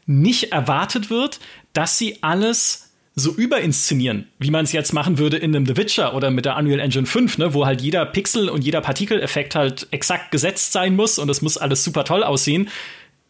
nicht 0.06 0.52
erwartet 0.52 1.10
wird, 1.10 1.38
dass 1.74 1.98
sie 1.98 2.22
alles 2.22 2.94
so 3.14 3.32
überinszenieren, 3.32 4.28
wie 4.38 4.50
man 4.50 4.64
es 4.64 4.72
jetzt 4.72 4.92
machen 4.92 5.18
würde 5.18 5.36
in 5.36 5.54
einem 5.54 5.66
The 5.66 5.76
Witcher 5.76 6.14
oder 6.14 6.30
mit 6.30 6.44
der 6.44 6.56
Unreal 6.56 6.80
Engine 6.80 7.06
5, 7.06 7.38
ne, 7.38 7.54
wo 7.54 7.66
halt 7.66 7.82
jeder 7.82 8.06
Pixel 8.06 8.48
und 8.48 8.62
jeder 8.62 8.80
Partikeleffekt 8.80 9.54
halt 9.54 9.88
exakt 9.90 10.30
gesetzt 10.30 10.72
sein 10.72 10.96
muss 10.96 11.18
und 11.18 11.28
es 11.28 11.42
muss 11.42 11.58
alles 11.58 11.84
super 11.84 12.04
toll 12.04 12.22
aussehen. 12.22 12.68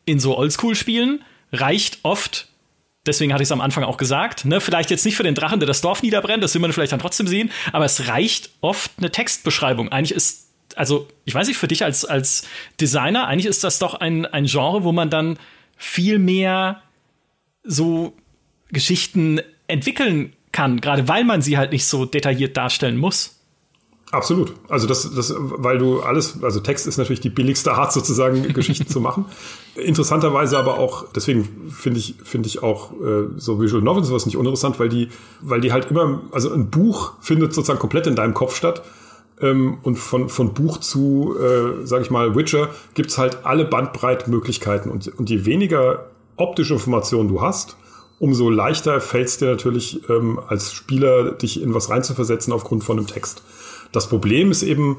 In 0.04 0.20
so 0.20 0.36
Oldschool-Spielen 0.38 1.22
reicht 1.52 2.00
oft 2.02 2.48
Deswegen 3.06 3.32
hatte 3.32 3.42
ich 3.42 3.48
es 3.48 3.52
am 3.52 3.60
Anfang 3.60 3.84
auch 3.84 3.96
gesagt. 3.96 4.44
Ne? 4.44 4.60
Vielleicht 4.60 4.90
jetzt 4.90 5.04
nicht 5.04 5.16
für 5.16 5.22
den 5.22 5.34
Drachen, 5.34 5.60
der 5.60 5.66
das 5.66 5.80
Dorf 5.80 6.02
niederbrennt, 6.02 6.42
das 6.42 6.54
will 6.54 6.60
man 6.60 6.72
vielleicht 6.72 6.92
dann 6.92 7.00
trotzdem 7.00 7.26
sehen, 7.26 7.50
aber 7.72 7.84
es 7.84 8.08
reicht 8.08 8.50
oft 8.60 8.92
eine 8.98 9.10
Textbeschreibung. 9.10 9.90
Eigentlich 9.90 10.14
ist, 10.16 10.48
also 10.74 11.08
ich 11.24 11.34
weiß 11.34 11.48
nicht, 11.48 11.56
für 11.56 11.68
dich 11.68 11.84
als, 11.84 12.04
als 12.04 12.46
Designer, 12.80 13.26
eigentlich 13.26 13.46
ist 13.46 13.64
das 13.64 13.78
doch 13.78 13.94
ein, 13.94 14.26
ein 14.26 14.46
Genre, 14.46 14.84
wo 14.84 14.92
man 14.92 15.10
dann 15.10 15.38
viel 15.76 16.18
mehr 16.18 16.82
so 17.62 18.16
Geschichten 18.70 19.40
entwickeln 19.68 20.32
kann, 20.52 20.80
gerade 20.80 21.08
weil 21.08 21.24
man 21.24 21.42
sie 21.42 21.58
halt 21.58 21.72
nicht 21.72 21.86
so 21.86 22.04
detailliert 22.04 22.56
darstellen 22.56 22.96
muss. 22.96 23.35
Absolut. 24.16 24.54
Also 24.70 24.86
das, 24.86 25.14
das, 25.14 25.34
weil 25.36 25.76
du 25.76 26.00
alles, 26.00 26.42
also 26.42 26.60
Text 26.60 26.86
ist 26.86 26.96
natürlich 26.96 27.20
die 27.20 27.28
billigste 27.28 27.74
Art 27.74 27.92
sozusagen 27.92 28.50
Geschichten 28.54 28.86
zu 28.86 28.98
machen. 28.98 29.26
Interessanterweise 29.74 30.56
aber 30.56 30.78
auch, 30.78 31.04
deswegen 31.14 31.70
finde 31.70 32.00
ich, 32.00 32.14
finde 32.24 32.48
ich 32.48 32.62
auch 32.62 32.92
äh, 32.92 33.28
so 33.36 33.60
Visual 33.60 33.82
Novels 33.82 34.06
sowas 34.06 34.24
nicht 34.24 34.38
uninteressant, 34.38 34.80
weil 34.80 34.88
die, 34.88 35.10
weil 35.42 35.60
die 35.60 35.70
halt 35.70 35.90
immer, 35.90 36.22
also 36.32 36.50
ein 36.50 36.70
Buch 36.70 37.12
findet 37.20 37.52
sozusagen 37.52 37.78
komplett 37.78 38.06
in 38.06 38.16
deinem 38.16 38.32
Kopf 38.32 38.56
statt. 38.56 38.82
Ähm, 39.42 39.76
und 39.82 39.96
von, 39.96 40.30
von 40.30 40.54
Buch 40.54 40.78
zu, 40.78 41.36
äh, 41.38 41.86
sage 41.86 42.02
ich 42.02 42.10
mal, 42.10 42.34
Witcher 42.34 42.70
gibt's 42.94 43.18
halt 43.18 43.44
alle 43.44 43.66
Bandbreitmöglichkeiten. 43.66 44.90
Und, 44.90 45.08
und 45.08 45.28
je 45.28 45.44
weniger 45.44 46.06
optische 46.36 46.72
Informationen 46.72 47.28
du 47.28 47.42
hast, 47.42 47.76
umso 48.18 48.48
leichter 48.48 49.02
fällt 49.02 49.28
es 49.28 49.36
dir 49.36 49.50
natürlich 49.50 50.08
ähm, 50.08 50.40
als 50.48 50.72
Spieler, 50.72 51.32
dich 51.32 51.60
in 51.60 51.74
was 51.74 51.90
reinzuversetzen 51.90 52.54
aufgrund 52.54 52.82
von 52.82 52.96
einem 52.96 53.06
Text. 53.06 53.42
Das 53.92 54.08
Problem 54.08 54.50
ist 54.50 54.62
eben, 54.62 54.98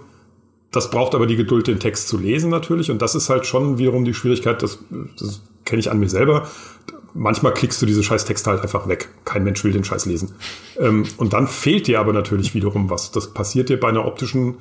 das 0.72 0.90
braucht 0.92 1.16
aber 1.16 1.28
die 1.28 1.36
Geduld, 1.36 1.68
den 1.68 1.80
Text 1.80 2.08
zu 2.08 2.18
lesen 2.18 2.50
natürlich. 2.50 2.92
Und 2.92 3.02
das 3.02 3.16
ist 3.16 3.30
halt 3.30 3.46
schon 3.46 3.78
wiederum 3.78 4.06
die 4.06 4.14
Schwierigkeit, 4.14 4.62
das, 4.62 4.80
das 5.20 5.42
kenne 5.66 5.80
ich 5.80 5.90
an 5.90 6.00
mir 6.00 6.10
selber. 6.10 6.48
Manchmal 7.14 7.54
klickst 7.54 7.82
du 7.82 7.86
diese 7.86 8.04
scheiß 8.04 8.26
Texte 8.26 8.50
halt 8.50 8.62
einfach 8.62 8.88
weg. 8.88 9.10
Kein 9.26 9.44
Mensch 9.44 9.64
will 9.64 9.72
den 9.72 9.84
Scheiß 9.84 10.06
lesen. 10.06 10.36
Ähm, 10.78 11.06
und 11.18 11.34
dann 11.34 11.48
fehlt 11.48 11.88
dir 11.88 12.00
aber 12.00 12.14
natürlich 12.14 12.54
wiederum 12.54 12.90
was. 12.90 13.12
Das 13.12 13.34
passiert 13.34 13.70
dir 13.70 13.80
bei 13.80 13.90
einer 13.90 14.06
optischen 14.06 14.58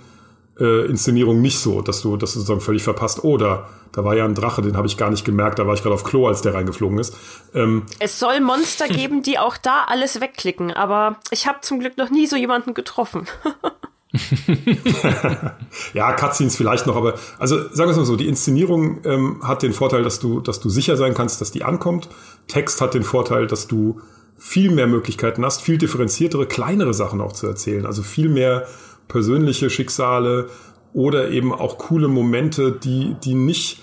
äh, 0.58 0.86
Inszenierung 0.86 1.42
nicht 1.42 1.58
so, 1.58 1.82
dass 1.82 2.02
du 2.02 2.16
das 2.16 2.32
sozusagen 2.32 2.60
völlig 2.60 2.82
verpasst. 2.82 3.24
Oder 3.24 3.68
da 3.92 4.04
war 4.04 4.16
ja 4.16 4.24
ein 4.24 4.34
Drache, 4.34 4.62
den 4.62 4.76
habe 4.76 4.86
ich 4.86 4.96
gar 4.96 5.10
nicht 5.10 5.24
gemerkt, 5.24 5.58
da 5.58 5.66
war 5.66 5.74
ich 5.74 5.82
gerade 5.82 5.94
auf 5.94 6.04
Klo, 6.04 6.26
als 6.26 6.42
der 6.42 6.54
reingeflogen 6.54 6.98
ist. 6.98 7.16
Ähm, 7.54 7.82
es 7.98 8.18
soll 8.18 8.40
Monster 8.40 8.88
geben, 8.88 9.22
die 9.22 9.38
auch 9.38 9.56
da 9.56 9.84
alles 9.88 10.20
wegklicken, 10.20 10.72
aber 10.72 11.18
ich 11.30 11.46
habe 11.46 11.60
zum 11.60 11.80
Glück 11.80 11.98
noch 11.98 12.10
nie 12.10 12.26
so 12.26 12.36
jemanden 12.36 12.74
getroffen. 12.74 13.26
ja, 15.94 16.12
Cutscenes 16.12 16.56
vielleicht 16.56 16.86
noch, 16.86 16.96
aber 16.96 17.14
also 17.38 17.56
sagen 17.56 17.88
wir 17.88 17.90
es 17.90 17.96
mal 17.96 18.04
so, 18.04 18.16
die 18.16 18.28
Inszenierung 18.28 19.00
ähm, 19.04 19.40
hat 19.42 19.62
den 19.62 19.72
Vorteil, 19.72 20.02
dass 20.02 20.20
du, 20.20 20.40
dass 20.40 20.60
du 20.60 20.68
sicher 20.68 20.96
sein 20.96 21.14
kannst, 21.14 21.40
dass 21.40 21.50
die 21.50 21.64
ankommt. 21.64 22.08
Text 22.46 22.80
hat 22.80 22.94
den 22.94 23.02
Vorteil, 23.02 23.46
dass 23.46 23.66
du 23.66 24.00
viel 24.38 24.70
mehr 24.70 24.86
Möglichkeiten 24.86 25.44
hast, 25.44 25.62
viel 25.62 25.78
differenziertere, 25.78 26.46
kleinere 26.46 26.94
Sachen 26.94 27.20
auch 27.20 27.32
zu 27.32 27.46
erzählen. 27.46 27.86
Also 27.86 28.02
viel 28.02 28.28
mehr 28.28 28.66
persönliche 29.08 29.70
Schicksale 29.70 30.48
oder 30.92 31.30
eben 31.30 31.52
auch 31.52 31.78
coole 31.78 32.08
Momente, 32.08 32.72
die, 32.72 33.16
die 33.24 33.34
nicht 33.34 33.82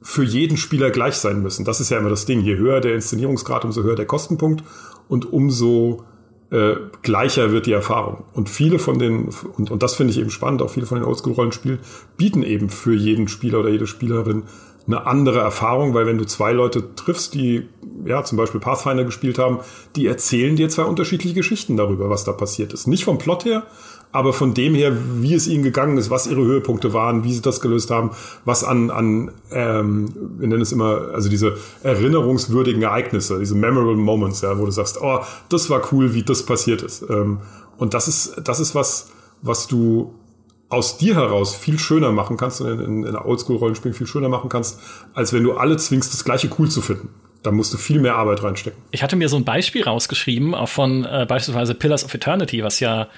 für 0.00 0.24
jeden 0.24 0.56
Spieler 0.56 0.90
gleich 0.90 1.14
sein 1.14 1.42
müssen. 1.42 1.64
Das 1.64 1.80
ist 1.80 1.90
ja 1.90 1.98
immer 1.98 2.10
das 2.10 2.26
Ding. 2.26 2.40
Je 2.40 2.56
höher 2.56 2.80
der 2.80 2.94
Inszenierungsgrad, 2.94 3.64
umso 3.64 3.82
höher 3.82 3.94
der 3.94 4.06
Kostenpunkt 4.06 4.64
und 5.08 5.32
umso 5.32 6.04
äh, 6.52 6.76
gleicher 7.00 7.50
wird 7.50 7.66
die 7.66 7.72
Erfahrung. 7.72 8.24
Und 8.34 8.48
viele 8.48 8.78
von 8.78 8.98
den, 8.98 9.30
und, 9.56 9.70
und 9.70 9.82
das 9.82 9.94
finde 9.94 10.12
ich 10.12 10.20
eben 10.20 10.30
spannend, 10.30 10.60
auch 10.60 10.70
viele 10.70 10.86
von 10.86 10.98
den 10.98 11.06
Oldschool-Rollenspielen 11.06 11.78
bieten 12.18 12.42
eben 12.42 12.68
für 12.68 12.94
jeden 12.94 13.26
Spieler 13.26 13.60
oder 13.60 13.70
jede 13.70 13.86
Spielerin 13.86 14.44
eine 14.86 15.06
andere 15.06 15.38
Erfahrung, 15.38 15.94
weil 15.94 16.06
wenn 16.06 16.18
du 16.18 16.26
zwei 16.26 16.52
Leute 16.52 16.94
triffst, 16.94 17.34
die 17.34 17.68
ja 18.04 18.22
zum 18.24 18.36
Beispiel 18.36 18.60
Pathfinder 18.60 19.04
gespielt 19.04 19.38
haben, 19.38 19.60
die 19.96 20.06
erzählen 20.06 20.56
dir 20.56 20.68
zwei 20.68 20.82
unterschiedliche 20.82 21.34
Geschichten 21.34 21.76
darüber, 21.76 22.10
was 22.10 22.24
da 22.24 22.32
passiert 22.32 22.72
ist. 22.72 22.86
Nicht 22.86 23.04
vom 23.04 23.16
Plot 23.16 23.44
her, 23.44 23.62
aber 24.12 24.34
von 24.34 24.52
dem 24.52 24.74
her, 24.74 24.92
wie 25.20 25.34
es 25.34 25.48
ihnen 25.48 25.62
gegangen 25.62 25.96
ist, 25.96 26.10
was 26.10 26.26
ihre 26.26 26.42
Höhepunkte 26.42 26.92
waren, 26.92 27.24
wie 27.24 27.32
sie 27.32 27.40
das 27.40 27.60
gelöst 27.60 27.90
haben, 27.90 28.10
was 28.44 28.62
an, 28.62 28.90
an 28.90 29.32
ähm, 29.50 30.14
wir 30.38 30.48
nennen 30.48 30.60
es 30.60 30.70
immer, 30.70 31.08
also 31.14 31.30
diese 31.30 31.56
erinnerungswürdigen 31.82 32.82
Ereignisse, 32.82 33.38
diese 33.38 33.54
memorable 33.54 33.96
moments, 33.96 34.42
ja, 34.42 34.58
wo 34.58 34.66
du 34.66 34.70
sagst, 34.70 35.00
oh, 35.00 35.20
das 35.48 35.70
war 35.70 35.82
cool, 35.92 36.12
wie 36.14 36.22
das 36.22 36.44
passiert 36.44 36.82
ist. 36.82 37.02
Ähm, 37.08 37.40
und 37.78 37.94
das 37.94 38.06
ist, 38.06 38.36
das 38.44 38.60
ist 38.60 38.74
was, 38.74 39.10
was 39.40 39.66
du 39.66 40.14
aus 40.68 40.98
dir 40.98 41.14
heraus 41.14 41.54
viel 41.54 41.78
schöner 41.78 42.12
machen 42.12 42.36
kannst 42.36 42.60
und 42.60 42.68
in, 42.68 42.80
in, 42.80 43.04
in 43.04 43.16
Oldschool-Rollenspielen 43.16 43.94
viel 43.94 44.06
schöner 44.06 44.28
machen 44.28 44.48
kannst, 44.48 44.78
als 45.14 45.32
wenn 45.32 45.42
du 45.42 45.52
alle 45.52 45.76
zwingst, 45.76 46.12
das 46.12 46.24
Gleiche 46.24 46.50
cool 46.58 46.70
zu 46.70 46.80
finden. 46.80 47.08
Da 47.42 47.50
musst 47.50 47.74
du 47.74 47.78
viel 47.78 48.00
mehr 48.00 48.14
Arbeit 48.14 48.42
reinstecken. 48.42 48.80
Ich 48.92 49.02
hatte 49.02 49.16
mir 49.16 49.28
so 49.28 49.36
ein 49.36 49.44
Beispiel 49.44 49.82
rausgeschrieben, 49.82 50.54
auch 50.54 50.68
von 50.68 51.04
äh, 51.04 51.26
beispielsweise 51.28 51.74
Pillars 51.74 52.04
of 52.04 52.14
Eternity, 52.14 52.62
was 52.62 52.78
ja 52.78 53.08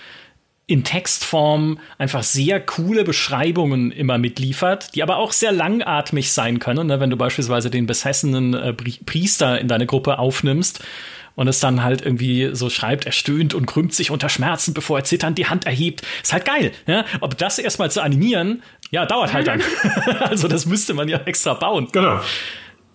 in 0.66 0.82
Textform 0.82 1.78
einfach 1.98 2.22
sehr 2.22 2.58
coole 2.58 3.04
Beschreibungen 3.04 3.92
immer 3.92 4.16
mitliefert, 4.16 4.94
die 4.94 5.02
aber 5.02 5.18
auch 5.18 5.32
sehr 5.32 5.52
langatmig 5.52 6.32
sein 6.32 6.58
können. 6.58 6.86
Ne? 6.86 7.00
Wenn 7.00 7.10
du 7.10 7.16
beispielsweise 7.16 7.70
den 7.70 7.86
besessenen 7.86 8.54
äh, 8.54 8.72
Priester 8.72 9.60
in 9.60 9.68
deine 9.68 9.84
Gruppe 9.84 10.18
aufnimmst 10.18 10.82
und 11.34 11.48
es 11.48 11.60
dann 11.60 11.82
halt 11.82 12.00
irgendwie 12.00 12.50
so 12.54 12.70
schreibt, 12.70 13.04
er 13.04 13.12
stöhnt 13.12 13.52
und 13.52 13.66
krümmt 13.66 13.92
sich 13.92 14.10
unter 14.10 14.30
Schmerzen, 14.30 14.72
bevor 14.72 14.98
er 14.98 15.04
zitternd 15.04 15.36
die 15.36 15.48
Hand 15.48 15.66
erhebt. 15.66 16.02
Ist 16.22 16.32
halt 16.32 16.46
geil. 16.46 16.72
Ja? 16.86 17.04
Ob 17.20 17.36
das 17.36 17.58
erstmal 17.58 17.90
zu 17.90 18.02
animieren, 18.02 18.62
ja, 18.90 19.04
dauert 19.04 19.34
halt 19.34 19.46
dann. 19.46 19.60
also 20.20 20.48
das 20.48 20.64
müsste 20.64 20.94
man 20.94 21.08
ja 21.08 21.18
extra 21.18 21.52
bauen. 21.52 21.88
Genau. 21.92 22.20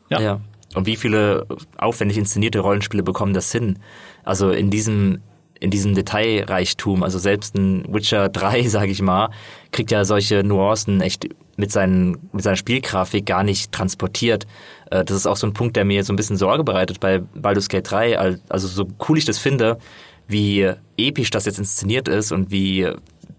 Ja. 0.09 0.20
ja. 0.20 0.41
Und 0.74 0.88
wie 0.88 0.95
viele 0.95 1.45
aufwendig 1.78 2.17
inszenierte 2.17 2.59
Rollenspiele 2.59 3.03
bekommen 3.03 3.34
das 3.34 3.51
hin? 3.51 3.78
Also 4.24 4.51
in 4.51 4.72
diesem 4.72 5.22
in 5.60 5.72
diesem 5.72 5.95
Detailreichtum. 5.95 7.03
Also 7.03 7.20
selbst 7.20 7.55
ein 7.55 7.86
Witcher 7.93 8.30
3, 8.30 8.68
sage 8.68 8.91
ich 8.91 9.01
mal, 9.01 9.30
kriegt 9.72 9.91
ja 9.91 10.05
solche 10.05 10.43
Nuancen 10.43 11.01
echt 11.01 11.28
mit, 11.57 11.72
seinen, 11.72 12.30
mit 12.32 12.43
seiner 12.43 12.55
Spielgrafik 12.55 13.26
gar 13.26 13.43
nicht 13.43 13.72
transportiert. 13.72 14.47
Äh, 14.91 15.03
das 15.03 15.18
ist 15.18 15.28
auch 15.28 15.38
so 15.38 15.47
ein 15.47 15.53
Punkt, 15.53 15.76
der 15.76 15.86
mir 15.86 16.03
so 16.03 16.14
ein 16.14 16.16
bisschen 16.16 16.38
Sorge 16.38 16.64
bereitet 16.64 16.99
bei 16.99 17.20
Baldur's 17.20 17.70
Gate 17.70 17.89
3. 17.89 18.18
Also 18.18 18.68
so 18.68 18.88
cool 19.07 19.18
ich 19.18 19.26
das 19.26 19.38
finde, 19.38 19.78
wie 20.28 20.72
episch 20.97 21.32
das 21.32 21.45
jetzt 21.45 21.60
inszeniert 21.60 22.07
ist 22.07 22.32
und 22.32 22.51
wie 22.51 22.88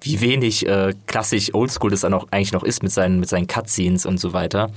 wie 0.02 0.20
wenig 0.22 0.66
äh, 0.66 0.94
klassisch 1.06 1.52
Oldschool 1.52 1.90
das 1.90 2.00
dann 2.00 2.14
auch 2.14 2.26
eigentlich 2.30 2.52
noch 2.52 2.64
ist 2.64 2.82
mit 2.82 2.90
seinen 2.90 3.20
mit 3.20 3.28
seinen 3.28 3.46
Cutscenes 3.46 4.06
und 4.06 4.18
so 4.18 4.32
weiter 4.32 4.70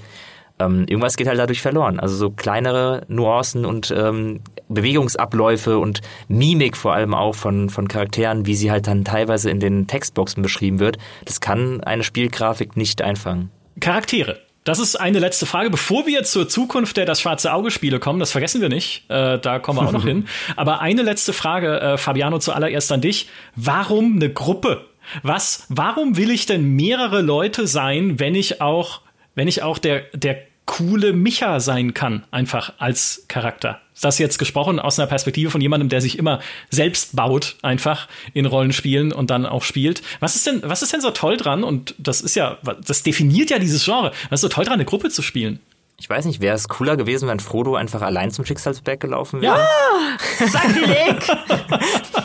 ähm, 0.63 0.85
irgendwas 0.87 1.17
geht 1.17 1.27
halt 1.27 1.39
dadurch 1.39 1.61
verloren. 1.61 1.99
Also 1.99 2.15
so 2.15 2.29
kleinere 2.29 3.03
Nuancen 3.07 3.65
und 3.65 3.91
ähm, 3.95 4.41
Bewegungsabläufe 4.69 5.77
und 5.77 6.01
Mimik 6.27 6.77
vor 6.77 6.93
allem 6.93 7.13
auch 7.13 7.35
von, 7.35 7.69
von 7.69 7.87
Charakteren, 7.87 8.45
wie 8.45 8.55
sie 8.55 8.71
halt 8.71 8.87
dann 8.87 9.05
teilweise 9.05 9.49
in 9.49 9.59
den 9.59 9.87
Textboxen 9.87 10.41
beschrieben 10.41 10.79
wird, 10.79 10.97
das 11.25 11.41
kann 11.41 11.81
eine 11.81 12.03
Spielgrafik 12.03 12.77
nicht 12.77 13.01
einfangen. 13.01 13.51
Charaktere. 13.79 14.39
Das 14.63 14.79
ist 14.79 14.95
eine 14.95 15.19
letzte 15.19 15.45
Frage, 15.45 15.69
bevor 15.69 16.07
wir 16.07 16.23
zur 16.23 16.47
Zukunft 16.47 16.95
der 16.95 17.05
Das 17.05 17.19
Schwarze 17.19 17.51
Auge-Spiele 17.51 17.99
kommen. 17.99 18.19
Das 18.19 18.31
vergessen 18.31 18.61
wir 18.61 18.69
nicht. 18.69 19.03
Äh, 19.09 19.37
da 19.39 19.59
kommen 19.59 19.79
wir 19.79 19.87
auch 19.87 19.91
noch 19.91 20.03
hin. 20.05 20.27
Aber 20.55 20.79
eine 20.79 21.01
letzte 21.01 21.33
Frage, 21.33 21.81
äh, 21.81 21.97
Fabiano, 21.97 22.39
zuallererst 22.39 22.91
an 22.93 23.01
dich. 23.01 23.27
Warum 23.57 24.15
eine 24.15 24.31
Gruppe? 24.31 24.85
Was, 25.21 25.65
warum 25.67 26.15
will 26.15 26.31
ich 26.31 26.45
denn 26.45 26.63
mehrere 26.63 27.21
Leute 27.21 27.67
sein, 27.67 28.19
wenn 28.21 28.35
ich 28.35 28.61
auch 28.61 29.01
wenn 29.35 29.47
ich 29.47 29.63
auch 29.63 29.77
der, 29.77 30.01
der 30.13 30.37
coole 30.65 31.13
Micha 31.13 31.59
sein 31.59 31.93
kann, 31.93 32.23
einfach 32.31 32.73
als 32.77 33.25
Charakter. 33.27 33.79
Das 34.01 34.17
jetzt 34.17 34.37
gesprochen 34.37 34.79
aus 34.79 34.99
einer 34.99 35.07
Perspektive 35.07 35.49
von 35.49 35.61
jemandem, 35.61 35.87
der 35.87 36.01
sich 36.01 36.17
immer 36.17 36.39
selbst 36.69 37.15
baut, 37.15 37.55
einfach 37.61 38.07
in 38.33 38.45
Rollenspielen 38.45 39.13
und 39.13 39.29
dann 39.29 39.45
auch 39.45 39.63
spielt. 39.63 40.01
Was 40.19 40.35
ist 40.35 40.47
denn, 40.47 40.61
was 40.63 40.81
ist 40.81 40.91
denn 40.91 41.01
so 41.01 41.11
toll 41.11 41.37
dran? 41.37 41.63
Und 41.63 41.95
das 41.97 42.21
ist 42.21 42.35
ja, 42.35 42.57
das 42.85 43.03
definiert 43.03 43.49
ja 43.49 43.59
dieses 43.59 43.85
Genre. 43.85 44.11
Was 44.29 44.37
ist 44.37 44.41
so 44.41 44.49
toll 44.49 44.65
dran, 44.65 44.73
eine 44.73 44.85
Gruppe 44.85 45.09
zu 45.09 45.21
spielen? 45.21 45.59
Ich 45.99 46.09
weiß 46.09 46.25
nicht, 46.25 46.41
wäre 46.41 46.55
es 46.55 46.67
cooler 46.67 46.97
gewesen, 46.97 47.29
wenn 47.29 47.39
Frodo 47.39 47.75
einfach 47.75 48.01
allein 48.01 48.31
zum 48.31 48.45
Schicksalsberg 48.45 48.99
gelaufen 48.99 49.41
wäre? 49.41 49.57
Ja! 49.57 50.47
Sakrileg! 50.47 51.25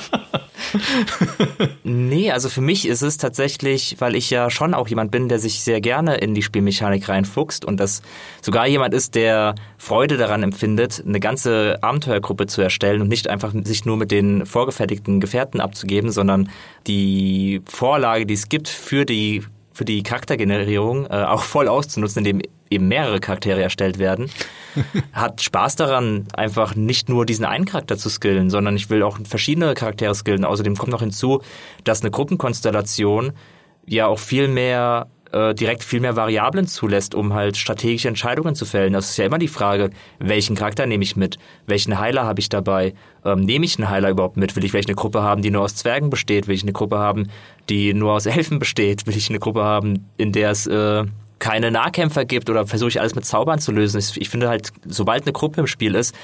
nee, 1.85 2.31
also 2.31 2.49
für 2.49 2.61
mich 2.61 2.87
ist 2.87 3.03
es 3.03 3.17
tatsächlich, 3.17 3.97
weil 3.99 4.15
ich 4.15 4.31
ja 4.31 4.51
schon 4.51 4.75
auch 4.75 4.89
jemand 4.89 5.11
bin, 5.11 5.29
der 5.29 5.39
sich 5.39 5.61
sehr 5.61 5.81
gerne 5.81 6.17
in 6.17 6.35
die 6.35 6.43
Spielmechanik 6.43 7.09
reinfuchst 7.09 7.65
und 7.65 7.79
das 7.79 8.03
sogar 8.43 8.67
jemand 8.67 8.95
ist, 8.95 9.15
der 9.15 9.55
Freude 9.77 10.17
daran 10.17 10.43
empfindet, 10.43 11.03
eine 11.07 11.21
ganze 11.21 11.79
Abenteuergruppe 11.83 12.47
zu 12.47 12.61
erstellen 12.63 13.03
und 13.03 13.09
nicht 13.09 13.29
einfach 13.29 13.53
sich 13.65 13.85
nur 13.85 13.97
mit 13.97 14.11
den 14.11 14.47
vorgefertigten 14.47 15.21
Gefährten 15.21 15.61
abzugeben, 15.61 16.11
sondern 16.11 16.51
die 16.87 17.63
Vorlage, 17.67 18.27
die 18.27 18.35
es 18.35 18.49
gibt 18.49 18.69
für 18.69 19.05
die 19.05 19.43
für 19.79 19.85
die 19.85 20.03
Charaktergenerierung 20.03 21.07
äh, 21.07 21.23
auch 21.23 21.43
voll 21.43 21.69
auszunutzen, 21.69 22.27
indem 22.27 22.43
eben 22.71 22.89
mehrere 22.89 23.21
Charaktere 23.21 23.63
erstellt 23.63 23.99
werden. 23.99 24.31
Hat 25.13 25.43
Spaß 25.43 25.77
daran, 25.77 26.27
einfach 26.35 26.75
nicht 26.75 27.09
nur 27.09 27.27
diesen 27.27 27.45
einen 27.45 27.65
Charakter 27.65 27.97
zu 27.97 28.09
skillen, 28.09 28.51
sondern 28.51 28.77
ich 28.77 28.91
will 28.91 29.03
auch 29.03 29.19
verschiedene 29.25 29.75
Charaktere 29.75 30.15
skillen. 30.15 30.45
Außerdem 30.45 30.77
kommt 30.77 30.93
noch 30.93 31.01
hinzu, 31.01 31.43
dass 31.85 32.03
eine 32.03 32.11
Gruppenkonstellation 32.11 33.33
ja 33.87 34.07
auch 34.07 34.19
viel 34.19 34.49
mehr 34.49 35.09
äh, 35.33 35.55
direkt 35.55 35.85
viel 35.85 36.01
mehr 36.01 36.17
Variablen 36.17 36.67
zulässt, 36.67 37.15
um 37.15 37.35
halt 37.35 37.57
strategische 37.57 38.09
Entscheidungen 38.09 38.55
zu 38.55 38.65
fällen. 38.65 38.93
Das 38.93 39.11
ist 39.11 39.17
ja 39.17 39.27
immer 39.27 39.39
die 39.39 39.49
Frage, 39.49 39.91
welchen 40.19 40.57
Charakter 40.57 40.87
nehme 40.87 41.05
ich 41.05 41.17
mit? 41.17 41.39
Welchen 41.67 41.99
Heiler 41.99 42.25
habe 42.25 42.41
ich 42.41 42.49
dabei? 42.49 42.95
Ähm, 43.25 43.41
nehme 43.41 43.65
ich 43.65 43.79
einen 43.79 43.91
Heiler 43.91 44.11
überhaupt 44.11 44.37
mit? 44.37 44.57
Will 44.57 44.65
ich 44.65 44.75
eine 44.75 44.95
Gruppe 44.95 45.23
haben, 45.23 45.43
die 45.43 45.51
nur 45.51 45.63
aus 45.63 45.75
Zwergen 45.75 46.11
besteht? 46.11 46.49
Will 46.49 46.55
ich 46.55 46.63
eine 46.63 46.73
Gruppe 46.73 46.99
haben, 46.99 47.29
die 47.69 47.93
nur 47.95 48.13
aus 48.13 48.27
Elfen 48.27 48.59
besteht? 48.59 49.07
Will 49.07 49.17
ich 49.17 49.29
eine 49.29 49.39
Gruppe 49.39 49.65
haben, 49.65 50.09
in 50.17 50.33
der 50.33 50.51
es 50.51 50.67
äh, 50.67 51.05
keine 51.39 51.71
Nahkämpfer 51.71 52.25
gibt 52.25 52.51
oder 52.51 52.67
versuche 52.67 52.91
ich 52.91 53.01
alles 53.01 53.15
mit 53.15 53.25
Zaubern 53.25 53.59
zu 53.59 53.73
lösen? 53.73 53.99
Ich 54.17 54.29
finde 54.29 54.49
halt, 54.49 54.71
sobald 54.87 55.25
eine 55.25 55.33
Gruppe 55.33 55.61
im 55.61 55.67
Spiel 55.67 55.95
ist, 55.95 56.15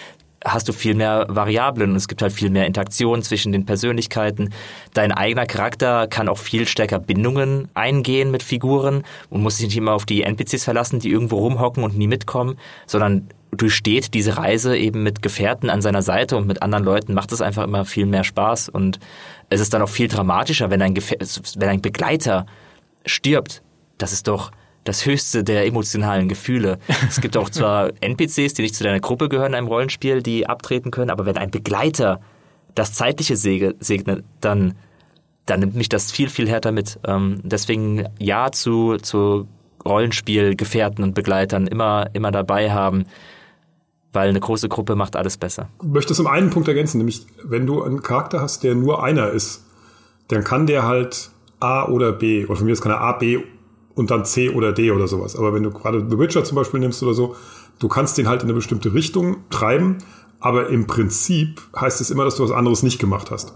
hast 0.45 0.69
du 0.69 0.73
viel 0.73 0.95
mehr 0.95 1.27
Variablen 1.29 1.91
und 1.91 1.97
es 1.97 2.07
gibt 2.07 2.23
halt 2.23 2.33
viel 2.33 2.51
mehr 2.51 2.67
Interaktion 2.67 3.23
zwischen 3.23 3.53
den 3.53 3.65
Persönlichkeiten. 3.65 4.51
Dein 4.93 5.12
eigener 5.12 5.47
Charakter 5.47 6.07
kann 6.07 6.29
auch 6.29 6.39
viel 6.39 6.69
stärker 6.69 6.99
Bindungen 6.99 7.69
eingehen 7.75 8.31
mit 8.31 8.43
Figuren 8.43 9.05
und 9.31 9.43
muss 9.43 9.57
sich 9.57 9.67
nicht 9.67 9.77
immer 9.77 9.93
auf 9.93 10.05
die 10.05 10.23
NPCs 10.23 10.65
verlassen, 10.65 11.01
die 11.01 11.11
irgendwo 11.11 11.39
rumhocken 11.39 11.83
und 11.83 11.97
nie 11.97 12.07
mitkommen, 12.07 12.59
sondern 12.87 13.29
durchsteht 13.53 14.15
diese 14.15 14.37
Reise 14.37 14.77
eben 14.77 15.03
mit 15.03 15.23
Gefährten 15.23 15.71
an 15.71 15.81
seiner 15.81 16.03
Seite 16.03 16.37
und 16.37 16.47
mit 16.47 16.62
anderen 16.62 16.85
Leuten 16.85 17.15
macht 17.15 17.33
es 17.33 17.41
einfach 17.41 17.65
immer 17.65 17.85
viel 17.85 18.05
mehr 18.07 18.25
Spaß 18.25 18.69
und 18.69 18.99
es 19.49 19.61
ist 19.61 19.73
dann 19.73 19.83
auch 19.83 19.89
viel 19.89 20.09
dramatischer, 20.09 20.71
wenn 20.71 20.83
ein, 20.83 20.95
Gefähr 20.95 21.19
wenn 21.57 21.69
ein 21.69 21.81
Begleiter 21.81 22.47
stirbt. 23.07 23.62
Das 23.97 24.12
ist 24.12 24.27
doch 24.27 24.51
das 24.85 25.07
höchste 25.07 25.43
der 25.43 25.66
emotionalen 25.66 26.28
Gefühle. 26.28 26.78
Es 27.09 27.20
gibt 27.20 27.37
auch 27.37 27.51
zwar 27.51 27.91
NPCs, 28.01 28.55
die 28.55 28.62
nicht 28.62 28.74
zu 28.74 28.85
deiner 28.85 29.01
Gruppe 29.01 29.28
gehören 29.28 29.53
in 29.53 29.55
einem 29.55 29.66
Rollenspiel, 29.66 30.22
die 30.22 30.47
abtreten 30.47 30.91
können, 30.91 31.11
aber 31.11 31.26
wenn 31.26 31.37
ein 31.37 31.51
Begleiter 31.51 32.20
das 32.74 32.93
Zeitliche 32.93 33.37
segnet, 33.37 34.24
dann, 34.41 34.74
dann 35.47 35.61
nimmt 35.61 35.74
mich 35.74 35.89
das 35.89 36.12
viel, 36.12 36.28
viel 36.28 36.49
härter 36.49 36.72
mit. 36.72 36.99
Ähm, 37.07 37.39
deswegen 37.43 38.07
ja 38.18 38.51
zu, 38.53 38.97
zu 38.99 39.49
Rollenspielgefährten 39.85 41.05
und 41.05 41.14
Begleitern 41.14 41.66
immer, 41.66 42.11
immer 42.12 42.30
dabei 42.30 42.72
haben, 42.72 43.05
weil 44.12 44.28
eine 44.28 44.41
große 44.41 44.68
Gruppe 44.68 44.97
macht 44.97 45.16
alles 45.16 45.37
besser. 45.37 45.68
Ich 45.82 45.89
möchte 45.89 46.12
es 46.12 46.20
um 46.20 46.26
einen 46.26 46.51
Punkt 46.51 46.68
ergänzen, 46.68 46.99
nämlich 46.99 47.26
wenn 47.43 47.66
du 47.66 47.82
einen 47.82 48.03
Charakter 48.03 48.41
hast, 48.41 48.64
der 48.64 48.74
nur 48.74 49.03
einer 49.03 49.30
ist, 49.30 49.64
dann 50.28 50.45
kann 50.45 50.66
der 50.66 50.85
halt 50.85 51.30
A 51.61 51.87
oder 51.87 52.12
B, 52.12 52.45
oder 52.45 52.57
von 52.57 52.66
mir 52.66 52.72
ist 52.72 52.82
kann 52.82 52.93
er 52.93 53.01
A, 53.01 53.12
B 53.12 53.41
und 53.95 54.11
dann 54.11 54.24
C 54.24 54.51
oder 54.51 54.72
D 54.72 54.90
oder 54.90 55.09
sowas. 55.09 55.36
Aber 55.36 55.55
wenn 55.55 55.62
du 55.62 55.70
gerade 55.70 56.07
The 56.09 56.18
Witcher 56.18 56.45
zum 56.45 56.57
Beispiel 56.57 56.80
nimmst 56.80 57.03
oder 57.03 57.14
so, 57.14 57.36
du 57.78 57.88
kannst 57.88 58.18
den 58.18 58.28
halt 58.28 58.42
in 58.42 58.49
eine 58.49 58.55
bestimmte 58.55 58.95
Richtung 58.95 59.36
treiben, 59.51 59.99
aber 60.40 60.68
im 60.68 60.86
Prinzip 60.86 61.62
heißt 61.78 62.01
es 62.01 62.11
immer, 62.11 62.24
dass 62.24 62.36
du 62.36 62.45
was 62.45 62.51
anderes 62.51 62.82
nicht 62.82 62.99
gemacht 62.99 63.30
hast. 63.30 63.55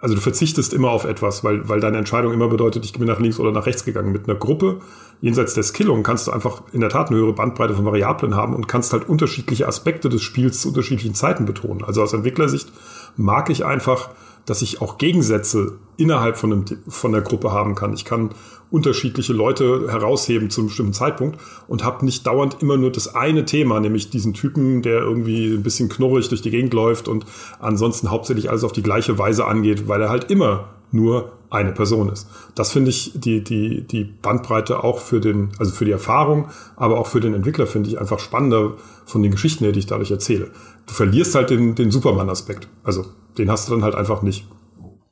Also 0.00 0.14
du 0.14 0.20
verzichtest 0.22 0.72
immer 0.72 0.90
auf 0.90 1.04
etwas, 1.04 1.44
weil, 1.44 1.68
weil 1.68 1.80
deine 1.80 1.98
Entscheidung 1.98 2.32
immer 2.32 2.48
bedeutet, 2.48 2.86
ich 2.86 2.94
bin 2.94 3.06
nach 3.06 3.20
links 3.20 3.38
oder 3.38 3.52
nach 3.52 3.66
rechts 3.66 3.84
gegangen. 3.84 4.12
Mit 4.12 4.28
einer 4.28 4.38
Gruppe, 4.38 4.80
jenseits 5.20 5.52
der 5.52 5.62
Skillung, 5.62 6.02
kannst 6.02 6.26
du 6.26 6.30
einfach 6.30 6.62
in 6.72 6.80
der 6.80 6.88
Tat 6.88 7.08
eine 7.08 7.18
höhere 7.18 7.34
Bandbreite 7.34 7.74
von 7.74 7.84
Variablen 7.84 8.34
haben 8.34 8.54
und 8.54 8.66
kannst 8.66 8.94
halt 8.94 9.08
unterschiedliche 9.08 9.68
Aspekte 9.68 10.08
des 10.08 10.22
Spiels 10.22 10.62
zu 10.62 10.68
unterschiedlichen 10.68 11.14
Zeiten 11.14 11.44
betonen. 11.44 11.84
Also 11.84 12.02
aus 12.02 12.14
Entwicklersicht 12.14 12.72
mag 13.16 13.50
ich 13.50 13.66
einfach, 13.66 14.10
dass 14.46 14.62
ich 14.62 14.80
auch 14.80 14.96
Gegensätze 14.96 15.78
innerhalb 15.98 16.38
von, 16.38 16.52
einem, 16.52 16.64
von 16.88 17.12
der 17.12 17.20
Gruppe 17.20 17.52
haben 17.52 17.74
kann. 17.74 17.92
Ich 17.92 18.06
kann 18.06 18.30
unterschiedliche 18.70 19.32
Leute 19.32 19.88
herausheben 19.90 20.50
zu 20.50 20.60
einem 20.60 20.68
bestimmten 20.68 20.92
Zeitpunkt 20.92 21.38
und 21.66 21.84
habe 21.84 22.04
nicht 22.04 22.26
dauernd 22.26 22.62
immer 22.62 22.76
nur 22.76 22.92
das 22.92 23.14
eine 23.14 23.44
Thema, 23.44 23.80
nämlich 23.80 24.10
diesen 24.10 24.34
Typen, 24.34 24.82
der 24.82 25.00
irgendwie 25.00 25.52
ein 25.52 25.62
bisschen 25.62 25.88
knurrig 25.88 26.28
durch 26.28 26.42
die 26.42 26.50
Gegend 26.50 26.72
läuft 26.72 27.08
und 27.08 27.26
ansonsten 27.58 28.10
hauptsächlich 28.10 28.50
alles 28.50 28.64
auf 28.64 28.72
die 28.72 28.82
gleiche 28.82 29.18
Weise 29.18 29.46
angeht, 29.46 29.88
weil 29.88 30.00
er 30.02 30.08
halt 30.08 30.30
immer 30.30 30.70
nur 30.92 31.32
eine 31.50 31.72
Person 31.72 32.08
ist. 32.10 32.28
Das 32.54 32.70
finde 32.70 32.90
ich 32.90 33.12
die, 33.14 33.42
die, 33.42 33.82
die 33.82 34.04
Bandbreite 34.04 34.84
auch 34.84 34.98
für 34.98 35.20
den, 35.20 35.50
also 35.58 35.72
für 35.72 35.84
die 35.84 35.90
Erfahrung, 35.90 36.48
aber 36.76 36.98
auch 36.98 37.08
für 37.08 37.20
den 37.20 37.34
Entwickler 37.34 37.66
finde 37.66 37.90
ich 37.90 37.98
einfach 38.00 38.20
spannender 38.20 38.74
von 39.04 39.22
den 39.22 39.32
Geschichten 39.32 39.64
her, 39.64 39.72
die 39.72 39.80
ich 39.80 39.86
dadurch 39.86 40.10
erzähle. 40.10 40.50
Du 40.86 40.94
verlierst 40.94 41.34
halt 41.34 41.50
den, 41.50 41.74
den 41.74 41.90
Superman-Aspekt. 41.90 42.68
Also 42.84 43.04
den 43.36 43.50
hast 43.50 43.68
du 43.68 43.72
dann 43.72 43.82
halt 43.82 43.96
einfach 43.96 44.22
nicht. 44.22 44.46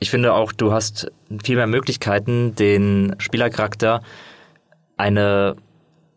Ich 0.01 0.11
finde 0.11 0.33
auch, 0.35 0.53
du 0.53 0.73
hast 0.73 1.11
viel 1.43 1.57
mehr 1.57 1.67
Möglichkeiten, 1.67 2.55
den 2.55 3.17
Spielercharakter 3.19 4.03
eine 4.97 5.57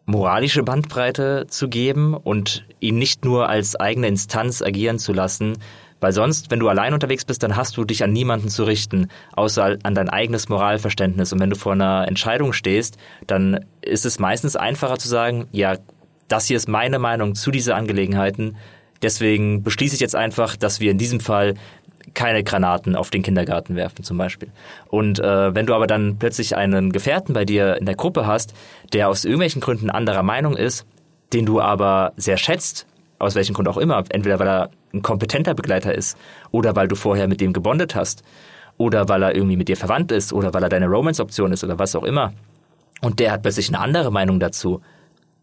moralische 0.05 0.61
Bandbreite 0.61 1.47
zu 1.47 1.67
geben 1.67 2.13
und 2.13 2.65
ihn 2.79 2.99
nicht 2.99 3.25
nur 3.25 3.49
als 3.49 3.75
eigene 3.75 4.07
Instanz 4.07 4.61
agieren 4.61 4.99
zu 4.99 5.13
lassen, 5.13 5.57
weil 5.99 6.13
sonst, 6.13 6.51
wenn 6.51 6.59
du 6.59 6.67
allein 6.67 6.93
unterwegs 6.93 7.25
bist, 7.25 7.41
dann 7.41 7.55
hast 7.55 7.77
du 7.77 7.83
dich 7.83 8.03
an 8.03 8.11
niemanden 8.11 8.49
zu 8.49 8.63
richten, 8.65 9.07
außer 9.33 9.77
an 9.83 9.95
dein 9.95 10.09
eigenes 10.09 10.49
Moralverständnis. 10.49 11.33
Und 11.33 11.39
wenn 11.39 11.51
du 11.51 11.55
vor 11.55 11.73
einer 11.73 12.07
Entscheidung 12.07 12.53
stehst, 12.53 12.97
dann 13.25 13.65
ist 13.81 14.05
es 14.05 14.19
meistens 14.19 14.55
einfacher 14.55 14.97
zu 14.97 15.07
sagen, 15.07 15.47
ja, 15.51 15.77
das 16.27 16.45
hier 16.45 16.57
ist 16.57 16.67
meine 16.67 16.99
Meinung 16.99 17.35
zu 17.35 17.51
dieser 17.51 17.75
Angelegenheiten. 17.75 18.57
Deswegen 19.01 19.63
beschließe 19.63 19.95
ich 19.95 20.01
jetzt 20.01 20.15
einfach, 20.15 20.55
dass 20.55 20.79
wir 20.79 20.91
in 20.91 20.97
diesem 20.97 21.19
Fall 21.19 21.55
keine 22.13 22.43
Granaten 22.43 22.95
auf 22.95 23.09
den 23.09 23.21
Kindergarten 23.21 23.75
werfen 23.75 24.03
zum 24.03 24.17
Beispiel. 24.17 24.49
Und 24.87 25.19
äh, 25.19 25.55
wenn 25.55 25.65
du 25.65 25.73
aber 25.73 25.87
dann 25.87 26.17
plötzlich 26.17 26.55
einen 26.55 26.91
Gefährten 26.91 27.33
bei 27.33 27.45
dir 27.45 27.77
in 27.77 27.85
der 27.85 27.95
Gruppe 27.95 28.25
hast, 28.25 28.53
der 28.93 29.09
aus 29.09 29.25
irgendwelchen 29.25 29.61
Gründen 29.61 29.89
anderer 29.89 30.23
Meinung 30.23 30.55
ist, 30.55 30.85
den 31.33 31.45
du 31.45 31.61
aber 31.61 32.13
sehr 32.17 32.37
schätzt, 32.37 32.85
aus 33.19 33.35
welchem 33.35 33.53
Grund 33.53 33.67
auch 33.67 33.77
immer, 33.77 34.03
entweder 34.09 34.39
weil 34.39 34.47
er 34.47 34.69
ein 34.93 35.01
kompetenter 35.01 35.53
Begleiter 35.53 35.93
ist 35.93 36.17
oder 36.51 36.75
weil 36.75 36.87
du 36.87 36.95
vorher 36.95 37.27
mit 37.27 37.39
dem 37.39 37.53
gebondet 37.53 37.95
hast 37.95 38.23
oder 38.77 39.07
weil 39.09 39.23
er 39.23 39.35
irgendwie 39.35 39.57
mit 39.57 39.67
dir 39.67 39.77
verwandt 39.77 40.11
ist 40.11 40.33
oder 40.33 40.53
weil 40.53 40.63
er 40.63 40.69
deine 40.69 40.87
Romance-Option 40.87 41.53
ist 41.53 41.63
oder 41.63 41.77
was 41.79 41.95
auch 41.95 42.03
immer 42.03 42.33
und 43.01 43.19
der 43.19 43.31
hat 43.31 43.41
plötzlich 43.41 43.69
eine 43.69 43.79
andere 43.79 44.11
Meinung 44.11 44.39
dazu, 44.39 44.81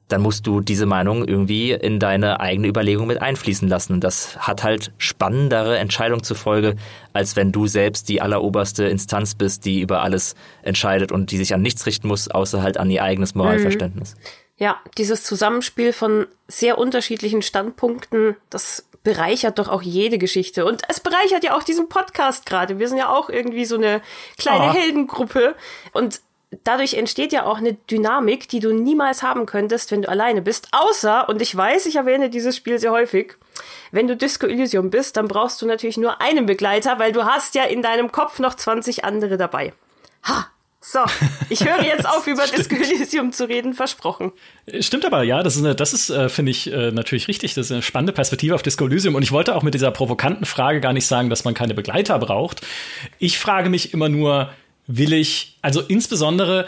dann 0.09 0.23
musst 0.23 0.47
du 0.47 0.61
diese 0.61 0.87
Meinung 0.87 1.27
irgendwie 1.27 1.73
in 1.73 2.01
deine 2.01 2.41
eigene 2.41 2.67
Überlegung 2.67 3.07
mit 3.07 3.21
einfließen 3.21 3.69
lassen. 3.69 3.93
Und 3.93 4.05
das 4.05 4.37
hat 4.39 4.65
halt 4.65 4.93
spannendere 4.99 5.79
Entscheidungen 5.79 6.23
zur 6.23 6.37
Folge, 6.37 6.77
als 7.13 7.37
wenn 7.37 7.53
du 7.53 7.67
selbst 7.67 8.09
die 8.09 8.21
alleroberste 8.23 8.85
Instanz 8.85 9.35
bist, 9.35 9.65
die 9.67 9.81
über 9.81 10.03
alles 10.03 10.35
entscheidet 10.63 11.13
und 11.13 11.31
die 11.31 11.37
sich 11.37 11.55
an 11.55 11.63
nichts 11.63 11.85
richten 11.87 12.09
muss, 12.09 12.29
außer 12.29 12.63
halt 12.63 12.79
an 12.79 12.91
ihr 12.91 13.03
eigenes 13.03 13.35
Moralverständnis. 13.35 14.15
Mhm. 14.15 14.21
Ja, 14.61 14.81
dieses 14.97 15.23
Zusammenspiel 15.23 15.93
von 15.93 16.27
sehr 16.49 16.79
unterschiedlichen 16.79 17.43
Standpunkten, 17.43 18.35
das 18.51 18.89
bereichert 19.05 19.59
doch 19.59 19.69
auch 19.69 19.83
jede 19.83 20.19
Geschichte. 20.19 20.65
Und 20.65 20.83
es 20.89 21.01
bereichert 21.01 21.45
ja 21.45 21.57
auch 21.57 21.63
diesen 21.63 21.89
Podcast 21.89 22.45
gerade. 22.45 22.79
Wir 22.79 22.89
sind 22.89 22.99
ja 22.99 23.09
auch 23.09 23.31
irgendwie 23.31 23.65
so 23.65 23.77
eine 23.77 24.03
kleine 24.37 24.71
oh. 24.71 24.75
Heldengruppe. 24.75 25.55
Und 25.93 26.21
dadurch 26.65 26.95
entsteht 26.95 27.33
ja 27.33 27.45
auch 27.45 27.59
eine 27.59 27.75
Dynamik, 27.75 28.49
die 28.49 28.61
du 28.61 28.73
niemals 28.73 29.23
haben 29.23 29.47
könntest, 29.47 29.91
wenn 29.91 30.03
du 30.03 30.09
alleine 30.09 30.43
bist. 30.43 30.69
Außer, 30.73 31.29
und 31.29 31.43
ich 31.43 31.55
weiß, 31.55 31.87
ich 31.87 31.97
erwähne 31.97 32.31
dieses 32.31 32.57
Spiel 32.57 32.79
sehr 32.79 32.93
häufig, 32.93 33.35
wenn 33.93 34.09
du 34.09 34.17
Disco 34.17 34.47
Elysium 34.47 34.91
bist, 34.91 35.17
dann 35.17 35.29
brauchst 35.29 35.61
du 35.61 35.67
natürlich 35.67 35.97
nur 35.97 36.21
einen 36.21 36.47
Begleiter, 36.47 36.99
weil 36.99 37.13
du 37.13 37.25
hast 37.25 37.55
ja 37.55 37.65
in 37.65 37.83
deinem 37.83 38.13
Kopf 38.13 38.39
noch 38.39 38.55
20 38.55 39.05
andere 39.05 39.37
dabei. 39.37 39.73
Ha! 40.25 40.49
So, 40.81 41.01
ich 41.51 41.67
höre 41.67 41.83
jetzt 41.83 42.09
auf, 42.09 42.27
über 42.27 42.47
Disco 42.47 42.77
Elysium 42.77 43.33
zu 43.33 43.49
reden, 43.49 43.75
versprochen. 43.75 44.33
Stimmt 44.81 45.05
aber, 45.05 45.23
ja, 45.23 45.43
das 45.43 45.57
ist, 45.57 45.65
eine, 45.65 45.75
das 45.75 45.93
ist 45.93 46.09
äh, 46.09 46.29
finde 46.29 46.51
ich, 46.51 46.73
äh, 46.73 46.93
natürlich 46.93 47.29
richtig. 47.29 47.55
Das 47.55 47.67
ist 47.67 47.73
eine 47.73 47.83
spannende 47.83 48.13
Perspektive 48.13 48.55
auf 48.55 48.63
Disco 48.63 48.87
Elysium. 48.87 49.15
Und 49.15 49.23
ich 49.23 49.33
wollte 49.33 49.55
auch 49.55 49.63
mit 49.63 49.75
dieser 49.75 49.91
provokanten 49.91 50.47
Frage 50.47 50.81
gar 50.81 50.93
nicht 50.93 51.07
sagen, 51.07 51.29
dass 51.31 51.45
man 51.45 51.53
keine 51.53 51.75
Begleiter 51.75 52.19
braucht. 52.19 52.63
Ich 53.19 53.39
frage 53.39 53.69
mich 53.69 53.93
immer 53.93 54.09
nur, 54.09 54.51
will 54.89 55.13
ich, 55.13 55.57
also 55.63 55.81
insbesondere 55.81 56.67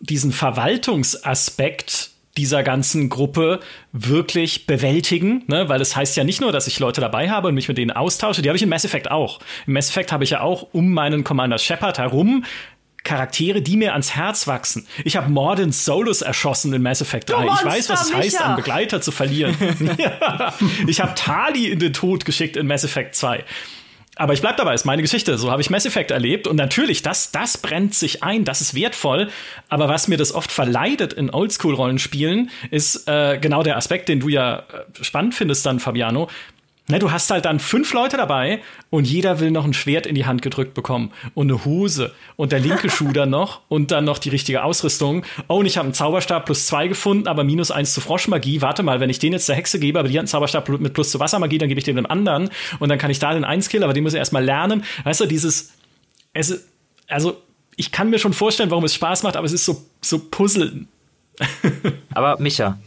diesen 0.00 0.32
Verwaltungsaspekt 0.32 2.10
dieser 2.36 2.62
ganzen 2.62 3.08
Gruppe 3.08 3.60
wirklich 3.92 4.66
bewältigen, 4.66 5.44
ne? 5.46 5.68
weil 5.68 5.80
es 5.80 5.96
heißt 5.96 6.16
ja 6.16 6.24
nicht 6.24 6.40
nur, 6.40 6.52
dass 6.52 6.66
ich 6.66 6.78
Leute 6.78 7.00
dabei 7.00 7.30
habe 7.30 7.48
und 7.48 7.54
mich 7.54 7.68
mit 7.68 7.78
denen 7.78 7.90
austausche, 7.90 8.42
die 8.42 8.48
habe 8.48 8.56
ich 8.56 8.62
in 8.62 8.68
Mass 8.68 8.84
Effect 8.84 9.10
auch. 9.10 9.40
Im 9.66 9.72
Mass 9.72 9.88
Effect 9.90 10.12
habe 10.12 10.24
ich 10.24 10.30
ja 10.30 10.40
auch 10.40 10.68
um 10.72 10.92
meinen 10.92 11.24
Commander 11.24 11.58
Shepard 11.58 11.98
herum 11.98 12.44
Charaktere, 13.04 13.62
die 13.62 13.76
mir 13.76 13.92
ans 13.92 14.16
Herz 14.16 14.48
wachsen. 14.48 14.86
Ich 15.04 15.16
habe 15.16 15.30
Mordin 15.30 15.70
Solus 15.70 16.22
erschossen 16.22 16.72
in 16.72 16.82
Mass 16.82 17.00
Effect 17.00 17.30
3. 17.30 17.44
ich 17.44 17.64
weiß, 17.64 17.88
was 17.88 18.02
es 18.02 18.08
Micha. 18.08 18.18
heißt, 18.18 18.42
einen 18.42 18.56
Begleiter 18.56 19.00
zu 19.00 19.12
verlieren. 19.12 19.56
ich 20.88 21.00
habe 21.00 21.14
Tali 21.14 21.68
in 21.68 21.78
den 21.78 21.92
Tod 21.92 22.24
geschickt 22.24 22.56
in 22.56 22.66
Mass 22.66 22.82
Effect 22.82 23.14
2. 23.14 23.44
Aber 24.18 24.32
ich 24.32 24.40
bleib 24.40 24.56
dabei, 24.56 24.72
ist 24.72 24.86
meine 24.86 25.02
Geschichte. 25.02 25.36
So 25.36 25.50
habe 25.50 25.60
ich 25.60 25.68
Mass 25.68 25.84
Effect 25.84 26.10
erlebt. 26.10 26.46
Und 26.46 26.56
natürlich, 26.56 27.02
das, 27.02 27.32
das 27.32 27.58
brennt 27.58 27.94
sich 27.94 28.22
ein, 28.22 28.46
das 28.46 28.62
ist 28.62 28.74
wertvoll. 28.74 29.28
Aber 29.68 29.88
was 29.88 30.08
mir 30.08 30.16
das 30.16 30.34
oft 30.34 30.50
verleidet 30.50 31.12
in 31.12 31.28
Oldschool-Rollenspielen, 31.30 32.50
ist 32.70 33.06
äh, 33.08 33.38
genau 33.38 33.62
der 33.62 33.76
Aspekt, 33.76 34.08
den 34.08 34.20
du 34.20 34.28
ja 34.28 34.60
äh, 34.60 35.04
spannend 35.04 35.34
findest 35.34 35.66
dann, 35.66 35.80
Fabiano. 35.80 36.28
Ne, 36.88 37.00
du 37.00 37.10
hast 37.10 37.32
halt 37.32 37.44
dann 37.46 37.58
fünf 37.58 37.92
Leute 37.92 38.16
dabei 38.16 38.60
und 38.90 39.08
jeder 39.08 39.40
will 39.40 39.50
noch 39.50 39.64
ein 39.64 39.74
Schwert 39.74 40.06
in 40.06 40.14
die 40.14 40.24
Hand 40.24 40.40
gedrückt 40.40 40.72
bekommen 40.72 41.10
und 41.34 41.50
eine 41.50 41.64
Hose 41.64 42.14
und 42.36 42.52
der 42.52 42.60
linke 42.60 42.90
Schuh 42.90 43.10
dann 43.10 43.30
noch 43.30 43.62
und 43.68 43.90
dann 43.90 44.04
noch 44.04 44.18
die 44.18 44.28
richtige 44.28 44.62
Ausrüstung. 44.62 45.24
Oh, 45.48 45.56
und 45.56 45.66
ich 45.66 45.78
habe 45.78 45.86
einen 45.86 45.94
Zauberstab 45.94 46.44
plus 46.44 46.66
zwei 46.66 46.86
gefunden, 46.86 47.26
aber 47.26 47.42
minus 47.42 47.72
eins 47.72 47.92
zu 47.92 48.00
Froschmagie. 48.00 48.62
Warte 48.62 48.84
mal, 48.84 49.00
wenn 49.00 49.10
ich 49.10 49.18
den 49.18 49.32
jetzt 49.32 49.48
der 49.48 49.56
Hexe 49.56 49.80
gebe, 49.80 49.98
aber 49.98 50.08
die 50.08 50.14
hat 50.14 50.20
einen 50.20 50.28
Zauberstab 50.28 50.68
mit 50.68 50.94
plus 50.94 51.10
zu 51.10 51.18
Wassermagie, 51.18 51.58
dann 51.58 51.68
gebe 51.68 51.80
ich 51.80 51.84
den 51.84 51.96
dem 51.96 52.06
anderen 52.06 52.50
und 52.78 52.88
dann 52.88 52.98
kann 52.98 53.10
ich 53.10 53.18
da 53.18 53.34
den 53.34 53.44
eins 53.44 53.68
killen, 53.68 53.82
aber 53.82 53.92
den 53.92 54.04
muss 54.04 54.12
ich 54.12 54.18
erstmal 54.18 54.44
lernen. 54.44 54.84
Weißt 55.02 55.20
du, 55.20 55.26
dieses, 55.26 55.72
es, 56.34 56.68
also 57.08 57.36
ich 57.74 57.90
kann 57.90 58.10
mir 58.10 58.20
schon 58.20 58.32
vorstellen, 58.32 58.70
warum 58.70 58.84
es 58.84 58.94
Spaß 58.94 59.24
macht, 59.24 59.36
aber 59.36 59.46
es 59.46 59.52
ist 59.52 59.64
so, 59.64 59.84
so 60.00 60.20
Puzzeln. 60.20 60.86
aber 62.14 62.40
Micha, 62.40 62.78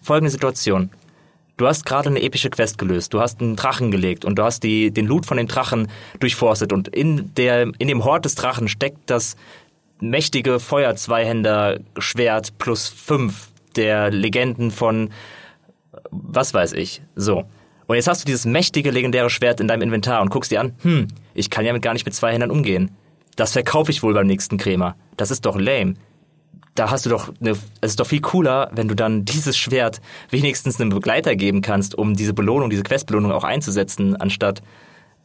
folgende 0.00 0.30
Situation. 0.30 0.88
Du 1.62 1.68
hast 1.68 1.86
gerade 1.86 2.08
eine 2.08 2.20
epische 2.20 2.50
Quest 2.50 2.76
gelöst, 2.76 3.14
du 3.14 3.20
hast 3.20 3.40
einen 3.40 3.54
Drachen 3.54 3.92
gelegt 3.92 4.24
und 4.24 4.36
du 4.36 4.42
hast 4.42 4.64
die, 4.64 4.90
den 4.90 5.06
Loot 5.06 5.26
von 5.26 5.36
dem 5.36 5.46
Drachen 5.46 5.86
durchforstet 6.18 6.72
und 6.72 6.88
in, 6.88 7.32
der, 7.36 7.70
in 7.78 7.86
dem 7.86 8.02
Hort 8.02 8.24
des 8.24 8.34
Drachen 8.34 8.66
steckt 8.66 9.08
das 9.08 9.36
mächtige 10.00 10.58
Feuer-Zweihänder-Schwert 10.58 12.58
plus 12.58 12.88
fünf 12.88 13.52
der 13.76 14.10
Legenden 14.10 14.72
von 14.72 15.10
was 16.10 16.52
weiß 16.52 16.72
ich. 16.72 17.00
So. 17.14 17.44
Und 17.86 17.94
jetzt 17.94 18.08
hast 18.08 18.22
du 18.22 18.26
dieses 18.26 18.44
mächtige, 18.44 18.90
legendäre 18.90 19.30
Schwert 19.30 19.60
in 19.60 19.68
deinem 19.68 19.82
Inventar 19.82 20.20
und 20.20 20.30
guckst 20.30 20.50
dir 20.50 20.60
an, 20.60 20.74
hm, 20.82 21.06
ich 21.32 21.48
kann 21.48 21.64
ja 21.64 21.78
gar 21.78 21.92
nicht 21.92 22.06
mit 22.06 22.14
zwei 22.16 22.32
Händern 22.32 22.50
umgehen. 22.50 22.90
Das 23.36 23.52
verkaufe 23.52 23.92
ich 23.92 24.02
wohl 24.02 24.14
beim 24.14 24.26
nächsten 24.26 24.58
Krämer. 24.58 24.96
Das 25.16 25.30
ist 25.30 25.46
doch 25.46 25.56
lame 25.56 25.94
da 26.74 26.90
hast 26.90 27.04
du 27.06 27.10
doch, 27.10 27.32
eine, 27.40 27.50
es 27.50 27.90
ist 27.92 28.00
doch 28.00 28.06
viel 28.06 28.20
cooler, 28.20 28.70
wenn 28.72 28.88
du 28.88 28.94
dann 28.94 29.24
dieses 29.24 29.56
Schwert 29.56 30.00
wenigstens 30.30 30.80
einem 30.80 30.90
Begleiter 30.90 31.36
geben 31.36 31.60
kannst, 31.60 31.96
um 31.96 32.14
diese 32.14 32.32
Belohnung, 32.32 32.70
diese 32.70 32.82
Questbelohnung 32.82 33.32
auch 33.32 33.44
einzusetzen, 33.44 34.16
anstatt 34.16 34.62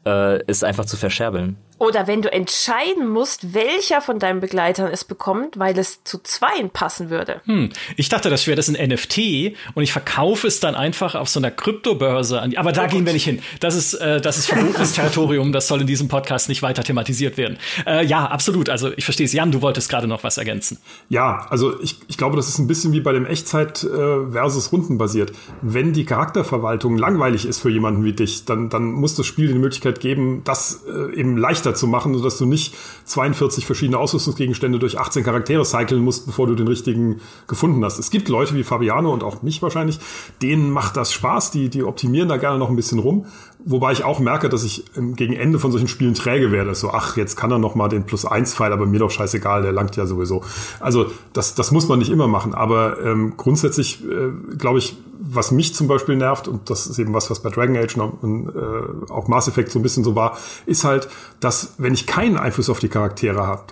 äh, 0.05 0.39
es 0.47 0.63
einfach 0.63 0.85
zu 0.85 0.97
verscherbeln. 0.97 1.57
Oder 1.79 2.07
wenn 2.07 2.23
du 2.23 2.31
entscheiden 2.31 3.07
musst, 3.07 3.53
welcher 3.53 4.01
von 4.01 4.17
deinen 4.17 4.39
Begleitern 4.39 4.89
es 4.91 5.03
bekommt, 5.03 5.59
weil 5.59 5.77
es 5.77 6.03
zu 6.03 6.17
zweien 6.17 6.71
passen 6.71 7.11
würde. 7.11 7.41
Hm. 7.45 7.69
Ich 7.95 8.09
dachte, 8.09 8.29
das 8.31 8.47
wäre 8.47 8.55
das 8.55 8.67
ein 8.67 8.89
NFT 8.89 9.55
und 9.75 9.83
ich 9.83 9.91
verkaufe 9.91 10.47
es 10.47 10.59
dann 10.59 10.73
einfach 10.73 11.13
auf 11.13 11.29
so 11.29 11.39
einer 11.39 11.51
Kryptobörse 11.51 12.41
an. 12.41 12.55
Aber 12.57 12.71
da 12.71 12.85
oh 12.85 12.87
gehen 12.87 13.05
wir 13.05 13.13
nicht 13.13 13.25
hin. 13.25 13.41
Das 13.59 13.75
ist, 13.75 13.93
äh, 13.93 14.19
das 14.19 14.39
ist 14.39 14.47
verbotenes 14.47 14.93
Territorium. 14.93 15.51
Das 15.51 15.67
soll 15.67 15.81
in 15.81 15.87
diesem 15.87 16.07
Podcast 16.07 16.49
nicht 16.49 16.63
weiter 16.63 16.83
thematisiert 16.83 17.37
werden. 17.37 17.57
Äh, 17.85 18.05
ja, 18.05 18.25
absolut. 18.25 18.69
Also 18.69 18.91
ich 18.95 19.03
verstehe 19.03 19.25
es. 19.25 19.33
Jan, 19.33 19.51
du 19.51 19.61
wolltest 19.61 19.89
gerade 19.89 20.07
noch 20.07 20.23
was 20.23 20.37
ergänzen. 20.37 20.79
Ja, 21.09 21.45
also 21.49 21.79
ich, 21.81 21.97
ich 22.07 22.17
glaube, 22.17 22.37
das 22.37 22.47
ist 22.49 22.57
ein 22.57 22.67
bisschen 22.67 22.91
wie 22.91 23.01
bei 23.01 23.13
dem 23.13 23.27
Echtzeit 23.27 23.83
äh, 23.83 24.31
versus 24.31 24.71
Runden 24.71 24.97
basiert. 24.97 25.31
Wenn 25.61 25.93
die 25.93 26.05
Charakterverwaltung 26.05 26.97
langweilig 26.97 27.45
ist 27.45 27.59
für 27.59 27.69
jemanden 27.69 28.03
wie 28.03 28.13
dich, 28.13 28.45
dann, 28.45 28.69
dann 28.69 28.91
muss 28.91 29.13
das 29.13 29.27
Spiel 29.27 29.47
die 29.47 29.59
Möglichkeit 29.59 29.99
geben, 29.99 30.41
das 30.43 30.83
äh, 30.87 31.15
eben 31.15 31.37
leichter 31.37 31.66
leichter 31.67 31.75
zu 31.75 31.87
machen, 31.87 32.13
sodass 32.15 32.37
du 32.37 32.45
nicht 32.45 32.73
42 33.05 33.65
verschiedene 33.65 33.97
Ausrüstungsgegenstände 33.97 34.79
durch 34.79 34.99
18 34.99 35.23
Charaktere 35.23 35.65
cyclen 35.65 36.03
musst, 36.03 36.25
bevor 36.25 36.47
du 36.47 36.55
den 36.55 36.67
richtigen 36.67 37.19
gefunden 37.47 37.83
hast. 37.83 37.99
Es 37.99 38.09
gibt 38.09 38.29
Leute 38.29 38.55
wie 38.55 38.63
Fabiano 38.63 39.13
und 39.13 39.23
auch 39.23 39.41
mich 39.41 39.61
wahrscheinlich, 39.61 39.99
denen 40.41 40.71
macht 40.71 40.97
das 40.97 41.11
Spaß, 41.11 41.51
die, 41.51 41.69
die 41.69 41.83
optimieren 41.83 42.29
da 42.29 42.37
gerne 42.37 42.57
noch 42.57 42.69
ein 42.69 42.75
bisschen 42.75 42.99
rum. 42.99 43.25
Wobei 43.69 43.91
ich 43.91 44.05
auch 44.05 44.19
merke, 44.19 44.47
dass 44.47 44.63
ich 44.63 44.85
gegen 44.95 45.33
Ende 45.33 45.59
von 45.59 45.73
solchen 45.73 45.89
Spielen 45.89 46.13
träge 46.13 46.53
werde. 46.53 46.73
So, 46.73 46.91
ach, 46.91 47.17
jetzt 47.17 47.35
kann 47.35 47.51
er 47.51 47.59
noch 47.59 47.75
mal 47.75 47.89
den 47.89 48.05
Plus-1-Pfeil, 48.05 48.71
aber 48.71 48.85
mir 48.85 48.99
doch 48.99 49.11
scheißegal, 49.11 49.61
der 49.61 49.73
langt 49.73 49.97
ja 49.97 50.05
sowieso. 50.05 50.41
Also 50.79 51.07
das, 51.33 51.53
das 51.53 51.71
muss 51.71 51.89
man 51.89 51.99
nicht 51.99 52.09
immer 52.09 52.29
machen. 52.29 52.53
Aber 52.53 53.03
ähm, 53.03 53.33
grundsätzlich 53.35 54.05
äh, 54.05 54.55
glaube 54.57 54.79
ich, 54.79 54.95
was 55.19 55.51
mich 55.51 55.75
zum 55.75 55.89
Beispiel 55.89 56.15
nervt, 56.15 56.47
und 56.47 56.69
das 56.69 56.87
ist 56.87 56.97
eben 56.97 57.13
was, 57.13 57.29
was 57.29 57.41
bei 57.41 57.49
Dragon 57.49 57.75
Age 57.75 57.97
und 57.97 58.47
äh, 58.55 59.11
auch 59.11 59.27
Mass 59.27 59.49
Effect 59.49 59.69
so 59.69 59.79
ein 59.79 59.83
bisschen 59.83 60.05
so 60.05 60.15
war, 60.15 60.37
ist 60.65 60.85
halt, 60.85 61.09
dass 61.41 61.73
wenn 61.77 61.93
ich 61.93 62.07
keinen 62.07 62.37
Einfluss 62.37 62.69
auf 62.69 62.79
die 62.79 62.87
Charaktere 62.87 63.45
habe, 63.45 63.63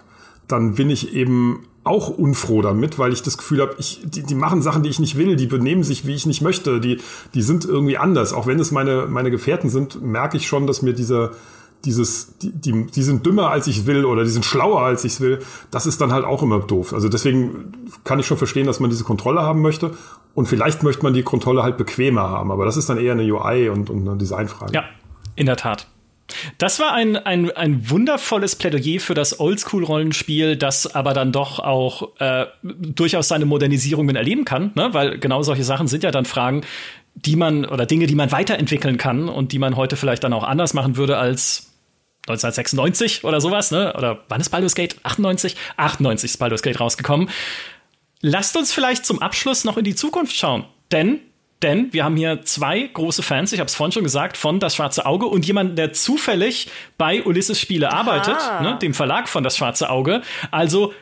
dann 0.50 0.76
bin 0.76 0.90
ich 0.90 1.16
eben 1.16 1.68
auch 1.86 2.10
unfroh 2.10 2.62
damit, 2.62 2.98
weil 3.00 3.14
ich 3.14 3.22
das 3.22 3.38
Gefühl 3.38 3.62
habe, 3.62 3.76
ich, 3.78 4.02
die, 4.04 4.24
die 4.24 4.36
machen 4.36 4.62
Sachen, 4.62 4.84
die 4.84 4.90
ich 4.90 5.00
nicht 5.00 5.18
will, 5.18 5.36
die 5.36 5.46
benehmen 5.46 5.84
sich, 5.84 6.06
wie 6.06 6.16
ich 6.16 6.26
nicht 6.26 6.42
möchte, 6.42 6.82
die, 6.82 7.00
die 7.34 7.42
sind 7.44 7.64
irgendwie 7.64 7.98
anders. 7.98 8.34
Auch 8.34 8.48
wenn 8.48 8.60
es 8.60 8.72
meine, 8.72 9.06
meine 9.08 9.32
Gefährten 9.32 9.70
sind, 9.70 10.02
merke 10.02 10.36
ich 10.36 10.48
schon, 10.48 10.66
dass 10.66 10.82
mir 10.82 10.94
dieser, 10.94 11.32
dieses, 11.86 12.38
die, 12.40 12.52
die, 12.52 12.88
die 12.88 13.04
sind 13.04 13.26
dümmer 13.26 13.52
als 13.52 13.68
ich 13.68 13.86
will 13.86 14.04
oder 14.04 14.24
die 14.24 14.32
sind 14.32 14.46
schlauer 14.46 14.82
als 14.82 15.06
ich 15.06 15.22
will, 15.22 15.40
das 15.70 15.86
ist 15.86 16.02
dann 16.02 16.12
halt 16.12 16.26
auch 16.26 16.42
immer 16.42 16.60
doof. 16.60 16.92
Also 16.92 17.08
deswegen 17.08 17.74
kann 18.04 18.20
ich 18.20 18.26
schon 18.26 18.38
verstehen, 18.38 18.66
dass 18.66 18.80
man 18.80 18.90
diese 18.90 19.04
Kontrolle 19.04 19.44
haben 19.44 19.62
möchte. 19.62 19.92
Und 20.34 20.48
vielleicht 20.48 20.82
möchte 20.82 21.04
man 21.04 21.14
die 21.14 21.24
Kontrolle 21.24 21.64
halt 21.64 21.78
bequemer 21.78 22.30
haben, 22.30 22.52
aber 22.52 22.66
das 22.66 22.76
ist 22.76 22.90
dann 22.90 22.98
eher 22.98 23.14
eine 23.14 23.24
UI 23.24 23.70
und, 23.70 23.90
und 23.90 24.08
eine 24.08 24.18
Designfrage. 24.18 24.74
Ja, 24.74 24.84
in 25.36 25.46
der 25.46 25.56
Tat. 25.56 25.88
Das 26.58 26.80
war 26.80 26.94
ein, 26.94 27.18
ein, 27.18 27.52
ein 27.52 27.90
wundervolles 27.90 28.56
Plädoyer 28.56 29.00
für 29.00 29.14
das 29.14 29.40
Oldschool-Rollenspiel, 29.40 30.56
das 30.58 30.96
aber 30.96 31.14
dann 31.14 31.32
doch 31.32 31.60
auch 31.60 32.20
äh, 32.20 32.46
durchaus 32.64 33.28
seine 33.28 33.46
Modernisierungen 33.46 34.16
erleben 34.16 34.46
kann, 34.46 34.72
ne? 34.76 34.94
weil 34.94 35.20
genau 35.20 35.44
solche 35.44 35.64
Sachen 35.64 35.88
sind 35.88 36.04
ja 36.04 36.12
dann 36.12 36.26
Fragen, 36.26 36.62
die 37.14 37.36
man 37.36 37.66
oder 37.66 37.86
Dinge, 37.86 38.08
die 38.08 38.16
man 38.16 38.32
weiterentwickeln 38.32 38.98
kann 38.98 39.30
und 39.30 39.52
die 39.52 39.60
man 39.60 39.76
heute 39.76 39.96
vielleicht 39.96 40.24
dann 40.24 40.34
auch 40.34 40.44
anders 40.44 40.74
machen 40.74 40.98
würde 40.98 41.18
als 41.18 41.72
1996 42.28 43.24
oder 43.24 43.40
sowas, 43.40 43.70
ne? 43.72 43.94
Oder 43.96 44.24
wann 44.30 44.42
ist 44.42 44.50
Baldur's 44.50 44.74
Gate? 44.74 44.96
98? 45.04 45.56
98 45.78 46.32
ist 46.32 46.38
Baldur's 46.38 46.64
Gate 46.64 46.80
rausgekommen. 46.80 47.30
Lasst 48.22 48.58
uns 48.58 48.74
vielleicht 48.74 49.06
zum 49.06 49.22
Abschluss 49.22 49.64
noch 49.64 49.78
in 49.78 49.84
die 49.84 49.96
Zukunft 49.96 50.36
schauen. 50.36 50.66
Denn 50.92 51.20
denn 51.62 51.94
wir 51.94 52.04
haben 52.04 52.16
hier 52.16 52.44
zwei 52.44 52.82
große 52.82 53.24
Fans, 53.24 53.54
ich 53.54 53.60
habe 53.60 53.68
es 53.68 53.76
vorhin 53.76 53.92
schon 53.92 54.04
gesagt, 54.04 54.38
von 54.38 54.60
Das 54.60 54.76
Schwarze 54.76 55.06
Auge 55.06 55.26
und 55.26 55.46
jemanden, 55.46 55.76
der 55.76 55.94
zufällig 55.94 56.70
bei 56.98 57.24
Ulysses 57.24 57.60
Spiele 57.60 57.92
arbeitet, 57.92 58.38
ne, 58.62 58.78
dem 58.82 58.94
Verlag 58.94 59.28
von 59.30 59.44
Das 59.44 59.58
Schwarze 59.58 59.90
Auge. 59.90 60.22
Also 60.52 60.94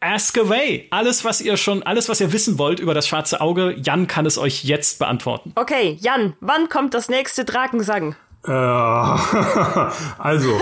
Ask 0.00 0.38
away. 0.38 0.86
Alles, 0.90 1.24
was 1.24 1.40
ihr 1.40 1.56
schon, 1.56 1.82
alles, 1.82 2.08
was 2.08 2.20
ihr 2.20 2.32
wissen 2.32 2.56
wollt 2.58 2.78
über 2.78 2.94
das 2.94 3.08
schwarze 3.08 3.40
Auge, 3.40 3.74
Jan 3.82 4.06
kann 4.06 4.26
es 4.26 4.38
euch 4.38 4.62
jetzt 4.62 5.00
beantworten. 5.00 5.52
Okay, 5.56 5.96
Jan, 6.00 6.34
wann 6.40 6.68
kommt 6.68 6.94
das 6.94 7.08
nächste 7.08 7.44
Drakensang? 7.44 8.14
Äh, 8.46 8.52
also, 10.18 10.60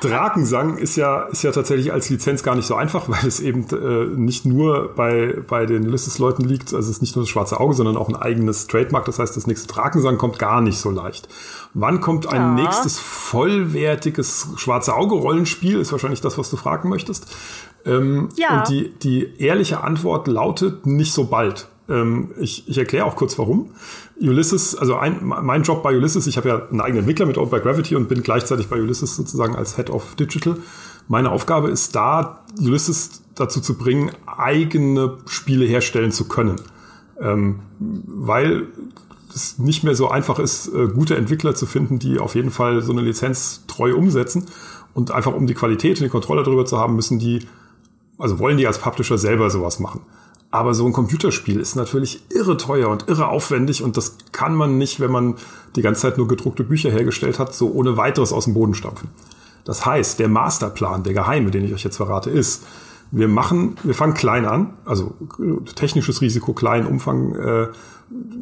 Drakensang 0.00 0.76
ist 0.78 0.96
ja, 0.96 1.22
ist 1.24 1.42
ja 1.42 1.52
tatsächlich 1.52 1.92
als 1.92 2.10
Lizenz 2.10 2.42
gar 2.42 2.54
nicht 2.54 2.66
so 2.66 2.74
einfach, 2.74 3.08
weil 3.08 3.26
es 3.26 3.40
eben 3.40 3.66
äh, 3.70 4.06
nicht 4.16 4.46
nur 4.46 4.94
bei, 4.94 5.36
bei 5.46 5.66
den 5.66 5.86
Ulysses-Leuten 5.86 6.44
liegt, 6.44 6.74
also 6.74 6.88
es 6.88 6.96
ist 6.96 7.02
nicht 7.02 7.16
nur 7.16 7.24
das 7.24 7.28
schwarze 7.28 7.60
Auge, 7.60 7.74
sondern 7.74 7.96
auch 7.96 8.08
ein 8.08 8.16
eigenes 8.16 8.66
Trademark. 8.66 9.04
Das 9.04 9.18
heißt, 9.18 9.36
das 9.36 9.46
nächste 9.46 9.68
Drakensang 9.68 10.18
kommt 10.18 10.38
gar 10.38 10.60
nicht 10.60 10.78
so 10.78 10.90
leicht. 10.90 11.28
Wann 11.74 12.00
kommt 12.00 12.26
ein 12.26 12.58
ja. 12.58 12.64
nächstes 12.64 12.98
vollwertiges 12.98 14.48
schwarze 14.56 14.94
Auge-Rollenspiel? 14.94 15.78
Ist 15.78 15.92
wahrscheinlich 15.92 16.20
das, 16.20 16.38
was 16.38 16.50
du 16.50 16.56
fragen 16.56 16.88
möchtest. 16.88 17.26
Ähm, 17.84 18.30
ja. 18.36 18.58
Und 18.58 18.68
die, 18.68 18.92
die 19.02 19.38
ehrliche 19.38 19.82
Antwort 19.82 20.26
lautet 20.26 20.86
nicht 20.86 21.12
so 21.12 21.24
bald. 21.24 21.68
Ähm, 21.88 22.30
ich 22.38 22.68
ich 22.68 22.78
erkläre 22.78 23.04
auch 23.04 23.16
kurz 23.16 23.38
warum. 23.38 23.70
Ulysses, 24.20 24.76
also 24.76 24.96
ein, 24.96 25.18
mein 25.22 25.62
Job 25.62 25.82
bei 25.82 25.96
Ulysses, 25.96 26.26
ich 26.26 26.36
habe 26.36 26.48
ja 26.48 26.66
einen 26.68 26.80
eigenen 26.80 27.00
Entwickler 27.00 27.26
mit 27.26 27.38
Owned 27.38 27.50
by 27.50 27.60
Gravity 27.60 27.96
und 27.96 28.08
bin 28.08 28.22
gleichzeitig 28.22 28.68
bei 28.68 28.80
Ulysses 28.80 29.16
sozusagen 29.16 29.56
als 29.56 29.76
Head 29.76 29.90
of 29.90 30.14
Digital. 30.16 30.56
Meine 31.08 31.30
Aufgabe 31.30 31.70
ist 31.70 31.96
da, 31.96 32.44
Ulysses 32.58 33.22
dazu 33.34 33.60
zu 33.60 33.78
bringen, 33.78 34.10
eigene 34.26 35.18
Spiele 35.26 35.64
herstellen 35.64 36.12
zu 36.12 36.28
können. 36.28 36.56
Ähm, 37.18 37.60
weil 37.78 38.66
es 39.34 39.58
nicht 39.58 39.84
mehr 39.84 39.94
so 39.94 40.08
einfach 40.08 40.38
ist, 40.38 40.68
äh, 40.68 40.88
gute 40.88 41.16
Entwickler 41.16 41.54
zu 41.54 41.66
finden, 41.66 41.98
die 41.98 42.18
auf 42.18 42.34
jeden 42.34 42.50
Fall 42.50 42.82
so 42.82 42.92
eine 42.92 43.00
Lizenz 43.00 43.64
treu 43.66 43.94
umsetzen. 43.94 44.46
Und 44.92 45.12
einfach 45.12 45.34
um 45.34 45.46
die 45.46 45.54
Qualität 45.54 45.98
und 45.98 46.04
die 46.04 46.10
Kontrolle 46.10 46.42
darüber 46.42 46.66
zu 46.66 46.78
haben, 46.78 46.96
müssen 46.96 47.18
die, 47.18 47.46
also 48.18 48.38
wollen 48.38 48.58
die 48.58 48.66
als 48.66 48.78
Publisher 48.78 49.18
selber 49.18 49.48
sowas 49.48 49.78
machen. 49.78 50.02
Aber 50.52 50.74
so 50.74 50.84
ein 50.84 50.92
Computerspiel 50.92 51.60
ist 51.60 51.76
natürlich 51.76 52.22
irre 52.30 52.56
teuer 52.56 52.88
und 52.88 53.08
irre 53.08 53.28
aufwendig 53.28 53.82
und 53.82 53.96
das 53.96 54.16
kann 54.32 54.54
man 54.54 54.78
nicht, 54.78 54.98
wenn 54.98 55.12
man 55.12 55.36
die 55.76 55.82
ganze 55.82 56.02
Zeit 56.02 56.18
nur 56.18 56.26
gedruckte 56.26 56.64
Bücher 56.64 56.90
hergestellt 56.90 57.38
hat, 57.38 57.54
so 57.54 57.70
ohne 57.70 57.96
weiteres 57.96 58.32
aus 58.32 58.44
dem 58.44 58.54
Boden 58.54 58.74
stampfen. 58.74 59.08
Das 59.64 59.86
heißt, 59.86 60.18
der 60.18 60.28
Masterplan, 60.28 61.04
der 61.04 61.14
geheime, 61.14 61.52
den 61.52 61.64
ich 61.64 61.72
euch 61.72 61.84
jetzt 61.84 61.98
verrate, 61.98 62.30
ist, 62.30 62.64
wir 63.12 63.28
machen, 63.28 63.76
wir 63.84 63.94
fangen 63.94 64.14
klein 64.14 64.44
an, 64.44 64.74
also 64.84 65.14
technisches 65.74 66.20
Risiko 66.20 66.52
klein, 66.52 66.86
Umfang 66.86 67.34
äh, 67.34 67.68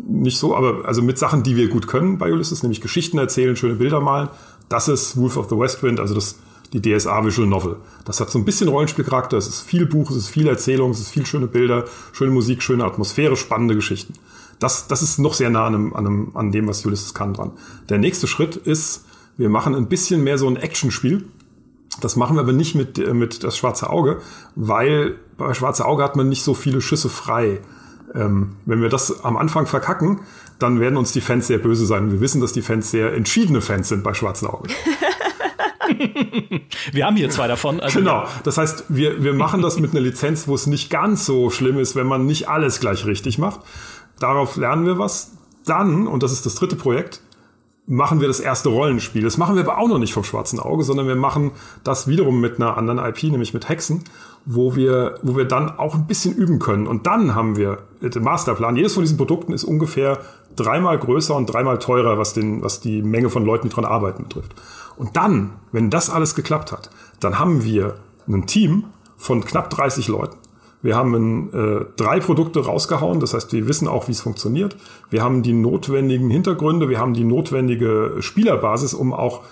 nicht 0.06 0.38
so, 0.38 0.56
aber 0.56 0.86
also 0.86 1.02
mit 1.02 1.18
Sachen, 1.18 1.42
die 1.42 1.56
wir 1.56 1.68
gut 1.68 1.88
können 1.88 2.18
bei 2.18 2.32
Ulysses, 2.32 2.62
nämlich 2.62 2.80
Geschichten 2.80 3.18
erzählen, 3.18 3.56
schöne 3.56 3.74
Bilder 3.74 4.00
malen. 4.00 4.28
Das 4.68 4.88
ist 4.88 5.16
Wolf 5.16 5.36
of 5.36 5.48
the 5.50 5.58
West 5.58 5.82
Wind, 5.82 6.00
also 6.00 6.14
das 6.14 6.36
die 6.72 6.82
DSA 6.82 7.24
Visual 7.24 7.48
Novel. 7.48 7.76
Das 8.04 8.20
hat 8.20 8.30
so 8.30 8.38
ein 8.38 8.44
bisschen 8.44 8.68
Rollenspielcharakter, 8.68 9.36
es 9.36 9.48
ist 9.48 9.62
viel 9.62 9.86
Buch, 9.86 10.10
es 10.10 10.16
ist 10.16 10.28
viel 10.28 10.48
Erzählung, 10.48 10.90
es 10.90 11.00
ist 11.00 11.10
viel 11.10 11.26
schöne 11.26 11.46
Bilder, 11.46 11.84
schöne 12.12 12.30
Musik, 12.30 12.62
schöne 12.62 12.84
Atmosphäre, 12.84 13.36
spannende 13.36 13.74
Geschichten. 13.74 14.14
Das, 14.58 14.88
das 14.88 15.02
ist 15.02 15.18
noch 15.18 15.34
sehr 15.34 15.50
nah 15.50 15.66
an, 15.66 15.74
einem, 15.74 15.94
an, 15.94 16.06
einem, 16.06 16.30
an 16.34 16.52
dem, 16.52 16.66
was 16.66 16.84
Ulysses 16.84 17.14
kann 17.14 17.34
dran. 17.34 17.52
Der 17.88 17.98
nächste 17.98 18.26
Schritt 18.26 18.56
ist, 18.56 19.04
wir 19.36 19.48
machen 19.48 19.74
ein 19.74 19.88
bisschen 19.88 20.24
mehr 20.24 20.36
so 20.36 20.48
ein 20.48 20.56
Actionspiel. 20.56 21.24
Das 22.00 22.16
machen 22.16 22.36
wir 22.36 22.40
aber 22.40 22.52
nicht 22.52 22.74
mit, 22.74 22.98
äh, 22.98 23.14
mit 23.14 23.44
das 23.44 23.56
schwarze 23.56 23.88
Auge, 23.90 24.20
weil 24.56 25.16
bei 25.36 25.54
schwarze 25.54 25.84
Auge 25.86 26.02
hat 26.02 26.16
man 26.16 26.28
nicht 26.28 26.42
so 26.42 26.54
viele 26.54 26.80
Schüsse 26.80 27.08
frei. 27.08 27.60
Ähm, 28.14 28.56
wenn 28.66 28.82
wir 28.82 28.88
das 28.88 29.24
am 29.24 29.36
Anfang 29.36 29.66
verkacken, 29.66 30.20
dann 30.58 30.80
werden 30.80 30.96
uns 30.96 31.12
die 31.12 31.20
Fans 31.20 31.46
sehr 31.46 31.58
böse 31.58 31.86
sein. 31.86 32.10
Wir 32.10 32.20
wissen, 32.20 32.40
dass 32.40 32.52
die 32.52 32.62
Fans 32.62 32.90
sehr 32.90 33.12
entschiedene 33.14 33.60
Fans 33.60 33.88
sind 33.88 34.02
bei 34.02 34.14
Schwarzen 34.14 34.48
Auge. 34.48 34.68
wir 36.92 37.06
haben 37.06 37.16
hier 37.16 37.30
zwei 37.30 37.48
davon. 37.48 37.80
Also 37.80 37.98
genau. 37.98 38.24
Das 38.44 38.58
heißt, 38.58 38.84
wir, 38.88 39.22
wir 39.22 39.34
machen 39.34 39.62
das 39.62 39.78
mit 39.78 39.92
einer 39.92 40.00
Lizenz, 40.00 40.48
wo 40.48 40.54
es 40.54 40.66
nicht 40.66 40.90
ganz 40.90 41.26
so 41.26 41.50
schlimm 41.50 41.78
ist, 41.78 41.96
wenn 41.96 42.06
man 42.06 42.26
nicht 42.26 42.48
alles 42.48 42.80
gleich 42.80 43.06
richtig 43.06 43.38
macht. 43.38 43.60
Darauf 44.20 44.56
lernen 44.56 44.86
wir 44.86 44.98
was. 44.98 45.32
Dann, 45.64 46.06
und 46.06 46.22
das 46.22 46.32
ist 46.32 46.46
das 46.46 46.54
dritte 46.54 46.76
Projekt, 46.76 47.20
machen 47.86 48.20
wir 48.20 48.28
das 48.28 48.40
erste 48.40 48.68
Rollenspiel. 48.68 49.22
Das 49.22 49.38
machen 49.38 49.56
wir 49.56 49.62
aber 49.62 49.78
auch 49.78 49.88
noch 49.88 49.98
nicht 49.98 50.12
vom 50.12 50.24
schwarzen 50.24 50.60
Auge, 50.60 50.84
sondern 50.84 51.08
wir 51.08 51.16
machen 51.16 51.52
das 51.84 52.06
wiederum 52.06 52.40
mit 52.40 52.56
einer 52.56 52.76
anderen 52.76 52.98
IP, 52.98 53.24
nämlich 53.24 53.54
mit 53.54 53.68
Hexen, 53.68 54.04
wo 54.44 54.76
wir, 54.76 55.18
wo 55.22 55.36
wir 55.36 55.46
dann 55.46 55.78
auch 55.78 55.94
ein 55.94 56.06
bisschen 56.06 56.34
üben 56.34 56.58
können. 56.58 56.86
Und 56.86 57.06
dann 57.06 57.34
haben 57.34 57.56
wir 57.56 57.78
den 58.00 58.22
Masterplan. 58.22 58.76
Jedes 58.76 58.94
von 58.94 59.02
diesen 59.02 59.16
Produkten 59.16 59.52
ist 59.52 59.64
ungefähr 59.64 60.20
dreimal 60.58 60.98
größer 60.98 61.34
und 61.34 61.46
dreimal 61.46 61.78
teurer, 61.78 62.18
was, 62.18 62.34
den, 62.34 62.62
was 62.62 62.80
die 62.80 63.02
Menge 63.02 63.30
von 63.30 63.44
Leuten, 63.44 63.68
die 63.68 63.74
dran 63.74 63.84
arbeiten, 63.84 64.24
betrifft. 64.24 64.54
Und 64.96 65.16
dann, 65.16 65.52
wenn 65.72 65.90
das 65.90 66.10
alles 66.10 66.34
geklappt 66.34 66.72
hat, 66.72 66.90
dann 67.20 67.38
haben 67.38 67.64
wir 67.64 67.94
ein 68.28 68.46
Team 68.46 68.84
von 69.16 69.44
knapp 69.44 69.70
30 69.70 70.08
Leuten. 70.08 70.36
Wir 70.80 70.96
haben 70.96 71.52
äh, 71.52 71.86
drei 71.96 72.20
Produkte 72.20 72.64
rausgehauen, 72.64 73.18
das 73.18 73.34
heißt, 73.34 73.52
wir 73.52 73.66
wissen 73.66 73.88
auch, 73.88 74.06
wie 74.06 74.12
es 74.12 74.20
funktioniert. 74.20 74.76
Wir 75.10 75.24
haben 75.24 75.42
die 75.42 75.52
notwendigen 75.52 76.30
Hintergründe, 76.30 76.88
wir 76.88 77.00
haben 77.00 77.14
die 77.14 77.24
notwendige 77.24 78.16
Spielerbasis, 78.20 78.94
um 78.94 79.12
auch 79.12 79.42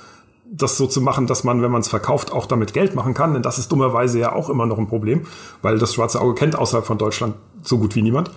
das 0.48 0.76
so 0.76 0.86
zu 0.86 1.00
machen, 1.00 1.26
dass 1.26 1.42
man, 1.42 1.62
wenn 1.62 1.72
man 1.72 1.80
es 1.80 1.88
verkauft, 1.88 2.32
auch 2.32 2.46
damit 2.46 2.72
Geld 2.72 2.94
machen 2.94 3.14
kann. 3.14 3.34
Denn 3.34 3.42
das 3.42 3.58
ist 3.58 3.72
dummerweise 3.72 4.20
ja 4.20 4.32
auch 4.32 4.48
immer 4.48 4.66
noch 4.66 4.78
ein 4.78 4.86
Problem, 4.86 5.22
weil 5.62 5.78
das 5.78 5.94
schwarze 5.94 6.20
Auge 6.20 6.34
kennt 6.34 6.56
außerhalb 6.56 6.86
von 6.86 6.98
Deutschland 6.98 7.34
so 7.62 7.78
gut 7.78 7.96
wie 7.96 8.02
niemand. 8.02 8.30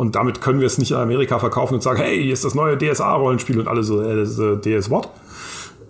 Und 0.00 0.14
damit 0.16 0.40
können 0.40 0.60
wir 0.60 0.66
es 0.66 0.78
nicht 0.78 0.92
in 0.92 0.96
Amerika 0.96 1.38
verkaufen 1.38 1.74
und 1.74 1.82
sagen, 1.82 2.00
hey, 2.00 2.22
hier 2.22 2.32
ist 2.32 2.42
das 2.42 2.54
neue 2.54 2.78
DSA-Rollenspiel 2.78 3.60
und 3.60 3.68
alle 3.68 3.82
so, 3.82 4.00
äh, 4.00 4.16
das 4.16 4.30
ist, 4.30 4.38
äh, 4.38 4.56
DS 4.56 4.88
what? 4.88 5.10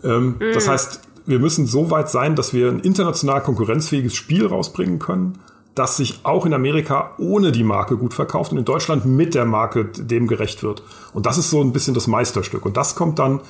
Ähm, 0.03 0.35
mhm. 0.41 0.53
Das 0.53 0.66
heißt, 0.66 1.01
wir 1.27 1.39
müssen 1.39 1.65
so 1.65 1.93
weit 1.93 2.11
sein, 2.11 2.35
dass 2.35 2.53
wir 2.53 2.70
ein 2.70 2.81
international 2.81 3.41
konkurrenzfähiges 3.41 4.16
Spiel 4.16 4.49
rausbringen 4.49 4.99
können, 4.99 5.39
das 5.77 5.97
sich 5.97 6.23
auch 6.24 6.45
in 6.45 6.53
Amerika 6.55 7.12
ohne 7.19 7.53
die 7.53 7.62
Marke 7.62 7.97
gut 7.97 8.12
verkauft 8.12 8.51
und 8.51 8.59
in 8.59 8.65
Deutschland 8.65 9.07
mit 9.07 9.37
der 9.37 9.45
Marke 9.45 9.85
dem 9.85 10.27
gerecht 10.27 10.65
wird. 10.65 10.82
Und 11.15 11.27
das 11.27 11.39
ist 11.39 11.49
so 11.51 11.61
ein 11.62 11.73
bisschen 11.73 11.95
das 11.95 12.09
Meisterstück. 12.09 12.66
Und 12.66 12.77
das 12.77 12.97
kommt 12.97 13.20
dann 13.20 13.41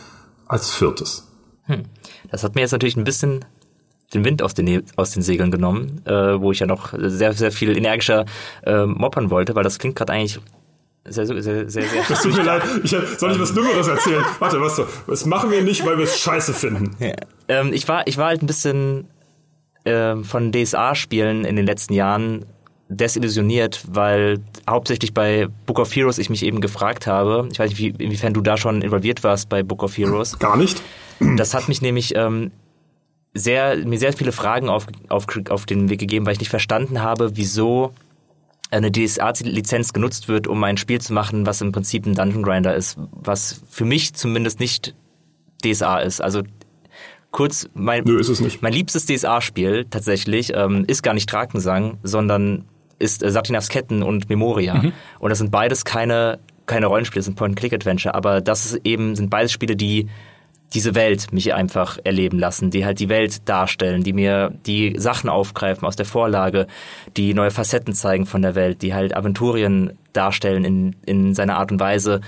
als 0.46 0.70
viertes. 0.70 1.26
Hm. 1.62 1.84
Das 2.30 2.44
hat 2.44 2.54
mir 2.54 2.60
jetzt 2.60 2.72
natürlich 2.72 2.98
ein 2.98 3.04
bisschen 3.04 3.46
den 4.14 4.24
Wind 4.24 4.42
aus 4.42 4.54
den, 4.54 4.84
aus 4.96 5.10
den 5.12 5.22
Segeln 5.22 5.50
genommen, 5.50 6.02
äh, 6.04 6.40
wo 6.40 6.52
ich 6.52 6.60
ja 6.60 6.66
noch 6.66 6.92
sehr, 6.96 7.32
sehr 7.32 7.52
viel 7.52 7.76
energischer 7.76 8.24
äh, 8.64 8.86
moppern 8.86 9.30
wollte, 9.30 9.54
weil 9.54 9.64
das 9.64 9.78
klingt 9.78 9.96
gerade 9.96 10.12
eigentlich 10.12 10.40
sehr, 11.08 11.26
sehr, 11.26 11.42
sehr, 11.42 11.70
sehr. 11.70 11.84
Das 12.08 12.22
tut 12.22 12.36
mir 12.36 12.42
leid. 12.42 12.62
Ich, 12.84 12.90
soll 12.90 13.32
ich 13.32 13.40
was 13.40 13.54
Dümmeres 13.54 13.88
erzählen? 13.88 14.22
Warte, 14.38 14.60
was 14.60 14.76
so? 14.76 14.86
Das 15.06 15.24
machen 15.24 15.50
wir 15.50 15.62
nicht, 15.62 15.84
weil 15.84 15.96
wir 15.96 16.04
es 16.04 16.18
scheiße 16.20 16.52
finden. 16.52 16.94
Ja. 16.98 17.14
Ähm, 17.48 17.72
ich 17.72 17.88
war, 17.88 18.06
ich 18.06 18.18
war 18.18 18.26
halt 18.26 18.42
ein 18.42 18.46
bisschen 18.46 19.08
äh, 19.84 20.16
von 20.16 20.52
DSA-Spielen 20.52 21.44
in 21.44 21.56
den 21.56 21.64
letzten 21.64 21.94
Jahren 21.94 22.44
desillusioniert, 22.90 23.82
weil 23.88 24.40
hauptsächlich 24.68 25.14
bei 25.14 25.48
Book 25.64 25.78
of 25.78 25.94
Heroes 25.94 26.18
ich 26.18 26.28
mich 26.28 26.44
eben 26.44 26.60
gefragt 26.60 27.06
habe, 27.06 27.48
ich 27.50 27.58
weiß 27.58 27.70
nicht, 27.70 27.78
wie, 27.78 28.04
inwiefern 28.04 28.34
du 28.34 28.40
da 28.40 28.56
schon 28.56 28.82
involviert 28.82 29.24
warst 29.24 29.48
bei 29.48 29.62
Book 29.62 29.82
of 29.82 29.96
Heroes. 29.96 30.38
Gar 30.38 30.56
nicht. 30.56 30.82
Das 31.36 31.54
hat 31.54 31.68
mich 31.68 31.82
nämlich 31.82 32.14
ähm, 32.16 32.50
sehr, 33.34 33.76
mir 33.76 33.98
sehr 33.98 34.12
viele 34.12 34.32
Fragen 34.32 34.68
auf, 34.68 34.86
auf, 35.08 35.26
auf 35.48 35.66
den 35.66 35.88
Weg 35.88 36.00
gegeben, 36.00 36.26
weil 36.26 36.32
ich 36.32 36.40
nicht 36.40 36.50
verstanden 36.50 37.02
habe, 37.02 37.36
wieso 37.36 37.92
eine 38.70 38.92
DSA-Lizenz 38.92 39.92
genutzt 39.92 40.28
wird, 40.28 40.46
um 40.46 40.62
ein 40.64 40.76
Spiel 40.76 41.00
zu 41.00 41.12
machen, 41.12 41.46
was 41.46 41.60
im 41.60 41.72
Prinzip 41.72 42.06
ein 42.06 42.14
Dungeon 42.14 42.42
Grinder 42.42 42.74
ist, 42.74 42.98
was 43.10 43.62
für 43.68 43.84
mich 43.84 44.14
zumindest 44.14 44.60
nicht 44.60 44.94
DSA 45.64 45.98
ist. 45.98 46.20
Also 46.20 46.42
kurz, 47.30 47.68
mein, 47.74 48.04
Nö, 48.04 48.22
mein 48.60 48.72
liebstes 48.72 49.06
DSA-Spiel 49.06 49.86
tatsächlich 49.90 50.52
ähm, 50.54 50.84
ist 50.86 51.02
gar 51.02 51.14
nicht 51.14 51.30
Drakensang, 51.30 51.98
sondern 52.02 52.64
ist 52.98 53.22
äh, 53.22 53.30
Satinas 53.30 53.68
Ketten 53.68 54.02
und 54.02 54.28
Memoria. 54.28 54.74
Mhm. 54.74 54.92
Und 55.18 55.30
das 55.30 55.38
sind 55.38 55.50
beides 55.50 55.84
keine, 55.84 56.38
keine 56.66 56.86
Rollenspiele, 56.86 57.20
das 57.20 57.26
sind 57.26 57.36
Point-Click-Adventure, 57.36 58.14
aber 58.14 58.40
das 58.40 58.66
ist 58.66 58.80
eben, 58.84 59.16
sind 59.16 59.30
beides 59.30 59.52
Spiele, 59.52 59.74
die 59.74 60.08
diese 60.72 60.94
Welt 60.94 61.32
mich 61.32 61.52
einfach 61.52 61.98
erleben 62.04 62.38
lassen, 62.38 62.70
die 62.70 62.84
halt 62.84 63.00
die 63.00 63.08
Welt 63.08 63.48
darstellen, 63.48 64.02
die 64.02 64.12
mir 64.12 64.52
die 64.66 64.94
Sachen 64.98 65.28
aufgreifen 65.28 65.86
aus 65.86 65.96
der 65.96 66.06
Vorlage, 66.06 66.66
die 67.16 67.34
neue 67.34 67.50
Facetten 67.50 67.94
zeigen 67.94 68.26
von 68.26 68.42
der 68.42 68.54
Welt, 68.54 68.82
die 68.82 68.94
halt 68.94 69.16
Aventurien 69.16 69.98
darstellen 70.12 70.64
in, 70.64 70.96
in 71.06 71.34
seiner 71.34 71.56
Art 71.56 71.72
und 71.72 71.80
Weise, 71.80 72.20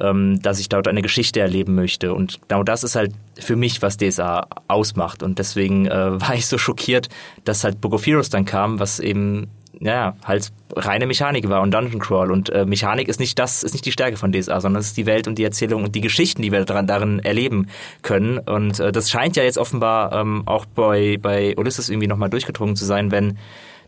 ähm, 0.00 0.40
dass 0.42 0.58
ich 0.58 0.68
dort 0.68 0.88
eine 0.88 1.02
Geschichte 1.02 1.40
erleben 1.40 1.74
möchte. 1.74 2.12
Und 2.12 2.40
genau 2.48 2.62
das 2.62 2.84
ist 2.84 2.96
halt 2.96 3.12
für 3.38 3.56
mich, 3.56 3.82
was 3.82 3.96
DSA 3.96 4.46
ausmacht. 4.68 5.22
Und 5.22 5.38
deswegen 5.38 5.86
äh, 5.86 6.20
war 6.20 6.34
ich 6.34 6.46
so 6.46 6.58
schockiert, 6.58 7.08
dass 7.44 7.64
halt 7.64 7.80
Book 7.80 7.94
of 7.94 8.06
Heroes 8.06 8.30
dann 8.30 8.44
kam, 8.44 8.80
was 8.80 9.00
eben 9.00 9.48
ja, 9.80 10.16
halt 10.24 10.52
reine 10.74 11.06
Mechanik 11.06 11.48
war 11.48 11.60
und 11.60 11.72
Dungeon 11.72 12.00
Crawl. 12.00 12.30
Und 12.30 12.50
äh, 12.50 12.64
Mechanik 12.64 13.08
ist 13.08 13.20
nicht 13.20 13.38
das, 13.38 13.62
ist 13.62 13.72
nicht 13.72 13.84
die 13.84 13.92
Stärke 13.92 14.16
von 14.16 14.32
DSA, 14.32 14.60
sondern 14.60 14.80
es 14.80 14.88
ist 14.88 14.96
die 14.96 15.06
Welt 15.06 15.28
und 15.28 15.36
die 15.38 15.44
Erzählung 15.44 15.84
und 15.84 15.94
die 15.94 16.00
Geschichten, 16.00 16.42
die 16.42 16.52
wir 16.52 16.64
daran, 16.64 16.86
darin 16.86 17.18
erleben 17.20 17.68
können. 18.02 18.38
Und 18.38 18.80
äh, 18.80 18.92
das 18.92 19.10
scheint 19.10 19.36
ja 19.36 19.42
jetzt 19.42 19.58
offenbar 19.58 20.12
ähm, 20.12 20.42
auch 20.46 20.66
bei, 20.66 21.18
bei 21.20 21.54
Ulysses 21.56 21.88
irgendwie 21.88 22.08
nochmal 22.08 22.30
durchgedrungen 22.30 22.76
zu 22.76 22.84
sein, 22.84 23.10
wenn 23.10 23.38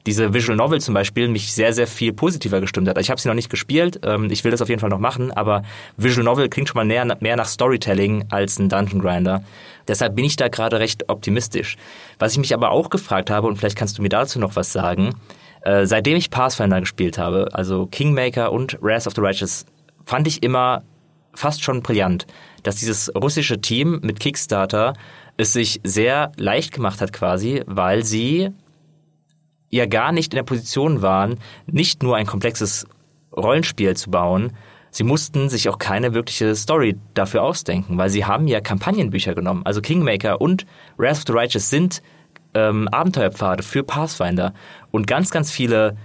diese 0.06 0.32
Visual 0.32 0.56
Novel 0.56 0.80
zum 0.80 0.94
Beispiel 0.94 1.28
mich 1.28 1.52
sehr, 1.52 1.72
sehr 1.72 1.86
viel 1.86 2.12
positiver 2.12 2.60
gestimmt 2.60 2.88
hat. 2.88 2.98
Ich 2.98 3.10
habe 3.10 3.20
sie 3.20 3.28
noch 3.28 3.34
nicht 3.34 3.50
gespielt, 3.50 4.00
ähm, 4.04 4.30
ich 4.30 4.44
will 4.44 4.50
das 4.50 4.62
auf 4.62 4.68
jeden 4.68 4.80
Fall 4.80 4.90
noch 4.90 4.98
machen, 4.98 5.32
aber 5.32 5.62
Visual 5.96 6.24
Novel 6.24 6.48
klingt 6.48 6.68
schon 6.68 6.78
mal 6.78 6.84
näher, 6.84 7.04
mehr 7.20 7.36
nach 7.36 7.46
Storytelling 7.46 8.24
als 8.30 8.58
ein 8.58 8.68
Dungeon 8.68 9.00
Grinder. 9.00 9.42
Deshalb 9.86 10.16
bin 10.16 10.24
ich 10.24 10.36
da 10.36 10.48
gerade 10.48 10.80
recht 10.80 11.08
optimistisch. 11.08 11.76
Was 12.18 12.32
ich 12.32 12.38
mich 12.38 12.54
aber 12.54 12.70
auch 12.70 12.90
gefragt 12.90 13.30
habe, 13.30 13.48
und 13.48 13.56
vielleicht 13.56 13.76
kannst 13.76 13.98
du 13.98 14.02
mir 14.02 14.08
dazu 14.08 14.38
noch 14.38 14.56
was 14.56 14.72
sagen, 14.72 15.14
äh, 15.62 15.86
seitdem 15.86 16.16
ich 16.16 16.30
Pathfinder 16.30 16.80
gespielt 16.80 17.18
habe, 17.18 17.48
also 17.52 17.86
Kingmaker 17.86 18.52
und 18.52 18.78
Wrath 18.80 19.06
of 19.06 19.14
the 19.14 19.20
Righteous, 19.20 19.66
fand 20.04 20.26
ich 20.26 20.42
immer 20.42 20.82
fast 21.34 21.62
schon 21.62 21.82
brillant, 21.82 22.26
dass 22.62 22.76
dieses 22.76 23.12
russische 23.14 23.60
Team 23.60 24.00
mit 24.02 24.20
Kickstarter 24.20 24.94
es 25.36 25.52
sich 25.52 25.80
sehr 25.84 26.32
leicht 26.36 26.72
gemacht 26.72 27.00
hat 27.00 27.12
quasi, 27.12 27.62
weil 27.66 28.04
sie 28.04 28.50
ja 29.70 29.86
gar 29.86 30.12
nicht 30.12 30.32
in 30.32 30.36
der 30.36 30.42
Position 30.42 31.02
waren, 31.02 31.38
nicht 31.66 32.02
nur 32.02 32.16
ein 32.16 32.26
komplexes 32.26 32.86
Rollenspiel 33.36 33.96
zu 33.96 34.10
bauen, 34.10 34.52
sie 34.90 35.04
mussten 35.04 35.48
sich 35.48 35.68
auch 35.68 35.78
keine 35.78 36.14
wirkliche 36.14 36.54
Story 36.56 36.96
dafür 37.14 37.42
ausdenken, 37.42 37.98
weil 37.98 38.10
sie 38.10 38.24
haben 38.24 38.48
ja 38.48 38.60
Kampagnenbücher 38.60 39.34
genommen. 39.34 39.62
Also 39.64 39.80
Kingmaker 39.80 40.40
und 40.40 40.66
Wrath 40.96 41.18
of 41.18 41.24
the 41.26 41.32
Righteous 41.32 41.70
sind 41.70 42.02
ähm, 42.54 42.88
Abenteuerpfade 42.88 43.62
für 43.62 43.84
Pathfinder. 43.84 44.54
Und 44.90 45.06
ganz, 45.06 45.30
ganz 45.30 45.50
viele 45.50 45.96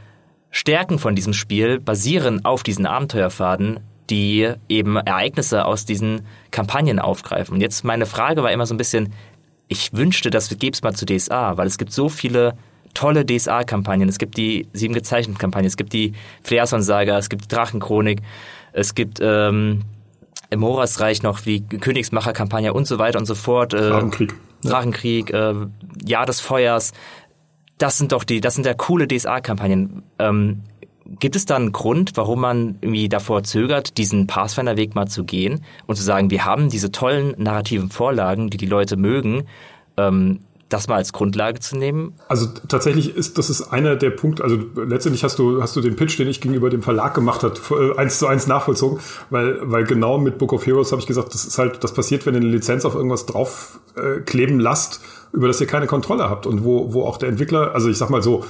Stärken 0.52 1.00
von 1.00 1.16
diesem 1.16 1.34
Spiel 1.34 1.80
basieren 1.80 2.46
auf 2.46 2.64
diesen 2.64 2.86
Abenteuerpfaden, 2.86 3.80
die 4.10 4.52
eben 4.70 4.98
Ereignisse 4.98 5.66
aus 5.66 5.86
diesen 5.86 6.26
Kampagnen 6.52 7.00
aufgreifen. 7.00 7.56
Und 7.56 7.62
jetzt 7.62 7.84
meine 7.84 8.06
Frage 8.06 8.44
war 8.44 8.52
immer 8.52 8.66
so 8.66 8.74
ein 8.74 8.78
bisschen, 8.78 9.14
ich 9.68 9.94
wünschte, 9.94 10.30
das 10.30 10.50
gäbe 10.50 10.74
es 10.74 10.84
mal 10.84 10.94
zu 10.94 11.06
DSA, 11.06 11.58
weil 11.58 11.68
es 11.68 11.78
gibt 11.78 11.92
so 11.92 12.10
viele 12.10 12.56
tolle 12.94 13.26
DSA-Kampagnen. 13.26 14.08
Es 14.08 14.20
gibt 14.20 14.38
die 14.38 14.68
sieben 14.74 14.94
gezeichneten 14.94 15.40
Kampagnen, 15.40 15.68
es 15.68 15.78
gibt 15.78 15.94
die 15.94 16.14
Fleason-Saga, 16.44 17.18
es 17.18 17.30
gibt 17.30 17.46
die 17.46 17.48
Drachenchronik, 17.48 18.22
es 18.72 18.94
gibt 18.94 19.20
ähm, 19.22 19.82
im 20.50 20.64
Horasreich 20.64 21.24
noch 21.24 21.40
die 21.40 21.66
Königsmacher-Kampagne 21.66 22.74
und 22.74 22.86
so 22.86 23.00
weiter 23.00 23.18
und 23.18 23.26
so 23.26 23.36
fort. 23.36 23.74
Äh, 23.74 23.90
Drachenkrieg. 23.90 24.36
Drachenkrieg, 24.64 25.34
äh, 25.34 25.54
Jahr 26.06 26.26
des 26.26 26.40
Feuers. 26.40 26.94
Das 27.78 27.98
sind 27.98 28.12
doch 28.12 28.24
die, 28.24 28.40
das 28.42 28.56
sind 28.56 28.66
ja 28.66 28.74
coole 28.74 29.08
DSA-Kampagnen. 29.08 30.04
Ähm, 30.20 30.62
gibt 31.20 31.36
es 31.36 31.46
da 31.46 31.56
einen 31.56 31.72
Grund, 31.72 32.12
warum 32.16 32.42
man 32.42 32.78
irgendwie 32.82 33.10
davor 33.10 33.44
zögert, 33.44 33.98
diesen 33.98 34.28
Pathfinder-Weg 34.28 34.96
mal 34.96 35.08
zu 35.08 35.24
gehen 35.24 35.64
und 35.86 35.96
zu 35.96 36.04
sagen, 36.04 36.30
wir 36.30 36.46
haben 36.46 36.70
diese 36.70 36.92
tollen 36.92 37.36
narrativen 37.38 37.90
Vorlagen, 37.90 38.50
die 38.50 38.58
die 38.58 38.66
Leute 38.66 38.96
mögen, 38.96 39.44
ähm, 39.98 40.40
das 40.74 40.88
mal 40.88 40.96
als 40.96 41.14
Grundlage 41.14 41.60
zu 41.60 41.78
nehmen? 41.78 42.16
Also 42.28 42.48
tatsächlich 42.68 43.16
ist 43.16 43.38
das 43.38 43.50
ist 43.50 43.72
einer 43.72 43.96
der 43.96 44.10
Punkte, 44.10 44.44
also 44.44 44.58
letztendlich 44.76 45.24
hast 45.24 45.40
du, 45.40 45.62
hast 45.62 45.76
du 45.76 45.82
den 45.82 45.96
Pitch, 45.96 46.18
den 46.18 46.28
ich 46.28 46.42
gegenüber 46.42 46.70
dem 46.70 46.82
Verlag 46.82 47.14
gemacht 47.14 47.44
habe, 47.44 47.56
äh, 47.72 47.98
eins 47.98 48.20
zu 48.20 48.28
eins 48.28 48.48
nachvollzogen, 48.48 49.00
weil, 49.30 49.60
weil 49.64 49.86
genau 49.86 50.18
mit 50.18 50.38
Book 50.38 50.54
of 50.54 50.66
Heroes 50.66 50.92
habe 50.92 51.02
ich 51.02 51.08
gesagt, 51.08 51.34
das 51.34 51.46
ist 51.46 51.58
halt, 51.58 51.84
das 51.84 51.94
passiert, 51.94 52.26
wenn 52.26 52.34
ihr 52.34 52.42
eine 52.42 52.50
Lizenz 52.50 52.86
auf 52.86 52.96
irgendwas 52.96 53.26
draufkleben 53.26 54.60
äh, 54.60 54.64
lasst, 54.64 55.02
über 55.32 55.48
das 55.48 55.62
ihr 55.62 55.68
keine 55.68 55.88
Kontrolle 55.88 56.30
habt 56.30 56.46
und 56.46 56.64
wo, 56.64 56.94
wo 56.94 57.04
auch 57.04 57.18
der 57.18 57.30
Entwickler, 57.30 57.74
also 57.74 57.90
ich 57.90 57.98
sag 57.98 58.10
mal 58.10 58.24
so, 58.24 58.44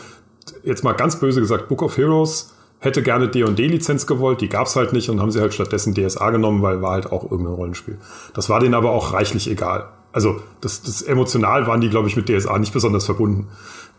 jetzt 0.64 0.84
mal 0.84 0.94
ganz 0.94 1.20
böse 1.20 1.40
gesagt, 1.40 1.68
Book 1.68 1.82
of 1.82 1.98
Heroes 1.98 2.54
hätte 2.80 3.02
gerne 3.02 3.30
D&D-Lizenz 3.30 4.08
gewollt, 4.08 4.42
die 4.42 4.50
gab's 4.50 4.76
halt 4.76 4.92
nicht 4.92 5.10
und 5.10 5.22
haben 5.22 5.32
sie 5.32 5.40
halt 5.40 5.54
stattdessen 5.54 5.94
DSA 5.94 6.32
genommen, 6.32 6.62
weil 6.62 6.82
war 6.82 6.92
halt 6.92 7.12
auch 7.12 7.24
irgendein 7.24 7.56
Rollenspiel. 7.56 7.98
Das 8.34 8.50
war 8.50 8.60
denen 8.60 8.74
aber 8.74 8.92
auch 8.92 9.14
reichlich 9.14 9.50
egal. 9.50 9.88
Also 10.14 10.40
das, 10.62 10.84
das 10.84 11.02
emotional 11.02 11.68
waren 11.68 11.82
die, 11.82 11.90
glaube 11.90 12.08
ich, 12.08 12.16
mit 12.16 12.30
DSA 12.30 12.58
nicht 12.60 12.72
besonders 12.72 13.06
verbunden. 13.06 13.48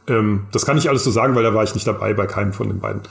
Ähm, 0.06 0.46
das 0.52 0.64
kann 0.64 0.78
ich 0.78 0.88
alles 0.88 1.04
so 1.04 1.10
sagen, 1.10 1.34
weil 1.34 1.42
da 1.42 1.54
war 1.54 1.64
ich 1.64 1.74
nicht 1.74 1.86
dabei 1.86 2.14
bei 2.14 2.26
keinem 2.26 2.52
von 2.52 2.68
den 2.68 2.78
beiden. 2.78 3.02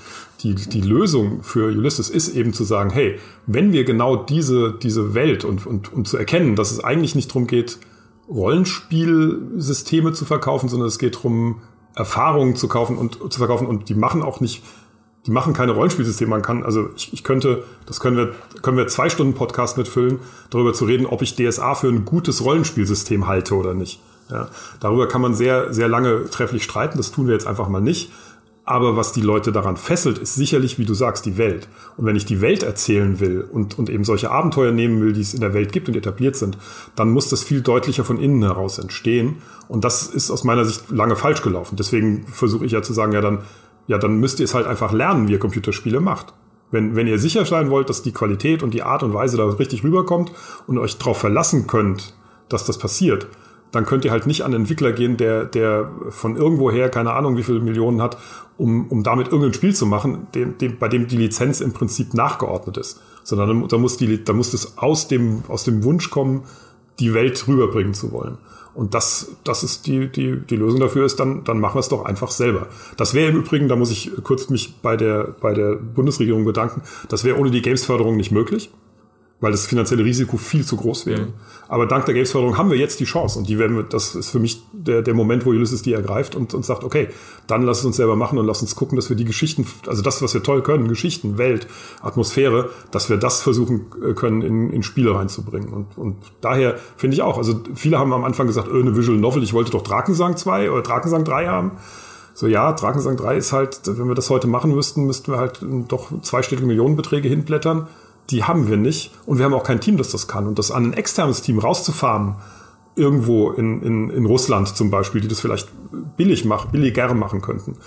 Die, 0.41 0.55
die 0.55 0.81
Lösung 0.81 1.43
für 1.43 1.67
Ulysses 1.67 2.09
ist 2.09 2.30
eben 2.30 2.53
zu 2.53 2.63
sagen, 2.63 2.89
hey, 2.89 3.19
wenn 3.45 3.73
wir 3.73 3.84
genau 3.84 4.15
diese, 4.15 4.73
diese 4.73 5.13
Welt 5.13 5.43
und, 5.43 5.65
und, 5.65 5.91
und 5.91 6.07
zu 6.07 6.17
erkennen, 6.17 6.55
dass 6.55 6.71
es 6.71 6.84
eigentlich 6.84 7.13
nicht 7.15 7.30
darum 7.30 7.45
geht, 7.47 7.77
Rollenspielsysteme 8.30 10.13
zu 10.13 10.25
verkaufen, 10.25 10.69
sondern 10.69 10.88
es 10.88 10.97
geht 10.97 11.15
darum, 11.15 11.61
Erfahrungen 11.95 12.55
zu 12.55 12.67
kaufen 12.67 12.97
und 12.97 13.31
zu 13.31 13.38
verkaufen 13.38 13.67
und 13.67 13.89
die 13.89 13.95
machen 13.95 14.23
auch 14.23 14.39
nicht 14.39 14.63
die 15.25 15.31
machen 15.31 15.53
keine 15.53 15.71
Rollenspielsysteme. 15.71 16.29
Man 16.29 16.41
kann, 16.41 16.63
also 16.63 16.89
ich, 16.95 17.13
ich 17.13 17.23
könnte, 17.23 17.63
das 17.85 17.99
können 17.99 18.17
wir, 18.17 18.33
können 18.61 18.77
wir 18.77 18.87
zwei 18.87 19.09
Stunden 19.09 19.33
Podcast 19.33 19.77
mitfüllen, 19.77 20.19
darüber 20.49 20.73
zu 20.73 20.85
reden, 20.85 21.05
ob 21.05 21.21
ich 21.21 21.35
DSA 21.35 21.75
für 21.75 21.87
ein 21.87 22.05
gutes 22.05 22.43
Rollenspielsystem 22.43 23.27
halte 23.27 23.55
oder 23.55 23.73
nicht. 23.73 24.01
Ja, 24.29 24.49
darüber 24.79 25.07
kann 25.07 25.21
man 25.21 25.33
sehr, 25.33 25.73
sehr 25.73 25.87
lange 25.87 26.29
trefflich 26.29 26.63
streiten. 26.63 26.97
Das 26.97 27.11
tun 27.11 27.27
wir 27.27 27.33
jetzt 27.33 27.47
einfach 27.47 27.67
mal 27.67 27.81
nicht. 27.81 28.11
Aber 28.65 28.95
was 28.95 29.11
die 29.11 29.21
Leute 29.21 29.51
daran 29.51 29.75
fesselt, 29.75 30.17
ist 30.17 30.35
sicherlich, 30.35 30.79
wie 30.79 30.85
du 30.85 30.93
sagst, 30.93 31.25
die 31.25 31.37
Welt. 31.37 31.67
Und 31.97 32.05
wenn 32.05 32.15
ich 32.15 32.25
die 32.25 32.39
Welt 32.39 32.63
erzählen 32.63 33.19
will 33.19 33.41
und, 33.41 33.77
und 33.77 33.89
eben 33.89 34.05
solche 34.05 34.31
Abenteuer 34.31 34.71
nehmen 34.71 35.01
will, 35.01 35.11
die 35.11 35.19
es 35.19 35.33
in 35.33 35.41
der 35.41 35.53
Welt 35.53 35.73
gibt 35.73 35.89
und 35.89 35.97
etabliert 35.97 36.37
sind, 36.37 36.57
dann 36.95 37.11
muss 37.11 37.27
das 37.27 37.43
viel 37.43 37.61
deutlicher 37.61 38.05
von 38.05 38.17
innen 38.17 38.41
heraus 38.41 38.79
entstehen. 38.79 39.41
Und 39.67 39.83
das 39.83 40.07
ist 40.07 40.31
aus 40.31 40.45
meiner 40.45 40.63
Sicht 40.63 40.89
lange 40.91 41.17
falsch 41.17 41.41
gelaufen. 41.41 41.75
Deswegen 41.75 42.25
versuche 42.27 42.65
ich 42.65 42.71
ja 42.71 42.81
zu 42.81 42.93
sagen, 42.93 43.11
ja, 43.11 43.19
dann 43.19 43.39
ja, 43.88 43.97
dann 43.97 44.19
müsst 44.19 44.39
ihr 44.39 44.45
es 44.45 44.53
halt 44.53 44.68
einfach 44.68 44.91
lernen, 44.91 45.27
wie 45.27 45.34
ihr 45.34 45.39
Computerspiele 45.39 45.99
macht. 45.99 46.34
Wenn, 46.72 46.95
wenn 46.95 47.07
ihr 47.07 47.19
sicher 47.19 47.45
sein 47.45 47.69
wollt, 47.69 47.89
dass 47.89 48.01
die 48.01 48.14
Qualität 48.14 48.64
und 48.64 48.73
die 48.73 48.84
Art 48.84 49.03
und 49.03 49.14
Weise 49.14 49.38
da 49.38 49.45
richtig 49.45 49.84
rüberkommt 49.84 50.31
und 50.65 50.77
euch 50.80 50.97
darauf 50.97 51.19
verlassen 51.19 51.68
könnt, 51.68 52.15
dass 52.49 52.65
das 52.65 52.77
passiert, 52.77 53.27
dann 53.72 53.85
könnt 53.85 54.05
ihr 54.05 54.11
halt 54.11 54.27
nicht 54.27 54.41
an 54.41 54.53
einen 54.53 54.64
Entwickler 54.64 54.91
gehen, 54.91 55.18
der, 55.18 55.45
der 55.45 55.91
von 56.10 56.35
irgendwoher 56.35 56.89
keine 56.89 57.14
Ahnung 57.14 57.38
wie 57.38 57.43
viele 57.43 57.60
Millionen 57.60 58.01
hat, 58.01 58.18
um, 58.57 58.88
um 58.88 59.03
damit 59.03 59.27
irgendein 59.27 59.53
Spiel 59.53 59.76
zu 59.76 59.85
machen, 59.85 60.27
dem, 60.35 60.57
dem, 60.60 60.77
bei 60.77 60.88
dem 60.88 61.07
die 61.07 61.18
Lizenz 61.18 61.60
im 61.60 61.73
Prinzip 61.73 62.14
nachgeordnet 62.14 62.77
ist. 62.77 63.01
Sondern 63.23 63.68
da 63.68 63.77
muss, 63.77 63.97
die, 63.97 64.23
da 64.23 64.34
muss 64.34 64.51
das 64.51 64.77
aus 64.77 65.07
dem, 65.07 65.43
aus 65.47 65.64
dem 65.64 65.84
Wunsch 65.84 66.10
kommen, 66.10 66.43
die 66.99 67.14
Welt 67.14 67.47
rüberbringen 67.47 67.93
zu 67.93 68.11
wollen. 68.11 68.38
Und 68.75 68.93
das, 68.93 69.31
das 69.43 69.63
ist 69.63 69.85
die, 69.85 70.07
die, 70.07 70.37
die 70.37 70.55
Lösung 70.55 70.79
dafür 70.79 71.05
ist, 71.05 71.19
dann, 71.19 71.43
dann 71.43 71.59
machen 71.59 71.75
wir 71.75 71.79
es 71.79 71.89
doch 71.89 72.05
einfach 72.05 72.31
selber. 72.31 72.67
Das 72.97 73.13
wäre 73.13 73.29
im 73.29 73.37
Übrigen, 73.37 73.67
da 73.67 73.75
muss 73.75 73.91
ich 73.91 74.11
kurz 74.23 74.49
mich 74.49 74.75
bei 74.81 74.97
der, 74.97 75.35
bei 75.39 75.53
der 75.53 75.75
Bundesregierung 75.75 76.43
bedanken, 76.43 76.81
das 77.09 77.23
wäre 77.23 77.37
ohne 77.37 77.51
die 77.51 77.61
Games-Förderung 77.61 78.17
nicht 78.17 78.31
möglich 78.31 78.71
weil 79.43 79.51
das 79.51 79.67
finanzielle 79.67 80.05
Risiko 80.05 80.37
viel 80.37 80.63
zu 80.63 80.77
groß 80.77 81.05
wäre. 81.05 81.23
Mhm. 81.23 81.33
Aber 81.67 81.85
dank 81.85 82.05
der 82.05 82.13
Games-Förderung 82.13 82.57
haben 82.57 82.69
wir 82.69 82.77
jetzt 82.77 83.01
die 83.01 83.03
Chance 83.03 83.37
und 83.37 83.49
die 83.49 83.59
werden 83.59 83.75
wir, 83.75 83.83
das 83.83 84.15
ist 84.15 84.29
für 84.29 84.39
mich 84.39 84.63
der, 84.71 85.01
der 85.01 85.13
Moment, 85.13 85.45
wo 85.45 85.49
Ulysses 85.49 85.81
die 85.81 85.91
ergreift 85.91 86.33
und, 86.33 86.53
und 86.53 86.63
sagt, 86.63 86.85
okay, 86.85 87.09
dann 87.45 87.63
lass 87.63 87.79
es 87.79 87.85
uns 87.85 87.97
selber 87.97 88.15
machen 88.15 88.37
und 88.37 88.45
lass 88.45 88.61
uns 88.61 88.73
gucken, 88.77 88.95
dass 88.95 89.09
wir 89.09 89.17
die 89.17 89.25
Geschichten, 89.25 89.67
also 89.85 90.01
das, 90.01 90.21
was 90.21 90.33
wir 90.33 90.43
toll 90.43 90.63
können, 90.63 90.87
Geschichten, 90.87 91.37
Welt, 91.37 91.67
Atmosphäre, 92.01 92.69
dass 92.91 93.09
wir 93.09 93.17
das 93.17 93.41
versuchen 93.41 93.87
äh, 94.01 94.13
können, 94.13 94.43
in, 94.43 94.69
in 94.69 94.81
Spiele 94.81 95.13
reinzubringen. 95.13 95.73
Und, 95.73 95.97
und 95.97 96.15
daher 96.39 96.77
finde 96.95 97.15
ich 97.15 97.21
auch, 97.21 97.37
also 97.37 97.59
viele 97.75 97.99
haben 97.99 98.13
am 98.13 98.23
Anfang 98.23 98.47
gesagt, 98.47 98.69
öh, 98.69 98.79
eine 98.79 98.95
Visual 98.95 99.17
Novel, 99.17 99.43
ich 99.43 99.51
wollte 99.51 99.71
doch 99.71 99.83
Drakensang 99.83 100.37
2 100.37 100.71
oder 100.71 100.83
Drakensang 100.83 101.25
3 101.25 101.47
haben. 101.47 101.71
So, 102.33 102.47
ja, 102.47 102.71
Drakensang 102.71 103.17
3 103.17 103.35
ist 103.35 103.51
halt, 103.51 103.81
wenn 103.87 104.07
wir 104.07 104.15
das 104.15 104.29
heute 104.29 104.47
machen 104.47 104.73
müssten, 104.73 105.05
müssten 105.05 105.33
wir 105.33 105.37
halt 105.37 105.59
doch 105.89 106.21
zweistellige 106.21 106.65
Millionenbeträge 106.65 107.27
hinblättern 107.27 107.89
die 108.29 108.43
haben 108.43 108.67
wir 108.67 108.77
nicht. 108.77 109.11
Und 109.25 109.37
wir 109.37 109.45
haben 109.45 109.53
auch 109.53 109.63
kein 109.63 109.81
Team, 109.81 109.97
das 109.97 110.09
das 110.09 110.27
kann. 110.27 110.47
Und 110.47 110.59
das 110.59 110.71
an 110.71 110.85
ein 110.85 110.93
externes 110.93 111.41
Team 111.41 111.59
rauszufahren, 111.59 112.35
irgendwo 112.95 113.51
in, 113.51 113.81
in, 113.81 114.09
in 114.09 114.25
Russland 114.25 114.67
zum 114.67 114.91
Beispiel, 114.91 115.21
die 115.21 115.27
das 115.27 115.39
vielleicht 115.39 115.69
billig 116.17 116.45
machen, 116.45 116.71
billiger 116.71 117.13
machen 117.13 117.41
könnten, 117.41 117.77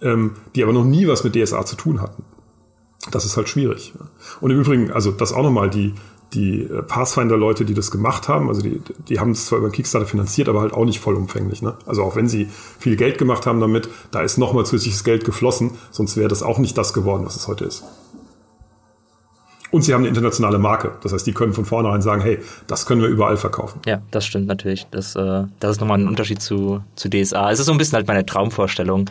ähm, 0.00 0.32
die 0.54 0.62
aber 0.62 0.72
noch 0.72 0.84
nie 0.84 1.06
was 1.06 1.24
mit 1.24 1.36
DSA 1.36 1.64
zu 1.64 1.76
tun 1.76 2.00
hatten. 2.00 2.24
Das 3.10 3.24
ist 3.24 3.36
halt 3.36 3.48
schwierig. 3.48 3.94
Und 4.40 4.50
im 4.50 4.60
Übrigen, 4.60 4.90
also 4.90 5.12
das 5.12 5.32
auch 5.32 5.44
nochmal, 5.44 5.70
die, 5.70 5.94
die 6.34 6.62
äh, 6.62 6.82
Pathfinder-Leute, 6.82 7.64
die 7.64 7.74
das 7.74 7.92
gemacht 7.92 8.28
haben, 8.28 8.48
also 8.48 8.60
die, 8.60 8.80
die 9.08 9.20
haben 9.20 9.30
es 9.30 9.46
zwar 9.46 9.60
über 9.60 9.70
Kickstarter 9.70 10.06
finanziert, 10.06 10.48
aber 10.48 10.60
halt 10.60 10.72
auch 10.72 10.84
nicht 10.84 10.98
vollumfänglich. 10.98 11.62
Ne? 11.62 11.74
Also 11.86 12.02
auch 12.02 12.16
wenn 12.16 12.28
sie 12.28 12.48
viel 12.80 12.96
Geld 12.96 13.18
gemacht 13.18 13.46
haben 13.46 13.60
damit, 13.60 13.88
da 14.10 14.22
ist 14.22 14.36
nochmal 14.36 14.66
zusätzliches 14.66 15.04
Geld 15.04 15.24
geflossen, 15.24 15.72
sonst 15.92 16.16
wäre 16.16 16.28
das 16.28 16.42
auch 16.42 16.58
nicht 16.58 16.76
das 16.76 16.92
geworden, 16.92 17.24
was 17.24 17.36
es 17.36 17.46
heute 17.46 17.64
ist. 17.64 17.84
Und 19.70 19.82
sie 19.82 19.92
haben 19.92 20.00
eine 20.00 20.08
internationale 20.08 20.58
Marke. 20.58 20.92
Das 21.02 21.12
heißt, 21.12 21.26
die 21.26 21.32
können 21.32 21.52
von 21.52 21.64
vornherein 21.64 22.02
sagen, 22.02 22.22
hey, 22.22 22.38
das 22.66 22.86
können 22.86 23.02
wir 23.02 23.08
überall 23.08 23.36
verkaufen. 23.36 23.80
Ja, 23.86 24.00
das 24.10 24.24
stimmt 24.24 24.46
natürlich. 24.46 24.86
Das, 24.90 25.16
äh, 25.16 25.44
das 25.60 25.72
ist 25.72 25.80
nochmal 25.80 25.98
ein 25.98 26.08
Unterschied 26.08 26.40
zu, 26.40 26.82
zu 26.94 27.08
DSA. 27.08 27.50
Es 27.50 27.58
ist 27.58 27.66
so 27.66 27.72
ein 27.72 27.78
bisschen 27.78 27.96
halt 27.96 28.06
meine 28.06 28.24
Traumvorstellung. 28.24 29.10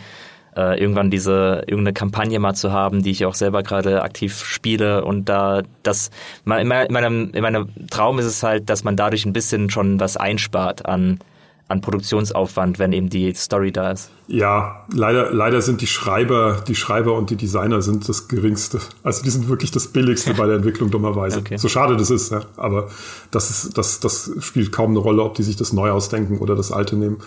äh, 0.55 0.79
irgendwann 0.79 1.11
diese 1.11 1.63
irgendeine 1.67 1.93
Kampagne 1.93 2.39
mal 2.39 2.53
zu 2.53 2.71
haben, 2.71 3.03
die 3.03 3.11
ich 3.11 3.25
auch 3.25 3.35
selber 3.35 3.63
gerade 3.63 4.01
aktiv 4.03 4.43
spiele 4.43 5.03
und 5.03 5.27
da 5.27 5.63
das 5.83 6.11
in 6.45 6.67
meinem, 6.67 7.31
in 7.33 7.41
meinem 7.41 7.69
Traum 7.89 8.19
ist 8.19 8.25
es 8.25 8.41
halt, 8.41 8.69
dass 8.69 8.83
man 8.83 8.95
dadurch 8.95 9.25
ein 9.25 9.33
bisschen 9.33 9.69
schon 9.69 9.99
was 9.99 10.17
einspart 10.17 10.85
an 10.85 11.19
an 11.67 11.81
Produktionsaufwand, 11.81 12.77
wenn 12.77 12.93
eben 12.93 13.09
die 13.09 13.33
Story 13.33 13.71
da 13.71 13.91
ist. 13.91 14.11
Ja, 14.27 14.85
leider, 14.93 15.33
leider 15.33 15.61
sind 15.61 15.81
die 15.81 15.87
Schreiber, 15.87 16.63
die 16.67 16.75
Schreiber 16.75 17.13
und 17.13 17.31
die 17.31 17.35
Designer 17.35 17.81
sind 17.81 18.07
das 18.07 18.27
geringste. 18.27 18.79
Also 19.01 19.23
die 19.23 19.31
sind 19.31 19.49
wirklich 19.49 19.71
das 19.71 19.87
billigste 19.87 20.35
bei 20.35 20.45
der 20.45 20.57
Entwicklung 20.57 20.91
dummerweise. 20.91 21.39
Okay. 21.45 21.57
So 21.57 21.67
schade 21.67 21.95
das 21.95 22.09
ist, 22.09 22.31
ja. 22.31 22.41
Aber 22.55 22.87
das 23.29 23.49
ist, 23.49 23.77
das, 23.77 23.99
das 23.99 24.31
spielt 24.39 24.71
kaum 24.71 24.91
eine 24.91 24.99
Rolle, 24.99 25.21
ob 25.21 25.35
die 25.35 25.43
sich 25.43 25.57
das 25.57 25.73
neu 25.73 25.91
ausdenken 25.91 26.39
oder 26.39 26.55
das 26.55 26.71
alte 26.71 26.95
nehmen. 26.95 27.17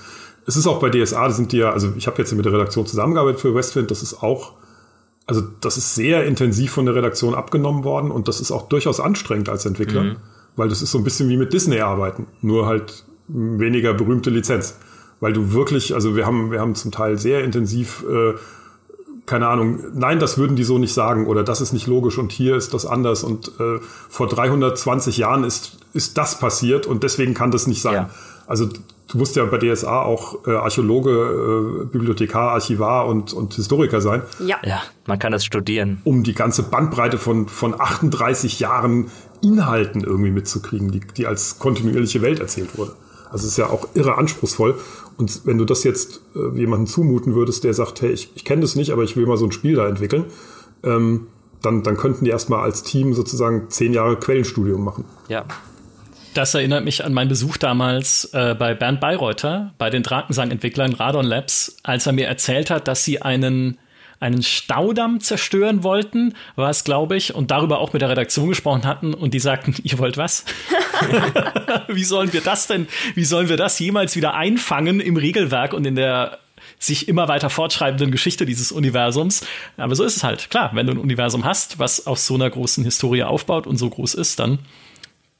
Es 0.47 0.57
ist 0.57 0.67
auch 0.67 0.81
bei 0.81 0.89
DSA, 0.89 1.31
sind 1.31 1.53
die 1.53 1.59
ja, 1.59 1.71
also 1.71 1.93
ich 1.97 2.07
habe 2.07 2.19
jetzt 2.19 2.33
mit 2.33 2.45
der 2.45 2.53
Redaktion 2.53 2.87
zusammengearbeitet 2.87 3.41
für 3.41 3.55
Westwind, 3.55 3.91
das 3.91 4.03
ist 4.03 4.23
auch, 4.23 4.55
also 5.27 5.43
das 5.61 5.77
ist 5.77 5.95
sehr 5.95 6.25
intensiv 6.25 6.73
von 6.73 6.87
der 6.87 6.95
Redaktion 6.95 7.35
abgenommen 7.35 7.85
worden 7.85 8.11
und 8.11 8.29
das 8.29 8.41
ist 8.41 8.51
auch 8.51 8.69
durchaus 8.69 8.99
anstrengend 8.99 9.49
als 9.49 9.67
Entwickler, 9.67 10.03
mhm. 10.03 10.17
weil 10.57 10.69
das 10.69 10.81
ist 10.81 10.91
so 10.91 10.99
ein 10.99 11.05
bisschen 11.05 11.29
wie 11.29 11.37
mit 11.37 11.53
Disney 11.53 11.81
arbeiten, 11.81 12.27
nur 12.41 12.67
halt 12.67 13.05
weniger 13.29 13.95
berühmte 13.95 14.31
Lizenz. 14.31 14.77
Weil 15.21 15.33
du 15.33 15.53
wirklich, 15.53 15.95
also 15.95 16.17
wir 16.17 16.27
haben, 16.27 16.51
wir 16.51 16.61
haben 16.61 16.75
zum 16.75 16.93
Teil 16.93 17.19
sehr 17.19 17.43
intensiv, 17.43 18.05
äh, 18.09 18.35
keine 19.27 19.49
Ahnung, 19.49 19.81
nein, 19.95 20.21
das 20.21 20.39
würden 20.39 20.57
die 20.57 20.65
so 20.65 20.79
nicht 20.79 20.95
sagen 20.95 21.27
oder 21.27 21.43
das 21.43 21.61
ist 21.61 21.73
nicht 21.73 21.87
logisch 21.87 22.19
und 22.19 22.33
hier 22.33 22.57
ist 22.57 22.73
das 22.73 22.87
anders 22.87 23.25
und 23.25 23.49
äh, 23.61 23.79
vor 24.09 24.29
320 24.29 25.19
Jahren 25.19 25.45
ist, 25.45 25.79
ist 25.93 26.17
das 26.17 26.39
passiert 26.39 26.87
und 26.87 27.03
deswegen 27.03 27.35
kann 27.35 27.51
das 27.51 27.67
nicht 27.67 27.83
sein. 27.83 27.95
Ja. 27.95 28.11
Also 28.47 28.67
du 28.67 29.19
musst 29.19 29.37
ja 29.37 29.45
bei 29.45 29.59
DSA 29.59 30.03
auch 30.03 30.47
äh, 30.47 30.53
Archäologe, 30.53 31.11
äh, 31.11 31.87
Bibliothekar, 31.87 32.53
Archivar 32.53 33.07
und, 33.07 33.33
und 33.33 33.55
Historiker 33.55 34.01
sein. 34.01 34.23
Ja. 34.39 34.57
ja, 34.65 34.83
man 35.07 35.19
kann 35.19 35.33
das 35.33 35.45
studieren. 35.45 36.01
Um 36.05 36.23
die 36.23 36.35
ganze 36.35 36.63
Bandbreite 36.63 37.19
von, 37.19 37.49
von 37.49 37.79
38 37.79 38.61
Jahren 38.61 39.11
Inhalten 39.43 40.03
irgendwie 40.03 40.31
mitzukriegen, 40.31 40.91
die, 40.91 41.01
die 41.01 41.27
als 41.27 41.59
kontinuierliche 41.59 42.23
Welt 42.23 42.41
erzählt 42.41 42.79
wurde. 42.79 42.93
Also 43.31 43.47
es 43.47 43.53
ist 43.53 43.57
ja 43.57 43.69
auch 43.69 43.89
irre 43.95 44.17
anspruchsvoll. 44.17 44.79
Und 45.17 45.47
wenn 45.47 45.59
du 45.59 45.65
das 45.65 45.85
jetzt 45.85 46.21
äh, 46.35 46.57
jemandem 46.57 46.87
zumuten 46.87 47.35
würdest, 47.35 47.65
der 47.65 47.75
sagt, 47.75 48.03
hey, 48.03 48.11
ich, 48.11 48.31
ich 48.35 48.45
kenne 48.45 48.63
das 48.63 48.77
nicht, 48.77 48.93
aber 48.93 49.03
ich 49.03 49.17
will 49.17 49.27
mal 49.27 49.37
so 49.37 49.47
ein 49.47 49.53
Spiel 49.53 49.75
da 49.75 49.89
entwickeln, 49.89 50.27
ähm, 50.85 51.27
dann, 51.63 51.83
dann 51.83 51.97
könnten 51.97 52.25
die 52.25 52.31
erstmal 52.31 52.61
als 52.61 52.83
Team 52.83 53.15
sozusagen 53.15 53.69
zehn 53.69 53.93
Jahre 53.93 54.17
Quellenstudium 54.17 54.83
machen. 54.83 55.05
Ja. 55.29 55.45
Das 56.35 56.55
erinnert 56.55 56.85
mich 56.85 57.05
an 57.05 57.13
meinen 57.13 57.29
Besuch 57.29 57.57
damals 57.57 58.31
äh, 58.33 58.55
bei 58.55 58.75
Bernd 58.75 59.01
Bayreuther, 59.01 59.75
bei 59.77 59.91
den 59.91 60.05
Drakensang-Entwicklern 60.05 60.93
Radon 60.93 61.25
Labs, 61.25 61.79
als 61.83 62.07
er 62.07 62.13
mir 62.13 62.29
erzählt 62.29 62.71
hat, 62.71 62.87
dass 62.87 63.05
sie 63.05 63.23
einen 63.23 63.79
einen 64.21 64.43
Staudamm 64.43 65.21
zerstören 65.21 65.83
wollten, 65.83 66.35
war 66.57 66.71
es, 66.71 66.85
glaube 66.85 67.17
ich, 67.17 67.35
und 67.35 67.51
darüber 67.51 67.79
auch 67.79 67.93
mit 67.93 68.03
der 68.03 68.11
Redaktion 68.11 68.49
gesprochen 68.49 68.85
hatten 68.85 69.15
und 69.15 69.35
die 69.35 69.41
sagten, 69.41 69.75
ihr 69.83 69.99
wollt 69.99 70.17
was? 70.17 70.45
wie 71.89 72.05
sollen 72.05 72.33
wir 72.33 72.41
das 72.41 72.67
denn, 72.67 72.89
wie 73.15 73.25
sollen 73.25 73.49
wir 73.49 73.57
das 73.57 73.79
jemals 73.79 74.17
wieder 74.17 74.35
einfangen 74.35 75.01
im 75.01 75.17
Regelwerk 75.17 75.73
und 75.73 75.87
in 75.87 75.95
der 75.95 76.39
sich 76.79 77.09
immer 77.09 77.29
weiter 77.29 77.51
fortschreibenden 77.51 78.11
Geschichte 78.11 78.47
dieses 78.47 78.73
Universums. 78.73 79.45
Aber 79.77 79.95
so 79.95 80.05
ist 80.05 80.17
es 80.17 80.25
halt. 80.25 80.51
Klar, 80.51 80.71
wenn 80.75 80.87
du 80.87 80.93
ein 80.93 80.99
Universum 80.99 81.45
hast, 81.45 81.79
was 81.79 82.07
auf 82.07 82.19
so 82.19 82.35
einer 82.35 82.49
großen 82.51 82.85
Historie 82.85 83.25
aufbaut 83.25 83.67
und 83.67 83.77
so 83.77 83.89
groß 83.91 84.15
ist, 84.15 84.39
dann 84.39 84.61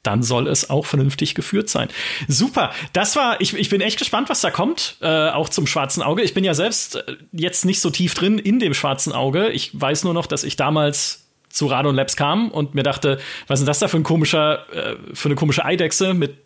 dann 0.03 0.23
soll 0.23 0.47
es 0.47 0.69
auch 0.69 0.85
vernünftig 0.85 1.35
geführt 1.35 1.69
sein. 1.69 1.89
Super, 2.27 2.71
das 2.93 3.15
war, 3.15 3.41
ich, 3.41 3.53
ich 3.53 3.69
bin 3.69 3.81
echt 3.81 3.99
gespannt, 3.99 4.29
was 4.29 4.41
da 4.41 4.49
kommt, 4.49 4.97
äh, 5.01 5.29
auch 5.29 5.49
zum 5.49 5.67
schwarzen 5.67 6.01
Auge. 6.01 6.21
Ich 6.21 6.33
bin 6.33 6.43
ja 6.43 6.53
selbst 6.53 6.95
äh, 6.95 7.17
jetzt 7.31 7.65
nicht 7.65 7.81
so 7.81 7.89
tief 7.89 8.13
drin 8.13 8.39
in 8.39 8.59
dem 8.59 8.73
schwarzen 8.73 9.11
Auge. 9.11 9.49
Ich 9.49 9.79
weiß 9.79 10.05
nur 10.05 10.13
noch, 10.13 10.25
dass 10.25 10.43
ich 10.43 10.55
damals 10.55 11.25
zu 11.49 11.67
Radon 11.67 11.95
Labs 11.95 12.15
kam 12.15 12.49
und 12.49 12.75
mir 12.75 12.83
dachte, 12.83 13.19
was 13.47 13.59
ist 13.59 13.67
das 13.67 13.79
da 13.79 13.87
für 13.87 13.97
ein 13.97 14.03
komischer, 14.03 14.65
äh, 14.73 14.95
für 15.13 15.27
eine 15.27 15.35
komische 15.35 15.65
Eidechse 15.65 16.13
mit 16.13 16.37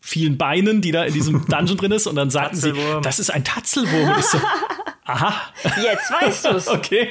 vielen 0.00 0.38
Beinen, 0.38 0.80
die 0.80 0.92
da 0.92 1.04
in 1.04 1.14
diesem 1.14 1.46
Dungeon 1.48 1.76
drin 1.76 1.92
ist. 1.92 2.06
Und 2.06 2.16
dann 2.16 2.30
sagten 2.30 2.56
sie, 2.56 2.72
das 3.02 3.18
ist 3.18 3.30
ein 3.30 3.44
Tatzelwurm. 3.44 4.10
Und 4.10 4.18
ich 4.18 4.24
so, 4.24 4.38
aha. 5.04 5.34
Jetzt 5.64 6.10
weißt 6.10 6.46
du's. 6.46 6.68
okay. 6.68 7.10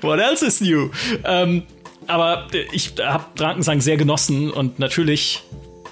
What 0.00 0.20
else 0.20 0.44
is 0.44 0.60
new? 0.60 0.90
Ähm, 1.24 1.64
aber 2.10 2.46
ich 2.72 2.94
habe 3.00 3.24
Drakensang 3.36 3.80
sehr 3.80 3.96
genossen 3.96 4.50
und 4.50 4.78
natürlich 4.78 5.42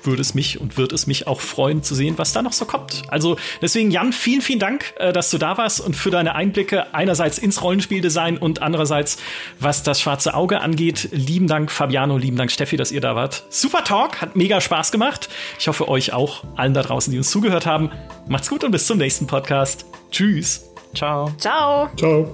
würde 0.05 0.23
es 0.23 0.35
mich 0.35 0.61
und 0.61 0.77
wird 0.77 0.93
es 0.93 1.07
mich 1.07 1.27
auch 1.27 1.41
freuen 1.41 1.83
zu 1.83 1.95
sehen, 1.95 2.15
was 2.19 2.33
da 2.33 2.43
noch 2.43 2.53
so 2.53 2.65
kommt. 2.65 3.03
Also 3.09 3.37
deswegen, 3.63 3.91
Jan, 3.91 4.13
vielen, 4.13 4.41
vielen 4.41 4.59
Dank, 4.59 4.95
äh, 4.99 5.13
dass 5.13 5.31
du 5.31 5.39
da 5.39 5.59
warst 5.59 5.81
und 5.81 5.95
für 5.95 6.11
deine 6.11 6.35
Einblicke 6.35 6.95
einerseits 6.95 7.39
ins 7.39 7.63
Rollenspieldesign 7.63 8.39
und 8.39 8.63
andererseits, 8.63 9.19
was 9.61 9.83
das 9.83 10.01
schwarze 10.01 10.35
Auge 10.35 10.61
angeht. 10.61 11.09
Lieben 11.13 11.47
Dank, 11.47 11.71
Fabiano, 11.71 12.17
lieben 12.17 12.37
Dank, 12.37 12.51
Steffi, 12.51 12.77
dass 12.77 12.93
ihr 12.93 13.01
da 13.01 13.15
wart. 13.15 13.45
Super 13.51 13.85
Talk, 13.85 14.21
hat 14.21 14.37
mega 14.37 14.61
Spaß 14.61 14.93
gemacht. 14.93 15.29
Ich 15.59 15.69
hoffe 15.69 15.89
euch 15.89 16.13
auch, 16.13 16.45
allen 16.57 16.75
da 16.75 16.83
draußen, 16.83 17.11
die 17.11 17.19
uns 17.19 17.31
zugehört 17.31 17.67
haben. 17.67 17.91
Macht's 18.29 18.49
gut 18.49 18.65
und 18.65 18.71
bis 18.73 18.87
zum 18.87 18.99
nächsten 18.99 19.27
Podcast. 19.27 19.85
Tschüss. 20.11 20.65
Ciao. 20.95 21.31
Ciao. 21.39 21.91
Ciao. 21.97 22.27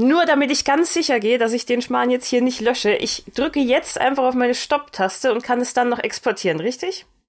Nur 0.00 0.26
damit 0.26 0.52
ich 0.52 0.64
ganz 0.64 0.94
sicher 0.94 1.18
gehe, 1.18 1.38
dass 1.38 1.52
ich 1.52 1.66
den 1.66 1.82
Schmarrn 1.82 2.08
jetzt 2.08 2.26
hier 2.28 2.40
nicht 2.40 2.60
lösche, 2.60 2.92
ich 2.92 3.24
drücke 3.34 3.58
jetzt 3.58 4.00
einfach 4.00 4.22
auf 4.22 4.34
meine 4.36 4.54
Stopp-Taste 4.54 5.32
und 5.32 5.42
kann 5.42 5.60
es 5.60 5.74
dann 5.74 5.88
noch 5.88 5.98
exportieren, 5.98 6.60
richtig? 6.60 7.04